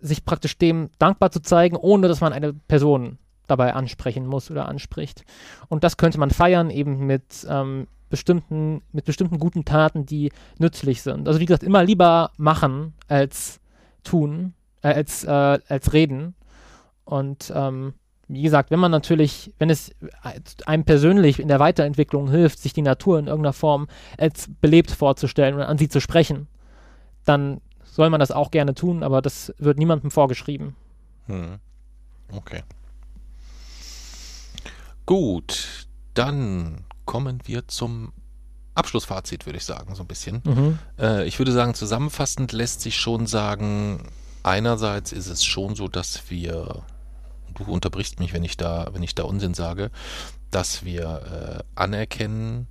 sich 0.00 0.24
praktisch 0.24 0.58
dem 0.58 0.90
dankbar 0.98 1.30
zu 1.30 1.40
zeigen, 1.40 1.76
ohne 1.76 2.08
dass 2.08 2.20
man 2.20 2.32
eine 2.32 2.52
Person 2.52 3.18
dabei 3.46 3.74
ansprechen 3.74 4.26
muss 4.26 4.50
oder 4.50 4.66
anspricht. 4.68 5.24
Und 5.68 5.84
das 5.84 5.96
könnte 5.96 6.18
man 6.18 6.30
feiern, 6.30 6.70
eben 6.70 7.06
mit 7.06 7.46
ähm, 7.48 7.86
bestimmten, 8.10 8.82
mit 8.92 9.06
bestimmten 9.06 9.38
guten 9.38 9.64
Taten, 9.64 10.04
die 10.04 10.30
nützlich 10.58 11.00
sind. 11.00 11.26
Also 11.26 11.40
wie 11.40 11.46
gesagt, 11.46 11.62
immer 11.62 11.82
lieber 11.82 12.32
machen 12.36 12.92
als 13.08 13.60
tun, 14.04 14.52
äh, 14.82 14.88
als, 14.88 15.24
äh, 15.24 15.58
als 15.68 15.92
reden. 15.92 16.34
Und 17.04 17.50
ähm, 17.54 17.94
wie 18.28 18.42
gesagt, 18.42 18.70
wenn 18.70 18.78
man 18.78 18.90
natürlich, 18.90 19.52
wenn 19.58 19.70
es 19.70 19.92
einem 20.66 20.84
persönlich 20.84 21.40
in 21.40 21.48
der 21.48 21.58
Weiterentwicklung 21.58 22.30
hilft, 22.30 22.60
sich 22.60 22.72
die 22.72 22.82
Natur 22.82 23.18
in 23.18 23.26
irgendeiner 23.26 23.52
Form 23.52 23.88
als 24.18 24.48
belebt 24.60 24.90
vorzustellen 24.90 25.56
und 25.56 25.62
an 25.62 25.78
sie 25.78 25.88
zu 25.88 26.00
sprechen, 26.00 26.46
dann 27.24 27.60
soll 27.82 28.10
man 28.10 28.20
das 28.20 28.30
auch 28.30 28.50
gerne 28.50 28.74
tun, 28.74 29.02
aber 29.02 29.20
das 29.20 29.52
wird 29.58 29.78
niemandem 29.78 30.10
vorgeschrieben. 30.10 30.76
Hm. 31.26 31.58
Okay. 32.32 32.62
Gut, 35.06 35.88
dann 36.14 36.84
kommen 37.10 37.40
wir 37.44 37.66
zum 37.66 38.12
Abschlussfazit, 38.76 39.44
würde 39.46 39.56
ich 39.58 39.64
sagen, 39.64 39.96
so 39.96 40.04
ein 40.04 40.06
bisschen. 40.06 40.42
Mhm. 40.44 40.78
Äh, 40.96 41.26
ich 41.26 41.40
würde 41.40 41.50
sagen, 41.50 41.74
zusammenfassend 41.74 42.52
lässt 42.52 42.82
sich 42.82 42.96
schon 43.00 43.26
sagen, 43.26 44.08
einerseits 44.44 45.10
ist 45.10 45.26
es 45.26 45.44
schon 45.44 45.74
so, 45.74 45.88
dass 45.88 46.30
wir, 46.30 46.84
du 47.56 47.64
unterbrichst 47.64 48.20
mich, 48.20 48.32
wenn 48.32 48.44
ich 48.44 48.56
da, 48.56 48.88
wenn 48.92 49.02
ich 49.02 49.16
da 49.16 49.24
Unsinn 49.24 49.54
sage, 49.54 49.90
dass 50.52 50.84
wir 50.84 51.62
äh, 51.64 51.64
anerkennen 51.74 52.68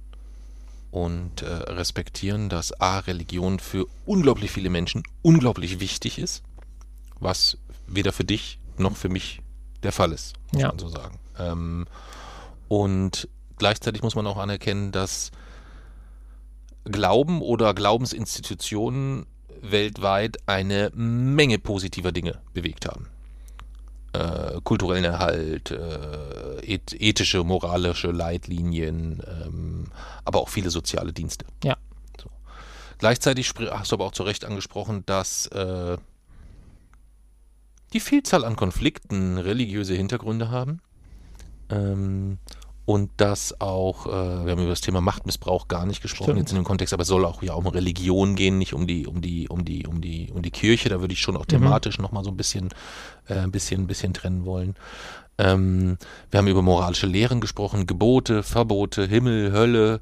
und 0.91 1.41
äh, 1.41 1.47
respektieren, 1.47 2.47
dass 2.47 2.71
A, 2.79 2.99
Religion 2.99 3.59
für 3.59 3.85
unglaublich 4.05 4.51
viele 4.51 4.69
Menschen 4.69 5.03
unglaublich 5.21 5.81
wichtig 5.81 6.17
ist, 6.17 6.43
was 7.19 7.57
weder 7.87 8.13
für 8.13 8.23
dich 8.23 8.57
noch 8.77 8.95
für 8.95 9.09
mich 9.09 9.41
der 9.83 9.91
Fall 9.91 10.13
ist, 10.13 10.35
muss 10.53 10.61
Ja. 10.61 10.69
man 10.69 10.79
so 10.79 10.87
sagen. 10.87 11.19
Ähm, 11.37 11.85
und 12.69 13.27
gleichzeitig 13.59 14.01
muss 14.01 14.15
man 14.15 14.25
auch 14.25 14.37
anerkennen, 14.37 14.91
dass 14.91 15.31
Glauben 16.85 17.41
oder 17.41 17.73
Glaubensinstitutionen 17.73 19.25
weltweit 19.61 20.37
eine 20.47 20.91
Menge 20.95 21.59
positiver 21.59 22.11
Dinge 22.11 22.39
bewegt 22.53 22.85
haben. 22.85 23.07
Äh, 24.13 24.59
kulturellen 24.63 25.03
Erhalt, 25.03 25.69
äh, 25.69 26.59
eth 26.65 26.93
ethische, 26.99 27.43
moralische 27.43 28.09
Leitlinien, 28.09 29.21
ähm, 29.27 29.85
aber 30.25 30.39
auch 30.39 30.49
viele 30.49 30.71
soziale 30.71 31.13
Dienste. 31.13 31.45
Ja. 31.63 31.77
So. 32.19 32.29
Gleichzeitig 32.97 33.53
hast 33.69 33.91
du 33.91 33.95
aber 33.95 34.05
auch 34.05 34.11
zu 34.11 34.23
Recht 34.23 34.45
angesprochen, 34.45 35.03
dass 35.05 35.45
äh, 35.47 35.97
die 37.93 37.99
Vielzahl 37.99 38.45
an 38.45 38.55
Konflikten 38.55 39.37
religiöse 39.37 39.93
Hintergründe 39.93 40.49
haben. 40.49 40.81
Ähm, 41.69 42.39
und 42.89 43.11
dass 43.17 43.61
auch, 43.61 44.07
äh, 44.07 44.45
wir 44.45 44.51
haben 44.51 44.61
über 44.61 44.69
das 44.69 44.81
Thema 44.81 44.99
Machtmissbrauch 44.99 45.67
gar 45.67 45.85
nicht 45.85 46.01
gesprochen 46.01 46.31
Stimmt. 46.31 46.39
jetzt 46.39 46.49
in 46.49 46.55
dem 46.55 46.63
Kontext, 46.63 46.91
aber 46.91 47.03
es 47.03 47.07
soll 47.07 47.23
auch 47.23 47.43
ja 47.43 47.53
um 47.53 47.67
Religion 47.67 48.33
gehen, 48.33 48.57
nicht 48.57 48.73
um 48.73 48.87
die, 48.87 49.05
um 49.05 49.21
die, 49.21 49.47
um 49.47 49.63
die, 49.63 49.85
um 49.85 50.01
die, 50.01 50.31
um 50.33 50.41
die 50.41 50.49
Kirche. 50.49 50.89
Da 50.89 50.99
würde 50.99 51.13
ich 51.13 51.21
schon 51.21 51.37
auch 51.37 51.45
thematisch 51.45 51.99
nochmal 51.99 52.23
so 52.23 52.31
ein 52.31 52.35
bisschen, 52.35 52.69
äh, 53.27 53.35
ein 53.35 53.51
bisschen, 53.51 53.81
ein 53.81 53.85
bisschen 53.85 54.15
trennen 54.15 54.43
wollen. 54.43 54.75
Ähm, 55.37 55.99
wir 56.31 56.39
haben 56.39 56.47
über 56.47 56.63
moralische 56.63 57.05
Lehren 57.05 57.41
gesprochen, 57.41 57.85
Gebote, 57.85 58.41
Verbote, 58.41 59.05
Himmel, 59.05 59.51
Hölle, 59.51 60.01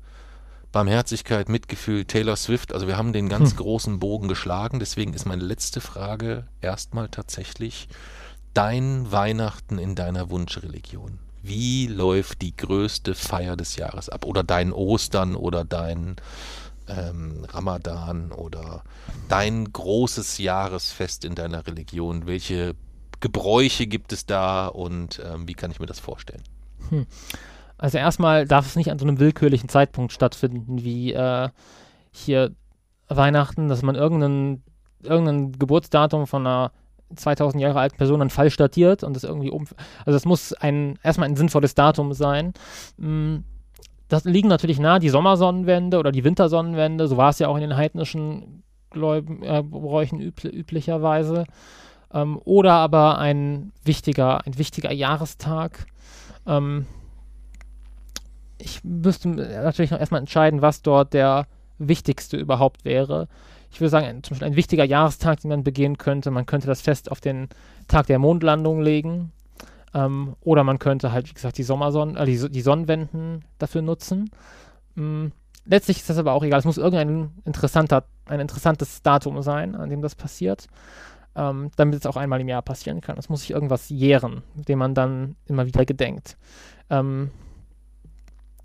Barmherzigkeit, 0.71 1.49
Mitgefühl, 1.49 2.05
Taylor 2.05 2.37
Swift. 2.37 2.71
Also 2.71 2.87
wir 2.87 2.95
haben 2.95 3.11
den 3.11 3.27
ganz 3.27 3.57
großen 3.57 3.99
Bogen 3.99 4.29
geschlagen. 4.29 4.79
Deswegen 4.79 5.13
ist 5.13 5.25
meine 5.25 5.43
letzte 5.43 5.81
Frage 5.81 6.47
erstmal 6.61 7.09
tatsächlich 7.09 7.89
dein 8.53 9.11
Weihnachten 9.11 9.77
in 9.77 9.93
deiner 9.93 10.29
Wunschreligion. 10.29 11.19
Wie 11.47 11.87
läuft 11.87 12.41
die 12.41 12.55
größte 12.55 13.15
Feier 13.15 13.55
des 13.55 13.77
Jahres 13.77 14.09
ab? 14.09 14.25
Oder 14.25 14.43
dein 14.43 14.73
Ostern 14.73 15.35
oder 15.35 15.63
dein 15.63 16.17
ähm, 16.87 17.45
Ramadan 17.49 18.31
oder 18.31 18.83
dein 19.29 19.71
großes 19.71 20.39
Jahresfest 20.39 21.23
in 21.23 21.35
deiner 21.35 21.65
Religion? 21.65 22.27
Welche 22.27 22.75
Gebräuche 23.19 23.87
gibt 23.87 24.13
es 24.13 24.25
da 24.25 24.67
und 24.67 25.21
ähm, 25.25 25.47
wie 25.47 25.53
kann 25.53 25.71
ich 25.71 25.79
mir 25.79 25.85
das 25.85 25.99
vorstellen? 25.99 26.43
Also 27.79 27.99
erstmal 27.99 28.47
darf 28.47 28.65
es 28.65 28.75
nicht 28.75 28.89
an 28.89 28.97
so 28.97 29.05
einem 29.05 29.19
willkürlichen 29.19 29.69
Zeitpunkt 29.69 30.11
stattfinden, 30.11 30.83
wie 30.83 31.13
äh, 31.13 31.49
hier 32.11 32.55
Weihnachten, 33.07 33.67
dass 33.69 33.83
man 33.83 33.93
irgendein, 33.93 34.63
irgendein 35.03 35.51
Geburtsdatum 35.51 36.25
von 36.25 36.47
einer 36.47 36.71
2000 37.15 37.61
Jahre 37.61 37.79
alten 37.79 37.97
Person 37.97 38.19
dann 38.19 38.29
falsch 38.29 38.57
datiert 38.57 39.03
und 39.03 39.15
das 39.15 39.23
irgendwie 39.23 39.49
um. 39.49 39.65
Also 40.05 40.17
es 40.17 40.25
muss 40.25 40.53
ein 40.53 40.99
erstmal 41.03 41.29
ein 41.29 41.35
sinnvolles 41.35 41.75
Datum 41.75 42.13
sein. 42.13 42.53
Mm, 42.97 43.37
Das 44.09 44.23
liegen 44.25 44.47
natürlich 44.47 44.79
nahe 44.79 44.99
die 44.99 45.09
Sommersonnenwende 45.09 45.99
oder 45.99 46.11
die 46.11 46.23
Wintersonnenwende. 46.23 47.07
So 47.07 47.17
war 47.17 47.29
es 47.29 47.39
ja 47.39 47.47
auch 47.49 47.55
in 47.55 47.61
den 47.61 47.75
heidnischen 47.75 48.63
Gläuben, 48.89 49.43
äh, 49.43 49.63
Bräuchen 49.63 50.19
übl 50.21 50.47
üblicherweise. 50.49 51.45
Ähm, 52.13 52.39
oder 52.45 52.73
aber 52.73 53.17
ein 53.17 53.73
wichtiger, 53.83 54.45
ein 54.45 54.57
wichtiger 54.57 54.93
Jahrestag. 54.93 55.85
Ähm, 56.45 56.85
ich 58.57 58.83
müsste 58.83 59.29
natürlich 59.29 59.91
noch 59.91 59.99
erstmal 59.99 60.21
entscheiden, 60.21 60.61
was 60.61 60.81
dort 60.81 61.13
der 61.13 61.47
wichtigste 61.77 62.37
überhaupt 62.37 62.85
wäre. 62.85 63.27
Ich 63.71 63.79
würde 63.79 63.89
sagen, 63.89 64.05
ein, 64.07 64.23
zum 64.23 64.35
Beispiel 64.35 64.47
ein 64.47 64.55
wichtiger 64.55 64.83
Jahrestag, 64.83 65.41
den 65.41 65.49
man 65.49 65.63
begehen 65.63 65.97
könnte. 65.97 66.31
Man 66.31 66.45
könnte 66.45 66.67
das 66.67 66.81
Fest 66.81 67.11
auf 67.11 67.19
den 67.19 67.49
Tag 67.87 68.07
der 68.07 68.19
Mondlandung 68.19 68.81
legen. 68.81 69.31
Ähm, 69.93 70.35
oder 70.41 70.63
man 70.63 70.79
könnte 70.79 71.11
halt, 71.11 71.29
wie 71.29 71.33
gesagt, 71.33 71.57
die 71.57 71.63
Sommersonnen, 71.63 72.17
äh, 72.17 72.25
die, 72.25 72.49
die 72.49 72.61
Sonnenwenden 72.61 73.45
dafür 73.57 73.81
nutzen. 73.81 74.29
Mm, 74.95 75.27
letztlich 75.65 75.97
ist 75.97 76.09
das 76.09 76.17
aber 76.17 76.33
auch 76.33 76.43
egal. 76.43 76.59
Es 76.59 76.65
muss 76.65 76.77
irgendein 76.77 77.31
interessanter, 77.45 78.05
ein 78.25 78.39
interessantes 78.39 79.01
Datum 79.01 79.41
sein, 79.41 79.75
an 79.75 79.89
dem 79.89 80.01
das 80.01 80.15
passiert. 80.15 80.67
Ähm, 81.35 81.69
damit 81.75 81.99
es 81.99 82.07
auch 82.07 82.17
einmal 82.17 82.41
im 82.41 82.47
Jahr 82.47 82.63
passieren 82.63 82.99
kann. 82.99 83.17
Es 83.19 83.29
muss 83.29 83.41
sich 83.41 83.51
irgendwas 83.51 83.89
jähren, 83.89 84.41
dem 84.55 84.79
man 84.79 84.95
dann 84.95 85.35
immer 85.45 85.67
wieder 85.67 85.85
gedenkt. 85.85 86.35
Ähm, 86.89 87.29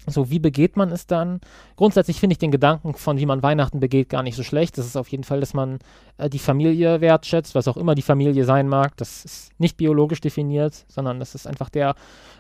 so, 0.07 0.31
wie 0.31 0.41
begeht 0.41 0.77
man 0.77 0.91
es 0.91 1.07
dann? 1.07 1.41
Grundsätzlich 1.77 2.19
finde 2.19 2.35
ich 2.35 2.39
den 2.39 2.51
Gedanken 2.51 2.95
von, 2.95 3.19
wie 3.19 3.27
man 3.27 3.43
Weihnachten 3.43 3.79
begeht, 3.79 4.09
gar 4.09 4.23
nicht 4.23 4.35
so 4.35 4.43
schlecht. 4.43 4.77
Das 4.77 4.87
ist 4.87 4.97
auf 4.97 5.09
jeden 5.09 5.23
Fall, 5.23 5.41
dass 5.41 5.55
man 5.55 5.79
äh, 6.19 6.29
die 6.29 6.41
Familie 6.41 7.01
wertschätzt, 7.01 7.55
was 7.55 7.69
auch 7.69 7.77
immer 7.77 7.95
die 7.95 8.03
Familie 8.03 8.45
sein 8.45 8.69
mag. 8.69 8.97
Das 8.97 9.25
ist 9.25 9.61
nicht 9.61 9.77
biologisch 9.77 10.21
definiert, 10.21 10.85
sondern 10.89 11.21
das 11.21 11.35
ist 11.35 11.47
einfach 11.47 11.69
der, 11.69 11.95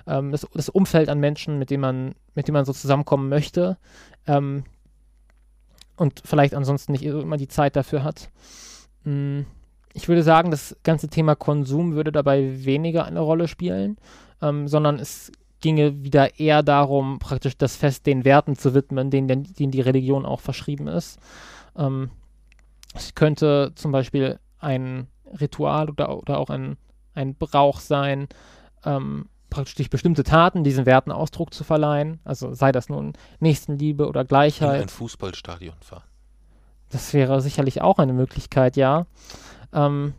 ähm, 0.06 0.32
das, 0.32 0.46
das 0.54 0.68
Umfeld 0.68 1.08
an 1.08 1.20
Menschen, 1.20 1.58
mit 1.58 1.70
dem 1.70 1.80
man, 1.82 2.14
mit 2.34 2.48
dem 2.48 2.54
man 2.54 2.64
so 2.64 2.72
zusammenkommen 2.72 3.28
möchte. 3.28 3.76
Ähm, 4.26 4.64
und 5.96 6.22
vielleicht 6.24 6.54
ansonsten 6.54 6.92
nicht 6.92 7.04
immer 7.04 7.36
die 7.36 7.48
Zeit 7.48 7.76
dafür 7.76 8.02
hat. 8.02 8.30
Mm, 9.04 9.42
ich 9.94 10.08
würde 10.08 10.22
sagen, 10.24 10.50
das 10.50 10.76
ganze 10.82 11.08
Thema 11.08 11.36
Konsum 11.36 11.94
würde 11.94 12.10
dabei 12.10 12.64
weniger 12.64 13.04
eine 13.04 13.20
Rolle 13.20 13.46
spielen, 13.46 13.98
ähm, 14.40 14.66
sondern 14.66 14.98
es 14.98 15.30
ginge 15.62 16.02
wieder 16.02 16.38
eher 16.38 16.62
darum, 16.62 17.18
praktisch 17.18 17.56
das 17.56 17.76
Fest 17.76 18.04
den 18.04 18.26
Werten 18.26 18.56
zu 18.56 18.74
widmen, 18.74 19.10
denen, 19.10 19.44
denen 19.54 19.72
die 19.72 19.80
Religion 19.80 20.26
auch 20.26 20.40
verschrieben 20.40 20.88
ist. 20.88 21.18
Ähm, 21.76 22.10
es 22.94 23.14
könnte 23.14 23.72
zum 23.74 23.92
Beispiel 23.92 24.38
ein 24.58 25.06
Ritual 25.40 25.88
oder, 25.88 26.18
oder 26.18 26.38
auch 26.38 26.50
ein, 26.50 26.76
ein 27.14 27.34
Brauch 27.34 27.80
sein, 27.80 28.28
ähm, 28.84 29.28
praktisch 29.48 29.76
durch 29.76 29.90
bestimmte 29.90 30.24
Taten 30.24 30.64
diesen 30.64 30.84
Werten 30.86 31.12
Ausdruck 31.12 31.54
zu 31.54 31.64
verleihen. 31.64 32.20
Also 32.24 32.52
sei 32.52 32.72
das 32.72 32.88
nun 32.88 33.14
Nächstenliebe 33.40 34.06
oder 34.06 34.22
In 34.22 34.26
Gleichheit. 34.26 34.82
ein 34.82 34.88
Fußballstadion 34.88 35.76
fahren. 35.80 36.04
Das 36.90 37.14
wäre 37.14 37.40
sicherlich 37.40 37.80
auch 37.80 37.98
eine 37.98 38.12
Möglichkeit, 38.12 38.76
ja. 38.76 39.06
Ähm, 39.72 40.12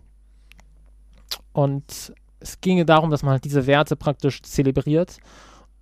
und 1.51 2.13
es 2.43 2.61
ginge 2.61 2.85
darum, 2.85 3.09
dass 3.09 3.23
man 3.23 3.31
halt 3.31 3.45
diese 3.45 3.65
Werte 3.65 3.95
praktisch 3.95 4.41
zelebriert 4.43 5.17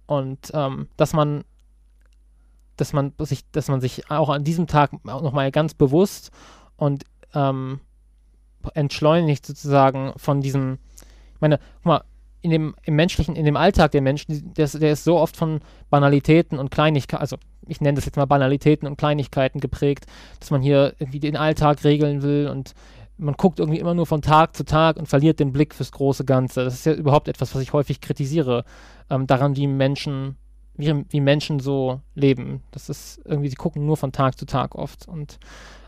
und 0.05 0.51
ähm, 0.53 0.87
dass 0.95 1.13
man 1.13 1.43
dass 2.77 2.93
man 2.93 3.13
sich, 3.19 3.43
dass 3.51 3.67
man 3.67 3.79
sich 3.79 4.09
auch 4.09 4.29
an 4.29 4.43
diesem 4.43 4.65
Tag 4.65 5.05
nochmal 5.05 5.51
ganz 5.51 5.75
bewusst 5.75 6.31
und 6.77 7.03
ähm, 7.35 7.79
entschleunigt 8.73 9.45
sozusagen 9.45 10.13
von 10.17 10.41
diesem, 10.41 10.79
ich 11.35 11.41
meine, 11.41 11.59
guck 11.75 11.85
mal, 11.85 12.03
in 12.41 12.49
dem, 12.49 12.75
im 12.83 12.95
menschlichen, 12.95 13.35
in 13.35 13.45
dem 13.45 13.55
Alltag 13.55 13.91
der 13.91 14.01
Menschen, 14.01 14.53
der, 14.55 14.67
der 14.67 14.93
ist 14.93 15.03
so 15.03 15.17
oft 15.17 15.37
von 15.37 15.59
Banalitäten 15.91 16.57
und 16.57 16.71
Kleinigkeiten, 16.71 17.21
also 17.21 17.37
ich 17.67 17.81
nenne 17.81 17.95
das 17.95 18.05
jetzt 18.05 18.17
mal 18.17 18.25
Banalitäten 18.25 18.87
und 18.87 18.97
Kleinigkeiten 18.97 19.59
geprägt, 19.59 20.07
dass 20.39 20.49
man 20.49 20.63
hier 20.63 20.95
irgendwie 20.97 21.19
den 21.19 21.37
Alltag 21.37 21.83
regeln 21.83 22.23
will 22.23 22.47
und 22.47 22.73
man 23.21 23.35
guckt 23.35 23.59
irgendwie 23.59 23.79
immer 23.79 23.93
nur 23.93 24.05
von 24.07 24.21
Tag 24.21 24.55
zu 24.55 24.65
Tag 24.65 24.97
und 24.97 25.07
verliert 25.07 25.39
den 25.39 25.51
Blick 25.51 25.75
fürs 25.75 25.91
große 25.91 26.25
Ganze. 26.25 26.63
Das 26.63 26.73
ist 26.73 26.85
ja 26.85 26.93
überhaupt 26.93 27.27
etwas, 27.27 27.53
was 27.53 27.61
ich 27.61 27.71
häufig 27.71 28.01
kritisiere, 28.01 28.65
ähm, 29.09 29.27
daran, 29.27 29.55
wie 29.55 29.67
Menschen, 29.67 30.37
wie, 30.75 31.05
wie 31.09 31.21
Menschen 31.21 31.59
so 31.59 32.01
leben. 32.15 32.63
Das 32.71 32.89
ist 32.89 33.21
irgendwie, 33.25 33.49
sie 33.49 33.55
gucken 33.55 33.85
nur 33.85 33.97
von 33.97 34.11
Tag 34.11 34.37
zu 34.37 34.45
Tag 34.45 34.75
oft. 34.75 35.07
Und 35.07 35.37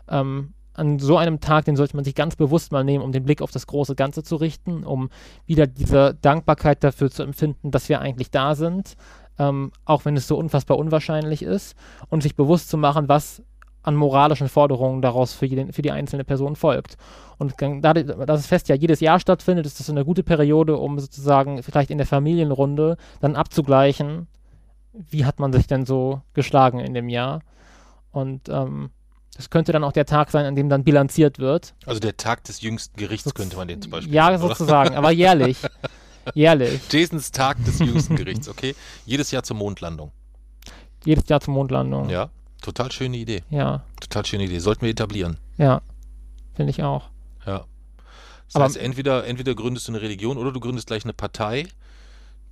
ähm, 0.08 0.54
an 0.74 0.98
so 0.98 1.16
einem 1.16 1.40
Tag, 1.40 1.64
den 1.64 1.76
sollte 1.76 1.96
man 1.96 2.04
sich 2.04 2.14
ganz 2.14 2.36
bewusst 2.36 2.72
mal 2.72 2.84
nehmen, 2.84 3.04
um 3.04 3.12
den 3.12 3.24
Blick 3.24 3.42
auf 3.42 3.50
das 3.50 3.66
große 3.66 3.94
Ganze 3.94 4.22
zu 4.22 4.36
richten, 4.36 4.84
um 4.84 5.10
wieder 5.46 5.66
diese 5.66 6.14
Dankbarkeit 6.20 6.84
dafür 6.84 7.10
zu 7.10 7.22
empfinden, 7.22 7.70
dass 7.70 7.88
wir 7.88 8.00
eigentlich 8.00 8.30
da 8.30 8.54
sind, 8.54 8.94
ähm, 9.38 9.72
auch 9.84 10.04
wenn 10.04 10.16
es 10.16 10.28
so 10.28 10.36
unfassbar 10.36 10.78
unwahrscheinlich 10.78 11.42
ist, 11.42 11.76
und 12.08 12.22
sich 12.22 12.36
bewusst 12.36 12.68
zu 12.68 12.76
machen, 12.76 13.08
was 13.08 13.42
an 13.84 13.94
moralischen 13.94 14.48
Forderungen 14.48 15.02
daraus 15.02 15.34
für, 15.34 15.46
jeden, 15.46 15.72
für 15.72 15.82
die 15.82 15.92
einzelne 15.92 16.24
Person 16.24 16.56
folgt. 16.56 16.96
Und 17.38 17.54
da 17.60 17.92
da 17.92 18.02
das 18.26 18.46
Fest 18.46 18.68
ja 18.68 18.74
jedes 18.74 19.00
Jahr 19.00 19.20
stattfindet, 19.20 19.66
ist 19.66 19.78
das 19.78 19.90
eine 19.90 20.04
gute 20.04 20.22
Periode, 20.22 20.76
um 20.78 20.98
sozusagen 20.98 21.62
vielleicht 21.62 21.90
in 21.90 21.98
der 21.98 22.06
Familienrunde 22.06 22.96
dann 23.20 23.36
abzugleichen, 23.36 24.26
wie 24.92 25.24
hat 25.24 25.38
man 25.38 25.52
sich 25.52 25.66
denn 25.66 25.84
so 25.84 26.22
geschlagen 26.32 26.80
in 26.80 26.94
dem 26.94 27.08
Jahr. 27.08 27.40
Und 28.10 28.48
ähm, 28.48 28.90
das 29.36 29.50
könnte 29.50 29.72
dann 29.72 29.84
auch 29.84 29.92
der 29.92 30.06
Tag 30.06 30.30
sein, 30.30 30.46
an 30.46 30.54
dem 30.54 30.68
dann 30.68 30.84
bilanziert 30.84 31.38
wird. 31.38 31.74
Also 31.84 32.00
der 32.00 32.16
Tag 32.16 32.44
des 32.44 32.62
jüngsten 32.62 32.96
Gerichts 32.96 33.34
könnte 33.34 33.56
man 33.56 33.68
den 33.68 33.82
zum 33.82 33.90
Beispiel 33.90 34.14
Ja, 34.14 34.28
oder? 34.28 34.38
sozusagen, 34.38 34.94
aber 34.94 35.10
jährlich. 35.10 35.58
jährlich. 36.34 36.80
Jasons 36.90 37.32
Tag 37.32 37.62
des 37.64 37.80
jüngsten 37.80 38.16
Gerichts, 38.16 38.48
okay? 38.48 38.74
Jedes 39.04 39.30
Jahr 39.32 39.42
zur 39.42 39.56
Mondlandung. 39.56 40.12
Jedes 41.04 41.28
Jahr 41.28 41.40
zur 41.40 41.52
Mondlandung. 41.52 42.08
Ja, 42.08 42.30
total 42.64 42.90
schöne 42.92 43.16
Idee. 43.16 43.42
Ja, 43.50 43.82
Total 44.00 44.24
schöne 44.26 44.44
Idee. 44.44 44.58
Sollten 44.58 44.82
wir 44.82 44.90
etablieren. 44.90 45.36
ja. 45.58 45.80
Finde 46.56 46.70
ich 46.70 46.82
auch. 46.84 47.08
Ja. 47.46 47.64
Das 48.46 48.54
Aber- 48.54 48.64
heißt, 48.66 48.76
entweder, 48.76 49.26
entweder 49.26 49.54
gründest 49.56 49.88
du 49.88 49.92
eine 49.92 50.00
Religion 50.00 50.36
oder 50.38 50.52
du 50.52 50.60
gründest 50.60 50.86
gleich 50.86 51.02
eine 51.02 51.12
Partei, 51.12 51.66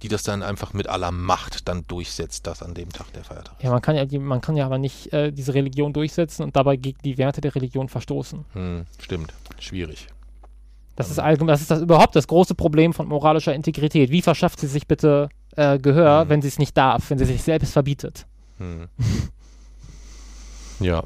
die 0.03 0.09
das 0.09 0.25
dann 0.25 0.43
einfach 0.43 0.73
mit 0.73 0.89
aller 0.89 1.13
Macht 1.13 1.69
dann 1.69 1.85
durchsetzt, 1.87 2.49
dass 2.49 2.63
an 2.65 2.75
dem 2.75 2.89
Tag 2.91 3.13
der 3.13 3.23
Feiertag 3.23 3.55
ist. 3.59 3.63
Ja, 3.63 3.71
man 3.71 3.81
kann 3.81 3.95
ja, 3.95 4.05
man 4.19 4.41
kann 4.41 4.57
ja 4.57 4.67
aber 4.67 4.79
nicht 4.79 5.13
äh, 5.13 5.31
diese 5.31 5.55
Religion 5.55 5.93
durchsetzen 5.93 6.43
und 6.43 6.57
dabei 6.57 6.75
gegen 6.77 6.99
die 7.05 7.17
Werte 7.17 7.41
der 7.41 7.55
Religion 7.55 7.89
verstoßen. 7.89 8.45
Hm, 8.55 8.87
stimmt. 9.01 9.33
Schwierig. 9.61 10.09
Das 10.97 11.09
ist 11.09 11.21
allgemein, 11.21 11.53
das 11.53 11.61
ist 11.61 11.71
das 11.71 11.81
überhaupt 11.81 12.17
das 12.17 12.27
große 12.27 12.57
Problem 12.57 12.93
von 12.93 13.07
moralischer 13.07 13.55
Integrität. 13.55 14.11
Wie 14.11 14.21
verschafft 14.23 14.59
sie 14.59 14.67
sich 14.67 14.89
bitte 14.89 15.29
äh, 15.55 15.79
Gehör, 15.79 16.25
Mhm. 16.25 16.29
wenn 16.29 16.43
sie 16.43 16.49
es 16.49 16.59
nicht 16.59 16.77
darf, 16.77 17.09
wenn 17.11 17.19
sie 17.19 17.25
sich 17.27 17.43
selbst 17.45 17.73
verbietet? 17.73 18.27
Hm. 18.59 18.89
Ja. 20.83 21.03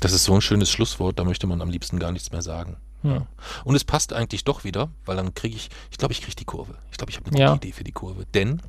Das 0.00 0.12
ist 0.12 0.24
so 0.24 0.34
ein 0.34 0.40
schönes 0.40 0.70
Schlusswort, 0.70 1.18
da 1.18 1.24
möchte 1.24 1.46
man 1.46 1.60
am 1.60 1.68
liebsten 1.70 1.98
gar 1.98 2.10
nichts 2.12 2.32
mehr 2.32 2.42
sagen. 2.42 2.76
Ja. 3.02 3.26
Und 3.64 3.74
es 3.76 3.84
passt 3.84 4.12
eigentlich 4.12 4.44
doch 4.44 4.64
wieder, 4.64 4.90
weil 5.04 5.16
dann 5.16 5.34
kriege 5.34 5.56
ich, 5.56 5.68
ich 5.90 5.98
glaube, 5.98 6.12
ich 6.12 6.20
kriege 6.22 6.36
die 6.36 6.44
Kurve. 6.44 6.74
Ich 6.90 6.96
glaube, 6.98 7.10
ich 7.10 7.16
habe 7.18 7.30
eine 7.30 7.38
Ja. 7.38 7.52
gute 7.52 7.66
Idee 7.68 7.76
für 7.76 7.84
die 7.84 7.92
Kurve. 7.92 8.24
Denn 8.34 8.62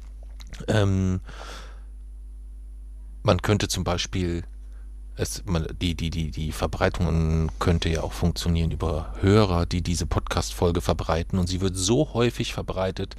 ähm, 0.68 1.22
man 3.24 3.41
könnte 3.41 3.68
zum 3.68 3.84
Beispiel, 3.84 4.44
es, 5.16 5.44
man, 5.45 5.68
die, 5.82 5.95
die, 5.95 6.10
die, 6.10 6.32
die 6.32 6.52
Verbreitung 6.52 7.52
könnte 7.60 7.90
ja 7.90 8.02
auch 8.02 8.14
funktionieren 8.14 8.72
über 8.72 9.14
Hörer, 9.22 9.66
die 9.66 9.82
diese 9.82 10.06
Podcast-Folge 10.06 10.82
verbreiten. 10.82 11.38
Und 11.38 11.48
sie 11.48 11.62
wird 11.62 11.76
so 11.76 12.14
häufig 12.14 12.53
verbreitet, 12.53 13.16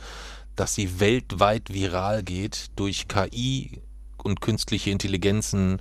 dass 0.57 0.75
sie 0.75 1.01
weltweit 1.01 1.73
viral 1.73 2.23
geht 2.23 2.71
durch 2.77 3.07
KI 3.09 3.81
und 4.23 4.41
künstliche 4.41 4.91
Intelligenzen 4.91 5.79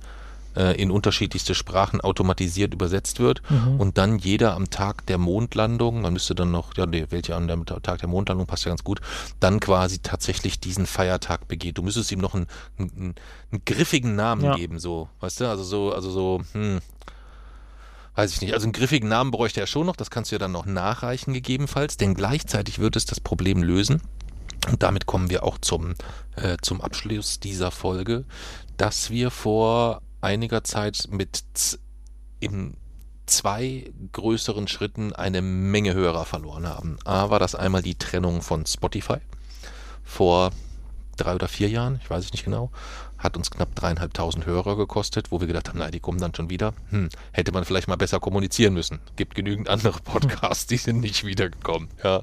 äh, 0.56 0.80
in 0.80 0.90
unterschiedlichste 0.90 1.54
Sprachen 1.54 2.00
automatisiert 2.00 2.74
übersetzt 2.74 3.20
wird 3.20 3.42
Mhm. 3.50 3.80
und 3.80 3.98
dann 3.98 4.18
jeder 4.18 4.54
am 4.54 4.70
Tag 4.70 5.06
der 5.06 5.18
Mondlandung, 5.18 6.02
man 6.02 6.12
müsste 6.12 6.34
dann 6.34 6.50
noch, 6.50 6.76
ja, 6.76 6.86
nee, 6.86 7.06
ja 7.26 7.36
an 7.36 7.48
der 7.48 7.64
Tag 7.64 7.98
der 8.00 8.08
Mondlandung, 8.08 8.46
passt 8.46 8.64
ja 8.64 8.70
ganz 8.70 8.84
gut, 8.84 9.00
dann 9.40 9.60
quasi 9.60 9.98
tatsächlich 10.00 10.60
diesen 10.60 10.86
Feiertag 10.86 11.48
begeht. 11.48 11.78
Du 11.78 11.82
müsstest 11.82 12.12
ihm 12.12 12.18
noch 12.20 12.34
einen, 12.34 12.46
einen, 12.78 13.14
einen 13.50 13.64
griffigen 13.64 14.14
Namen 14.16 14.44
Ja. 14.44 14.54
geben, 14.56 14.78
so, 14.78 15.08
weißt 15.20 15.40
du, 15.40 15.48
also 15.48 15.62
so, 15.64 15.92
also 15.92 16.10
so, 16.10 16.40
hm, 16.52 16.80
weiß 18.14 18.32
ich 18.34 18.40
nicht. 18.42 18.52
Also 18.54 18.64
einen 18.64 18.72
griffigen 18.72 19.08
Namen 19.08 19.30
bräuchte 19.30 19.60
er 19.60 19.66
schon 19.66 19.86
noch, 19.86 19.96
das 19.96 20.10
kannst 20.10 20.30
du 20.30 20.34
ja 20.34 20.38
dann 20.38 20.52
noch 20.52 20.66
nachreichen 20.66 21.32
gegebenenfalls, 21.32 21.96
denn 21.96 22.14
gleichzeitig 22.14 22.78
wird 22.78 22.96
es 22.96 23.06
das 23.06 23.20
Problem 23.20 23.62
lösen. 23.62 24.02
Und 24.70 24.82
damit 24.82 25.06
kommen 25.06 25.28
wir 25.28 25.42
auch 25.42 25.58
zum, 25.58 25.94
äh, 26.36 26.56
zum 26.62 26.80
Abschluss 26.80 27.40
dieser 27.40 27.70
Folge, 27.72 28.24
dass 28.76 29.10
wir 29.10 29.30
vor 29.32 30.02
einiger 30.22 30.64
Zeit 30.64 31.08
mit 31.10 31.44
in 32.40 32.76
zwei 33.26 33.92
größeren 34.12 34.68
Schritten 34.68 35.12
eine 35.12 35.42
Menge 35.42 35.94
Hörer 35.94 36.24
verloren 36.24 36.66
haben. 36.66 36.98
A 37.04 37.30
war 37.30 37.38
das 37.38 37.54
einmal 37.54 37.82
die 37.82 37.94
Trennung 37.94 38.42
von 38.42 38.66
Spotify 38.66 39.18
vor 40.02 40.50
drei 41.16 41.34
oder 41.34 41.48
vier 41.48 41.68
Jahren, 41.68 42.00
ich 42.02 42.10
weiß 42.10 42.24
es 42.24 42.32
nicht 42.32 42.44
genau, 42.44 42.70
hat 43.22 43.36
uns 43.36 43.50
knapp 43.50 43.74
dreieinhalbtausend 43.74 44.46
Hörer 44.46 44.76
gekostet, 44.76 45.30
wo 45.30 45.40
wir 45.40 45.46
gedacht 45.46 45.68
haben, 45.68 45.78
nein, 45.78 45.92
die 45.92 46.00
kommen 46.00 46.18
dann 46.20 46.34
schon 46.34 46.50
wieder. 46.50 46.74
Hm, 46.90 47.08
hätte 47.32 47.52
man 47.52 47.64
vielleicht 47.64 47.88
mal 47.88 47.96
besser 47.96 48.20
kommunizieren 48.20 48.74
müssen. 48.74 49.00
Gibt 49.16 49.34
genügend 49.34 49.68
andere 49.68 50.00
Podcasts, 50.04 50.66
die 50.66 50.76
sind 50.76 51.00
nicht 51.00 51.24
wiedergekommen. 51.24 51.88
Ja. 52.02 52.20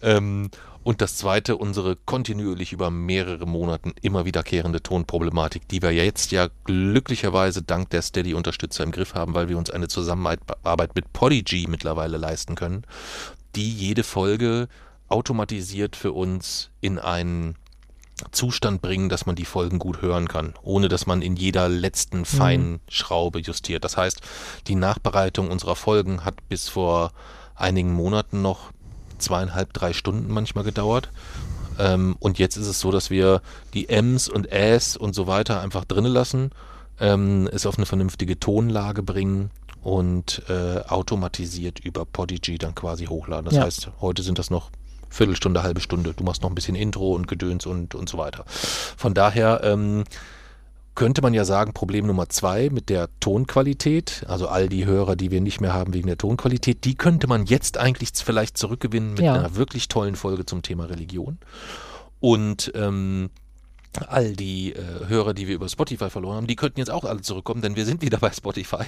Ähm, 0.00 0.50
und 0.84 1.00
das 1.00 1.16
zweite, 1.16 1.56
unsere 1.56 1.94
kontinuierlich 1.94 2.72
über 2.72 2.90
mehrere 2.90 3.46
Monaten 3.46 3.92
immer 4.02 4.24
wiederkehrende 4.24 4.82
Tonproblematik, 4.82 5.68
die 5.68 5.80
wir 5.80 5.92
jetzt 5.92 6.32
ja 6.32 6.48
glücklicherweise 6.64 7.62
dank 7.62 7.90
der 7.90 8.02
Steady-Unterstützer 8.02 8.82
im 8.82 8.90
Griff 8.90 9.14
haben, 9.14 9.34
weil 9.34 9.48
wir 9.48 9.58
uns 9.58 9.70
eine 9.70 9.86
Zusammenarbeit 9.86 10.96
mit 10.96 11.12
Podigy 11.12 11.66
mittlerweile 11.68 12.16
leisten 12.16 12.56
können, 12.56 12.84
die 13.54 13.70
jede 13.72 14.02
Folge 14.02 14.68
automatisiert 15.08 15.94
für 15.94 16.12
uns 16.12 16.70
in 16.80 16.98
einen 16.98 17.54
Zustand 18.30 18.80
bringen, 18.82 19.08
dass 19.08 19.26
man 19.26 19.34
die 19.36 19.44
Folgen 19.44 19.78
gut 19.78 20.02
hören 20.02 20.28
kann, 20.28 20.54
ohne 20.62 20.88
dass 20.88 21.06
man 21.06 21.22
in 21.22 21.36
jeder 21.36 21.68
letzten 21.68 22.24
feinen 22.24 22.80
Schraube 22.88 23.40
justiert. 23.40 23.84
Das 23.84 23.96
heißt, 23.96 24.20
die 24.68 24.74
Nachbereitung 24.74 25.50
unserer 25.50 25.76
Folgen 25.76 26.24
hat 26.24 26.36
bis 26.48 26.68
vor 26.68 27.12
einigen 27.54 27.92
Monaten 27.92 28.42
noch 28.42 28.70
zweieinhalb, 29.18 29.72
drei 29.72 29.92
Stunden 29.92 30.32
manchmal 30.32 30.64
gedauert. 30.64 31.10
Ähm, 31.78 32.16
und 32.18 32.38
jetzt 32.38 32.56
ist 32.56 32.66
es 32.66 32.80
so, 32.80 32.90
dass 32.90 33.10
wir 33.10 33.40
die 33.74 33.88
Ms 33.88 34.28
und 34.28 34.50
Äs 34.52 34.96
und 34.96 35.14
so 35.14 35.26
weiter 35.26 35.60
einfach 35.60 35.84
drinnen 35.84 36.12
lassen, 36.12 36.50
ähm, 37.00 37.48
es 37.52 37.66
auf 37.66 37.76
eine 37.78 37.86
vernünftige 37.86 38.38
Tonlage 38.38 39.02
bringen 39.02 39.50
und 39.82 40.42
äh, 40.48 40.80
automatisiert 40.88 41.80
über 41.80 42.04
Podigy 42.04 42.58
dann 42.58 42.74
quasi 42.74 43.06
hochladen. 43.06 43.46
Das 43.46 43.54
Ja. 43.54 43.62
heißt, 43.62 43.90
heute 44.00 44.22
sind 44.22 44.38
das 44.38 44.50
noch 44.50 44.70
Viertelstunde, 45.12 45.62
halbe 45.62 45.80
Stunde. 45.80 46.14
Du 46.14 46.24
machst 46.24 46.42
noch 46.42 46.50
ein 46.50 46.54
bisschen 46.54 46.74
Intro 46.74 47.14
und 47.14 47.28
Gedöns 47.28 47.66
und, 47.66 47.94
und 47.94 48.08
so 48.08 48.18
weiter. 48.18 48.44
Von 48.46 49.14
daher 49.14 49.60
ähm, 49.62 50.04
könnte 50.94 51.22
man 51.22 51.32
ja 51.34 51.44
sagen, 51.44 51.72
Problem 51.72 52.06
Nummer 52.06 52.28
zwei 52.28 52.68
mit 52.70 52.88
der 52.88 53.08
Tonqualität, 53.20 54.24
also 54.28 54.48
all 54.48 54.68
die 54.68 54.84
Hörer, 54.84 55.16
die 55.16 55.30
wir 55.30 55.40
nicht 55.40 55.60
mehr 55.60 55.72
haben 55.72 55.94
wegen 55.94 56.06
der 56.06 56.18
Tonqualität, 56.18 56.84
die 56.84 56.94
könnte 56.94 57.26
man 57.26 57.46
jetzt 57.46 57.78
eigentlich 57.78 58.10
vielleicht 58.14 58.58
zurückgewinnen 58.58 59.10
mit 59.14 59.20
Ja. 59.22 59.34
einer 59.34 59.56
wirklich 59.56 59.88
tollen 59.88 60.16
Folge 60.16 60.44
zum 60.46 60.62
Thema 60.62 60.84
Religion. 60.84 61.38
Und 62.20 62.72
ähm, 62.74 63.30
all 64.08 64.32
die 64.32 64.72
äh, 64.72 65.06
Hörer, 65.08 65.34
die 65.34 65.48
wir 65.48 65.54
über 65.54 65.68
Spotify 65.68 66.08
verloren 66.08 66.36
haben, 66.36 66.46
die 66.46 66.56
könnten 66.56 66.78
jetzt 66.78 66.90
auch 66.90 67.04
alle 67.04 67.20
zurückkommen, 67.20 67.60
denn 67.60 67.76
wir 67.76 67.84
sind 67.84 68.02
wieder 68.02 68.18
bei 68.18 68.30
Spotify. 68.30 68.84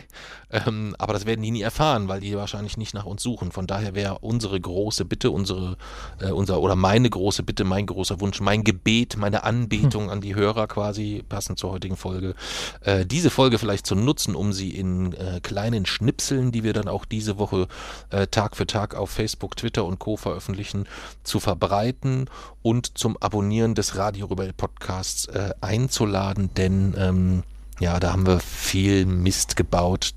Ähm, 0.50 0.96
aber 0.98 1.12
das 1.12 1.26
werden 1.26 1.42
die 1.42 1.50
nie 1.50 1.62
erfahren, 1.62 2.08
weil 2.08 2.20
die 2.20 2.36
wahrscheinlich 2.36 2.76
nicht 2.76 2.94
nach 2.94 3.04
uns 3.04 3.22
suchen. 3.22 3.52
Von 3.52 3.66
daher 3.66 3.94
wäre 3.94 4.18
unsere 4.20 4.58
große 4.58 5.04
Bitte, 5.04 5.30
unsere, 5.30 5.76
äh, 6.20 6.30
unser 6.30 6.60
oder 6.60 6.76
meine 6.76 7.10
große 7.10 7.42
Bitte, 7.42 7.64
mein 7.64 7.86
großer 7.86 8.20
Wunsch, 8.20 8.40
mein 8.40 8.64
Gebet, 8.64 9.16
meine 9.16 9.44
Anbetung 9.44 10.10
an 10.10 10.20
die 10.20 10.34
Hörer 10.34 10.66
quasi, 10.66 11.22
passend 11.28 11.58
zur 11.58 11.72
heutigen 11.72 11.96
Folge, 11.96 12.34
äh, 12.82 13.04
diese 13.04 13.30
Folge 13.30 13.58
vielleicht 13.58 13.86
zu 13.86 13.94
nutzen, 13.94 14.34
um 14.34 14.52
sie 14.52 14.70
in 14.70 15.12
äh, 15.12 15.40
kleinen 15.42 15.84
Schnipseln, 15.86 16.50
die 16.50 16.64
wir 16.64 16.72
dann 16.72 16.88
auch 16.88 17.04
diese 17.04 17.38
Woche 17.38 17.68
äh, 18.10 18.26
Tag 18.26 18.56
für 18.56 18.66
Tag 18.66 18.94
auf 18.94 19.10
Facebook, 19.10 19.56
Twitter 19.56 19.84
und 19.84 19.98
Co. 19.98 20.16
veröffentlichen, 20.16 20.86
zu 21.24 21.40
verbreiten 21.40 22.26
und 22.64 22.96
zum 22.96 23.18
Abonnieren 23.18 23.74
des 23.74 23.96
Radio 23.96 24.24
Rebell 24.24 24.54
Podcasts 24.54 25.26
äh, 25.26 25.50
einzuladen, 25.60 26.48
denn 26.54 26.94
ähm, 26.96 27.42
ja, 27.78 28.00
da 28.00 28.12
haben 28.12 28.26
wir 28.26 28.40
viel 28.40 29.04
Mist 29.04 29.54
gebaut, 29.54 30.14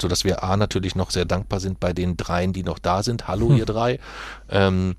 sodass 0.00 0.22
wir 0.22 0.44
A 0.44 0.56
natürlich 0.56 0.94
noch 0.94 1.10
sehr 1.10 1.24
dankbar 1.24 1.58
sind 1.58 1.80
bei 1.80 1.92
den 1.92 2.16
dreien, 2.16 2.52
die 2.52 2.62
noch 2.62 2.78
da 2.78 3.02
sind. 3.02 3.26
Hallo, 3.26 3.52
ihr 3.52 3.66
drei. 3.66 3.98
Ähm, 4.48 4.94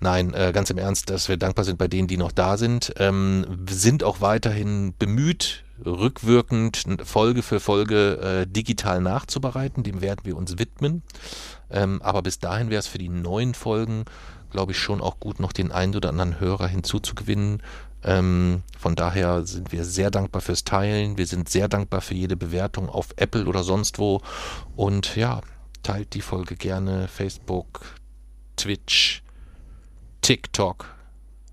Nein, 0.00 0.34
äh, 0.34 0.50
ganz 0.52 0.68
im 0.68 0.76
Ernst, 0.76 1.08
dass 1.08 1.30
wir 1.30 1.38
dankbar 1.38 1.64
sind 1.64 1.78
bei 1.78 1.88
denen, 1.88 2.08
die 2.08 2.18
noch 2.18 2.32
da 2.32 2.58
sind. 2.58 2.92
Ähm, 2.98 3.46
wir 3.48 3.74
sind 3.74 4.04
auch 4.04 4.20
weiterhin 4.20 4.92
bemüht, 4.98 5.64
rückwirkend 5.82 6.84
Folge 7.04 7.42
für 7.42 7.58
Folge 7.58 8.18
äh, 8.18 8.46
digital 8.46 9.00
nachzubereiten. 9.00 9.82
Dem 9.82 10.02
werden 10.02 10.20
wir 10.24 10.36
uns 10.36 10.58
widmen. 10.58 11.02
Ähm, 11.70 12.02
aber 12.02 12.20
bis 12.20 12.38
dahin 12.38 12.68
wäre 12.68 12.80
es 12.80 12.86
für 12.86 12.98
die 12.98 13.08
neuen 13.08 13.54
Folgen, 13.54 14.04
glaube 14.54 14.70
ich, 14.70 14.78
schon 14.78 15.00
auch 15.00 15.18
gut, 15.18 15.40
noch 15.40 15.52
den 15.52 15.72
einen 15.72 15.96
oder 15.96 16.10
anderen 16.10 16.38
Hörer 16.38 16.68
hinzuzugewinnen. 16.68 17.60
Ähm, 18.04 18.62
von 18.78 18.94
daher 18.94 19.44
sind 19.44 19.72
wir 19.72 19.84
sehr 19.84 20.12
dankbar 20.12 20.40
fürs 20.42 20.62
Teilen. 20.62 21.18
Wir 21.18 21.26
sind 21.26 21.48
sehr 21.48 21.66
dankbar 21.66 22.00
für 22.00 22.14
jede 22.14 22.36
Bewertung 22.36 22.88
auf 22.88 23.08
Apple 23.16 23.46
oder 23.46 23.64
sonst 23.64 23.98
wo. 23.98 24.20
Und 24.76 25.16
ja, 25.16 25.40
teilt 25.82 26.14
die 26.14 26.20
Folge 26.20 26.54
gerne. 26.54 27.08
Facebook, 27.08 27.80
Twitch, 28.56 29.24
TikTok. 30.22 30.86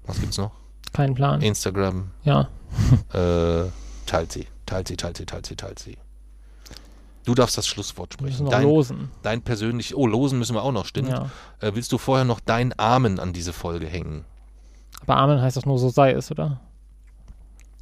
Was 0.05 0.19
gibt's 0.19 0.37
noch? 0.37 0.51
Kein 0.93 1.15
Plan. 1.15 1.41
Instagram. 1.41 2.11
Ja. 2.23 2.49
Äh, 3.13 3.69
teilt 4.05 4.31
sie, 4.31 4.47
teilt 4.65 4.87
sie, 4.87 4.95
teilt 4.95 5.17
sie, 5.17 5.25
teilt 5.25 5.45
sie, 5.47 5.55
teilt 5.55 5.79
sie. 5.79 5.97
Du 7.25 7.35
darfst 7.35 7.57
das 7.57 7.67
Schlusswort 7.67 8.13
sprechen. 8.13 8.45
noch 8.45 8.51
Dein, 8.51 8.63
losen. 8.63 9.11
dein 9.21 9.41
persönlich. 9.43 9.95
Oh, 9.95 10.07
losen 10.07 10.39
müssen 10.39 10.55
wir 10.55 10.63
auch 10.63 10.71
noch, 10.71 10.85
stimmt. 10.85 11.09
Ja. 11.09 11.29
Äh, 11.59 11.75
willst 11.75 11.91
du 11.91 11.97
vorher 11.97 12.25
noch 12.25 12.39
deinen 12.39 12.73
Amen 12.77 13.19
an 13.19 13.31
diese 13.33 13.53
Folge 13.53 13.85
hängen? 13.87 14.25
Aber 15.01 15.17
Amen 15.17 15.41
heißt 15.41 15.57
doch 15.57 15.65
nur 15.65 15.77
so 15.77 15.89
sei 15.89 16.11
es, 16.13 16.31
oder? 16.31 16.59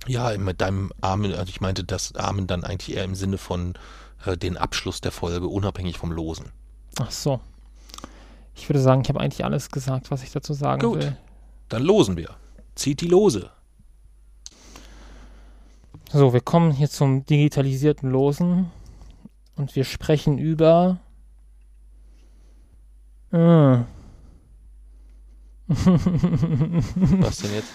Ja, 0.07 0.37
mit 0.37 0.61
deinem 0.61 0.91
Amen, 1.01 1.33
also 1.33 1.49
ich 1.49 1.61
meinte 1.61 1.83
das 1.83 2.15
Amen 2.15 2.47
dann 2.47 2.63
eigentlich 2.63 2.95
eher 2.95 3.03
im 3.03 3.15
Sinne 3.15 3.37
von 3.37 3.75
äh, 4.25 4.37
den 4.37 4.57
Abschluss 4.57 5.01
der 5.01 5.11
Folge, 5.11 5.47
unabhängig 5.47 5.97
vom 5.97 6.11
Losen. 6.11 6.51
Ach 6.99 7.11
so. 7.11 7.39
Ich 8.55 8.67
würde 8.67 8.81
sagen, 8.81 9.01
ich 9.01 9.09
habe 9.09 9.19
eigentlich 9.21 9.45
alles 9.45 9.69
gesagt, 9.71 10.11
was 10.11 10.23
ich 10.23 10.31
dazu 10.31 10.53
sagen 10.53 10.81
Gut. 10.81 11.01
will. 11.01 11.17
Dann 11.69 11.83
losen 11.83 12.17
wir. 12.17 12.35
Zieht 12.75 12.99
die 13.01 13.07
Lose. 13.07 13.49
So, 16.11 16.33
wir 16.33 16.41
kommen 16.41 16.71
hier 16.71 16.89
zum 16.89 17.25
digitalisierten 17.25 18.09
Losen 18.09 18.71
und 19.59 19.75
wir 19.75 19.83
sprechen 19.83 20.37
über. 20.37 20.97
Äh. 23.31 23.77
Was 25.67 27.37
denn 27.37 27.53
jetzt? 27.53 27.71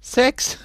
Sex. 0.00 0.58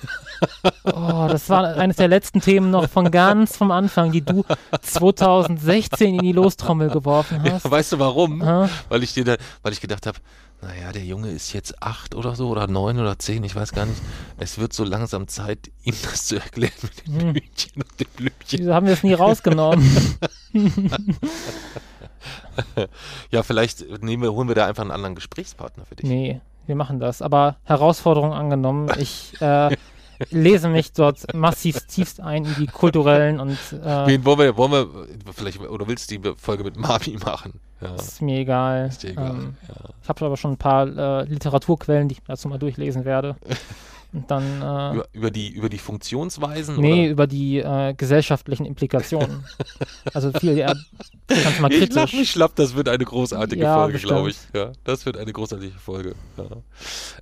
Oh, 0.85 1.27
das 1.29 1.49
war 1.49 1.75
eines 1.75 1.97
der 1.97 2.07
letzten 2.07 2.39
Themen 2.39 2.71
noch 2.71 2.89
von 2.89 3.11
ganz 3.11 3.57
vom 3.57 3.71
Anfang, 3.71 4.11
die 4.11 4.21
du 4.21 4.43
2016 4.81 6.15
in 6.15 6.19
die 6.21 6.31
Lostrommel 6.31 6.89
geworfen 6.89 7.41
Ja, 7.45 7.53
hast. 7.53 7.69
weißt 7.69 7.91
du 7.93 7.99
warum? 7.99 8.41
Aha. 8.41 8.69
Weil 8.89 9.03
ich 9.03 9.13
dir 9.13 9.25
da, 9.25 9.35
weil 9.61 9.73
ich 9.73 9.81
gedacht 9.81 10.07
habe, 10.07 10.17
naja, 10.63 10.91
der 10.91 11.03
Junge 11.03 11.29
ist 11.29 11.53
jetzt 11.53 11.81
acht 11.81 12.15
oder 12.15 12.35
so 12.35 12.49
oder 12.49 12.67
neun 12.67 12.99
oder 12.99 13.19
zehn, 13.19 13.43
ich 13.43 13.55
weiß 13.55 13.73
gar 13.73 13.85
nicht. 13.85 14.01
Es 14.37 14.57
wird 14.57 14.73
so 14.73 14.83
langsam 14.83 15.27
Zeit, 15.27 15.69
ihm 15.83 15.95
das 16.03 16.27
zu 16.27 16.35
erklären 16.35 16.71
mit 16.81 17.07
den 17.07 17.13
Hm. 17.21 17.33
Blümchen 17.33 17.73
und 17.75 17.99
den 17.99 18.07
Blümchen. 18.15 18.59
Wieso 18.59 18.73
haben 18.73 18.85
wir 18.87 18.93
es 18.93 19.03
nie 19.03 19.13
rausgenommen? 19.13 20.17
ja, 23.31 23.43
vielleicht 23.43 24.01
nehmen 24.01 24.23
wir, 24.23 24.33
holen 24.33 24.47
wir 24.47 24.55
da 24.55 24.67
einfach 24.67 24.83
einen 24.83 24.91
anderen 24.91 25.15
Gesprächspartner 25.15 25.85
für 25.85 25.95
dich. 25.95 26.09
Nee, 26.09 26.41
wir 26.65 26.75
machen 26.75 26.99
das. 26.99 27.21
Aber 27.21 27.57
Herausforderung 27.63 28.33
angenommen. 28.33 28.89
Ich 28.99 29.33
äh, 29.41 29.75
lese 30.29 30.69
mich 30.69 30.93
dort 30.93 31.33
massiv 31.33 31.79
tiefst 31.87 32.19
ein 32.19 32.45
in 32.45 32.55
die 32.55 32.67
kulturellen 32.67 33.39
und. 33.39 33.57
Äh, 33.71 34.07
Wen 34.07 34.25
wollen 34.25 34.39
wir, 34.39 34.57
wollen 34.57 34.71
wir, 34.71 34.87
vielleicht, 35.33 35.59
oder 35.59 35.87
willst 35.87 36.11
du 36.11 36.17
die 36.17 36.33
Folge 36.37 36.63
mit 36.63 36.77
Mami 36.77 37.17
machen? 37.23 37.59
Ja. 37.81 37.95
Ist 37.95 38.21
mir 38.21 38.39
egal. 38.39 38.87
Ist 38.87 39.03
dir 39.03 39.11
egal. 39.11 39.31
Ähm, 39.31 39.57
ja. 39.67 39.89
Ich 40.01 40.09
habe 40.09 40.25
aber 40.25 40.37
schon 40.37 40.53
ein 40.53 40.57
paar 40.57 40.87
äh, 40.87 41.23
Literaturquellen, 41.25 42.07
die 42.07 42.13
ich 42.15 42.21
dazu 42.25 42.47
mal 42.47 42.59
durchlesen 42.59 43.05
werde. 43.05 43.35
Und 44.13 44.29
dann. 44.29 44.43
Äh, 44.61 44.95
über, 44.95 45.07
über, 45.11 45.31
die, 45.31 45.49
über 45.49 45.69
die 45.69 45.79
Funktionsweisen? 45.79 46.79
nee, 46.79 47.03
oder? 47.03 47.11
über 47.11 47.27
die 47.27 47.57
äh, 47.57 47.93
gesellschaftlichen 47.95 48.65
Implikationen. 48.65 49.43
also 50.13 50.31
viel, 50.33 50.57
ja, 50.57 50.73
kannst 51.27 51.59
mal 51.59 51.71
Ich 51.71 51.79
kritisch. 51.79 51.95
lach 51.95 52.13
mich 52.13 52.31
schlapp, 52.31 52.55
das 52.55 52.75
wird 52.75 52.89
eine 52.89 53.03
großartige 53.03 53.63
Ja, 53.63 53.75
Folge, 53.75 53.99
glaube 53.99 54.29
ich. 54.29 54.37
Ja, 54.53 54.71
das 54.83 55.05
wird 55.05 55.17
eine 55.17 55.33
großartige 55.33 55.77
Folge. 55.79 56.15
Ja. 56.37 56.45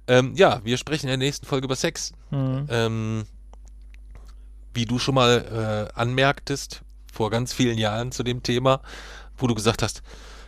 Ähm, 0.08 0.34
ja, 0.36 0.62
wir 0.64 0.78
sprechen 0.78 1.06
in 1.06 1.10
der 1.10 1.18
nächsten 1.18 1.46
Folge 1.46 1.66
über 1.66 1.76
Sex. 1.76 2.12
Hm. 2.30 2.68
Ähm, 2.70 3.24
wie 4.74 4.86
du 4.86 5.00
schon 5.00 5.16
mal 5.16 5.90
äh, 5.96 6.00
anmerktest, 6.00 6.82
vor 7.12 7.30
ganz 7.30 7.54
vielen 7.54 7.78
Jahren 7.78 8.12
zu 8.12 8.24
dem 8.24 8.42
Thema, 8.44 8.82
wo 9.38 9.48
du 9.48 9.56
gesagt 9.56 9.82
hast, 9.82 10.02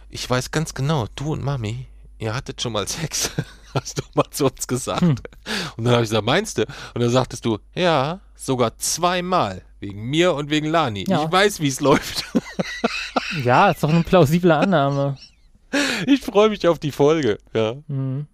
ich 0.09 0.29
weiß 0.29 0.51
ganz 0.51 0.73
genau, 0.73 1.07
du 1.15 1.33
und 1.33 1.43
Mami, 1.43 1.87
ihr 2.19 2.35
hattet 2.35 2.61
schon 2.61 2.73
mal 2.73 2.87
Sex. 2.87 3.31
Hast 3.73 3.99
du 3.99 4.03
mal 4.13 4.29
zu 4.29 4.45
uns 4.45 4.67
gesagt. 4.67 5.01
Hm. 5.01 5.15
Und 5.77 5.83
dann 5.83 5.93
habe 5.93 6.03
ich 6.03 6.09
gesagt, 6.09 6.25
meinst 6.25 6.57
du? 6.57 6.63
Und 6.93 7.01
dann 7.01 7.09
sagtest 7.09 7.45
du, 7.45 7.59
ja, 7.73 8.19
sogar 8.35 8.77
zweimal. 8.77 9.63
Wegen 9.79 10.03
mir 10.03 10.33
und 10.33 10.49
wegen 10.49 10.67
Lani. 10.67 11.05
Ja. 11.07 11.25
Ich 11.25 11.31
weiß, 11.31 11.59
wie 11.59 11.67
es 11.67 11.79
läuft. 11.79 12.25
Ja, 13.43 13.71
ist 13.71 13.83
doch 13.83 13.89
eine 13.89 14.03
plausible 14.03 14.55
Annahme. 14.55 15.17
Ich 16.05 16.21
freue 16.21 16.49
mich 16.49 16.67
auf 16.67 16.77
die 16.77 16.91
Folge. 16.91 17.39
Ja. 17.53 17.75
Hm. 17.87 18.27